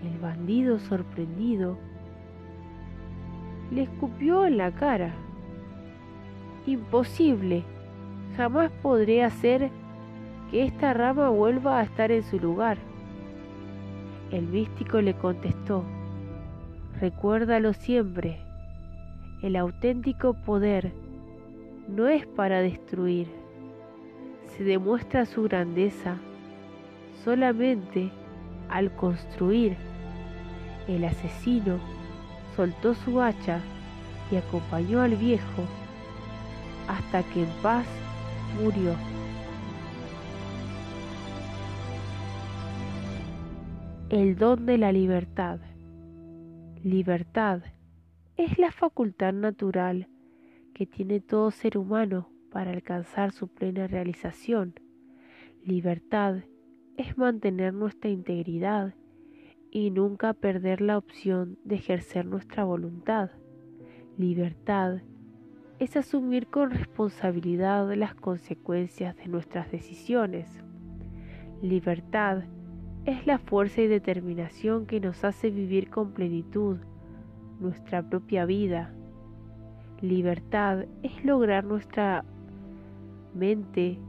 El 0.03 0.17
bandido 0.19 0.79
sorprendido 0.79 1.77
le 3.71 3.83
escupió 3.83 4.45
en 4.45 4.57
la 4.57 4.71
cara. 4.71 5.13
Imposible, 6.65 7.63
jamás 8.35 8.71
podré 8.81 9.23
hacer 9.23 9.69
que 10.49 10.65
esta 10.65 10.93
rama 10.93 11.29
vuelva 11.29 11.79
a 11.79 11.83
estar 11.83 12.11
en 12.11 12.23
su 12.23 12.39
lugar. 12.39 12.77
El 14.31 14.47
místico 14.47 15.01
le 15.01 15.13
contestó, 15.13 15.83
recuérdalo 16.99 17.73
siempre, 17.73 18.39
el 19.41 19.55
auténtico 19.55 20.33
poder 20.33 20.93
no 21.91 22.07
es 22.07 22.25
para 22.25 22.61
destruir, 22.61 23.27
se 24.55 24.63
demuestra 24.63 25.25
su 25.25 25.43
grandeza 25.43 26.17
solamente 27.23 28.11
al 28.69 28.95
construir 28.95 29.75
El 30.87 31.03
asesino 31.03 31.79
soltó 32.55 32.95
su 32.95 33.21
hacha 33.21 33.59
y 34.31 34.37
acompañó 34.37 35.01
al 35.01 35.15
viejo 35.15 35.63
hasta 36.87 37.23
que 37.23 37.43
en 37.43 37.49
paz 37.61 37.85
murió. 38.61 38.95
El 44.09 44.37
don 44.37 44.65
de 44.65 44.77
la 44.77 44.91
libertad. 44.91 45.59
Libertad 46.83 47.61
es 48.37 48.57
la 48.57 48.71
facultad 48.71 49.33
natural 49.33 50.07
que 50.81 50.87
tiene 50.87 51.19
todo 51.19 51.51
ser 51.51 51.77
humano 51.77 52.27
para 52.49 52.71
alcanzar 52.71 53.33
su 53.33 53.47
plena 53.47 53.85
realización. 53.85 54.73
Libertad 55.63 56.37
es 56.97 57.19
mantener 57.19 57.71
nuestra 57.71 58.09
integridad 58.09 58.95
y 59.69 59.91
nunca 59.91 60.33
perder 60.33 60.81
la 60.81 60.97
opción 60.97 61.59
de 61.63 61.75
ejercer 61.75 62.25
nuestra 62.25 62.63
voluntad. 62.63 63.29
Libertad 64.17 65.03
es 65.77 65.95
asumir 65.97 66.47
con 66.47 66.71
responsabilidad 66.71 67.93
las 67.93 68.15
consecuencias 68.15 69.15
de 69.17 69.27
nuestras 69.27 69.71
decisiones. 69.71 70.63
Libertad 71.61 72.45
es 73.05 73.27
la 73.27 73.37
fuerza 73.37 73.81
y 73.81 73.87
determinación 73.87 74.87
que 74.87 74.99
nos 74.99 75.23
hace 75.25 75.51
vivir 75.51 75.91
con 75.91 76.11
plenitud 76.13 76.77
nuestra 77.59 78.01
propia 78.09 78.45
vida. 78.45 78.95
Libertad 80.01 80.85
es 81.03 81.23
lograr 81.23 81.63
nuestra 81.63 82.25
mente 83.35 83.99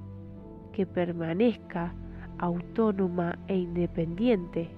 que 0.72 0.86
permanezca 0.86 1.92
autónoma 2.38 3.38
e 3.46 3.58
independiente, 3.58 4.70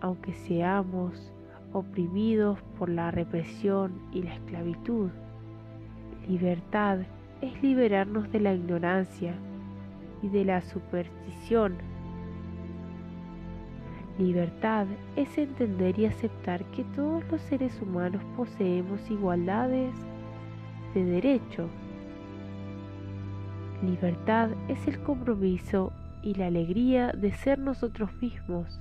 aunque 0.00 0.34
seamos 0.34 1.32
oprimidos 1.72 2.60
por 2.76 2.88
la 2.88 3.12
represión 3.12 4.02
y 4.12 4.24
la 4.24 4.34
esclavitud. 4.34 5.10
Libertad 6.28 6.98
es 7.40 7.62
liberarnos 7.62 8.28
de 8.32 8.40
la 8.40 8.52
ignorancia 8.52 9.34
y 10.22 10.28
de 10.28 10.44
la 10.44 10.60
superstición. 10.60 11.76
Libertad 14.18 14.88
es 15.14 15.38
entender 15.38 15.96
y 16.00 16.06
aceptar 16.06 16.64
que 16.72 16.82
todos 16.96 17.22
los 17.30 17.40
seres 17.42 17.80
humanos 17.80 18.24
poseemos 18.36 19.08
igualdades 19.08 19.94
de 20.94 21.04
derecho. 21.04 21.68
Libertad 23.82 24.50
es 24.68 24.86
el 24.88 24.98
compromiso 25.00 25.92
y 26.22 26.34
la 26.34 26.46
alegría 26.46 27.12
de 27.12 27.32
ser 27.32 27.58
nosotros 27.58 28.10
mismos. 28.20 28.80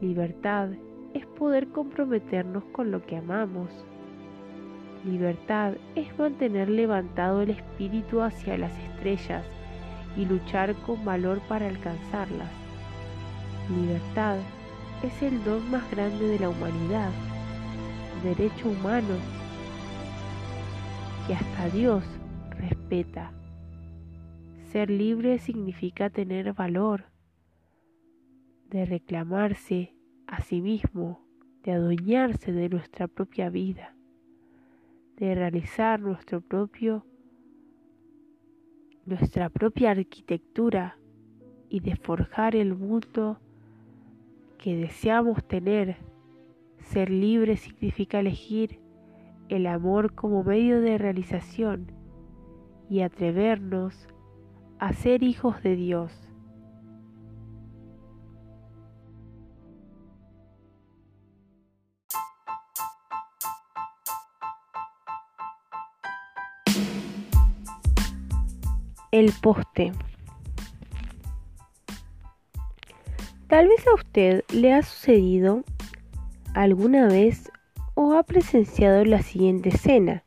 Libertad 0.00 0.70
es 1.14 1.26
poder 1.26 1.68
comprometernos 1.68 2.64
con 2.72 2.90
lo 2.90 3.04
que 3.06 3.16
amamos. 3.16 3.68
Libertad 5.04 5.74
es 5.94 6.18
mantener 6.18 6.68
levantado 6.68 7.42
el 7.42 7.50
espíritu 7.50 8.22
hacia 8.22 8.58
las 8.58 8.76
estrellas 8.78 9.44
y 10.16 10.24
luchar 10.24 10.74
con 10.86 11.04
valor 11.04 11.40
para 11.48 11.68
alcanzarlas. 11.68 12.50
Libertad 13.68 14.36
es 15.02 15.22
el 15.22 15.42
don 15.44 15.70
más 15.70 15.88
grande 15.90 16.26
de 16.26 16.38
la 16.38 16.48
humanidad, 16.48 17.10
derecho 18.24 18.68
humano 18.68 19.39
que 21.30 21.36
hasta 21.36 21.70
Dios 21.70 22.02
respeta. 22.58 23.30
Ser 24.72 24.90
libre 24.90 25.38
significa 25.38 26.10
tener 26.10 26.54
valor 26.54 27.04
de 28.68 28.84
reclamarse 28.84 29.94
a 30.26 30.40
sí 30.40 30.60
mismo, 30.60 31.24
de 31.62 31.70
adueñarse 31.70 32.50
de 32.50 32.68
nuestra 32.68 33.06
propia 33.06 33.48
vida 33.48 33.94
de 35.18 35.36
realizar 35.36 36.00
nuestro 36.00 36.40
propio 36.40 37.06
nuestra 39.06 39.50
propia 39.50 39.92
arquitectura 39.92 40.96
y 41.68 41.78
de 41.78 41.94
forjar 41.94 42.56
el 42.56 42.74
mundo 42.74 43.38
que 44.58 44.74
deseamos 44.74 45.46
tener. 45.46 45.96
Ser 46.80 47.08
libre 47.08 47.56
significa 47.56 48.18
elegir 48.18 48.80
el 49.50 49.66
amor 49.66 50.14
como 50.14 50.44
medio 50.44 50.80
de 50.80 50.96
realización 50.96 51.90
y 52.88 53.00
atrevernos 53.00 54.08
a 54.78 54.92
ser 54.92 55.24
hijos 55.24 55.60
de 55.62 55.74
Dios. 55.74 56.12
El 69.10 69.32
poste. 69.42 69.92
Tal 73.48 73.66
vez 73.66 73.84
a 73.88 73.94
usted 73.94 74.44
le 74.52 74.72
ha 74.72 74.82
sucedido 74.84 75.64
alguna 76.54 77.08
vez 77.08 77.50
o 78.02 78.14
ha 78.14 78.22
presenciado 78.22 79.04
la 79.04 79.20
siguiente 79.20 79.68
escena. 79.68 80.24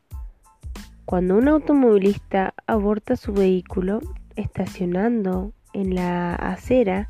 Cuando 1.04 1.36
un 1.36 1.48
automovilista 1.48 2.54
aborta 2.68 3.16
su 3.16 3.32
vehículo 3.32 3.98
estacionando 4.36 5.52
en 5.72 5.96
la 5.96 6.36
acera 6.36 7.08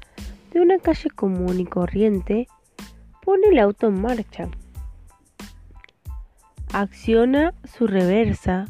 de 0.54 0.62
una 0.62 0.78
calle 0.78 1.10
común 1.10 1.60
y 1.60 1.66
corriente, 1.66 2.48
pone 3.22 3.48
el 3.48 3.58
auto 3.58 3.88
en 3.88 4.00
marcha. 4.00 4.48
Acciona 6.72 7.52
su 7.64 7.86
reversa 7.86 8.64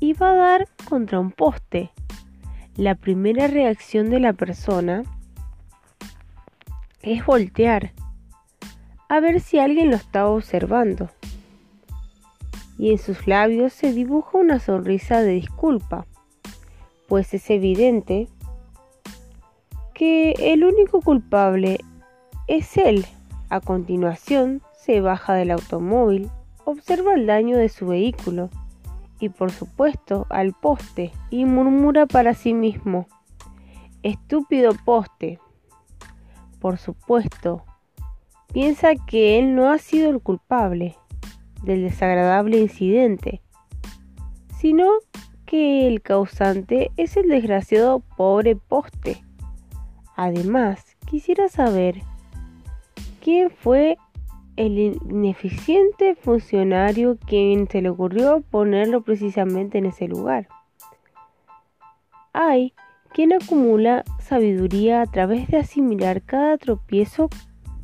y 0.00 0.14
va 0.14 0.32
a 0.32 0.34
dar 0.34 0.68
contra 0.88 1.20
un 1.20 1.30
poste. 1.30 1.92
La 2.74 2.96
primera 2.96 3.46
reacción 3.46 4.10
de 4.10 4.18
la 4.18 4.32
persona 4.32 5.04
es 7.02 7.24
voltear 7.24 7.92
a 9.12 9.20
ver 9.20 9.42
si 9.42 9.58
alguien 9.58 9.90
lo 9.90 9.96
está 9.96 10.26
observando. 10.26 11.10
Y 12.78 12.92
en 12.92 12.98
sus 12.98 13.26
labios 13.26 13.74
se 13.74 13.92
dibuja 13.92 14.38
una 14.38 14.58
sonrisa 14.58 15.20
de 15.20 15.32
disculpa, 15.32 16.06
pues 17.08 17.34
es 17.34 17.50
evidente 17.50 18.28
que 19.92 20.32
el 20.38 20.64
único 20.64 21.02
culpable 21.02 21.80
es 22.46 22.78
él. 22.78 23.04
A 23.50 23.60
continuación 23.60 24.62
se 24.82 25.02
baja 25.02 25.34
del 25.34 25.50
automóvil, 25.50 26.30
observa 26.64 27.12
el 27.12 27.26
daño 27.26 27.58
de 27.58 27.68
su 27.68 27.88
vehículo 27.88 28.48
y 29.20 29.28
por 29.28 29.50
supuesto 29.50 30.26
al 30.30 30.54
poste 30.54 31.12
y 31.28 31.44
murmura 31.44 32.06
para 32.06 32.32
sí 32.32 32.54
mismo, 32.54 33.06
estúpido 34.02 34.72
poste. 34.86 35.38
Por 36.60 36.78
supuesto, 36.78 37.66
piensa 38.52 38.94
que 39.06 39.38
él 39.38 39.54
no 39.54 39.70
ha 39.70 39.78
sido 39.78 40.10
el 40.10 40.20
culpable 40.20 40.96
del 41.62 41.82
desagradable 41.82 42.58
incidente, 42.58 43.40
sino 44.58 44.88
que 45.46 45.86
el 45.86 46.02
causante 46.02 46.90
es 46.96 47.16
el 47.16 47.28
desgraciado 47.28 48.00
pobre 48.16 48.56
poste. 48.56 49.22
Además, 50.16 50.96
quisiera 51.06 51.48
saber 51.48 52.02
quién 53.20 53.50
fue 53.50 53.96
el 54.56 54.78
ineficiente 54.78 56.14
funcionario 56.14 57.18
quien 57.26 57.68
se 57.68 57.80
le 57.80 57.88
ocurrió 57.88 58.42
ponerlo 58.50 59.02
precisamente 59.02 59.78
en 59.78 59.86
ese 59.86 60.08
lugar. 60.08 60.48
Hay 62.32 62.74
quien 63.12 63.32
acumula 63.32 64.04
sabiduría 64.20 65.02
a 65.02 65.06
través 65.06 65.48
de 65.48 65.58
asimilar 65.58 66.22
cada 66.22 66.56
tropiezo 66.58 67.28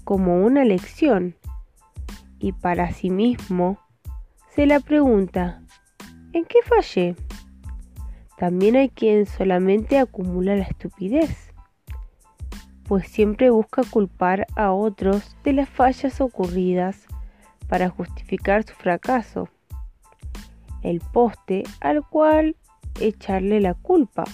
como 0.09 0.43
una 0.43 0.65
lección 0.65 1.37
y 2.39 2.53
para 2.53 2.93
sí 2.93 3.11
mismo 3.11 3.79
se 4.49 4.65
la 4.65 4.81
pregunta, 4.81 5.61
¿en 6.33 6.47
qué 6.47 6.61
fallé? 6.65 7.15
También 8.39 8.77
hay 8.77 8.89
quien 8.89 9.27
solamente 9.27 9.99
acumula 9.99 10.57
la 10.57 10.63
estupidez 10.63 11.53
pues 12.85 13.07
siempre 13.09 13.51
busca 13.51 13.83
culpar 13.85 14.47
a 14.57 14.73
otros 14.73 15.37
de 15.45 15.53
las 15.53 15.69
fallas 15.69 16.23
ocurridas 16.23 17.07
para 17.69 17.91
justificar 17.91 18.65
su 18.65 18.73
fracaso. 18.73 19.51
El 20.83 21.01
poste 21.01 21.65
al 21.81 22.03
cual 22.03 22.57
echarle 22.99 23.61
la 23.61 23.75
culpa. 23.75 24.25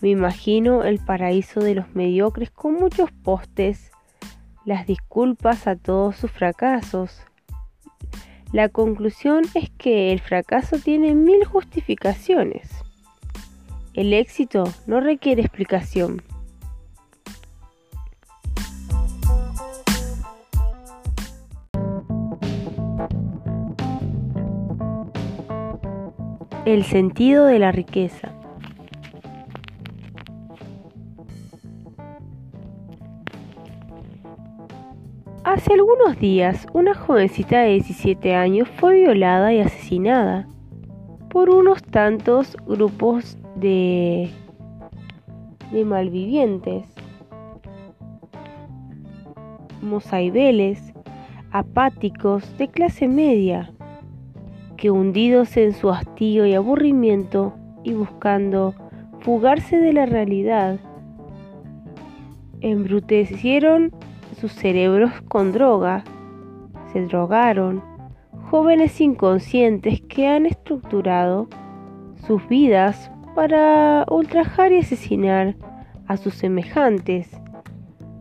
Me 0.00 0.08
imagino 0.08 0.82
el 0.82 0.98
paraíso 0.98 1.60
de 1.60 1.76
los 1.76 1.94
mediocres 1.94 2.50
con 2.50 2.74
muchos 2.74 3.12
postes, 3.12 3.91
las 4.64 4.86
disculpas 4.86 5.66
a 5.66 5.76
todos 5.76 6.16
sus 6.16 6.30
fracasos. 6.30 7.22
La 8.52 8.68
conclusión 8.68 9.44
es 9.54 9.70
que 9.70 10.12
el 10.12 10.20
fracaso 10.20 10.76
tiene 10.78 11.14
mil 11.14 11.44
justificaciones. 11.44 12.68
El 13.94 14.12
éxito 14.12 14.64
no 14.86 15.00
requiere 15.00 15.42
explicación. 15.42 16.22
El 26.64 26.84
sentido 26.84 27.46
de 27.46 27.58
la 27.58 27.72
riqueza. 27.72 28.41
Hace 35.52 35.74
algunos 35.74 36.18
días, 36.18 36.66
una 36.72 36.94
jovencita 36.94 37.60
de 37.60 37.72
17 37.72 38.34
años 38.34 38.66
fue 38.78 39.00
violada 39.00 39.52
y 39.52 39.60
asesinada 39.60 40.48
por 41.28 41.50
unos 41.50 41.82
tantos 41.82 42.56
grupos 42.66 43.36
de, 43.56 44.30
malvivientes, 45.70 46.86
mozaibeles, 49.82 50.94
apáticos 51.50 52.56
de 52.56 52.68
clase 52.68 53.06
media, 53.06 53.70
que 54.78 54.90
hundidos 54.90 55.58
en 55.58 55.74
su 55.74 55.90
hastío 55.90 56.46
y 56.46 56.54
aburrimiento 56.54 57.52
y 57.84 57.92
buscando 57.92 58.74
fugarse 59.20 59.76
de 59.76 59.92
la 59.92 60.06
realidad, 60.06 60.78
embrutecieron 62.62 63.92
sus 64.34 64.52
cerebros 64.52 65.12
con 65.28 65.52
droga, 65.52 66.04
se 66.92 67.06
drogaron, 67.06 67.82
jóvenes 68.50 69.00
inconscientes 69.00 70.00
que 70.02 70.28
han 70.28 70.46
estructurado 70.46 71.48
sus 72.26 72.46
vidas 72.48 73.10
para 73.34 74.04
ultrajar 74.10 74.72
y 74.72 74.78
asesinar 74.78 75.56
a 76.06 76.16
sus 76.16 76.34
semejantes. 76.34 77.30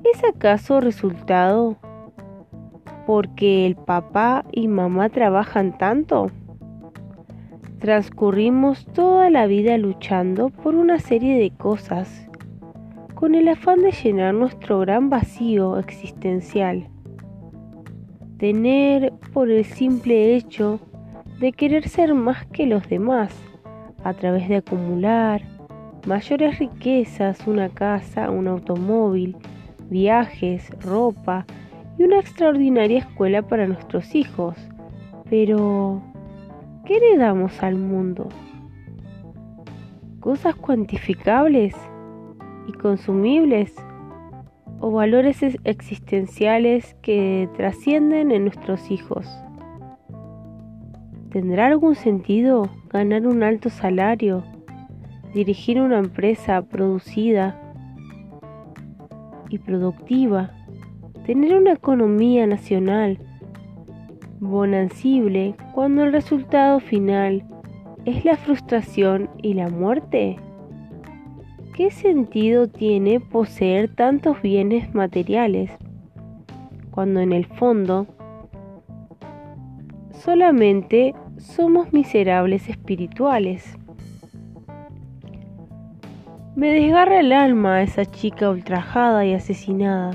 ¿Es 0.03 0.23
acaso 0.23 0.79
resultado 0.79 1.77
porque 3.05 3.65
el 3.65 3.75
papá 3.75 4.45
y 4.51 4.67
mamá 4.67 5.09
trabajan 5.09 5.77
tanto? 5.77 6.31
Transcurrimos 7.79 8.85
toda 8.85 9.29
la 9.29 9.47
vida 9.47 9.77
luchando 9.77 10.49
por 10.49 10.75
una 10.75 10.99
serie 10.99 11.38
de 11.38 11.49
cosas, 11.51 12.29
con 13.22 13.35
el 13.35 13.48
afán 13.49 13.84
de 13.84 13.91
llenar 13.91 14.34
nuestro 14.34 14.80
gran 14.80 15.11
vacío 15.11 15.77
existencial. 15.77 16.89
Tener 18.39 19.14
por 19.31 19.52
el 19.52 19.64
simple 19.64 20.35
hecho 20.35 20.80
de 21.39 21.52
querer 21.52 21.88
ser 21.88 22.15
más 22.15 22.48
que 22.48 22.65
los 22.65 22.89
demás, 22.89 23.31
a 24.03 24.15
través 24.15 24.49
de 24.49 24.56
acumular 24.56 25.43
mayores 26.07 26.57
riquezas, 26.57 27.45
una 27.45 27.69
casa, 27.69 28.31
un 28.31 28.48
automóvil, 28.48 29.38
viajes, 29.88 30.72
ropa 30.80 31.45
y 31.99 32.03
una 32.06 32.19
extraordinaria 32.19 32.98
escuela 32.98 33.43
para 33.43 33.68
nuestros 33.68 34.15
hijos. 34.15 34.57
Pero, 35.30 36.02
¿Qué 36.85 36.99
le 36.99 37.18
damos 37.18 37.61
al 37.61 37.76
mundo? 37.76 38.30
¿Cosas 40.19 40.56
cuantificables 40.56 41.76
y 42.72 42.77
consumibles? 42.77 43.76
¿O 44.80 44.91
valores 44.91 45.43
existenciales 45.64 46.95
que 47.02 47.48
trascienden 47.56 48.31
en 48.31 48.45
nuestros 48.45 48.89
hijos? 48.89 49.27
¿Tendrá 51.30 51.68
algún 51.68 51.95
sentido 51.95 52.69
ganar 52.89 53.27
un 53.27 53.43
alto 53.43 53.69
salario, 53.69 54.43
dirigir 55.34 55.80
una 55.80 55.99
empresa 55.99 56.61
producida 56.64 57.57
y 59.49 59.60
productiva, 59.60 60.52
tener 61.26 61.56
una 61.56 61.73
economía 61.73 62.48
nacional 62.48 63.19
bonancible 64.39 65.56
cuando 65.73 66.03
el 66.03 66.11
resultado 66.11 66.80
final 66.80 67.45
es 68.06 68.26
la 68.26 68.35
frustración 68.35 69.30
y 69.41 69.53
la 69.53 69.69
muerte? 69.69 70.38
¿Qué 71.82 71.90
sentido 71.90 72.68
tiene 72.68 73.20
poseer 73.20 73.90
tantos 73.90 74.40
bienes 74.44 74.94
materiales 74.94 75.72
cuando 76.91 77.22
en 77.22 77.34
el 77.34 77.48
fondo 77.48 78.06
solamente 80.12 81.16
somos 81.40 81.91
miserables 81.91 82.70
espirituales? 82.70 83.80
Me 86.56 86.72
desgarra 86.72 87.20
el 87.20 87.34
alma 87.34 87.78
a 87.78 87.82
esa 87.82 88.06
chica 88.06 88.52
ultrajada 88.52 89.26
y 89.26 89.34
asesinada. 89.34 90.12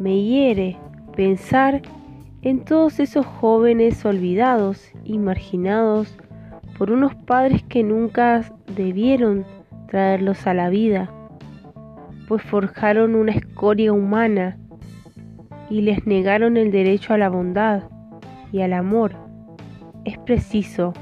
Me 0.00 0.20
hiere 0.20 0.78
pensar 1.14 1.80
en 2.42 2.64
todos 2.64 2.98
esos 2.98 3.24
jóvenes 3.24 4.04
olvidados 4.04 4.90
y 5.04 5.18
marginados 5.18 6.18
por 6.76 6.90
unos 6.90 7.14
padres 7.14 7.62
que 7.62 7.84
nunca 7.84 8.52
debieron 8.74 9.46
traerlos 9.92 10.46
a 10.46 10.54
la 10.54 10.70
vida, 10.70 11.10
pues 12.26 12.42
forjaron 12.42 13.14
una 13.14 13.32
escoria 13.32 13.92
humana 13.92 14.56
y 15.68 15.82
les 15.82 16.06
negaron 16.06 16.56
el 16.56 16.72
derecho 16.72 17.12
a 17.12 17.18
la 17.18 17.28
bondad 17.28 17.82
y 18.52 18.62
al 18.62 18.72
amor. 18.72 19.12
Es 20.06 20.16
preciso 20.16 20.94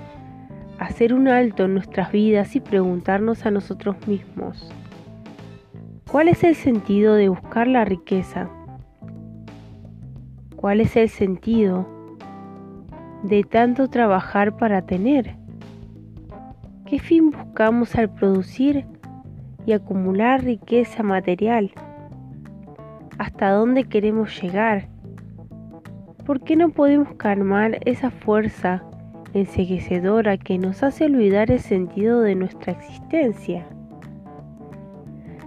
hacer 0.80 1.14
un 1.14 1.28
alto 1.28 1.66
en 1.66 1.74
nuestras 1.74 2.10
vidas 2.10 2.56
y 2.56 2.60
preguntarnos 2.60 3.46
a 3.46 3.52
nosotros 3.52 3.94
mismos, 4.08 4.72
¿cuál 6.10 6.26
es 6.26 6.42
el 6.42 6.56
sentido 6.56 7.14
de 7.14 7.28
buscar 7.28 7.68
la 7.68 7.84
riqueza? 7.84 8.50
¿Cuál 10.56 10.80
es 10.80 10.96
el 10.96 11.08
sentido 11.08 11.86
de 13.22 13.44
tanto 13.44 13.86
trabajar 13.86 14.56
para 14.56 14.82
tener? 14.82 15.39
¿Qué 16.90 16.98
fin 16.98 17.30
buscamos 17.30 17.94
al 17.94 18.12
producir 18.12 18.84
y 19.64 19.74
acumular 19.74 20.42
riqueza 20.42 21.04
material? 21.04 21.70
¿Hasta 23.16 23.52
dónde 23.52 23.84
queremos 23.84 24.42
llegar? 24.42 24.88
¿Por 26.26 26.40
qué 26.40 26.56
no 26.56 26.70
podemos 26.70 27.14
calmar 27.14 27.78
esa 27.84 28.10
fuerza 28.10 28.82
enseguecedora 29.34 30.36
que 30.36 30.58
nos 30.58 30.82
hace 30.82 31.04
olvidar 31.04 31.52
el 31.52 31.60
sentido 31.60 32.22
de 32.22 32.34
nuestra 32.34 32.72
existencia? 32.72 33.68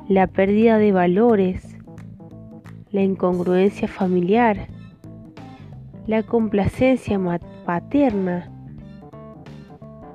La 0.08 0.28
pérdida 0.28 0.78
de 0.78 0.94
valores, 0.94 1.78
la 2.90 3.02
incongruencia 3.02 3.90
familiar, 3.90 4.70
la 6.08 6.24
complacencia 6.24 7.20
paterna, 7.66 8.50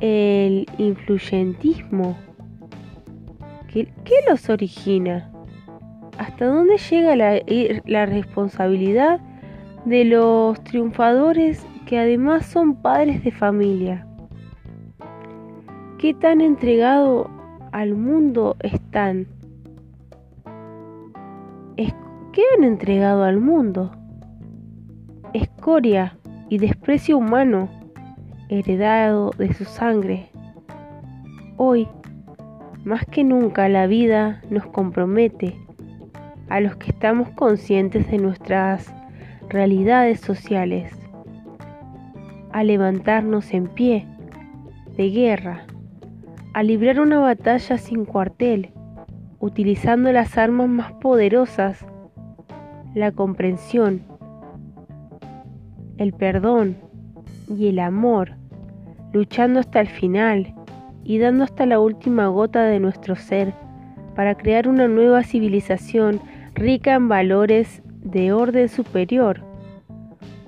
el 0.00 0.66
influyentismo. 0.78 2.16
¿Qué, 3.72 3.88
los 4.28 4.48
origina? 4.48 5.30
¿Hasta 6.18 6.46
dónde 6.46 6.78
llega 6.78 7.16
la, 7.16 7.40
la 7.86 8.06
responsabilidad 8.06 9.20
de 9.84 10.04
los 10.04 10.62
triunfadores 10.64 11.64
que 11.86 11.98
además 11.98 12.46
son 12.46 12.76
padres 12.76 13.22
de 13.22 13.30
familia? 13.30 14.06
¿Qué 15.98 16.14
tan 16.14 16.40
entregado 16.40 17.30
al 17.72 17.94
mundo 17.94 18.56
están? 18.60 19.26
¿Qué 21.76 22.42
han 22.56 22.62
entregado 22.62 23.24
al 23.24 23.40
mundo? 23.40 23.90
escoria 25.32 26.16
y 26.48 26.58
desprecio 26.58 27.18
humano 27.18 27.68
heredado 28.48 29.30
de 29.36 29.52
su 29.52 29.64
sangre. 29.64 30.30
Hoy, 31.56 31.88
más 32.84 33.04
que 33.04 33.24
nunca, 33.24 33.68
la 33.68 33.86
vida 33.86 34.40
nos 34.50 34.66
compromete 34.66 35.56
a 36.48 36.60
los 36.60 36.76
que 36.76 36.90
estamos 36.90 37.28
conscientes 37.30 38.10
de 38.10 38.18
nuestras 38.18 38.92
realidades 39.48 40.20
sociales, 40.20 40.92
a 42.52 42.64
levantarnos 42.64 43.52
en 43.52 43.66
pie 43.68 44.06
de 44.96 45.10
guerra, 45.10 45.66
a 46.54 46.62
librar 46.62 47.00
una 47.00 47.18
batalla 47.18 47.76
sin 47.76 48.04
cuartel, 48.04 48.70
utilizando 49.40 50.10
las 50.10 50.38
armas 50.38 50.68
más 50.68 50.92
poderosas, 50.92 51.84
la 52.94 53.12
comprensión, 53.12 54.02
el 55.98 56.12
perdón 56.12 56.78
y 57.48 57.68
el 57.68 57.78
amor, 57.78 58.38
luchando 59.12 59.60
hasta 59.60 59.80
el 59.80 59.89
final 59.89 60.55
y 61.05 61.18
dando 61.18 61.44
hasta 61.44 61.66
la 61.66 61.80
última 61.80 62.26
gota 62.28 62.64
de 62.64 62.80
nuestro 62.80 63.16
ser 63.16 63.55
para 64.14 64.35
crear 64.35 64.68
una 64.68 64.89
nueva 64.89 65.22
civilización 65.22 66.20
rica 66.55 66.94
en 66.94 67.09
valores 67.09 67.82
de 68.02 68.32
orden 68.32 68.68
superior. 68.68 69.43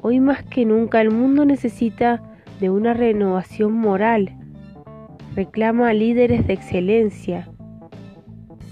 Hoy 0.03 0.21
más 0.21 0.43
que 0.43 0.65
nunca 0.65 1.01
el 1.01 1.11
mundo 1.11 1.45
necesita 1.45 2.23
de 2.61 2.71
una 2.71 2.95
renovación 2.95 3.73
moral. 3.73 4.37
Reclama 5.35 5.93
líderes 5.93 6.47
de 6.47 6.55
excelencia, 6.55 7.49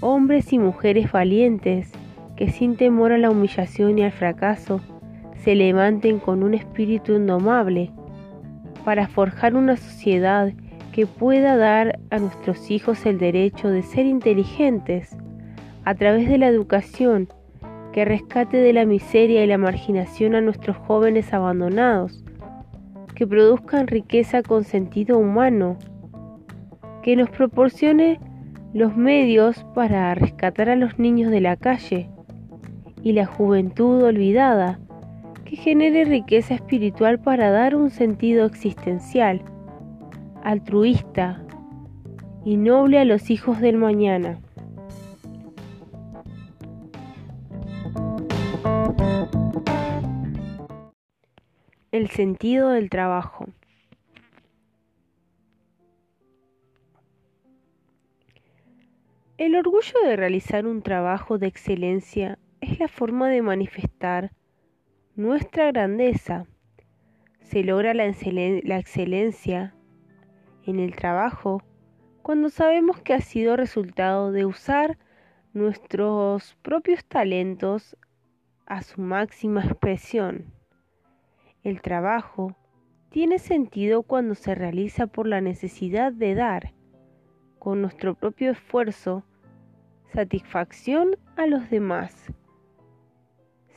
hombres 0.01 0.53
y 0.53 0.59
mujeres 0.59 1.11
valientes 1.11 1.91
que 2.35 2.49
sin 2.49 2.75
temor 2.75 3.11
a 3.11 3.17
la 3.17 3.29
humillación 3.31 3.99
y 3.99 4.03
al 4.03 4.11
fracaso 4.11 4.81
se 5.43 5.55
levanten 5.55 6.19
con 6.19 6.43
un 6.43 6.53
espíritu 6.53 7.13
indomable 7.13 7.91
para 8.83 9.07
forjar 9.07 9.55
una 9.55 9.77
sociedad 9.77 10.53
que 10.91 11.05
pueda 11.05 11.55
dar 11.57 11.99
a 12.09 12.19
nuestros 12.19 12.71
hijos 12.71 13.05
el 13.05 13.19
derecho 13.19 13.69
de 13.69 13.83
ser 13.83 14.05
inteligentes 14.05 15.15
a 15.85 15.95
través 15.95 16.27
de 16.27 16.37
la 16.37 16.47
educación, 16.47 17.29
que 17.93 18.05
rescate 18.05 18.57
de 18.57 18.73
la 18.73 18.85
miseria 18.85 19.43
y 19.43 19.47
la 19.47 19.57
marginación 19.57 20.35
a 20.35 20.41
nuestros 20.41 20.77
jóvenes 20.77 21.33
abandonados, 21.33 22.23
que 23.15 23.25
produzcan 23.27 23.87
riqueza 23.87 24.43
con 24.43 24.63
sentido 24.63 25.17
humano, 25.17 25.77
que 27.01 27.15
nos 27.15 27.29
proporcione 27.29 28.19
los 28.73 28.95
medios 28.95 29.65
para 29.73 30.13
rescatar 30.15 30.69
a 30.69 30.75
los 30.75 30.99
niños 30.99 31.31
de 31.31 31.41
la 31.41 31.55
calle 31.55 32.09
y 33.01 33.13
la 33.13 33.25
juventud 33.25 34.03
olvidada, 34.03 34.79
que 35.49 35.55
genere 35.55 36.05
riqueza 36.05 36.53
espiritual 36.53 37.19
para 37.19 37.49
dar 37.49 37.75
un 37.75 37.89
sentido 37.89 38.45
existencial, 38.45 39.41
altruista 40.43 41.43
y 42.45 42.55
noble 42.55 42.99
a 42.99 43.05
los 43.05 43.31
hijos 43.31 43.59
del 43.59 43.77
mañana. 43.77 44.39
El 51.91 52.09
sentido 52.11 52.69
del 52.69 52.91
trabajo. 52.91 53.47
El 59.39 59.55
orgullo 59.55 59.99
de 60.05 60.15
realizar 60.15 60.67
un 60.67 60.83
trabajo 60.83 61.39
de 61.39 61.47
excelencia 61.47 62.37
es 62.61 62.77
la 62.77 62.87
forma 62.87 63.29
de 63.29 63.41
manifestar 63.41 64.31
nuestra 65.19 65.69
grandeza. 65.73 66.45
Se 67.41 67.61
logra 67.61 67.93
la, 67.93 68.05
excelencia 68.05 69.75
en 70.65 70.79
el 70.79 70.95
trabajo 70.95 71.61
cuando 72.21 72.49
sabemos 72.49 73.01
que 73.01 73.13
ha 73.13 73.19
sido 73.19 73.57
resultado 73.57 74.31
de 74.31 74.45
usar 74.45 74.97
nuestros 75.53 76.55
propios 76.61 77.03
talentos 77.03 77.97
a 78.65 78.81
su 78.81 79.01
máxima 79.01 79.61
expresión. 79.61 80.53
El 81.63 81.81
trabajo 81.81 82.55
tiene 83.09 83.39
sentido 83.39 84.03
cuando 84.03 84.35
se 84.35 84.55
realiza 84.55 85.07
por 85.07 85.27
la 85.27 85.41
necesidad 85.41 86.13
de 86.13 86.33
dar, 86.33 86.73
con 87.57 87.81
nuestro 87.81 88.15
propio 88.15 88.51
esfuerzo, 88.51 89.25
satisfacción 90.13 91.17
a 91.35 91.45
los 91.45 91.69
demás. 91.69 92.31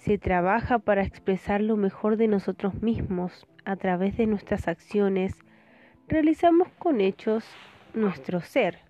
Se 0.02 0.18
trabaja 0.18 0.80
para 0.80 1.04
expresar 1.04 1.60
lo 1.60 1.76
mejor 1.76 2.16
de 2.16 2.26
nosotros 2.26 2.82
mismos 2.82 3.46
a 3.64 3.76
través 3.76 4.16
de 4.16 4.26
nuestras 4.26 4.66
acciones. 4.66 5.38
Realizamos 6.08 6.66
con 6.80 7.00
hechos 7.00 7.44
nuestro 7.94 8.40
ser. 8.40 8.80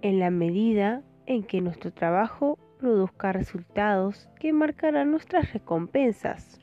En 0.00 0.18
la 0.18 0.30
medida 0.30 1.02
en 1.26 1.42
que 1.42 1.60
nuestro 1.60 1.92
trabajo 1.92 2.58
produzca 2.78 3.32
resultados 3.32 4.30
que 4.40 4.54
marcarán 4.54 5.10
nuestras 5.10 5.52
recompensas. 5.52 6.58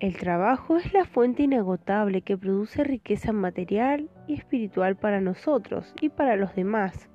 El 0.00 0.16
trabajo 0.16 0.76
es 0.76 0.92
la 0.92 1.04
fuente 1.04 1.44
inagotable 1.44 2.22
que 2.22 2.36
produce 2.36 2.82
riqueza 2.82 3.32
material 3.32 4.10
y 4.26 4.34
espiritual 4.34 4.96
para 4.96 5.20
nosotros 5.20 5.94
y 6.00 6.08
para 6.08 6.34
los 6.34 6.56
demás. 6.56 7.08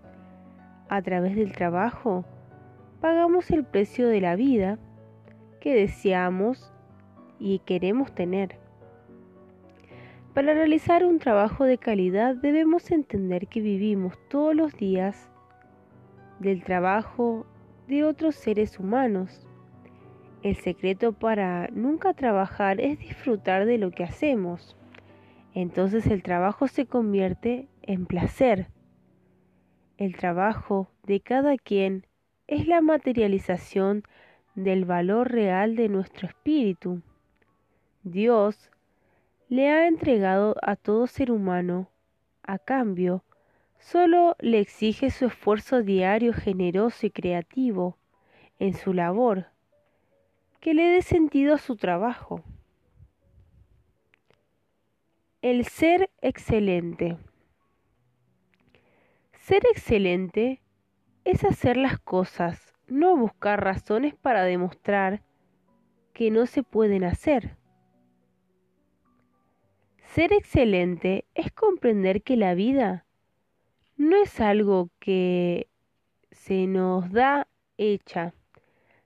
A 0.88 1.02
través 1.02 1.36
del 1.36 1.52
trabajo, 1.52 2.24
pagamos 3.04 3.52
el 3.52 3.66
precio 3.66 4.08
de 4.08 4.22
la 4.22 4.38
vida 4.38 4.80
que 5.60 5.76
deseamos 5.76 6.72
y 7.38 7.60
queremos 7.60 8.16
tener. 8.16 8.56
Para 10.34 10.54
realizar 10.54 11.04
un 11.04 11.20
trabajo 11.20 11.66
de 11.66 11.78
calidad 11.78 12.34
debemos 12.34 12.92
entender 12.92 13.48
que 13.48 13.60
vivimos 13.60 14.18
todos 14.30 14.56
los 14.56 14.78
días 14.78 15.30
del 16.40 16.64
trabajo 16.64 17.46
de 17.90 18.06
otros 18.06 18.36
seres 18.36 18.80
humanos. 18.80 19.50
El 20.42 20.56
secreto 20.56 21.12
para 21.12 21.68
nunca 21.74 22.14
trabajar 22.14 22.80
es 22.80 23.00
disfrutar 23.00 23.66
de 23.66 23.80
lo 23.80 23.92
que 23.92 24.06
hacemos. 24.06 24.78
Entonces 25.54 26.08
el 26.08 26.24
trabajo 26.24 26.70
se 26.70 26.86
convierte 26.86 27.68
en 27.82 28.06
placer. 28.06 28.68
El 29.98 30.16
trabajo 30.16 30.88
de 31.06 31.20
cada 31.20 31.58
quien 31.58 32.06
es 32.48 32.68
la 32.68 32.82
materialización 32.82 34.04
del 34.56 34.86
valor 34.86 35.32
real 35.32 35.76
de 35.76 35.90
nuestro 35.90 36.28
espíritu. 36.28 37.02
Dios 38.04 38.70
le 39.50 39.70
ha 39.70 39.88
entregado 39.88 40.56
a 40.62 40.76
todo 40.76 41.08
ser 41.08 41.32
humano, 41.32 41.90
a 42.44 42.60
cambio, 42.60 43.24
solo 43.80 44.36
le 44.40 44.60
exige 44.60 45.10
su 45.10 45.26
esfuerzo 45.26 45.84
diario 45.84 46.34
generoso 46.34 47.06
y 47.06 47.12
creativo 47.12 47.98
en 48.60 48.74
su 48.74 48.94
labor, 48.94 49.48
que 50.60 50.74
le 50.74 50.84
dé 50.84 51.02
sentido 51.02 51.56
a 51.56 51.58
su 51.58 51.76
trabajo. 51.76 52.44
El 55.42 55.66
ser 55.66 56.10
excelente. 56.22 57.18
Ser 59.40 59.66
excelente 59.66 60.63
es 61.26 61.44
hacer 61.44 61.78
las 61.78 62.00
cosas, 62.00 62.74
no 62.88 63.16
buscar 63.16 63.64
razones 63.64 64.16
para 64.16 64.44
demostrar 64.44 65.24
que 66.14 66.32
no 66.32 66.46
se 66.46 66.64
pueden 66.64 67.04
hacer. 67.04 67.58
Ser 70.06 70.32
excelente 70.34 71.26
es 71.34 71.52
comprender 71.52 72.22
que 72.22 72.38
la 72.38 72.54
vida 72.54 73.06
no 73.98 74.16
es 74.18 74.40
algo 74.40 74.90
que 75.00 75.68
se 76.32 76.68
nos 76.68 77.12
da 77.12 77.48
hecha, 77.78 78.34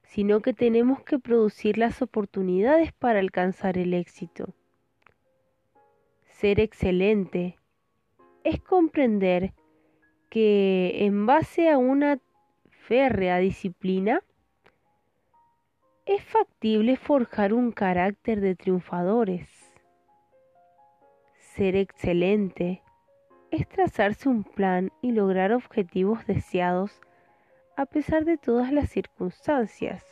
sino 0.04 0.42
que 0.42 0.54
tenemos 0.54 1.02
que 1.04 1.20
producir 1.20 1.78
las 1.78 2.02
oportunidades 2.02 2.92
para 2.94 3.20
alcanzar 3.20 3.78
el 3.78 3.94
éxito. 3.94 4.54
Ser 6.26 6.60
excelente 6.60 7.58
es 8.44 8.62
comprender 8.62 9.54
que 10.30 11.06
en 11.06 11.26
base 11.26 11.70
a 11.70 11.78
una 11.78 12.20
férrea 12.70 13.38
disciplina 13.38 14.22
es 16.06 16.24
factible 16.24 16.96
forjar 16.96 17.54
un 17.54 17.72
carácter 17.72 18.40
de 18.40 18.56
triunfadores. 18.56 19.50
Ser 21.38 21.76
excelente 21.76 22.82
es 23.52 23.68
trazarse 23.68 24.30
un 24.30 24.44
plan 24.44 24.92
y 25.02 25.12
lograr 25.12 25.52
objetivos 25.52 26.26
deseados 26.26 27.02
a 27.76 27.86
pesar 27.86 28.26
de 28.26 28.38
todas 28.38 28.72
las 28.72 28.90
circunstancias. 28.90 30.04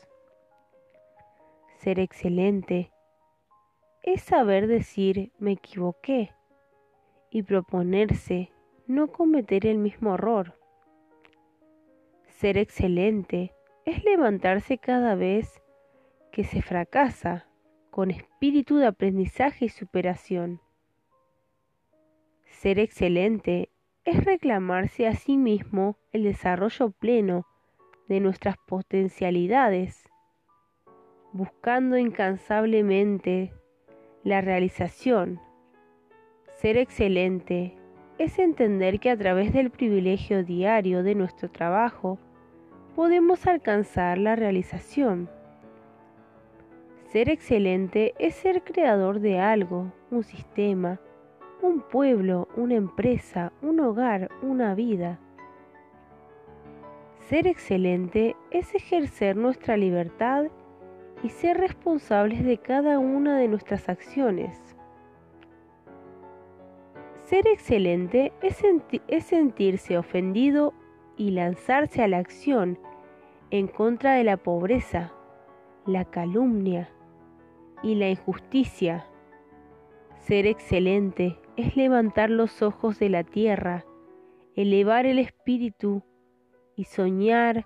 Ser 1.78 2.00
excelente 2.00 2.92
es 4.04 4.22
saber 4.22 4.68
decir 4.68 5.32
me 5.40 5.54
equivoqué 5.54 6.32
y 7.30 7.44
proponerse 7.44 8.52
no 8.88 9.08
cometer 9.08 9.66
el 9.66 9.78
mismo 9.78 10.16
error. 10.16 10.58
Ser 12.28 12.58
excelente 12.58 13.54
es 13.86 14.04
levantarse 14.04 14.78
cada 14.78 15.16
vez 15.16 15.62
que 16.32 16.44
se 16.44 16.62
fracasa 16.62 17.48
con 17.90 18.12
espíritu 18.12 18.78
de 18.78 18.88
aprendizaje 18.88 19.66
y 19.66 19.70
superación. 19.70 20.60
Ser 22.46 22.80
excelente 22.80 23.70
es 24.04 24.24
reclamarse 24.24 25.08
a 25.08 25.14
sí 25.14 25.38
mismo 25.38 25.98
el 26.12 26.24
desarrollo 26.24 26.92
pleno 26.92 27.48
de 28.08 28.20
nuestras 28.20 28.58
potencialidades, 28.68 30.10
buscando 31.32 31.98
incansablemente 31.98 33.54
la 34.24 34.42
realización. 34.42 35.40
Ser 36.58 36.78
excelente 36.78 37.78
es 38.18 38.40
entender 38.40 39.00
que 39.00 39.10
a 39.10 39.18
través 39.18 39.52
del 39.52 39.70
privilegio 39.70 40.44
diario 40.44 41.04
de 41.04 41.16
nuestro 41.16 41.50
trabajo 41.50 42.18
podemos 42.96 43.46
alcanzar 43.46 44.18
la 44.18 44.36
realización. 44.36 45.30
Ser 47.12 47.30
excelente 47.30 48.14
es 48.18 48.36
ser 48.36 48.64
creador 48.64 49.20
de 49.20 49.40
algo, 49.40 49.92
un 50.12 50.24
sistema, 50.24 51.00
un 51.62 51.82
pueblo, 51.82 52.48
una 52.56 52.76
empresa, 52.76 53.52
un 53.62 53.80
hogar, 53.82 54.30
una 54.42 54.76
vida. 54.76 55.20
Ser 57.28 57.48
excelente 57.48 58.36
es 58.52 58.74
ejercer 58.76 59.36
nuestra 59.36 59.76
libertad 59.76 60.46
y 61.24 61.30
ser 61.30 61.58
responsables 61.58 62.46
de 62.46 62.58
cada 62.60 63.00
una 63.00 63.38
de 63.38 63.48
nuestras 63.48 63.90
acciones. 63.90 64.65
Ser 67.26 67.48
excelente 67.48 68.32
es, 68.44 69.26
sentirse 69.26 69.98
ofendido 69.98 70.76
y 71.18 71.32
lanzarse 71.32 72.04
a 72.04 72.08
la 72.08 72.20
acción 72.20 72.78
en 73.50 73.68
contra 73.68 74.14
de 74.14 74.24
la 74.24 74.38
pobreza, 74.38 75.12
la 75.88 76.06
calumnia 76.06 76.92
y 77.82 77.96
la 77.96 78.10
injusticia. 78.10 79.08
Ser 80.20 80.46
excelente 80.46 81.40
es 81.58 81.76
levantar 81.76 82.30
los 82.30 82.62
ojos 82.62 83.00
de 83.00 83.10
la 83.10 83.24
tierra, 83.24 83.86
elevar 84.56 85.08
el 85.08 85.18
espíritu 85.18 86.04
y 86.76 86.84
soñar 86.84 87.66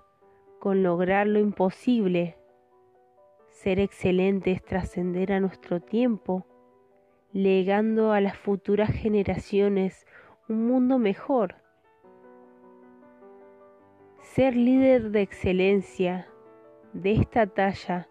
con 0.58 0.82
lograr 0.82 1.26
lo 1.26 1.38
imposible. 1.38 2.38
Ser 3.50 3.78
excelente 3.78 4.52
es 4.52 4.64
trascender 4.64 5.34
a 5.34 5.40
nuestro 5.40 5.80
tiempo, 5.80 6.46
legando 7.32 8.12
a 8.12 8.20
las 8.20 8.36
futuras 8.36 8.90
generaciones 8.90 10.06
un 10.48 10.66
mundo 10.66 10.98
mejor. 10.98 11.56
Ser 14.20 14.56
líder 14.56 15.10
de 15.10 15.22
excelencia 15.22 16.28
de 16.92 17.12
esta 17.12 17.46
talla 17.46 18.08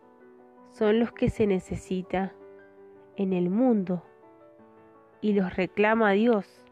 son 0.71 0.99
los 0.99 1.11
que 1.11 1.29
se 1.29 1.47
necesita 1.47 2.33
en 3.15 3.33
el 3.33 3.49
mundo 3.49 4.03
y 5.21 5.33
los 5.33 5.55
reclama 5.55 6.11
Dios. 6.11 6.65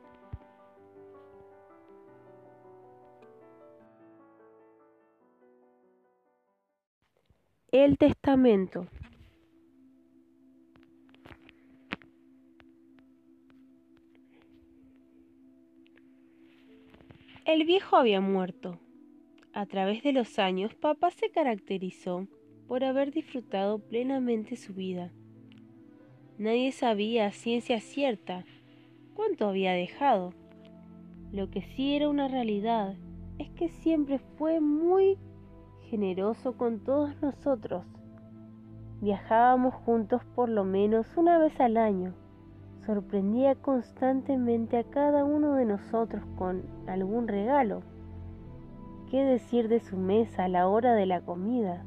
El 7.72 7.98
testamento. 7.98 8.88
El 17.48 17.64
viejo 17.64 17.95
había 17.95 18.19
muerto. 18.19 18.78
A 19.53 19.65
través 19.68 20.03
de 20.03 20.11
los 20.11 20.38
años, 20.38 20.76
papá 20.76 21.11
se 21.11 21.30
caracterizó 21.30 22.28
por 22.68 22.84
haber 22.84 23.11
disfrutado 23.11 23.80
plenamente 23.80 24.57
su 24.57 24.74
vida. 24.74 25.14
Nadie 26.38 26.74
sabía 26.74 27.28
a 27.28 27.32
ciencia 27.32 27.80
cierta 27.80 28.44
cuánto 29.14 29.48
había 29.48 29.72
dejado. 29.72 30.34
Lo 31.32 31.49
que 31.49 31.61
sí 31.61 31.95
era 31.95 32.10
una 32.10 32.28
realidad 32.28 32.98
es 33.40 33.49
que 33.52 33.69
siempre 33.69 34.19
fue 34.38 34.60
muy 34.60 35.18
generoso 35.90 36.57
con 36.57 36.84
todos 36.84 37.15
nosotros. 37.22 37.86
Viajábamos 38.99 39.74
juntos 39.74 40.22
por 40.36 40.49
lo 40.49 40.65
menos 40.65 41.07
una 41.15 41.38
vez 41.38 41.57
al 41.61 41.78
año. 41.78 42.14
Sorprendía 42.88 43.53
constantemente 43.55 44.77
a 44.77 44.85
cada 44.85 45.26
uno 45.26 45.55
de 45.55 45.65
nosotros 45.65 46.23
con 46.38 46.64
algún 46.88 47.27
regalo. 47.27 47.81
¿Qué 49.11 49.26
decir 49.26 49.68
de 49.68 49.81
su 49.81 49.97
mesa 49.97 50.45
a 50.45 50.47
la 50.47 50.69
hora 50.69 50.93
de 50.93 51.05
la 51.05 51.19
comida? 51.19 51.84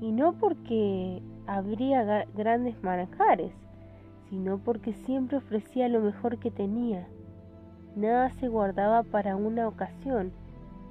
Y 0.00 0.12
no 0.12 0.34
porque 0.34 1.20
habría 1.48 2.24
grandes 2.36 2.80
manjares, 2.84 3.52
sino 4.28 4.58
porque 4.58 4.92
siempre 4.92 5.38
ofrecía 5.38 5.88
lo 5.88 5.98
mejor 5.98 6.38
que 6.38 6.52
tenía. 6.52 7.08
Nada 7.96 8.30
se 8.30 8.46
guardaba 8.46 9.02
para 9.02 9.34
una 9.34 9.66
ocasión, 9.66 10.30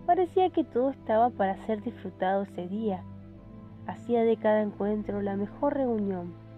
parecía 0.06 0.50
que 0.50 0.66
todo 0.66 0.90
estaba 0.90 1.30
para 1.30 1.56
ser 1.66 1.82
disfrutado 1.84 2.44
ese 2.44 2.68
día. 2.68 3.02
Hacía 3.88 4.26
de 4.26 4.36
cada 4.36 4.62
encuentro 4.62 5.22
la 5.22 5.38
mejor 5.38 5.76
reunión. 5.76 6.49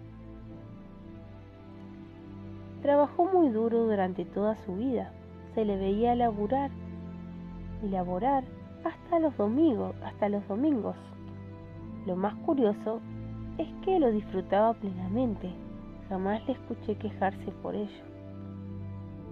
Trabajó 2.82 3.26
muy 3.26 3.48
duro 3.48 3.84
durante 3.84 4.24
toda 4.24 4.56
su 4.56 4.74
vida. 4.74 5.12
Se 5.54 5.64
le 5.64 5.76
veía 5.76 6.16
laburar 6.16 6.70
y 7.82 7.88
laborar 7.88 8.44
hasta 8.84 9.20
los 9.20 9.36
domingos, 9.36 9.94
hasta 10.04 10.28
los 10.28 10.46
domingos. 10.48 10.96
Lo 12.06 12.16
más 12.16 12.34
curioso 12.44 13.00
es 13.58 13.68
que 13.84 14.00
lo 14.00 14.10
disfrutaba 14.10 14.74
plenamente, 14.74 15.50
jamás 16.08 16.44
le 16.46 16.54
escuché 16.54 16.96
quejarse 16.96 17.52
por 17.62 17.76
ello. 17.76 18.04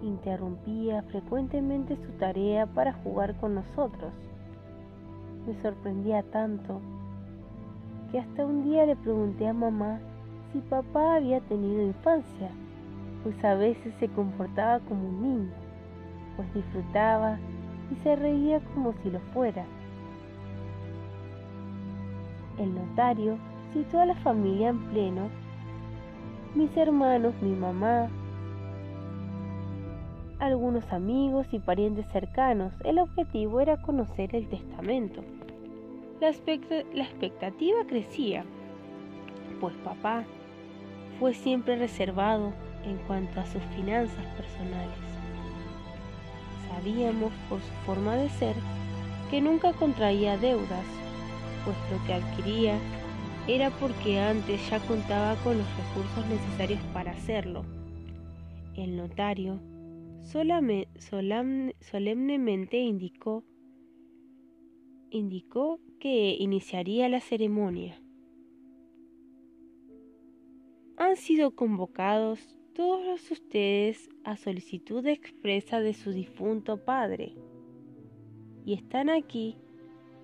Interrumpía 0.02 1.02
frecuentemente 1.02 1.96
su 1.96 2.12
tarea 2.12 2.66
para 2.66 2.92
jugar 2.92 3.34
con 3.40 3.56
nosotros. 3.56 4.12
Me 5.46 5.60
sorprendía 5.60 6.22
tanto 6.22 6.80
que 8.12 8.20
hasta 8.20 8.46
un 8.46 8.64
día 8.64 8.86
le 8.86 8.96
pregunté 8.96 9.48
a 9.48 9.52
mamá 9.52 9.98
si 10.52 10.60
papá 10.60 11.16
había 11.16 11.40
tenido 11.40 11.82
infancia, 11.82 12.50
pues 13.22 13.42
a 13.44 13.54
veces 13.54 13.94
se 14.00 14.08
comportaba 14.08 14.80
como 14.80 15.08
un 15.08 15.22
niño, 15.22 15.52
pues 16.36 16.52
disfrutaba 16.54 17.38
y 17.90 17.96
se 18.02 18.16
reía 18.16 18.60
como 18.74 18.94
si 19.02 19.10
lo 19.10 19.20
fuera. 19.32 19.64
El 22.58 22.74
notario 22.74 23.36
citó 23.72 24.00
a 24.00 24.06
la 24.06 24.14
familia 24.16 24.68
en 24.68 24.78
pleno, 24.90 25.28
mis 26.54 26.76
hermanos, 26.76 27.34
mi 27.40 27.54
mamá, 27.54 28.08
algunos 30.40 30.90
amigos 30.92 31.46
y 31.52 31.58
parientes 31.58 32.06
cercanos. 32.08 32.72
El 32.84 32.98
objetivo 32.98 33.60
era 33.60 33.80
conocer 33.80 34.34
el 34.34 34.48
testamento. 34.48 35.22
La, 36.20 36.30
la 36.94 37.04
expectativa 37.04 37.78
crecía, 37.86 38.44
pues 39.60 39.74
papá 39.76 40.24
fue 41.18 41.34
siempre 41.34 41.76
reservado 41.76 42.52
en 42.84 42.96
cuanto 43.06 43.40
a 43.40 43.46
sus 43.46 43.62
finanzas 43.76 44.24
personales. 44.36 44.96
Sabíamos 46.68 47.32
por 47.48 47.60
su 47.60 47.72
forma 47.84 48.16
de 48.16 48.28
ser 48.30 48.54
que 49.30 49.40
nunca 49.40 49.72
contraía 49.72 50.36
deudas, 50.36 50.86
pues 51.64 51.76
lo 51.90 52.04
que 52.06 52.14
adquiría 52.14 52.78
era 53.46 53.70
porque 53.70 54.18
antes 54.18 54.68
ya 54.68 54.78
contaba 54.86 55.34
con 55.42 55.58
los 55.58 55.66
recursos 55.76 56.26
necesarios 56.28 56.80
para 56.92 57.12
hacerlo. 57.12 57.64
El 58.76 58.96
notario 58.96 59.60
solemnemente 61.80 62.78
indicó, 62.78 63.44
indicó 65.10 65.80
que 65.98 66.36
iniciaría 66.38 67.08
la 67.08 67.20
ceremonia. 67.20 68.00
Han 70.96 71.16
sido 71.16 71.54
convocados 71.56 72.59
todos 72.80 73.30
ustedes 73.30 74.08
a 74.24 74.38
solicitud 74.38 75.06
expresa 75.06 75.80
de 75.80 75.92
su 75.92 76.12
difunto 76.12 76.78
padre 76.78 77.34
y 78.64 78.72
están 78.72 79.10
aquí 79.10 79.58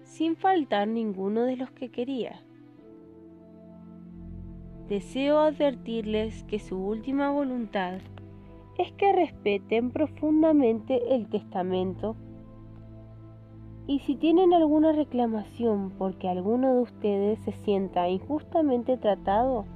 sin 0.05 0.37
faltar 0.37 0.89
ninguno 0.89 1.43
de 1.43 1.57
los 1.57 1.71
que 1.73 1.91
quería. 1.91 2.41
Deseo 4.89 5.41
advertirles 5.41 6.45
que 6.45 6.59
su 6.59 6.79
última 6.79 7.31
voluntad 7.31 7.99
es 8.79 8.91
que 8.93 9.13
respeten 9.13 9.91
profundamente 9.91 11.15
el 11.15 11.29
testamento 11.29 12.17
y 13.87 13.99
si 13.99 14.17
tienen 14.17 14.55
alguna 14.55 14.93
reclamación 14.93 15.91
porque 15.99 16.31
alguno 16.31 16.77
de 16.77 16.81
ustedes 16.81 17.39
se 17.41 17.53
sienta 17.53 18.09
injustamente 18.09 18.97
tratado, 18.97 19.67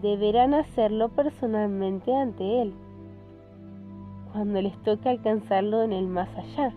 deberán 0.00 0.54
hacerlo 0.54 1.10
personalmente 1.10 2.14
ante 2.14 2.62
él, 2.62 2.72
cuando 4.32 4.62
les 4.62 4.76
toque 4.82 5.10
alcanzarlo 5.10 5.82
en 5.82 5.92
el 5.92 6.06
más 6.06 6.28
allá. 6.36 6.72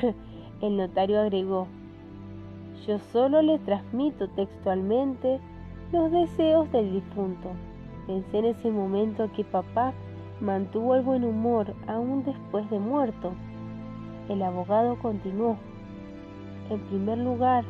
el 0.62 0.76
notario 0.76 1.20
agregó, 1.20 1.66
yo 2.86 2.98
solo 3.12 3.42
le 3.42 3.58
transmito 3.58 4.28
textualmente 4.28 5.40
los 5.92 6.10
deseos 6.10 6.70
del 6.72 6.92
difunto. 6.92 7.50
Pensé 8.06 8.38
en 8.38 8.44
ese 8.46 8.70
momento 8.70 9.30
que 9.36 9.44
papá 9.44 9.92
mantuvo 10.40 10.94
el 10.94 11.02
buen 11.02 11.24
humor 11.24 11.74
aún 11.86 12.24
después 12.24 12.68
de 12.70 12.78
muerto. 12.78 13.32
El 14.30 14.42
abogado 14.42 14.98
continuó. 14.98 15.58
En 16.70 16.80
primer 16.80 17.18
lugar, 17.18 17.64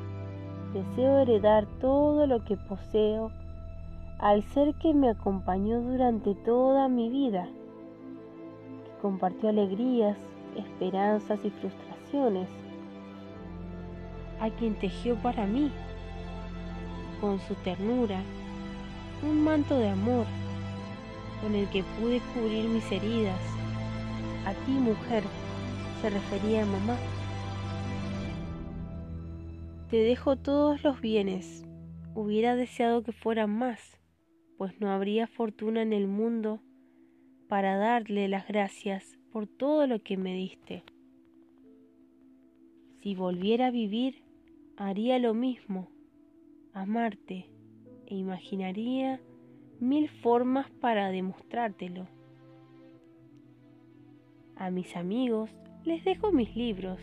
deseo 0.72 1.18
heredar 1.18 1.66
todo 1.80 2.26
lo 2.26 2.44
que 2.44 2.56
poseo 2.56 3.32
al 4.18 4.42
ser 4.42 4.74
que 4.74 4.92
me 4.94 5.10
acompañó 5.10 5.80
durante 5.80 6.34
toda 6.34 6.88
mi 6.88 7.08
vida, 7.08 7.46
que 8.84 9.00
compartió 9.00 9.48
alegrías, 9.48 10.18
esperanzas 10.56 11.38
y 11.44 11.50
frustraciones, 11.50 12.48
a 14.40 14.50
quien 14.50 14.74
tejió 14.74 15.16
para 15.16 15.46
mí 15.46 15.70
con 17.20 17.38
su 17.40 17.54
ternura, 17.56 18.20
un 19.22 19.42
manto 19.42 19.78
de 19.78 19.88
amor 19.88 20.26
con 21.42 21.54
el 21.54 21.68
que 21.68 21.84
pude 22.00 22.20
cubrir 22.34 22.68
mis 22.68 22.90
heridas. 22.90 23.40
A 24.46 24.52
ti, 24.64 24.72
mujer, 24.72 25.22
se 26.00 26.10
refería 26.10 26.62
a 26.62 26.66
mamá. 26.66 26.96
Te 29.90 29.96
dejo 29.96 30.36
todos 30.36 30.82
los 30.82 31.00
bienes. 31.00 31.64
Hubiera 32.14 32.56
deseado 32.56 33.02
que 33.02 33.12
fueran 33.12 33.50
más, 33.50 33.97
pues 34.58 34.78
no 34.80 34.90
habría 34.90 35.28
fortuna 35.28 35.82
en 35.82 35.92
el 35.92 36.08
mundo 36.08 36.60
para 37.48 37.76
darle 37.76 38.28
las 38.28 38.46
gracias 38.48 39.16
por 39.32 39.46
todo 39.46 39.86
lo 39.86 40.02
que 40.02 40.16
me 40.16 40.34
diste. 40.34 40.82
Si 43.00 43.14
volviera 43.14 43.68
a 43.68 43.70
vivir, 43.70 44.22
haría 44.76 45.18
lo 45.20 45.32
mismo 45.32 45.88
amarte 46.72 47.46
e 48.06 48.16
imaginaría 48.16 49.20
mil 49.78 50.08
formas 50.08 50.68
para 50.70 51.10
demostrártelo. 51.10 52.08
A 54.56 54.70
mis 54.70 54.96
amigos 54.96 55.50
les 55.84 56.04
dejo 56.04 56.32
mis 56.32 56.56
libros. 56.56 57.00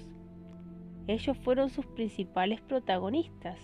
Ellos 1.07 1.37
fueron 1.37 1.69
sus 1.69 1.85
principales 1.85 2.59
protagonistas. 2.61 3.59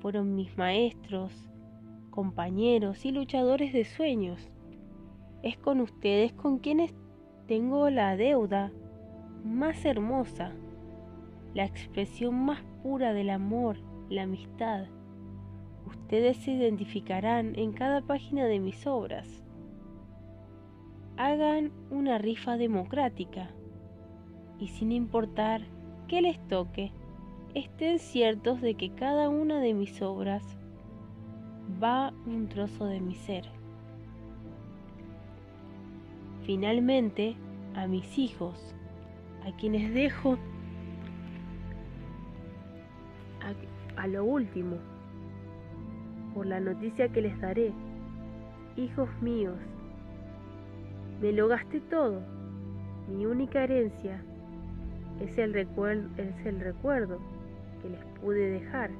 Fueron 0.00 0.34
mis 0.34 0.56
maestros, 0.56 1.51
compañeros 2.12 3.04
y 3.04 3.10
luchadores 3.10 3.72
de 3.72 3.84
sueños. 3.84 4.52
Es 5.42 5.56
con 5.56 5.80
ustedes 5.80 6.32
con 6.32 6.60
quienes 6.60 6.94
tengo 7.48 7.90
la 7.90 8.16
deuda 8.16 8.70
más 9.44 9.84
hermosa, 9.84 10.52
la 11.54 11.64
expresión 11.64 12.36
más 12.44 12.62
pura 12.84 13.12
del 13.12 13.30
amor, 13.30 13.78
la 14.08 14.22
amistad. 14.22 14.84
Ustedes 15.84 16.36
se 16.36 16.52
identificarán 16.52 17.58
en 17.58 17.72
cada 17.72 18.02
página 18.02 18.44
de 18.44 18.60
mis 18.60 18.86
obras. 18.86 19.42
Hagan 21.16 21.72
una 21.90 22.18
rifa 22.18 22.56
democrática 22.56 23.50
y 24.60 24.68
sin 24.68 24.92
importar 24.92 25.62
qué 26.06 26.22
les 26.22 26.38
toque, 26.46 26.92
estén 27.54 27.98
ciertos 27.98 28.60
de 28.60 28.74
que 28.74 28.94
cada 28.94 29.28
una 29.28 29.60
de 29.60 29.74
mis 29.74 30.00
obras 30.02 30.56
va 31.80 32.12
un 32.26 32.48
trozo 32.48 32.86
de 32.86 33.00
mi 33.00 33.14
ser. 33.14 33.44
Finalmente, 36.44 37.36
a 37.74 37.86
mis 37.86 38.18
hijos, 38.18 38.74
a 39.46 39.56
quienes 39.56 39.92
dejo 39.94 40.38
a, 43.96 44.06
lo 44.06 44.24
último, 44.24 44.76
por 46.34 46.46
la 46.46 46.60
noticia 46.60 47.08
que 47.08 47.22
les 47.22 47.40
daré. 47.40 47.72
Hijos 48.76 49.08
míos, 49.20 49.56
me 51.20 51.32
lo 51.32 51.46
gasté 51.48 51.80
todo. 51.80 52.20
Mi 53.08 53.26
única 53.26 53.64
herencia 53.64 54.20
es 55.20 55.36
el, 55.38 55.54
es 55.54 56.46
el 56.46 56.60
recuerdo 56.60 57.18
que 57.80 57.90
les 57.90 58.04
pude 58.20 58.50
dejar. 58.50 58.90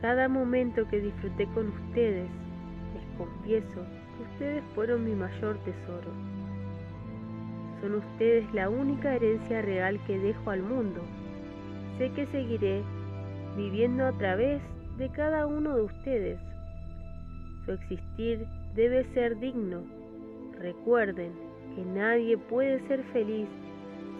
Cada 0.00 0.28
momento 0.28 0.86
que 0.88 1.00
disfruté 1.00 1.46
con 1.54 1.68
ustedes, 1.68 2.28
les 2.94 3.16
confieso 3.16 3.86
que 4.16 4.22
ustedes 4.32 4.64
fueron 4.74 5.04
mi 5.04 5.14
mayor 5.14 5.58
tesoro. 5.64 6.10
Son 7.80 7.94
ustedes 7.94 8.52
la 8.52 8.68
única 8.68 9.14
herencia 9.14 9.62
real 9.62 9.98
que 10.06 10.18
dejo 10.18 10.50
al 10.50 10.62
mundo. 10.62 11.00
Sé 11.96 12.10
que 12.10 12.26
seguiré 12.26 12.82
viviendo 13.56 14.06
a 14.06 14.12
través 14.12 14.60
de 14.98 15.08
cada 15.10 15.46
uno 15.46 15.76
de 15.76 15.82
ustedes. 15.82 16.38
Su 17.64 17.72
existir 17.72 18.46
debe 18.74 19.04
ser 19.14 19.38
digno. 19.38 19.82
Recuerden 20.58 21.32
que 21.74 21.84
nadie 21.84 22.36
puede 22.36 22.86
ser 22.86 23.02
feliz 23.12 23.48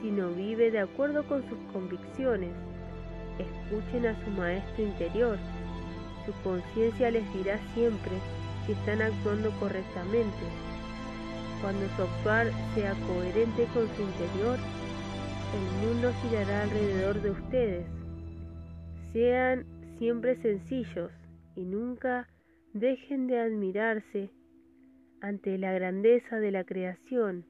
si 0.00 0.10
no 0.10 0.30
vive 0.30 0.70
de 0.70 0.80
acuerdo 0.80 1.22
con 1.26 1.42
sus 1.48 1.58
convicciones. 1.72 2.52
Escuchen 3.38 4.06
a 4.06 4.24
su 4.24 4.30
maestro 4.30 4.84
interior 4.84 5.38
su 6.26 6.32
conciencia 6.42 7.10
les 7.10 7.32
dirá 7.32 7.58
siempre 7.72 8.12
si 8.66 8.72
están 8.72 9.00
actuando 9.00 9.50
correctamente. 9.60 10.44
Cuando 11.62 11.86
su 11.96 12.02
actuar 12.02 12.50
sea 12.74 12.94
coherente 13.06 13.66
con 13.72 13.88
su 13.94 14.02
interior, 14.02 14.58
el 15.54 15.88
mundo 15.88 16.12
girará 16.22 16.64
alrededor 16.64 17.22
de 17.22 17.30
ustedes. 17.30 17.86
Sean 19.12 19.64
siempre 19.98 20.36
sencillos 20.36 21.12
y 21.54 21.64
nunca 21.64 22.28
dejen 22.74 23.26
de 23.26 23.38
admirarse 23.38 24.30
ante 25.20 25.56
la 25.56 25.72
grandeza 25.72 26.38
de 26.38 26.50
la 26.50 26.64
creación. 26.64 27.46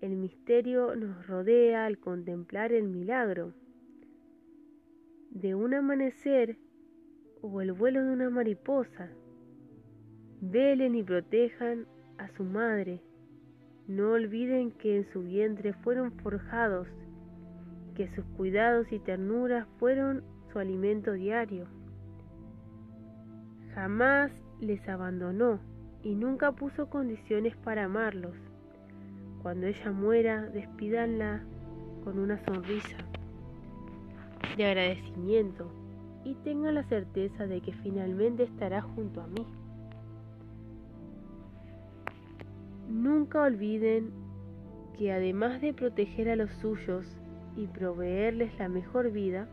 El 0.00 0.16
misterio 0.16 0.94
nos 0.94 1.26
rodea 1.26 1.84
al 1.86 1.98
contemplar 1.98 2.72
el 2.72 2.84
milagro. 2.84 3.52
De 5.30 5.54
un 5.54 5.74
amanecer 5.74 6.56
o 7.52 7.60
el 7.60 7.72
vuelo 7.72 8.02
de 8.02 8.12
una 8.12 8.30
mariposa. 8.30 9.08
Velen 10.40 10.94
y 10.94 11.02
protejan 11.02 11.86
a 12.18 12.28
su 12.36 12.44
madre. 12.44 13.00
No 13.86 14.12
olviden 14.12 14.72
que 14.72 14.96
en 14.96 15.12
su 15.12 15.22
vientre 15.22 15.72
fueron 15.72 16.12
forjados, 16.18 16.88
que 17.94 18.08
sus 18.14 18.24
cuidados 18.36 18.90
y 18.90 18.98
ternuras 18.98 19.66
fueron 19.78 20.24
su 20.52 20.58
alimento 20.58 21.12
diario. 21.12 21.66
Jamás 23.74 24.32
les 24.60 24.86
abandonó 24.88 25.60
y 26.02 26.14
nunca 26.14 26.52
puso 26.52 26.90
condiciones 26.90 27.56
para 27.58 27.84
amarlos. 27.84 28.34
Cuando 29.42 29.66
ella 29.66 29.92
muera, 29.92 30.42
despídanla 30.46 31.44
con 32.02 32.18
una 32.18 32.44
sonrisa 32.44 32.96
de 34.56 34.64
agradecimiento 34.64 35.85
y 36.26 36.34
tengan 36.34 36.74
la 36.74 36.82
certeza 36.82 37.46
de 37.46 37.60
que 37.60 37.72
finalmente 37.72 38.42
estará 38.42 38.82
junto 38.82 39.20
a 39.20 39.28
mí. 39.28 39.46
Nunca 42.88 43.42
olviden 43.42 44.10
que 44.98 45.12
además 45.12 45.60
de 45.60 45.72
proteger 45.72 46.28
a 46.28 46.36
los 46.36 46.50
suyos 46.54 47.06
y 47.56 47.68
proveerles 47.68 48.58
la 48.58 48.68
mejor 48.68 49.12
vida, 49.12 49.46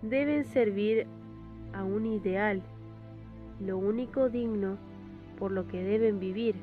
deben 0.00 0.46
servir 0.46 1.06
a 1.74 1.84
un 1.84 2.06
ideal, 2.06 2.62
lo 3.60 3.76
único 3.76 4.30
digno 4.30 4.78
por 5.38 5.52
lo 5.52 5.66
que 5.66 5.82
deben 5.82 6.18
vivir. 6.20 6.54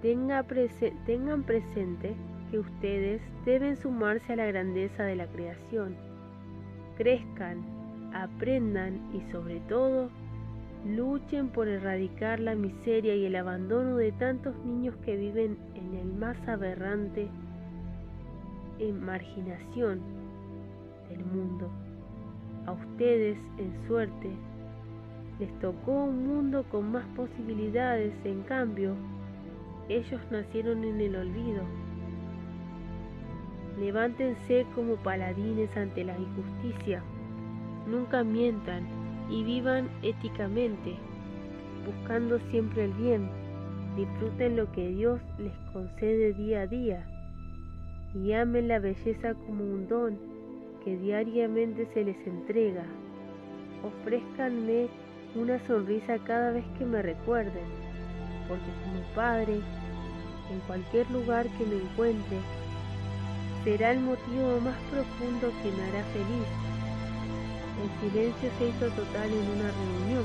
tengan 0.00 1.42
presente 1.42 2.14
ustedes 2.58 3.20
deben 3.44 3.76
sumarse 3.76 4.32
a 4.32 4.36
la 4.36 4.46
grandeza 4.46 5.04
de 5.04 5.16
la 5.16 5.26
creación. 5.26 5.96
Crezcan, 6.96 7.62
aprendan 8.12 9.00
y 9.12 9.32
sobre 9.32 9.60
todo, 9.68 10.08
luchen 10.86 11.48
por 11.48 11.66
erradicar 11.66 12.40
la 12.40 12.54
miseria 12.54 13.14
y 13.14 13.26
el 13.26 13.36
abandono 13.36 13.96
de 13.96 14.12
tantos 14.12 14.54
niños 14.64 14.94
que 15.04 15.16
viven 15.16 15.56
en 15.74 15.94
el 15.94 16.12
más 16.12 16.36
aberrante 16.46 17.28
en 18.78 19.04
marginación 19.04 20.00
del 21.08 21.24
mundo. 21.24 21.70
A 22.66 22.72
ustedes, 22.72 23.38
en 23.58 23.86
suerte, 23.86 24.30
les 25.38 25.58
tocó 25.60 26.04
un 26.04 26.26
mundo 26.26 26.64
con 26.70 26.92
más 26.92 27.04
posibilidades, 27.16 28.12
en 28.24 28.42
cambio, 28.42 28.94
ellos 29.88 30.20
nacieron 30.30 30.84
en 30.84 31.00
el 31.00 31.16
olvido 31.16 31.62
Levántense 33.78 34.66
como 34.74 34.96
paladines 34.96 35.74
ante 35.76 36.04
la 36.04 36.16
injusticia. 36.18 37.02
Nunca 37.86 38.24
mientan 38.24 38.86
y 39.30 39.42
vivan 39.42 39.88
éticamente, 40.02 40.96
buscando 41.84 42.38
siempre 42.50 42.84
el 42.84 42.92
bien. 42.92 43.28
Disfruten 43.96 44.56
lo 44.56 44.70
que 44.72 44.88
Dios 44.88 45.20
les 45.38 45.52
concede 45.72 46.32
día 46.34 46.62
a 46.62 46.66
día 46.66 47.06
y 48.14 48.32
amen 48.32 48.68
la 48.68 48.78
belleza 48.78 49.34
como 49.34 49.64
un 49.64 49.88
don 49.88 50.18
que 50.84 50.96
diariamente 50.96 51.88
se 51.94 52.04
les 52.04 52.26
entrega. 52.26 52.84
Ofrézcanme 53.82 54.88
una 55.34 55.58
sonrisa 55.66 56.18
cada 56.18 56.52
vez 56.52 56.64
que 56.78 56.84
me 56.84 57.02
recuerden, 57.02 57.64
porque 58.48 58.70
como 58.84 59.02
Padre, 59.14 59.54
en 59.54 60.60
cualquier 60.66 61.10
lugar 61.10 61.46
que 61.58 61.66
me 61.66 61.76
encuentre, 61.76 62.38
será 63.64 63.92
el 63.92 64.00
motivo 64.00 64.60
más 64.60 64.76
profundo 64.90 65.50
que 65.62 65.72
me 65.72 65.82
hará 65.84 66.04
feliz. 66.12 66.46
El 67.82 68.10
silencio 68.10 68.50
se 68.58 68.68
hizo 68.68 68.88
total 68.94 69.30
en 69.30 69.50
una 69.56 69.70
reunión 69.72 70.24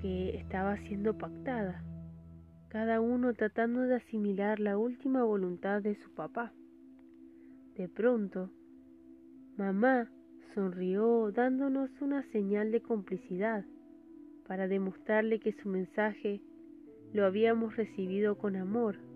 que 0.00 0.38
estaba 0.38 0.78
siendo 0.78 1.16
pactada, 1.18 1.84
cada 2.68 3.02
uno 3.02 3.34
tratando 3.34 3.82
de 3.82 3.96
asimilar 3.96 4.60
la 4.60 4.78
última 4.78 5.24
voluntad 5.24 5.82
de 5.82 5.94
su 5.96 6.10
papá. 6.14 6.54
De 7.76 7.86
pronto, 7.90 8.48
mamá 9.58 10.10
sonrió 10.54 11.30
dándonos 11.32 11.90
una 12.00 12.22
señal 12.32 12.72
de 12.72 12.80
complicidad 12.80 13.66
para 14.48 14.68
demostrarle 14.68 15.38
que 15.38 15.52
su 15.62 15.68
mensaje 15.68 16.40
lo 17.12 17.26
habíamos 17.26 17.76
recibido 17.76 18.38
con 18.38 18.56
amor 18.56 19.09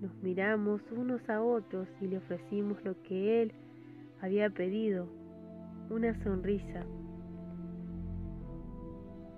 nos 0.00 0.14
miramos 0.22 0.80
unos 0.92 1.20
a 1.28 1.42
otros 1.42 1.86
y 2.00 2.06
le 2.06 2.18
ofrecimos 2.18 2.82
lo 2.84 3.00
que 3.02 3.42
él 3.42 3.52
había 4.22 4.48
pedido, 4.48 5.06
una 5.90 6.14
sonrisa. 6.22 6.84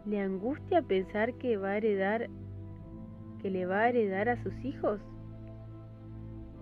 ¿Le 0.07 0.21
angustia 0.21 0.83
pensar 0.83 1.35
que 1.35 1.57
va 1.57 1.71
a 1.71 1.77
heredar 1.79 2.29
que 3.41 3.51
le 3.51 3.67
va 3.67 3.81
a 3.81 3.89
heredar 3.89 4.29
a 4.29 4.43
sus 4.45 4.55
hijos? 4.65 5.01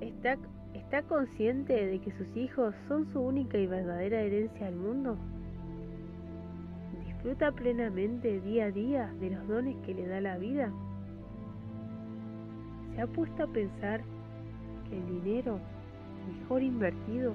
¿Está, 0.01 0.39
¿Está 0.73 1.03
consciente 1.03 1.75
de 1.87 2.01
que 2.01 2.11
sus 2.13 2.37
hijos 2.37 2.75
son 2.89 3.11
su 3.13 3.21
única 3.21 3.59
y 3.59 3.67
verdadera 3.67 4.23
herencia 4.23 4.67
al 4.67 4.77
mundo? 4.77 5.19
¿Disfruta 7.05 7.53
plenamente 7.53 8.41
día 8.41 8.67
a 8.67 8.71
día 8.71 9.13
de 9.21 9.31
los 9.31 9.47
dones 9.47 9.77
que 9.85 9.93
le 9.93 10.07
da 10.07 10.23
la 10.23 10.39
vida? 10.39 10.73
¿Se 12.95 13.03
ha 13.03 13.07
puesto 13.07 13.45
a 13.45 13.47
pensar 13.47 14.01
que 14.89 14.97
el 14.97 15.23
dinero 15.23 15.59
mejor 16.41 16.63
invertido 16.63 17.35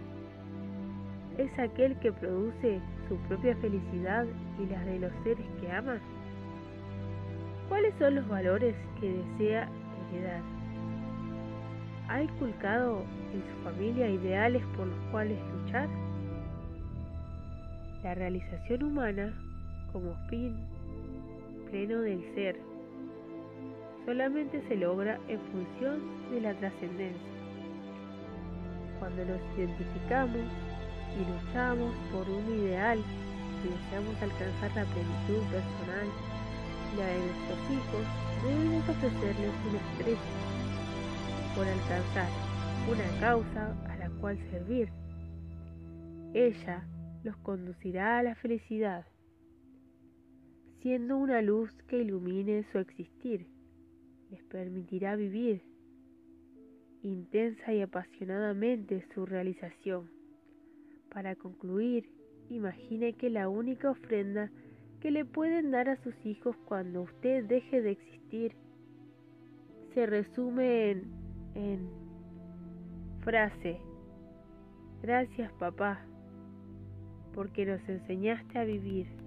es 1.38 1.60
aquel 1.60 1.98
que 2.00 2.12
produce 2.12 2.80
su 3.08 3.16
propia 3.28 3.56
felicidad 3.58 4.26
y 4.60 4.66
la 4.68 4.84
de 4.86 5.00
los 5.00 5.12
seres 5.24 5.46
que 5.60 5.72
ama? 5.72 5.98
¿Cuáles 7.70 7.94
son 8.00 8.16
los 8.16 8.28
valores 8.28 8.76
que 9.00 9.12
desea 9.12 9.70
heredar? 10.12 10.42
¿Ha 12.08 12.22
inculcado 12.22 13.02
en 13.34 13.42
su 13.42 13.64
familia 13.64 14.10
ideales 14.10 14.64
por 14.78 14.88
los 14.88 15.00
cuales 15.12 15.40
luchar? 15.54 15.90
La 18.04 18.14
realización 18.14 18.84
humana 18.84 19.34
como 19.92 20.14
fin 20.30 20.56
pleno 21.72 22.02
del 22.02 22.22
ser 22.36 22.75
solamente 24.06 24.62
se 24.68 24.76
logra 24.76 25.20
en 25.28 25.40
función 25.52 26.02
de 26.32 26.42
la 26.42 26.54
trascendencia. 26.56 27.32
Cuando 29.00 29.26
nos 29.26 29.42
identificamos 29.58 30.42
y 31.16 31.46
luchamos 31.46 31.94
por 32.12 32.30
un 32.30 32.60
ideal 32.60 33.00
y 33.64 33.68
deseamos 33.68 34.22
alcanzar 34.22 34.72
la 34.76 34.86
plenitud 34.86 35.44
personal 35.52 36.08
la 36.98 37.08
de 37.08 37.20
nuestros 37.20 37.72
hijos, 37.72 38.06
debemos 38.44 38.90
ofrecerles 38.90 39.52
una 39.68 39.80
estrella 39.80 40.20
por 41.56 41.68
alcanzar 41.68 42.30
una 42.90 43.20
causa 43.20 43.76
a 43.90 43.98
la 43.98 44.10
cual 44.22 44.38
servir. 44.52 44.90
Ella 46.34 46.88
los 47.24 47.36
conducirá 47.38 48.20
a 48.20 48.24
la 48.24 48.36
felicidad, 48.36 49.06
siendo 50.82 51.18
una 51.18 51.42
luz 51.42 51.72
que 51.88 52.02
ilumine 52.02 52.64
su 52.72 52.78
existir, 52.78 53.48
les 54.36 54.44
permitirá 54.44 55.16
vivir 55.16 55.62
intensa 57.04 57.74
y 57.74 57.82
apasionadamente 57.82 59.06
su 59.14 59.26
realización. 59.26 60.10
Para 61.10 61.36
concluir, 61.36 62.10
imagine 62.50 63.14
que 63.14 63.30
la 63.30 63.48
única 63.48 63.92
ofrenda 63.92 64.52
que 65.00 65.12
le 65.12 65.24
pueden 65.24 65.72
dar 65.72 65.88
a 65.88 66.02
sus 66.04 66.14
hijos 66.26 66.56
cuando 66.66 67.04
usted 67.04 67.46
deje 67.46 67.82
de 67.82 67.92
existir 67.92 68.56
se 69.94 70.06
resume 70.06 70.92
en, 70.92 71.04
en 71.54 71.90
frase, 73.22 73.78
gracias 75.02 75.52
papá, 75.54 76.06
porque 77.34 77.66
nos 77.66 77.88
enseñaste 77.88 78.60
a 78.60 78.66
vivir. 78.66 79.25